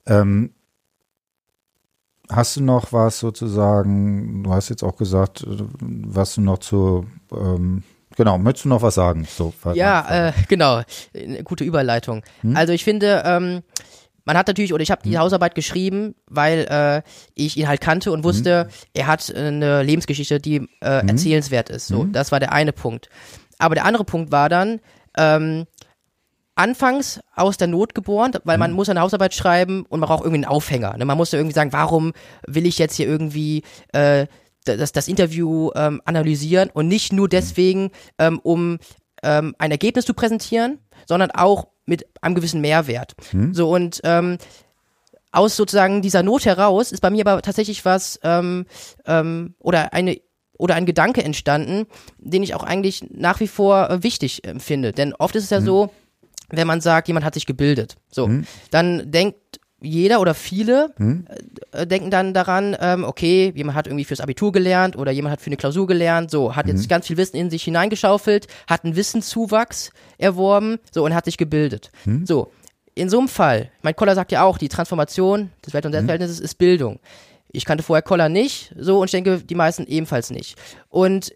Ähm, 0.08 0.52
hast 2.30 2.58
du 2.58 2.64
noch 2.64 2.92
was 2.92 3.20
sozusagen, 3.20 4.44
du 4.44 4.52
hast 4.52 4.70
jetzt 4.70 4.84
auch 4.84 4.96
gesagt, 4.96 5.44
äh, 5.44 5.64
was 5.80 6.36
du 6.36 6.42
noch 6.42 6.60
zu, 6.60 7.06
ähm, 7.32 7.84
genau, 8.16 8.38
möchtest 8.40 8.66
du 8.66 8.70
noch 8.70 8.82
was 8.82 8.96
sagen? 8.96 9.28
So, 9.30 9.54
ja, 9.74 10.30
äh, 10.30 10.34
genau, 10.48 10.82
eine 11.14 11.44
gute 11.44 11.64
Überleitung. 11.64 12.24
Hm? 12.42 12.56
Also 12.56 12.74
ich 12.74 12.84
finde, 12.84 13.22
ähm, 13.26 13.62
man 14.26 14.38
hat 14.38 14.48
natürlich, 14.48 14.74
oder 14.74 14.84
ich 14.84 14.92
habe 14.92 15.04
die 15.04 15.12
mhm. 15.12 15.20
Hausarbeit 15.20 15.56
geschrieben, 15.56 16.16
weil 16.28 16.66
äh, 16.70 17.02
ich 17.36 17.58
ihn 17.58 17.68
halt 17.68 17.80
kannte 17.80 18.12
und 18.12 18.24
wusste, 18.24 18.66
mhm. 18.66 18.70
er 18.94 19.08
hat 19.08 19.34
eine 19.34 19.84
Lebensgeschichte, 19.84 20.40
die 20.40 20.68
äh, 20.82 21.04
mhm. 21.04 21.10
erzählenswert 21.10 21.70
ist. 21.70 21.88
So, 21.88 22.06
das 22.06 22.32
war 22.32 22.40
der 22.40 22.52
eine 22.52 22.74
Punkt. 22.74 23.10
Aber 23.60 23.76
der 23.76 23.86
andere 23.86 24.04
Punkt 24.04 24.32
war 24.32 24.50
dann, 24.50 24.82
ähm, 25.18 25.66
anfangs 26.56 27.20
aus 27.36 27.58
der 27.58 27.68
Not 27.68 27.94
geboren, 27.94 28.32
weil 28.46 28.58
man 28.58 28.72
mhm. 28.72 28.78
muss 28.78 28.90
eine 28.90 29.02
Hausarbeit 29.02 29.34
schreiben 29.34 29.86
und 29.88 30.00
man 30.00 30.08
braucht 30.08 30.24
irgendwie 30.24 30.46
einen 30.46 30.52
Aufhänger. 30.52 30.98
Ne? 30.98 31.06
Man 31.06 31.18
muss 31.18 31.32
ja 31.32 31.40
irgendwie 31.40 31.54
sagen, 31.54 31.74
warum 31.74 32.14
will 32.48 32.66
ich 32.66 32.80
jetzt 32.80 32.96
hier 32.96 33.08
irgendwie 33.08 33.64
äh, 33.92 34.26
das, 34.64 34.94
das 34.94 35.08
Interview 35.08 35.70
ähm, 35.76 36.02
analysieren 36.06 36.70
und 36.74 36.88
nicht 36.88 37.14
nur 37.14 37.30
deswegen, 37.30 37.92
ähm, 38.18 38.40
um 38.42 38.80
ähm, 39.22 39.54
ein 39.60 39.72
Ergebnis 39.72 40.06
zu 40.06 40.14
präsentieren, 40.14 40.80
sondern 41.06 41.32
auch 41.32 41.68
mit 41.86 42.06
einem 42.22 42.36
gewissen 42.36 42.62
Mehrwert. 42.62 43.16
Hm. 43.32 43.54
So 43.54 43.70
und 43.70 44.02
ähm, 44.04 44.38
aus 45.32 45.56
sozusagen 45.56 46.02
dieser 46.02 46.24
Not 46.24 46.46
heraus 46.46 46.92
ist 46.92 47.02
bei 47.02 47.10
mir 47.10 47.26
aber 47.28 47.42
tatsächlich 47.42 47.84
was 47.86 48.20
ähm, 48.24 48.66
ähm, 49.06 49.56
oder 49.60 49.94
eine 49.94 50.20
oder 50.58 50.76
ein 50.76 50.86
Gedanke 50.86 51.22
entstanden, 51.22 51.86
den 52.18 52.42
ich 52.42 52.56
auch 52.56 52.64
eigentlich 52.64 53.06
nach 53.12 53.42
wie 53.42 53.48
vor 53.48 53.90
äh, 53.90 54.04
wichtig 54.04 54.46
äh, 54.46 54.58
finde. 54.60 54.94
Denn 54.94 55.14
oft 55.14 55.36
ist 55.36 55.44
es 55.44 55.50
ja 55.50 55.58
hm. 55.58 55.66
so, 55.66 55.92
wenn 56.50 56.68
man 56.68 56.80
sagt, 56.80 57.08
jemand 57.08 57.26
hat 57.26 57.34
sich 57.34 57.46
gebildet, 57.46 57.98
so, 58.10 58.28
hm. 58.28 58.46
dann 58.72 59.12
denkt 59.12 59.60
jeder 59.86 60.20
oder 60.20 60.34
viele 60.34 60.94
hm? 60.98 61.28
äh, 61.72 61.88
denken 61.88 62.12
dann 62.12 62.34
daran, 62.34 62.76
ähm, 62.80 63.04
okay, 63.04 63.54
jemand 63.56 63.78
hat 63.78 63.88
irgendwie 63.88 64.06
fürs 64.06 64.20
Abitur 64.20 64.52
gelernt 64.52 64.98
oder 64.98 65.12
jemand 65.12 65.34
hat 65.34 65.42
für 65.42 65.48
eine 65.48 65.58
Klausur 65.58 65.88
gelernt, 65.88 66.32
so, 66.32 66.56
hat 66.56 66.68
jetzt 66.68 66.82
hm. 66.82 66.88
ganz 66.88 67.08
viel 67.08 67.18
Wissen 67.18 67.38
in 67.38 67.50
sich 67.50 67.64
hineingeschaufelt, 67.64 68.48
hat 68.68 68.84
einen 68.84 68.96
Wissenszuwachs 68.96 69.92
erworben, 70.18 70.80
so, 70.92 71.06
und 71.06 71.14
hat 71.14 71.26
sich 71.26 71.38
gebildet. 71.38 71.92
Hm? 72.04 72.26
So, 72.26 72.52
in 72.96 73.10
so 73.10 73.20
einem 73.20 73.28
Fall, 73.28 73.72
mein 73.82 73.96
Koller 73.96 74.16
sagt 74.16 74.32
ja 74.32 74.44
auch, 74.44 74.58
die 74.58 74.70
Transformation 74.70 75.52
des 75.66 75.74
Welt- 75.74 75.86
und 75.86 75.92
hm? 75.92 76.00
Selbstverhältnisses 76.00 76.40
ist 76.40 76.56
Bildung. 76.56 77.00
Ich 77.52 77.66
kannte 77.66 77.84
vorher 77.84 78.02
Koller 78.02 78.30
nicht, 78.30 78.74
so, 78.78 79.00
und 79.00 79.06
ich 79.06 79.12
denke, 79.12 79.40
die 79.40 79.56
meisten 79.56 79.86
ebenfalls 79.86 80.32
nicht. 80.32 80.56
Und 80.90 81.34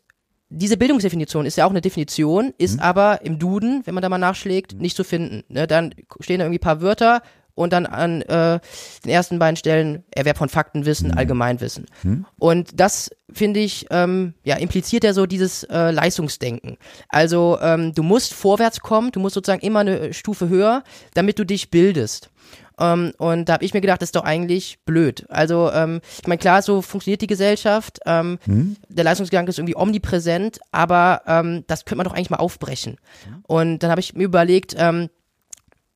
diese 0.49 0.77
Bildungsdefinition 0.77 1.45
ist 1.45 1.57
ja 1.57 1.65
auch 1.65 1.69
eine 1.69 1.81
Definition, 1.81 2.53
ist 2.57 2.75
mhm. 2.75 2.79
aber 2.79 3.21
im 3.23 3.37
Duden, 3.37 3.83
wenn 3.85 3.93
man 3.93 4.01
da 4.01 4.09
mal 4.09 4.17
nachschlägt, 4.17 4.73
nicht 4.73 4.97
zu 4.97 5.03
finden. 5.03 5.43
Ne? 5.47 5.67
Dann 5.67 5.93
stehen 6.19 6.39
da 6.39 6.45
irgendwie 6.45 6.57
ein 6.57 6.61
paar 6.61 6.81
Wörter, 6.81 7.21
und 7.59 7.73
dann 7.73 7.85
an 7.85 8.21
äh, 8.21 8.59
den 9.03 9.11
ersten 9.11 9.37
beiden 9.37 9.57
Stellen 9.57 10.05
Erwerb 10.15 10.37
von 10.37 10.47
Faktenwissen, 10.47 11.09
mhm. 11.09 11.17
Allgemeinwissen. 11.17 11.87
Mhm. 12.03 12.25
Und 12.37 12.79
das 12.79 13.11
finde 13.29 13.59
ich, 13.59 13.85
ähm, 13.91 14.33
ja, 14.45 14.55
impliziert 14.55 15.03
ja 15.03 15.13
so 15.13 15.25
dieses 15.25 15.65
äh, 15.65 15.91
Leistungsdenken. 15.91 16.77
Also 17.09 17.59
ähm, 17.61 17.93
du 17.93 18.01
musst 18.01 18.33
vorwärts 18.33 18.79
kommen, 18.79 19.11
du 19.11 19.19
musst 19.19 19.33
sozusagen 19.33 19.61
immer 19.61 19.81
eine 19.81 20.13
Stufe 20.13 20.47
höher, 20.47 20.85
damit 21.15 21.37
du 21.37 21.43
dich 21.43 21.69
bildest. 21.69 22.29
Um, 22.77 22.85
ähm, 22.85 23.13
und 23.17 23.49
da 23.49 23.53
habe 23.53 23.65
ich 23.65 23.73
mir 23.73 23.81
gedacht, 23.81 24.01
das 24.01 24.07
ist 24.07 24.15
doch 24.15 24.23
eigentlich 24.23 24.79
blöd. 24.85 25.25
Also, 25.27 25.69
ähm, 25.73 25.99
ich 26.17 26.27
meine, 26.27 26.37
klar, 26.37 26.61
so 26.61 26.81
funktioniert 26.81 27.19
die 27.19 27.27
Gesellschaft. 27.27 27.99
Ähm, 28.05 28.39
mhm. 28.45 28.77
Der 28.87 29.03
Leistungsgedanke 29.03 29.49
ist 29.49 29.59
irgendwie 29.59 29.75
omnipräsent, 29.75 30.59
aber 30.71 31.21
das 31.67 31.83
könnte 31.83 31.97
man 31.97 32.05
doch 32.05 32.13
eigentlich 32.13 32.29
mal 32.29 32.37
aufbrechen. 32.37 32.95
Mhm. 33.27 33.43
Und 33.47 33.79
dann 33.79 33.91
habe 33.91 33.99
ich 33.99 34.15
mir 34.15 34.23
überlegt, 34.23 34.75
ähm, 34.77 35.09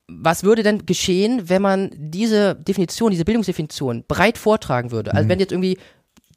was 0.08 0.44
würde 0.44 0.64
denn 0.64 0.86
geschehen, 0.86 1.50
wenn 1.50 1.62
man 1.62 1.92
diese 1.96 2.56
Definition, 2.56 3.12
diese 3.12 3.26
Bildungsdefinition 3.26 4.04
breit 4.08 4.38
vortragen 4.38 4.92
würde? 4.92 5.14
Also 5.14 5.26
mhm. 5.26 5.30
wenn 5.30 5.40
jetzt 5.40 5.52
irgendwie, 5.52 5.78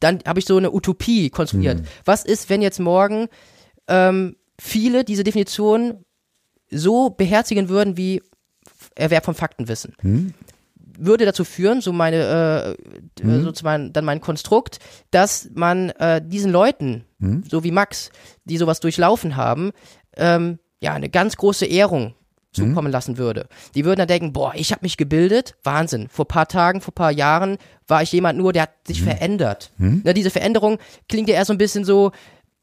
dann 0.01 0.21
habe 0.27 0.39
ich 0.39 0.45
so 0.45 0.57
eine 0.57 0.73
Utopie 0.73 1.31
konstruiert. 1.31 1.81
Mhm. 1.81 1.85
Was 2.05 2.25
ist, 2.25 2.49
wenn 2.49 2.63
jetzt 2.63 2.79
morgen 2.79 3.29
ähm, 3.89 4.37
viele 4.59 5.05
diese 5.05 5.25
Definition 5.25 6.05
so 6.71 7.11
beherzigen 7.11 7.69
würden 7.69 7.97
wie 7.97 8.23
Erwerb 8.95 9.25
von 9.25 9.35
Faktenwissen? 9.35 9.95
Mhm. 10.03 10.35
Würde 10.99 11.27
dazu 11.27 11.45
führen, 11.45 11.81
so 11.81 11.93
meine, 11.93 12.77
äh, 13.21 13.23
mhm. 13.23 13.45
so 13.45 13.53
mein, 13.65 13.93
dann 13.93 14.05
mein 14.05 14.21
Konstrukt, 14.21 14.79
dass 15.11 15.51
man 15.55 15.91
äh, 15.91 16.23
diesen 16.25 16.53
Leuten, 16.53 17.05
mhm. 17.19 17.43
so 17.49 17.65
wie 17.65 17.71
Max, 17.73 18.11
die 18.45 18.57
sowas 18.57 18.81
durchlaufen 18.81 19.37
haben, 19.37 19.73
ähm, 20.17 20.59
ja, 20.81 20.95
eine 20.95 21.11
ganz 21.11 21.37
große 21.37 21.67
Ehrung 21.67 22.15
zukommen 22.57 22.89
mhm. 22.89 22.93
lassen 22.93 23.19
würde. 23.19 23.49
Die 23.75 23.85
würden 23.85 23.99
dann 23.99 24.09
denken, 24.09 24.33
boah, 24.33 24.53
ich 24.55 24.73
habe 24.73 24.85
mich 24.85 24.97
gebildet, 24.97 25.55
Wahnsinn. 25.63 26.09
Vor 26.09 26.27
paar 26.27 26.49
Tagen, 26.49 26.81
vor 26.81 26.95
paar 26.95 27.13
Jahren 27.13 27.59
war 27.87 28.03
ich 28.03 28.13
jemand 28.13 28.39
nur, 28.39 28.53
der 28.53 28.63
hat 28.63 28.71
sich 28.87 29.01
mhm. 29.01 29.05
verändert. 29.05 29.73
Mhm. 29.79 30.03
Ne, 30.05 30.15
diese 30.15 30.31
Veränderung 30.31 30.79
klingt 31.09 31.29
ja 31.29 31.35
eher 31.35 31.45
so 31.45 31.53
ein 31.53 31.59
bisschen 31.59 31.85
so, 31.85 32.13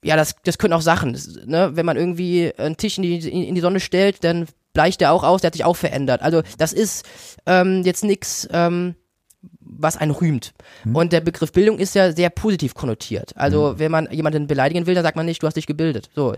ja, 0.03 0.15
das, 0.15 0.35
das 0.43 0.57
können 0.57 0.73
auch 0.73 0.81
Sachen. 0.81 1.13
Das, 1.13 1.27
ne? 1.45 1.71
Wenn 1.73 1.85
man 1.85 1.97
irgendwie 1.97 2.51
einen 2.57 2.77
Tisch 2.77 2.97
in 2.97 3.03
die, 3.03 3.47
in 3.47 3.55
die 3.55 3.61
Sonne 3.61 3.79
stellt, 3.79 4.23
dann 4.23 4.47
bleicht 4.73 5.01
der 5.01 5.13
auch 5.13 5.23
aus, 5.23 5.41
der 5.41 5.47
hat 5.47 5.53
sich 5.53 5.65
auch 5.65 5.75
verändert. 5.75 6.21
Also 6.21 6.41
das 6.57 6.73
ist 6.73 7.05
ähm, 7.45 7.83
jetzt 7.83 8.03
nichts, 8.03 8.47
ähm, 8.51 8.95
was 9.59 9.97
einen 9.97 10.11
rühmt. 10.11 10.53
Mhm. 10.83 10.95
Und 10.95 11.13
der 11.13 11.21
Begriff 11.21 11.51
Bildung 11.51 11.77
ist 11.79 11.95
ja 11.95 12.11
sehr 12.11 12.29
positiv 12.29 12.73
konnotiert. 12.73 13.33
Also 13.35 13.73
mhm. 13.73 13.79
wenn 13.79 13.91
man 13.91 14.11
jemanden 14.11 14.47
beleidigen 14.47 14.85
will, 14.85 14.95
dann 14.95 15.03
sagt 15.03 15.15
man 15.15 15.25
nicht, 15.25 15.41
du 15.41 15.47
hast 15.47 15.55
dich 15.55 15.67
gebildet. 15.67 16.09
So. 16.15 16.35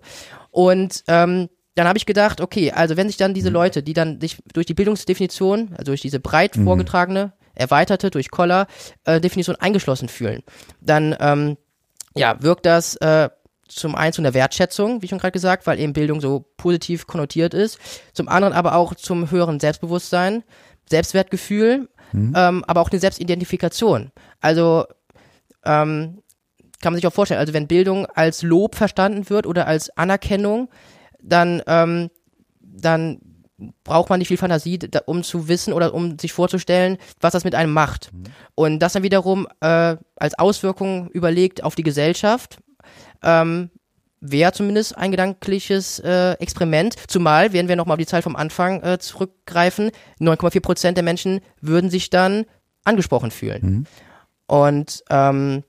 Und 0.51 1.03
ähm, 1.08 1.49
dann 1.76 1.88
habe 1.88 1.98
ich 1.98 2.06
gedacht, 2.06 2.42
okay, 2.42 2.72
also 2.72 2.98
wenn 2.98 3.08
sich 3.08 3.18
dann 3.18 3.34
diese 3.34 3.50
mhm. 3.50 3.56
Leute, 3.56 3.84
die 3.84 3.94
dann 3.94 4.20
sich 4.22 4.38
durch 4.54 4.66
die 4.66 4.74
Bildungsdefinition, 4.74 5.72
also 5.78 5.92
durch 5.92 6.02
diese 6.02 6.20
breit 6.20 6.58
mhm. 6.58 6.64
vorgetragene, 6.64 7.34
erweiterte, 7.54 8.10
durch 8.10 8.32
Koller, 8.32 8.68
äh, 9.04 9.22
Definition 9.22 9.56
eingeschlossen 9.58 10.10
fühlen, 10.10 10.44
dann 10.82 11.16
ähm, 11.20 11.58
ja, 12.16 12.42
wirkt 12.42 12.66
das 12.66 12.96
äh, 12.98 13.30
zum 13.68 13.96
einen 13.96 14.14
zu 14.14 14.22
einer 14.22 14.34
Wertschätzung, 14.34 15.02
wie 15.02 15.08
schon 15.08 15.18
gerade 15.18 15.32
gesagt, 15.32 15.68
weil 15.68 15.80
eben 15.80 15.94
Bildung 15.94 16.22
so 16.22 16.46
positiv 16.58 17.08
konnotiert 17.08 17.54
ist, 17.54 17.80
zum 18.14 18.30
anderen 18.30 18.54
aber 18.54 18.76
auch 18.76 18.94
zum 18.96 19.32
höheren 19.32 19.60
Selbstbewusstsein, 19.60 20.44
Selbstwertgefühl, 20.90 21.90
mhm. 22.14 22.34
ähm, 22.36 22.64
aber 22.68 22.82
auch 22.82 22.92
eine 22.92 23.00
Selbstidentifikation. 23.00 24.12
Also 24.40 24.86
ähm, 25.66 26.22
kann 26.82 26.94
man 26.94 26.96
sich 26.96 27.08
auch 27.08 27.14
vorstellen, 27.14 27.40
also 27.40 27.54
wenn 27.54 27.68
Bildung 27.68 28.06
als 28.06 28.44
Lob 28.44 28.76
verstanden 28.76 29.30
wird 29.30 29.48
oder 29.48 29.68
als 29.68 29.90
Anerkennung, 29.98 30.70
dann, 31.26 31.62
ähm, 31.68 32.10
dann 32.60 33.20
braucht 33.84 34.10
man 34.10 34.20
nicht 34.20 34.28
viel 34.28 34.38
Fantasie, 34.38 34.78
da, 34.78 35.02
um 35.06 35.24
zu 35.24 35.48
wissen 35.48 35.74
oder 35.74 35.94
um 35.94 36.20
sich 36.20 36.34
vorzustellen, 36.34 36.98
was 37.22 37.34
das 37.34 37.44
mit 37.44 37.56
einem 37.56 37.72
macht. 37.72 38.12
Mhm. 38.12 38.24
Und 38.54 38.80
das 38.80 38.94
dann 38.94 39.04
wiederum 39.04 39.48
äh, 39.62 39.96
als 40.16 40.38
Auswirkung 40.38 41.10
überlegt 41.12 41.64
auf 41.64 41.76
die 41.76 41.84
Gesellschaft, 41.84 42.58
ähm, 43.24 43.70
wäre 44.20 44.52
zumindest 44.52 44.98
ein 44.98 45.12
gedankliches 45.12 46.00
äh, 46.00 46.34
Experiment. 46.34 46.96
Zumal, 47.08 47.54
wenn 47.54 47.68
wir 47.68 47.76
nochmal 47.76 47.96
auf 47.96 48.00
die 48.00 48.06
Zahl 48.06 48.22
vom 48.22 48.36
Anfang 48.36 48.82
äh, 48.82 48.98
zurückgreifen, 49.00 49.92
9,4 50.20 50.62
Prozent 50.62 50.98
der 50.98 51.04
Menschen 51.04 51.42
würden 51.62 51.90
sich 51.90 52.10
dann 52.10 52.46
angesprochen 52.84 53.32
fühlen. 53.32 53.62
Mhm. 53.62 53.86
Und 54.48 55.04
ähm, 55.10 55.64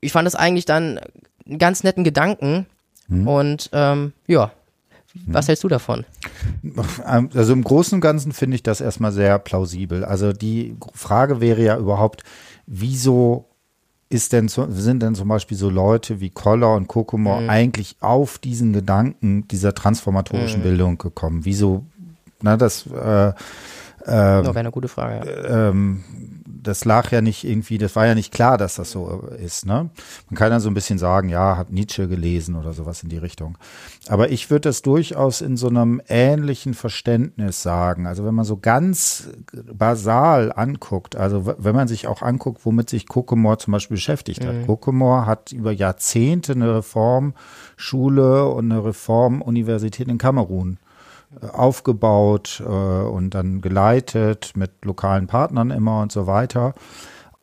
ich 0.00 0.12
fand 0.12 0.26
das 0.26 0.34
eigentlich 0.34 0.64
dann 0.64 1.00
einen 1.46 1.58
ganz 1.58 1.82
netten 1.82 2.04
Gedanken. 2.04 2.66
Mhm. 3.10 3.28
Und 3.28 3.70
ähm, 3.72 4.12
ja, 4.26 4.52
was 5.26 5.48
hältst 5.48 5.64
du 5.64 5.68
davon? 5.68 6.04
Also 7.04 7.52
im 7.52 7.64
Großen 7.64 7.96
und 7.96 8.00
Ganzen 8.00 8.32
finde 8.32 8.54
ich 8.54 8.62
das 8.62 8.80
erstmal 8.80 9.12
sehr 9.12 9.38
plausibel. 9.38 10.04
Also 10.04 10.32
die 10.32 10.76
Frage 10.94 11.40
wäre 11.40 11.62
ja 11.62 11.76
überhaupt, 11.76 12.22
wieso 12.66 13.46
ist 14.08 14.32
denn 14.32 14.48
sind 14.48 15.02
denn 15.02 15.14
zum 15.14 15.28
Beispiel 15.28 15.56
so 15.56 15.70
Leute 15.70 16.20
wie 16.20 16.30
Koller 16.30 16.74
und 16.74 16.88
Kokomor 16.88 17.40
mhm. 17.40 17.50
eigentlich 17.50 17.96
auf 18.00 18.38
diesen 18.38 18.72
Gedanken 18.72 19.46
dieser 19.48 19.74
transformatorischen 19.74 20.60
mhm. 20.60 20.64
Bildung 20.64 20.98
gekommen? 20.98 21.44
Wieso, 21.44 21.84
na, 22.40 22.56
das 22.56 22.86
äh, 22.86 23.32
äh, 24.04 24.10
wäre 24.10 24.58
eine 24.58 24.70
gute 24.70 24.88
Frage. 24.88 25.28
Ja. 25.28 25.68
Ähm, 25.68 26.04
das 26.62 26.84
lag 26.84 27.10
ja 27.12 27.20
nicht 27.20 27.44
irgendwie, 27.44 27.78
das 27.78 27.96
war 27.96 28.06
ja 28.06 28.14
nicht 28.14 28.32
klar, 28.32 28.58
dass 28.58 28.74
das 28.76 28.90
so 28.90 29.24
ist. 29.38 29.66
Ne? 29.66 29.90
Man 30.28 30.36
kann 30.36 30.50
dann 30.50 30.60
so 30.60 30.68
ein 30.68 30.74
bisschen 30.74 30.98
sagen, 30.98 31.28
ja, 31.28 31.56
hat 31.56 31.70
Nietzsche 31.72 32.08
gelesen 32.08 32.54
oder 32.54 32.72
sowas 32.72 33.02
in 33.02 33.08
die 33.08 33.18
Richtung. 33.18 33.56
Aber 34.08 34.30
ich 34.30 34.50
würde 34.50 34.62
das 34.62 34.82
durchaus 34.82 35.40
in 35.40 35.56
so 35.56 35.68
einem 35.68 36.00
ähnlichen 36.08 36.74
Verständnis 36.74 37.62
sagen. 37.62 38.06
Also 38.06 38.24
wenn 38.24 38.34
man 38.34 38.44
so 38.44 38.56
ganz 38.56 39.28
basal 39.72 40.52
anguckt, 40.54 41.16
also 41.16 41.54
wenn 41.58 41.74
man 41.74 41.88
sich 41.88 42.06
auch 42.06 42.22
anguckt, 42.22 42.64
womit 42.64 42.90
sich 42.90 43.08
Kokomor 43.08 43.58
zum 43.58 43.72
Beispiel 43.72 43.96
beschäftigt 43.96 44.44
hat. 44.44 44.54
Mhm. 44.54 44.66
Kokomor 44.66 45.26
hat 45.26 45.52
über 45.52 45.72
Jahrzehnte 45.72 46.52
eine 46.52 46.76
Reformschule 46.76 48.46
und 48.46 48.70
eine 48.70 48.84
Reformuniversität 48.84 50.08
in 50.08 50.18
Kamerun 50.18 50.78
aufgebaut 51.52 52.62
äh, 52.64 52.68
und 52.68 53.30
dann 53.30 53.60
geleitet 53.60 54.52
mit 54.56 54.84
lokalen 54.84 55.26
Partnern 55.26 55.70
immer 55.70 56.02
und 56.02 56.12
so 56.12 56.26
weiter. 56.26 56.74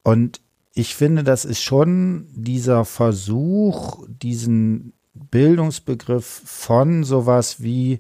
Und 0.04 0.42
ich 0.74 0.96
finde, 0.96 1.24
das 1.24 1.46
ist 1.46 1.62
schon 1.62 2.28
dieser 2.34 2.86
Versuch, 2.86 4.06
diesen 4.08 4.94
Bildungsbegriff 5.14 6.26
von 6.26 7.04
sowas 7.04 7.62
wie 7.62 8.00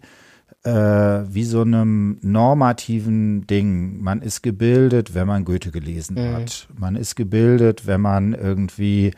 äh, 0.64 0.72
wie 0.72 1.44
so 1.44 1.62
einem 1.62 2.18
normativen 2.22 3.48
Ding. 3.48 4.02
Man 4.02 4.22
ist 4.22 4.42
gebildet, 4.42 5.14
wenn 5.14 5.28
man 5.28 5.46
Goethe 5.46 5.72
gelesen 5.72 6.16
mhm. 6.16 6.36
hat. 6.36 6.68
Man 6.78 6.96
ist 6.96 7.16
gebildet, 7.16 7.88
wenn 7.88 8.02
man 8.02 8.34
irgendwie 8.34 9.14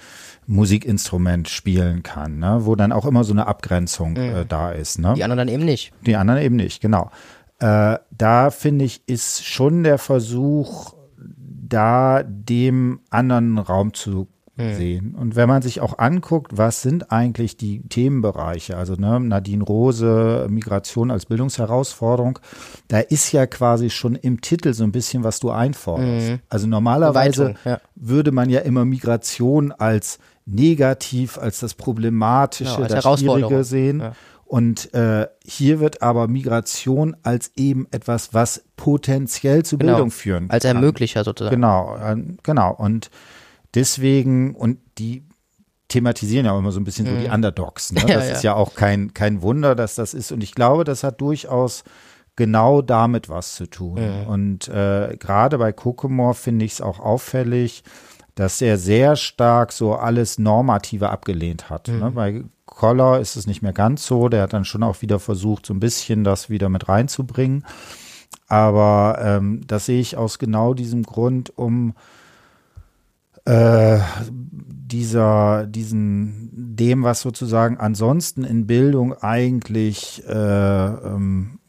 Musikinstrument 0.45 1.49
spielen 1.49 2.03
kann, 2.03 2.39
ne? 2.39 2.59
wo 2.61 2.75
dann 2.75 2.91
auch 2.91 3.05
immer 3.05 3.23
so 3.23 3.33
eine 3.33 3.47
Abgrenzung 3.47 4.11
mhm. 4.11 4.17
äh, 4.17 4.45
da 4.45 4.71
ist. 4.71 4.99
Ne? 4.99 5.13
Die 5.15 5.23
anderen 5.23 5.37
dann 5.37 5.47
eben 5.47 5.65
nicht. 5.65 5.93
Die 6.05 6.15
anderen 6.15 6.41
eben 6.41 6.55
nicht, 6.55 6.81
genau. 6.81 7.11
Äh, 7.59 7.97
da 8.11 8.51
finde 8.51 8.85
ich, 8.85 9.03
ist 9.07 9.45
schon 9.45 9.83
der 9.83 9.97
Versuch, 9.97 10.93
da 11.17 12.23
dem 12.23 13.01
anderen 13.09 13.57
Raum 13.59 13.93
zu 13.93 14.27
hm. 14.59 14.75
sehen. 14.75 15.15
Und 15.15 15.35
wenn 15.35 15.47
man 15.47 15.61
sich 15.61 15.81
auch 15.81 15.97
anguckt, 15.97 16.57
was 16.57 16.81
sind 16.81 17.11
eigentlich 17.11 17.57
die 17.57 17.81
Themenbereiche, 17.87 18.77
also 18.77 18.95
ne, 18.95 19.19
Nadine 19.19 19.63
Rose, 19.63 20.47
Migration 20.49 21.11
als 21.11 21.25
Bildungsherausforderung, 21.25 22.39
da 22.87 22.99
ist 22.99 23.31
ja 23.31 23.47
quasi 23.47 23.89
schon 23.89 24.15
im 24.15 24.41
Titel 24.41 24.73
so 24.73 24.83
ein 24.83 24.91
bisschen, 24.91 25.23
was 25.23 25.39
du 25.39 25.49
einforderst. 25.49 26.29
Mhm. 26.29 26.39
Also 26.49 26.67
normalerweise 26.67 27.55
ja. 27.65 27.79
würde 27.95 28.31
man 28.31 28.49
ja 28.49 28.59
immer 28.59 28.85
Migration 28.85 29.71
als 29.71 30.19
negativ, 30.45 31.37
als 31.37 31.59
das 31.59 31.73
Problematische, 31.73 32.81
ja, 32.81 32.87
als 32.87 33.03
das 33.03 33.19
Schwierige 33.19 33.63
sehen. 33.63 33.99
Ja. 33.99 34.13
Und 34.49 34.95
äh, 34.95 35.27
hier 35.45 35.79
wird 35.79 36.01
aber 36.01 36.27
Migration 36.27 37.15
als 37.21 37.51
eben 37.55 37.87
etwas, 37.91 38.33
was 38.33 38.63
potenziell 38.77 39.63
zu 39.63 39.77
genau. 39.77 39.93
Bildung 39.93 40.09
führen 40.09 40.49
Als 40.49 40.65
Ermöglicher 40.65 41.23
sozusagen. 41.23 41.55
Genau, 41.55 41.95
äh, 41.95 42.15
genau. 42.41 42.73
Und 42.73 43.11
deswegen, 43.75 44.55
und 44.55 44.79
die 44.97 45.23
thematisieren 45.89 46.45
ja 46.45 46.53
auch 46.53 46.59
immer 46.59 46.71
so 46.71 46.79
ein 46.79 46.83
bisschen 46.83 47.05
mhm. 47.05 47.11
so 47.11 47.21
die 47.21 47.27
mhm. 47.27 47.33
Underdogs. 47.33 47.91
Ne? 47.91 48.01
Das 48.07 48.27
ja, 48.27 48.33
ist 48.33 48.43
ja 48.43 48.53
auch 48.53 48.75
kein, 48.75 49.13
kein 49.13 49.41
Wunder, 49.41 49.75
dass 49.75 49.95
das 49.95 50.13
ist. 50.13 50.31
Und 50.31 50.43
ich 50.43 50.55
glaube, 50.55 50.83
das 50.83 51.03
hat 51.03 51.19
durchaus 51.19 51.83
genau 52.35 52.81
damit 52.81 53.27
was 53.27 53.55
zu 53.55 53.65
tun. 53.65 53.99
Mhm. 53.99 54.27
Und 54.27 54.67
äh, 54.69 55.17
gerade 55.19 55.57
bei 55.57 55.73
Kokomor 55.73 56.35
finde 56.35 56.65
ich 56.65 56.73
es 56.73 56.81
auch 56.81 56.99
auffällig, 56.99 57.83
dass 58.35 58.61
er 58.61 58.77
sehr 58.77 59.17
stark 59.17 59.73
so 59.73 59.95
alles 59.95 60.39
Normative 60.39 61.09
abgelehnt 61.09 61.69
hat. 61.69 61.89
Ne? 61.89 61.95
Mhm. 61.95 61.99
Ne? 61.99 62.11
Bei 62.11 62.43
Koller 62.65 63.19
ist 63.19 63.35
es 63.35 63.47
nicht 63.47 63.61
mehr 63.61 63.73
ganz 63.73 64.05
so. 64.05 64.29
Der 64.29 64.43
hat 64.43 64.53
dann 64.53 64.63
schon 64.63 64.83
auch 64.83 65.01
wieder 65.01 65.19
versucht, 65.19 65.65
so 65.65 65.73
ein 65.73 65.81
bisschen 65.81 66.23
das 66.23 66.49
wieder 66.49 66.69
mit 66.69 66.87
reinzubringen. 66.87 67.65
Aber 68.47 69.19
ähm, 69.21 69.61
das 69.67 69.87
sehe 69.87 69.99
ich 69.99 70.15
aus 70.15 70.39
genau 70.39 70.73
diesem 70.73 71.03
Grund, 71.03 71.57
um 71.57 71.93
äh, 73.49 73.99
dieser, 74.91 75.65
diesen, 75.65 76.49
dem, 76.53 77.03
was 77.03 77.21
sozusagen 77.21 77.77
ansonsten 77.77 78.43
in 78.43 78.67
Bildung 78.67 79.13
eigentlich 79.13 80.23
äh, 80.27 80.33
ähm, 80.33 81.59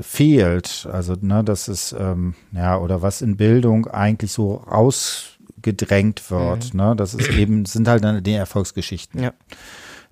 fehlt. 0.00 0.86
Also, 0.90 1.14
ne, 1.20 1.42
das 1.42 1.68
ist, 1.68 1.94
ähm, 1.98 2.34
ja, 2.52 2.78
oder 2.78 3.02
was 3.02 3.22
in 3.22 3.36
Bildung 3.36 3.86
eigentlich 3.86 4.32
so 4.32 4.62
ausgedrängt 4.66 6.30
wird, 6.30 6.74
mhm. 6.74 6.80
ne, 6.80 6.96
das 6.96 7.14
ist 7.14 7.30
eben, 7.30 7.64
sind 7.64 7.88
halt 7.88 8.04
dann 8.04 8.22
die 8.22 8.32
Erfolgsgeschichten. 8.32 9.22
Ja. 9.22 9.32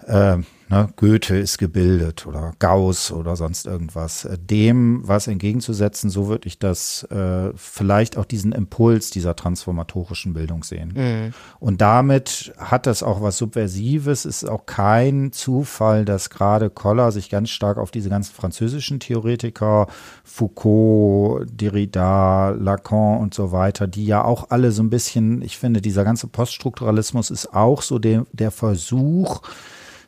Äh, 0.06 0.42
ne, 0.68 0.88
Goethe 0.96 1.36
ist 1.36 1.58
gebildet 1.58 2.26
oder 2.26 2.52
Gauss 2.58 3.12
oder 3.12 3.36
sonst 3.36 3.66
irgendwas. 3.66 4.24
Äh, 4.24 4.38
dem 4.38 5.06
was 5.06 5.26
entgegenzusetzen, 5.26 6.10
so 6.10 6.28
würde 6.28 6.48
ich 6.48 6.58
das 6.58 7.04
äh, 7.04 7.50
vielleicht 7.56 8.16
auch 8.16 8.24
diesen 8.24 8.52
Impuls 8.52 9.10
dieser 9.10 9.36
transformatorischen 9.36 10.34
Bildung 10.34 10.64
sehen. 10.64 10.92
Mhm. 10.96 11.34
Und 11.60 11.80
damit 11.80 12.52
hat 12.58 12.86
das 12.86 13.02
auch 13.02 13.22
was 13.22 13.38
Subversives, 13.38 14.24
ist 14.24 14.48
auch 14.48 14.66
kein 14.66 15.32
Zufall, 15.32 16.04
dass 16.04 16.30
gerade 16.30 16.70
Koller 16.70 17.12
sich 17.12 17.30
ganz 17.30 17.50
stark 17.50 17.78
auf 17.78 17.90
diese 17.90 18.08
ganzen 18.08 18.34
französischen 18.34 19.00
Theoretiker, 19.00 19.86
Foucault, 20.24 21.46
Derrida, 21.50 22.50
Lacan 22.50 23.18
und 23.18 23.34
so 23.34 23.52
weiter, 23.52 23.86
die 23.86 24.06
ja 24.06 24.24
auch 24.24 24.50
alle 24.50 24.72
so 24.72 24.82
ein 24.82 24.90
bisschen, 24.90 25.42
ich 25.42 25.58
finde, 25.58 25.80
dieser 25.80 26.04
ganze 26.04 26.26
Poststrukturalismus 26.26 27.30
ist 27.30 27.54
auch 27.54 27.82
so 27.82 27.98
der, 27.98 28.26
der 28.32 28.50
Versuch, 28.50 29.42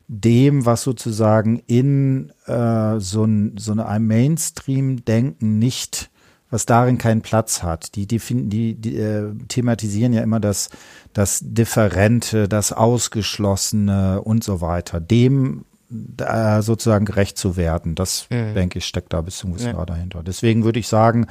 dem, 0.08 0.66
was 0.66 0.82
sozusagen 0.82 1.62
in 1.66 2.32
äh, 2.46 2.98
so, 2.98 3.24
ein, 3.24 3.56
so 3.58 3.72
einem 3.72 4.06
Mainstream-Denken 4.06 5.58
nicht, 5.58 6.10
was 6.50 6.64
darin 6.66 6.98
keinen 6.98 7.22
Platz 7.22 7.62
hat. 7.62 7.96
Die, 7.96 8.06
die, 8.06 8.18
die, 8.18 8.74
die 8.74 8.96
äh, 8.96 9.34
thematisieren 9.48 10.12
ja 10.12 10.22
immer 10.22 10.38
das, 10.38 10.70
das 11.12 11.40
Differente, 11.42 12.48
das 12.48 12.72
Ausgeschlossene 12.72 14.20
und 14.22 14.44
so 14.44 14.60
weiter. 14.60 15.00
Dem 15.00 15.64
äh, 16.18 16.62
sozusagen 16.62 17.04
gerecht 17.04 17.38
zu 17.38 17.56
werden, 17.56 17.94
das 17.94 18.26
mhm. 18.30 18.54
denke 18.54 18.78
ich 18.78 18.86
steckt 18.86 19.12
da 19.12 19.20
bis 19.20 19.38
zum 19.38 19.56
ja. 19.56 19.84
dahinter. 19.84 20.22
Deswegen 20.22 20.64
würde 20.64 20.78
ich 20.78 20.88
sagen, 20.88 21.26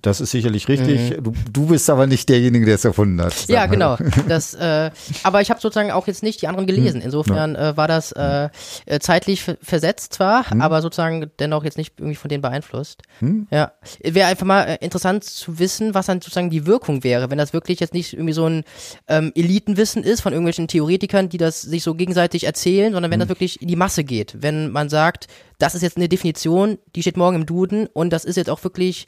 das 0.00 0.20
ist 0.20 0.30
sicherlich 0.30 0.68
richtig. 0.68 1.18
Mhm. 1.18 1.24
Du, 1.24 1.32
du 1.52 1.66
bist 1.66 1.90
aber 1.90 2.06
nicht 2.06 2.28
derjenige, 2.28 2.64
der 2.64 2.76
es 2.76 2.84
erfunden 2.84 3.20
hat. 3.20 3.48
Ja, 3.48 3.66
genau. 3.66 3.96
Das, 4.28 4.54
äh, 4.54 4.90
aber 5.22 5.40
ich 5.40 5.50
habe 5.50 5.60
sozusagen 5.60 5.90
auch 5.90 6.06
jetzt 6.06 6.22
nicht 6.22 6.40
die 6.40 6.48
anderen 6.48 6.66
gelesen. 6.66 6.98
Mhm. 6.98 7.04
Insofern 7.04 7.56
äh, 7.56 7.76
war 7.76 7.88
das 7.88 8.12
äh, 8.12 8.48
äh, 8.86 9.00
zeitlich 9.00 9.44
versetzt 9.60 10.14
zwar, 10.14 10.54
mhm. 10.54 10.62
aber 10.62 10.80
sozusagen 10.80 11.30
dennoch 11.38 11.64
jetzt 11.64 11.76
nicht 11.76 11.94
irgendwie 11.98 12.16
von 12.16 12.28
denen 12.28 12.42
beeinflusst. 12.42 13.02
Mhm. 13.20 13.46
Ja, 13.50 13.72
wäre 14.02 14.28
einfach 14.28 14.46
mal 14.46 14.62
äh, 14.62 14.78
interessant 14.80 15.24
zu 15.24 15.58
wissen, 15.58 15.94
was 15.94 16.06
dann 16.06 16.20
sozusagen 16.20 16.50
die 16.50 16.66
Wirkung 16.66 17.04
wäre, 17.04 17.30
wenn 17.30 17.38
das 17.38 17.52
wirklich 17.52 17.80
jetzt 17.80 17.94
nicht 17.94 18.14
irgendwie 18.14 18.34
so 18.34 18.46
ein 18.46 18.64
ähm, 19.08 19.32
Elitenwissen 19.34 20.04
ist 20.04 20.20
von 20.20 20.32
irgendwelchen 20.32 20.68
Theoretikern, 20.68 21.28
die 21.28 21.38
das 21.38 21.62
sich 21.62 21.82
so 21.82 21.94
gegenseitig 21.94 22.44
erzählen, 22.44 22.92
sondern 22.92 23.10
wenn 23.10 23.20
das 23.20 23.28
mhm. 23.28 23.32
wirklich 23.32 23.60
in 23.60 23.68
die 23.68 23.76
Masse 23.76 24.04
geht. 24.04 24.36
Wenn 24.40 24.70
man 24.70 24.88
sagt, 24.88 25.26
das 25.58 25.74
ist 25.74 25.82
jetzt 25.82 25.96
eine 25.96 26.08
Definition, 26.08 26.78
die 26.96 27.02
steht 27.02 27.16
morgen 27.16 27.36
im 27.36 27.46
Duden 27.46 27.86
und 27.86 28.10
das 28.10 28.24
ist 28.24 28.36
jetzt 28.36 28.50
auch 28.50 28.62
wirklich 28.64 29.06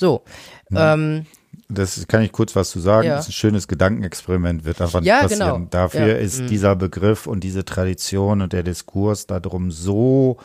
so. 0.00 0.22
Ja. 0.70 0.94
Ähm, 0.94 1.26
das 1.68 2.08
kann 2.08 2.22
ich 2.22 2.32
kurz 2.32 2.56
was 2.56 2.70
zu 2.70 2.80
sagen. 2.80 3.06
Ja. 3.06 3.16
Das 3.16 3.26
ist 3.26 3.30
ein 3.30 3.34
schönes 3.34 3.68
Gedankenexperiment, 3.68 4.64
wird 4.64 4.80
davon 4.80 5.04
ja, 5.04 5.20
passieren. 5.22 5.54
Genau. 5.54 5.66
Dafür 5.70 6.08
ja. 6.08 6.14
ist 6.16 6.42
mhm. 6.42 6.46
dieser 6.48 6.74
Begriff 6.74 7.26
und 7.26 7.44
diese 7.44 7.64
Tradition 7.64 8.42
und 8.42 8.52
der 8.52 8.64
Diskurs 8.64 9.26
darum 9.26 9.70
so 9.70 10.38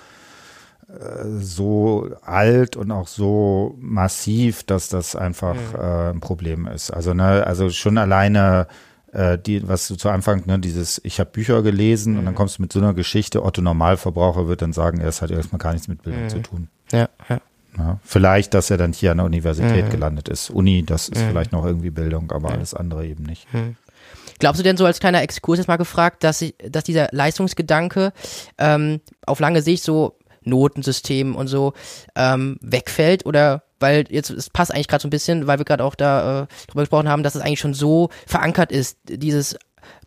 äh, 0.88 1.40
so 1.40 2.10
alt 2.22 2.76
und 2.76 2.92
auch 2.92 3.08
so 3.08 3.76
massiv, 3.80 4.64
dass 4.64 4.90
das 4.90 5.16
einfach 5.16 5.56
mhm. 5.56 5.80
äh, 5.80 6.10
ein 6.12 6.20
Problem 6.20 6.68
ist. 6.68 6.92
Also 6.92 7.16
ne, 7.16 7.46
also 7.48 7.70
schon 7.72 7.98
alleine 7.98 8.68
äh, 9.12 9.40
die, 9.40 9.68
was 9.68 9.88
du 9.88 9.96
zu 9.96 10.10
Anfang, 10.10 10.44
ne, 10.46 10.60
dieses, 10.60 11.02
ich 11.04 11.20
habe 11.20 11.32
Bücher 11.32 11.64
gelesen 11.64 12.14
mhm. 12.14 12.20
und 12.20 12.26
dann 12.26 12.34
mhm. 12.34 12.38
kommst 12.38 12.58
du 12.58 12.62
mit 12.62 12.72
so 12.72 12.80
einer 12.80 12.94
Geschichte, 12.94 13.44
Otto 13.44 13.62
Normalverbraucher 13.62 14.48
wird 14.48 14.62
dann 14.62 14.74
sagen, 14.74 15.02
es 15.02 15.22
hat 15.22 15.32
erstmal 15.32 15.60
gar 15.60 15.74
nichts 15.74 15.88
mit 15.88 16.04
Bildung 16.04 16.24
mhm. 16.24 16.30
zu 16.30 16.40
tun. 16.40 16.68
Ja, 16.92 17.10
ja. 17.30 17.40
Ja, 17.78 18.00
vielleicht, 18.04 18.54
dass 18.54 18.70
er 18.70 18.78
dann 18.78 18.94
hier 18.94 19.12
an 19.12 19.18
der 19.18 19.26
Universität 19.26 19.86
mhm. 19.86 19.90
gelandet 19.90 20.30
ist. 20.30 20.50
Uni, 20.50 20.84
das 20.84 21.10
ist 21.10 21.22
mhm. 21.22 21.30
vielleicht 21.30 21.52
noch 21.52 21.66
irgendwie 21.66 21.90
Bildung, 21.90 22.32
aber 22.32 22.52
alles 22.52 22.74
andere 22.74 23.06
eben 23.06 23.24
nicht. 23.24 23.54
Mhm. 23.54 23.76
Glaubst 24.40 24.60
du 24.60 24.64
denn 24.64 24.78
so 24.78 24.86
als 24.86 25.00
kleiner 25.00 25.22
Exkurs 25.22 25.60
jetzt 25.60 25.68
mal 25.68 25.78
gefragt, 25.78 26.24
dass, 26.24 26.42
ich, 26.42 26.56
dass 26.70 26.84
dieser 26.84 27.10
Leistungsgedanke 27.12 28.12
ähm, 28.58 29.02
auf 29.26 29.40
lange 29.40 29.62
Sicht 29.62 29.84
so 29.84 30.18
Notensystem 30.44 31.36
und 31.36 31.48
so 31.48 31.74
ähm, 32.16 32.58
wegfällt 32.62 33.26
oder 33.26 33.64
weil 33.80 34.06
jetzt 34.10 34.30
es 34.30 34.50
passt 34.50 34.74
eigentlich 34.74 34.88
gerade 34.88 35.02
so 35.02 35.08
ein 35.08 35.12
bisschen, 35.12 35.48
weil 35.48 35.58
wir 35.58 35.66
gerade 35.66 35.84
auch 35.84 35.96
da 35.96 36.44
äh, 36.44 36.48
drüber 36.68 36.84
gesprochen 36.84 37.10
haben, 37.10 37.24
dass 37.24 37.36
es 37.36 37.42
eigentlich 37.42 37.60
schon 37.60 37.74
so 37.74 38.10
verankert 38.26 38.72
ist, 38.72 38.98
dieses 39.06 39.58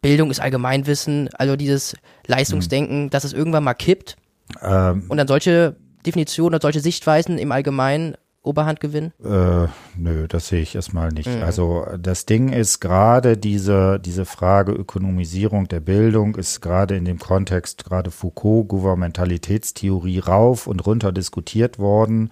Bildung 0.00 0.30
ist 0.30 0.40
Allgemeinwissen, 0.40 1.28
also 1.34 1.56
dieses 1.56 1.96
Leistungsdenken, 2.26 3.04
mhm. 3.04 3.10
dass 3.10 3.24
es 3.24 3.32
irgendwann 3.32 3.64
mal 3.64 3.74
kippt 3.74 4.16
ähm, 4.62 5.04
und 5.08 5.16
dann 5.16 5.28
solche 5.28 5.76
Definitionen 6.06 6.54
oder 6.54 6.62
solche 6.62 6.80
Sichtweisen 6.80 7.38
im 7.38 7.52
Allgemeinen 7.52 8.16
Oberhand 8.42 8.80
gewinnen? 8.80 9.12
Äh, 9.22 9.68
nö, 9.96 10.26
das 10.28 10.48
sehe 10.48 10.62
ich 10.62 10.74
erstmal 10.74 11.10
nicht. 11.10 11.28
Mhm. 11.28 11.42
Also 11.42 11.86
das 11.98 12.24
Ding 12.24 12.50
ist 12.50 12.80
gerade 12.80 13.36
diese, 13.36 14.00
diese 14.00 14.24
Frage 14.24 14.72
Ökonomisierung 14.72 15.68
der 15.68 15.80
Bildung 15.80 16.34
ist 16.36 16.60
gerade 16.60 16.96
in 16.96 17.04
dem 17.04 17.18
Kontext 17.18 17.84
gerade 17.84 18.10
Foucault 18.10 18.68
Gouvernementalitätstheorie 18.68 20.20
rauf 20.20 20.66
und 20.66 20.86
runter 20.86 21.12
diskutiert 21.12 21.78
worden, 21.78 22.30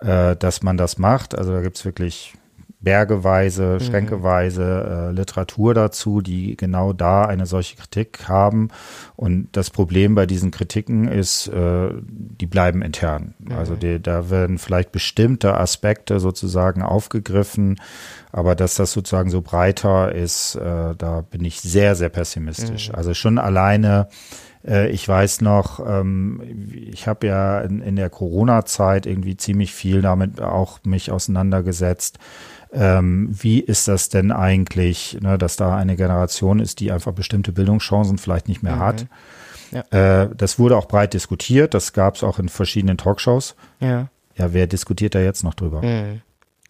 äh, 0.00 0.36
dass 0.36 0.62
man 0.62 0.76
das 0.76 0.98
macht. 0.98 1.36
Also 1.36 1.52
da 1.52 1.62
gibt 1.62 1.78
es 1.78 1.84
wirklich 1.84 2.34
bergeweise, 2.80 3.78
mhm. 3.80 3.84
schränkeweise 3.84 5.08
äh, 5.08 5.12
Literatur 5.12 5.74
dazu, 5.74 6.20
die 6.20 6.56
genau 6.56 6.92
da 6.92 7.24
eine 7.24 7.44
solche 7.44 7.76
Kritik 7.76 8.28
haben. 8.28 8.68
Und 9.16 9.48
das 9.52 9.70
Problem 9.70 10.14
bei 10.14 10.26
diesen 10.26 10.52
Kritiken 10.52 11.08
ist, 11.08 11.48
äh, 11.48 11.88
die 12.00 12.46
bleiben 12.46 12.82
intern. 12.82 13.34
Mhm. 13.40 13.52
Also 13.52 13.74
die, 13.74 14.00
da 14.00 14.30
werden 14.30 14.58
vielleicht 14.58 14.92
bestimmte 14.92 15.58
Aspekte 15.58 16.20
sozusagen 16.20 16.82
aufgegriffen, 16.82 17.80
aber 18.30 18.54
dass 18.54 18.76
das 18.76 18.92
sozusagen 18.92 19.30
so 19.30 19.42
breiter 19.42 20.14
ist, 20.14 20.54
äh, 20.54 20.94
da 20.96 21.22
bin 21.28 21.44
ich 21.44 21.60
sehr, 21.60 21.96
sehr 21.96 22.10
pessimistisch. 22.10 22.90
Mhm. 22.90 22.94
Also 22.94 23.12
schon 23.14 23.38
alleine 23.38 24.08
äh, 24.64 24.88
ich 24.90 25.06
weiß 25.08 25.40
noch, 25.40 25.80
ähm, 25.86 26.42
ich 26.92 27.06
habe 27.06 27.26
ja 27.26 27.60
in, 27.60 27.80
in 27.80 27.96
der 27.96 28.10
Corona-Zeit 28.10 29.06
irgendwie 29.06 29.36
ziemlich 29.36 29.72
viel 29.72 30.02
damit 30.02 30.40
auch 30.40 30.80
mich 30.84 31.10
auseinandergesetzt 31.10 32.18
ähm, 32.72 33.28
wie 33.30 33.60
ist 33.60 33.88
das 33.88 34.08
denn 34.08 34.32
eigentlich, 34.32 35.18
ne, 35.20 35.38
dass 35.38 35.56
da 35.56 35.76
eine 35.76 35.96
Generation 35.96 36.60
ist, 36.60 36.80
die 36.80 36.92
einfach 36.92 37.12
bestimmte 37.12 37.52
Bildungschancen 37.52 38.18
vielleicht 38.18 38.48
nicht 38.48 38.62
mehr 38.62 38.76
mhm. 38.76 38.80
hat. 38.80 39.06
Ja. 39.70 40.22
Äh, 40.22 40.30
das 40.36 40.58
wurde 40.58 40.76
auch 40.76 40.86
breit 40.86 41.14
diskutiert, 41.14 41.74
das 41.74 41.92
gab 41.92 42.16
es 42.16 42.24
auch 42.24 42.38
in 42.38 42.48
verschiedenen 42.48 42.98
Talkshows. 42.98 43.54
Ja. 43.80 44.08
Ja, 44.36 44.52
wer 44.52 44.66
diskutiert 44.66 45.14
da 45.14 45.20
jetzt 45.20 45.42
noch 45.42 45.54
drüber? 45.54 45.82
Mhm. 45.82 46.22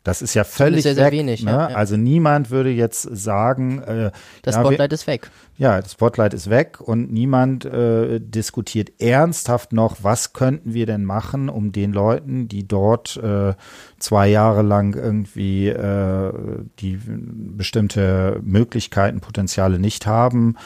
Das 0.05 0.23
ist 0.23 0.35
ja 0.35 0.45
völlig 0.45 0.85
sehr, 0.85 0.95
sehr 0.95 1.07
weg, 1.07 1.13
wenig. 1.13 1.43
Ne? 1.43 1.51
Ja, 1.51 1.71
ja. 1.71 1.77
Also 1.77 1.97
niemand 1.97 2.51
würde 2.51 2.71
jetzt 2.71 3.03
sagen, 3.03 3.83
äh, 3.83 4.11
das 4.43 4.55
ja, 4.55 4.61
Spotlight 4.63 4.91
wir, 4.91 4.95
ist 4.95 5.07
weg. 5.07 5.31
Ja, 5.57 5.81
das 5.81 5.93
Spotlight 5.93 6.35
ist 6.35 6.49
weg 6.49 6.81
und 6.81 7.13
niemand 7.13 7.65
äh, 7.65 8.21
diskutiert 8.21 8.93
ernsthaft 9.01 9.73
noch, 9.73 9.99
was 10.03 10.33
könnten 10.33 10.73
wir 10.73 10.87
denn 10.87 11.05
machen, 11.05 11.49
um 11.49 11.73
den 11.73 11.93
Leuten, 11.93 12.49
die 12.49 12.67
dort 12.67 13.17
äh, 13.17 13.55
zwei 13.99 14.29
Jahre 14.29 14.63
lang 14.63 14.95
irgendwie 14.95 15.69
äh, 15.69 16.33
die 16.79 16.99
bestimmte 17.05 18.41
Möglichkeiten, 18.43 19.21
Potenziale 19.21 19.79
nicht 19.79 20.07
haben, 20.07 20.57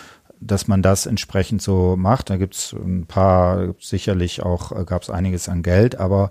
dass 0.40 0.68
man 0.68 0.82
das 0.82 1.06
entsprechend 1.06 1.62
so 1.62 1.96
macht. 1.96 2.30
Da 2.30 2.36
gibt 2.36 2.54
es 2.54 2.72
ein 2.72 3.06
paar, 3.06 3.74
sicherlich 3.80 4.42
auch 4.42 4.72
äh, 4.72 4.84
gab 4.84 5.02
es 5.02 5.10
einiges 5.10 5.48
an 5.48 5.62
Geld, 5.62 5.98
aber 5.98 6.30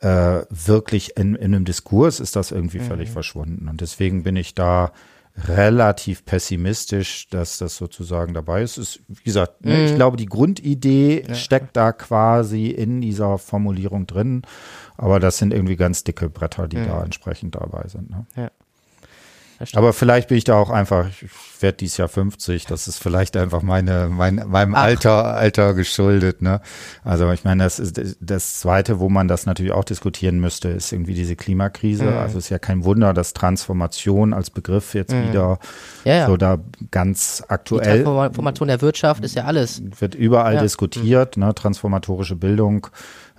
äh, 0.00 0.42
wirklich 0.50 1.16
in, 1.16 1.34
in 1.34 1.54
einem 1.54 1.64
Diskurs 1.64 2.20
ist 2.20 2.36
das 2.36 2.50
irgendwie 2.50 2.78
mhm. 2.78 2.84
völlig 2.84 3.10
verschwunden. 3.10 3.68
Und 3.68 3.80
deswegen 3.80 4.22
bin 4.22 4.36
ich 4.36 4.54
da 4.54 4.92
relativ 5.44 6.24
pessimistisch, 6.24 7.28
dass 7.28 7.58
das 7.58 7.76
sozusagen 7.76 8.32
dabei 8.32 8.62
ist. 8.62 8.78
ist 8.78 9.00
wie 9.08 9.22
gesagt, 9.22 9.64
ne, 9.64 9.74
mhm. 9.74 9.84
ich 9.86 9.94
glaube, 9.94 10.16
die 10.16 10.26
Grundidee 10.26 11.24
ja. 11.26 11.34
steckt 11.34 11.76
da 11.76 11.92
quasi 11.92 12.68
in 12.68 13.00
dieser 13.00 13.38
Formulierung 13.38 14.06
drin, 14.06 14.42
aber 14.96 15.20
das 15.20 15.38
sind 15.38 15.52
irgendwie 15.52 15.76
ganz 15.76 16.04
dicke 16.04 16.30
Bretter, 16.30 16.68
die 16.68 16.78
mhm. 16.78 16.86
da 16.86 17.04
entsprechend 17.04 17.54
dabei 17.54 17.86
sind. 17.88 18.10
Ne? 18.10 18.26
Ja. 18.34 18.50
Aber 19.74 19.92
vielleicht 19.92 20.28
bin 20.28 20.36
ich 20.36 20.44
da 20.44 20.56
auch 20.56 20.70
einfach, 20.70 21.08
ich 21.08 21.28
werde 21.60 21.78
dieses 21.78 21.96
Jahr 21.96 22.08
50, 22.08 22.66
das 22.66 22.88
ist 22.88 23.02
vielleicht 23.02 23.36
einfach 23.36 23.62
meine, 23.62 24.08
mein, 24.10 24.42
meinem 24.46 24.74
Ach. 24.74 24.82
Alter, 24.82 25.24
Alter 25.24 25.74
geschuldet, 25.74 26.42
ne? 26.42 26.60
Also 27.04 27.30
ich 27.32 27.44
meine, 27.44 27.64
das 27.64 27.78
ist 27.78 28.18
das 28.20 28.60
zweite, 28.60 29.00
wo 29.00 29.08
man 29.08 29.28
das 29.28 29.46
natürlich 29.46 29.72
auch 29.72 29.84
diskutieren 29.84 30.40
müsste, 30.40 30.68
ist 30.68 30.92
irgendwie 30.92 31.14
diese 31.14 31.36
Klimakrise. 31.36 32.04
Mhm. 32.04 32.18
Also 32.18 32.38
es 32.38 32.44
ist 32.44 32.50
ja 32.50 32.58
kein 32.58 32.84
Wunder, 32.84 33.14
dass 33.14 33.32
Transformation 33.32 34.34
als 34.34 34.50
Begriff 34.50 34.94
jetzt 34.94 35.12
mhm. 35.12 35.28
wieder 35.28 35.58
ja, 36.04 36.14
ja. 36.14 36.26
so 36.26 36.36
da 36.36 36.58
ganz 36.90 37.42
aktuell. 37.48 37.98
Die 37.98 38.04
Transformation 38.04 38.68
der 38.68 38.82
Wirtschaft 38.82 39.24
ist 39.24 39.34
ja 39.34 39.44
alles. 39.44 39.82
Wird 39.98 40.14
überall 40.14 40.54
ja. 40.54 40.62
diskutiert, 40.62 41.36
ne? 41.38 41.54
Transformatorische 41.54 42.36
Bildung, 42.36 42.88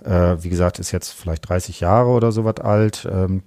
äh, 0.04 0.36
wie 0.40 0.48
gesagt, 0.48 0.80
ist 0.80 0.90
jetzt 0.90 1.12
vielleicht 1.12 1.48
30 1.48 1.80
Jahre 1.80 2.08
oder 2.08 2.32
so 2.32 2.44
was 2.44 2.56
alt. 2.56 3.08
Ähm, 3.10 3.42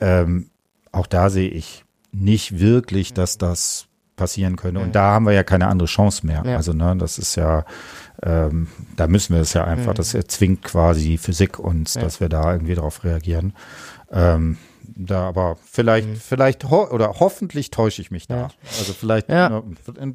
ähm, 0.00 0.50
auch 0.92 1.06
da 1.06 1.30
sehe 1.30 1.48
ich 1.48 1.84
nicht 2.12 2.58
wirklich, 2.58 3.12
dass 3.14 3.38
das 3.38 3.86
passieren 4.16 4.56
könnte. 4.56 4.80
Und 4.80 4.94
da 4.94 5.12
haben 5.12 5.24
wir 5.24 5.32
ja 5.32 5.42
keine 5.42 5.68
andere 5.68 5.88
Chance 5.88 6.26
mehr. 6.26 6.42
Ja. 6.44 6.56
Also, 6.56 6.72
ne, 6.74 6.94
das 6.98 7.18
ist 7.18 7.36
ja, 7.36 7.64
ähm, 8.22 8.68
da 8.96 9.06
müssen 9.06 9.34
wir 9.34 9.40
es 9.40 9.54
ja 9.54 9.64
einfach, 9.64 9.94
das 9.94 10.12
erzwingt 10.12 10.62
quasi 10.62 11.02
die 11.02 11.18
Physik 11.18 11.58
uns, 11.58 11.94
ja. 11.94 12.02
dass 12.02 12.20
wir 12.20 12.28
da 12.28 12.52
irgendwie 12.52 12.74
darauf 12.74 13.02
reagieren. 13.02 13.54
Ähm, 14.12 14.58
da 14.94 15.28
aber 15.28 15.56
vielleicht, 15.64 16.08
mhm. 16.08 16.16
vielleicht 16.16 16.68
ho 16.68 16.88
oder 16.90 17.14
hoffentlich 17.20 17.70
täusche 17.70 18.02
ich 18.02 18.10
mich 18.10 18.26
da. 18.26 18.36
Ja. 18.36 18.48
Also 18.78 18.92
vielleicht 18.92 19.30
ja. 19.30 19.48
ne, 19.48 19.62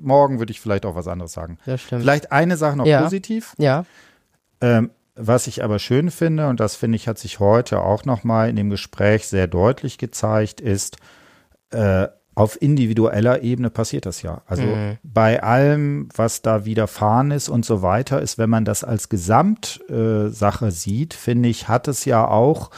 morgen 0.01 0.37
würde 0.37 0.51
ich 0.51 0.61
vielleicht 0.61 0.85
auch 0.85 0.95
was 0.95 1.07
anderes 1.07 1.31
sagen. 1.33 1.57
Vielleicht 1.77 2.31
eine 2.31 2.57
Sache 2.57 2.77
noch 2.77 2.85
positiv. 2.85 3.55
Ja. 3.57 3.85
Ähm, 4.61 4.91
was 5.15 5.47
ich 5.47 5.63
aber 5.63 5.79
schön 5.79 6.11
finde, 6.11 6.47
und 6.47 6.59
das 6.59 6.75
finde 6.75 6.97
ich, 6.97 7.07
hat 7.07 7.17
sich 7.17 7.39
heute 7.39 7.81
auch 7.81 8.05
nochmal 8.05 8.49
in 8.49 8.57
dem 8.57 8.69
Gespräch 8.69 9.27
sehr 9.27 9.47
deutlich 9.47 9.97
gezeigt, 9.97 10.59
ist, 10.59 10.97
äh, 11.75 12.07
auf 12.35 12.61
individueller 12.61 13.41
Ebene 13.43 13.69
passiert 13.69 14.05
das 14.05 14.21
ja. 14.21 14.41
Also 14.45 14.63
mhm. 14.63 14.97
bei 15.03 15.41
allem, 15.41 16.09
was 16.15 16.41
da 16.41 16.65
widerfahren 16.65 17.31
ist 17.31 17.47
und 17.47 17.63
so 17.63 17.81
weiter, 17.81 18.21
ist, 18.21 18.37
wenn 18.37 18.49
man 18.49 18.65
das 18.65 18.83
als 18.83 19.07
Gesamtsache 19.07 20.71
sieht, 20.71 21.13
finde 21.13 21.47
ich, 21.49 21.69
hat 21.69 21.87
es 21.87 22.03
ja 22.03 22.27
auch 22.27 22.71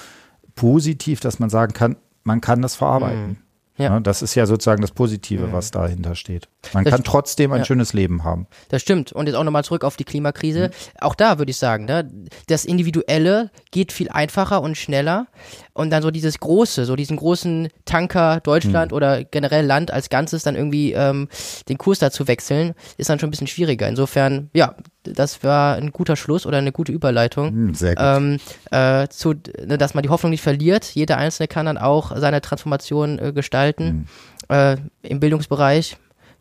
positiv, 0.54 1.20
dass 1.20 1.40
man 1.40 1.50
sagen 1.50 1.74
kann, 1.74 1.98
man 2.24 2.40
kann 2.40 2.62
das 2.62 2.76
verarbeiten. 2.76 3.28
Mhm. 3.28 3.38
Ja. 3.78 3.92
Ne, 3.92 4.02
das 4.02 4.22
ist 4.22 4.36
ja 4.36 4.46
sozusagen 4.46 4.82
das 4.82 4.92
Positive, 4.92 5.48
mhm. 5.48 5.54
was 5.54 5.72
dahinter 5.72 6.16
steht. 6.16 6.50
Man 6.74 6.84
das 6.84 6.94
kann 6.94 7.04
trotzdem 7.04 7.52
ein 7.52 7.60
ja. 7.60 7.66
schönes 7.66 7.94
Leben 7.94 8.24
haben. 8.24 8.48
Das 8.70 8.82
stimmt. 8.82 9.12
Und 9.12 9.28
jetzt 9.28 9.36
auch 9.36 9.44
nochmal 9.44 9.64
zurück 9.64 9.84
auf 9.84 9.98
die 9.98 10.04
Klimakrise. 10.04 10.70
Mhm. 10.70 10.72
Auch 11.02 11.16
da 11.16 11.38
würde 11.38 11.52
ich 11.52 11.58
sagen, 11.58 11.86
ne, 11.86 12.10
das 12.48 12.66
Individuelle 12.66 13.52
geht 13.72 13.92
viel 13.92 14.10
einfacher 14.10 14.62
und 14.62 14.78
schneller. 14.78 15.28
Und 15.74 15.92
dann 15.92 16.02
so 16.02 16.12
dieses 16.12 16.40
Große, 16.40 16.86
so 16.86 16.96
diesen 16.96 17.18
großen 17.18 17.70
Tanker 17.86 18.40
Deutschland 18.40 18.92
mhm. 18.92 18.96
oder 18.96 19.24
generell 19.24 19.66
Land 19.66 19.92
als 19.92 20.10
Ganzes 20.10 20.44
dann 20.44 20.56
irgendwie 20.56 20.94
ähm, 20.94 21.28
den 21.70 21.78
Kurs 21.78 22.00
dazu 22.00 22.28
wechseln, 22.28 22.74
ist 22.98 23.10
dann 23.10 23.20
schon 23.20 23.28
ein 23.28 23.32
bisschen 23.32 23.48
schwieriger. 23.48 23.88
Insofern, 23.88 24.50
ja, 24.54 24.76
das 25.04 25.44
war 25.44 25.76
ein 25.76 25.92
guter 25.92 26.16
Schluss 26.16 26.46
oder 26.46 26.58
eine 26.58 26.72
gute 26.72 26.92
Überleitung. 26.92 27.54
Mhm, 27.54 27.74
sehr 27.74 27.96
gut. 27.96 28.04
Ähm, 28.06 28.38
äh, 28.72 29.08
zu, 29.10 29.34
ne, 29.66 29.78
dass 29.78 29.94
man 29.94 30.04
die 30.04 30.10
Hoffnung 30.10 30.32
nicht 30.32 30.42
verliert. 30.42 30.86
Jeder 30.86 31.18
Einzelne 31.18 31.48
kann 31.48 31.66
dann 31.66 31.78
auch 31.78 32.16
seine 32.16 32.42
Transformation 32.42 33.20
äh, 33.20 33.32
gestalten. 33.34 34.08
Mhm. 34.50 34.56
Äh, 34.56 34.78
Im 35.04 35.20
Bildungsbereich, 35.20 35.98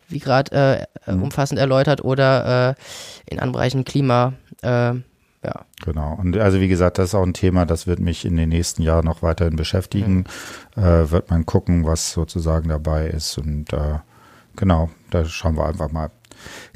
wie 0.07 0.19
gerade 0.19 0.87
äh, 1.05 1.11
mhm. 1.11 1.23
umfassend 1.23 1.59
erläutert, 1.59 2.03
oder 2.03 2.75
äh, 2.77 3.31
in 3.31 3.39
anderen 3.39 3.53
Bereichen 3.53 3.85
Klima. 3.85 4.33
Äh, 4.61 4.93
ja. 5.43 5.65
Genau. 5.85 6.17
Und 6.19 6.37
also 6.37 6.59
wie 6.59 6.67
gesagt, 6.67 6.97
das 6.97 7.09
ist 7.09 7.15
auch 7.15 7.23
ein 7.23 7.33
Thema, 7.33 7.65
das 7.65 7.87
wird 7.87 7.99
mich 7.99 8.25
in 8.25 8.35
den 8.35 8.49
nächsten 8.49 8.81
Jahren 8.81 9.05
noch 9.05 9.21
weiterhin 9.21 9.55
beschäftigen. 9.55 10.25
Mhm. 10.75 10.83
Äh, 10.83 11.11
wird 11.11 11.29
man 11.29 11.45
gucken, 11.45 11.85
was 11.85 12.11
sozusagen 12.11 12.69
dabei 12.69 13.07
ist. 13.07 13.37
Und 13.37 13.71
äh, 13.71 13.99
genau, 14.55 14.89
da 15.11 15.25
schauen 15.25 15.55
wir 15.55 15.65
einfach 15.65 15.91
mal. 15.91 16.09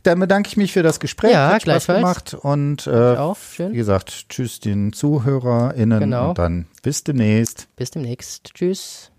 Dann 0.03 0.19
bedanke 0.19 0.47
ich 0.47 0.57
mich 0.57 0.73
für 0.73 0.83
das 0.83 0.99
Gespräch. 0.99 1.33
Ja, 1.33 1.51
Hat 1.53 1.63
Spaß 1.63 1.87
gemacht. 1.87 2.33
Und 2.33 2.87
äh, 2.87 3.15
auch. 3.17 3.37
Schön. 3.37 3.73
wie 3.73 3.77
gesagt, 3.77 4.29
tschüss 4.29 4.59
den 4.59 4.93
ZuhörerInnen 4.93 5.99
genau. 5.99 6.29
und 6.29 6.37
dann 6.37 6.67
bis 6.81 7.03
demnächst. 7.03 7.67
Bis 7.75 7.91
demnächst. 7.91 8.53
Tschüss. 8.53 9.10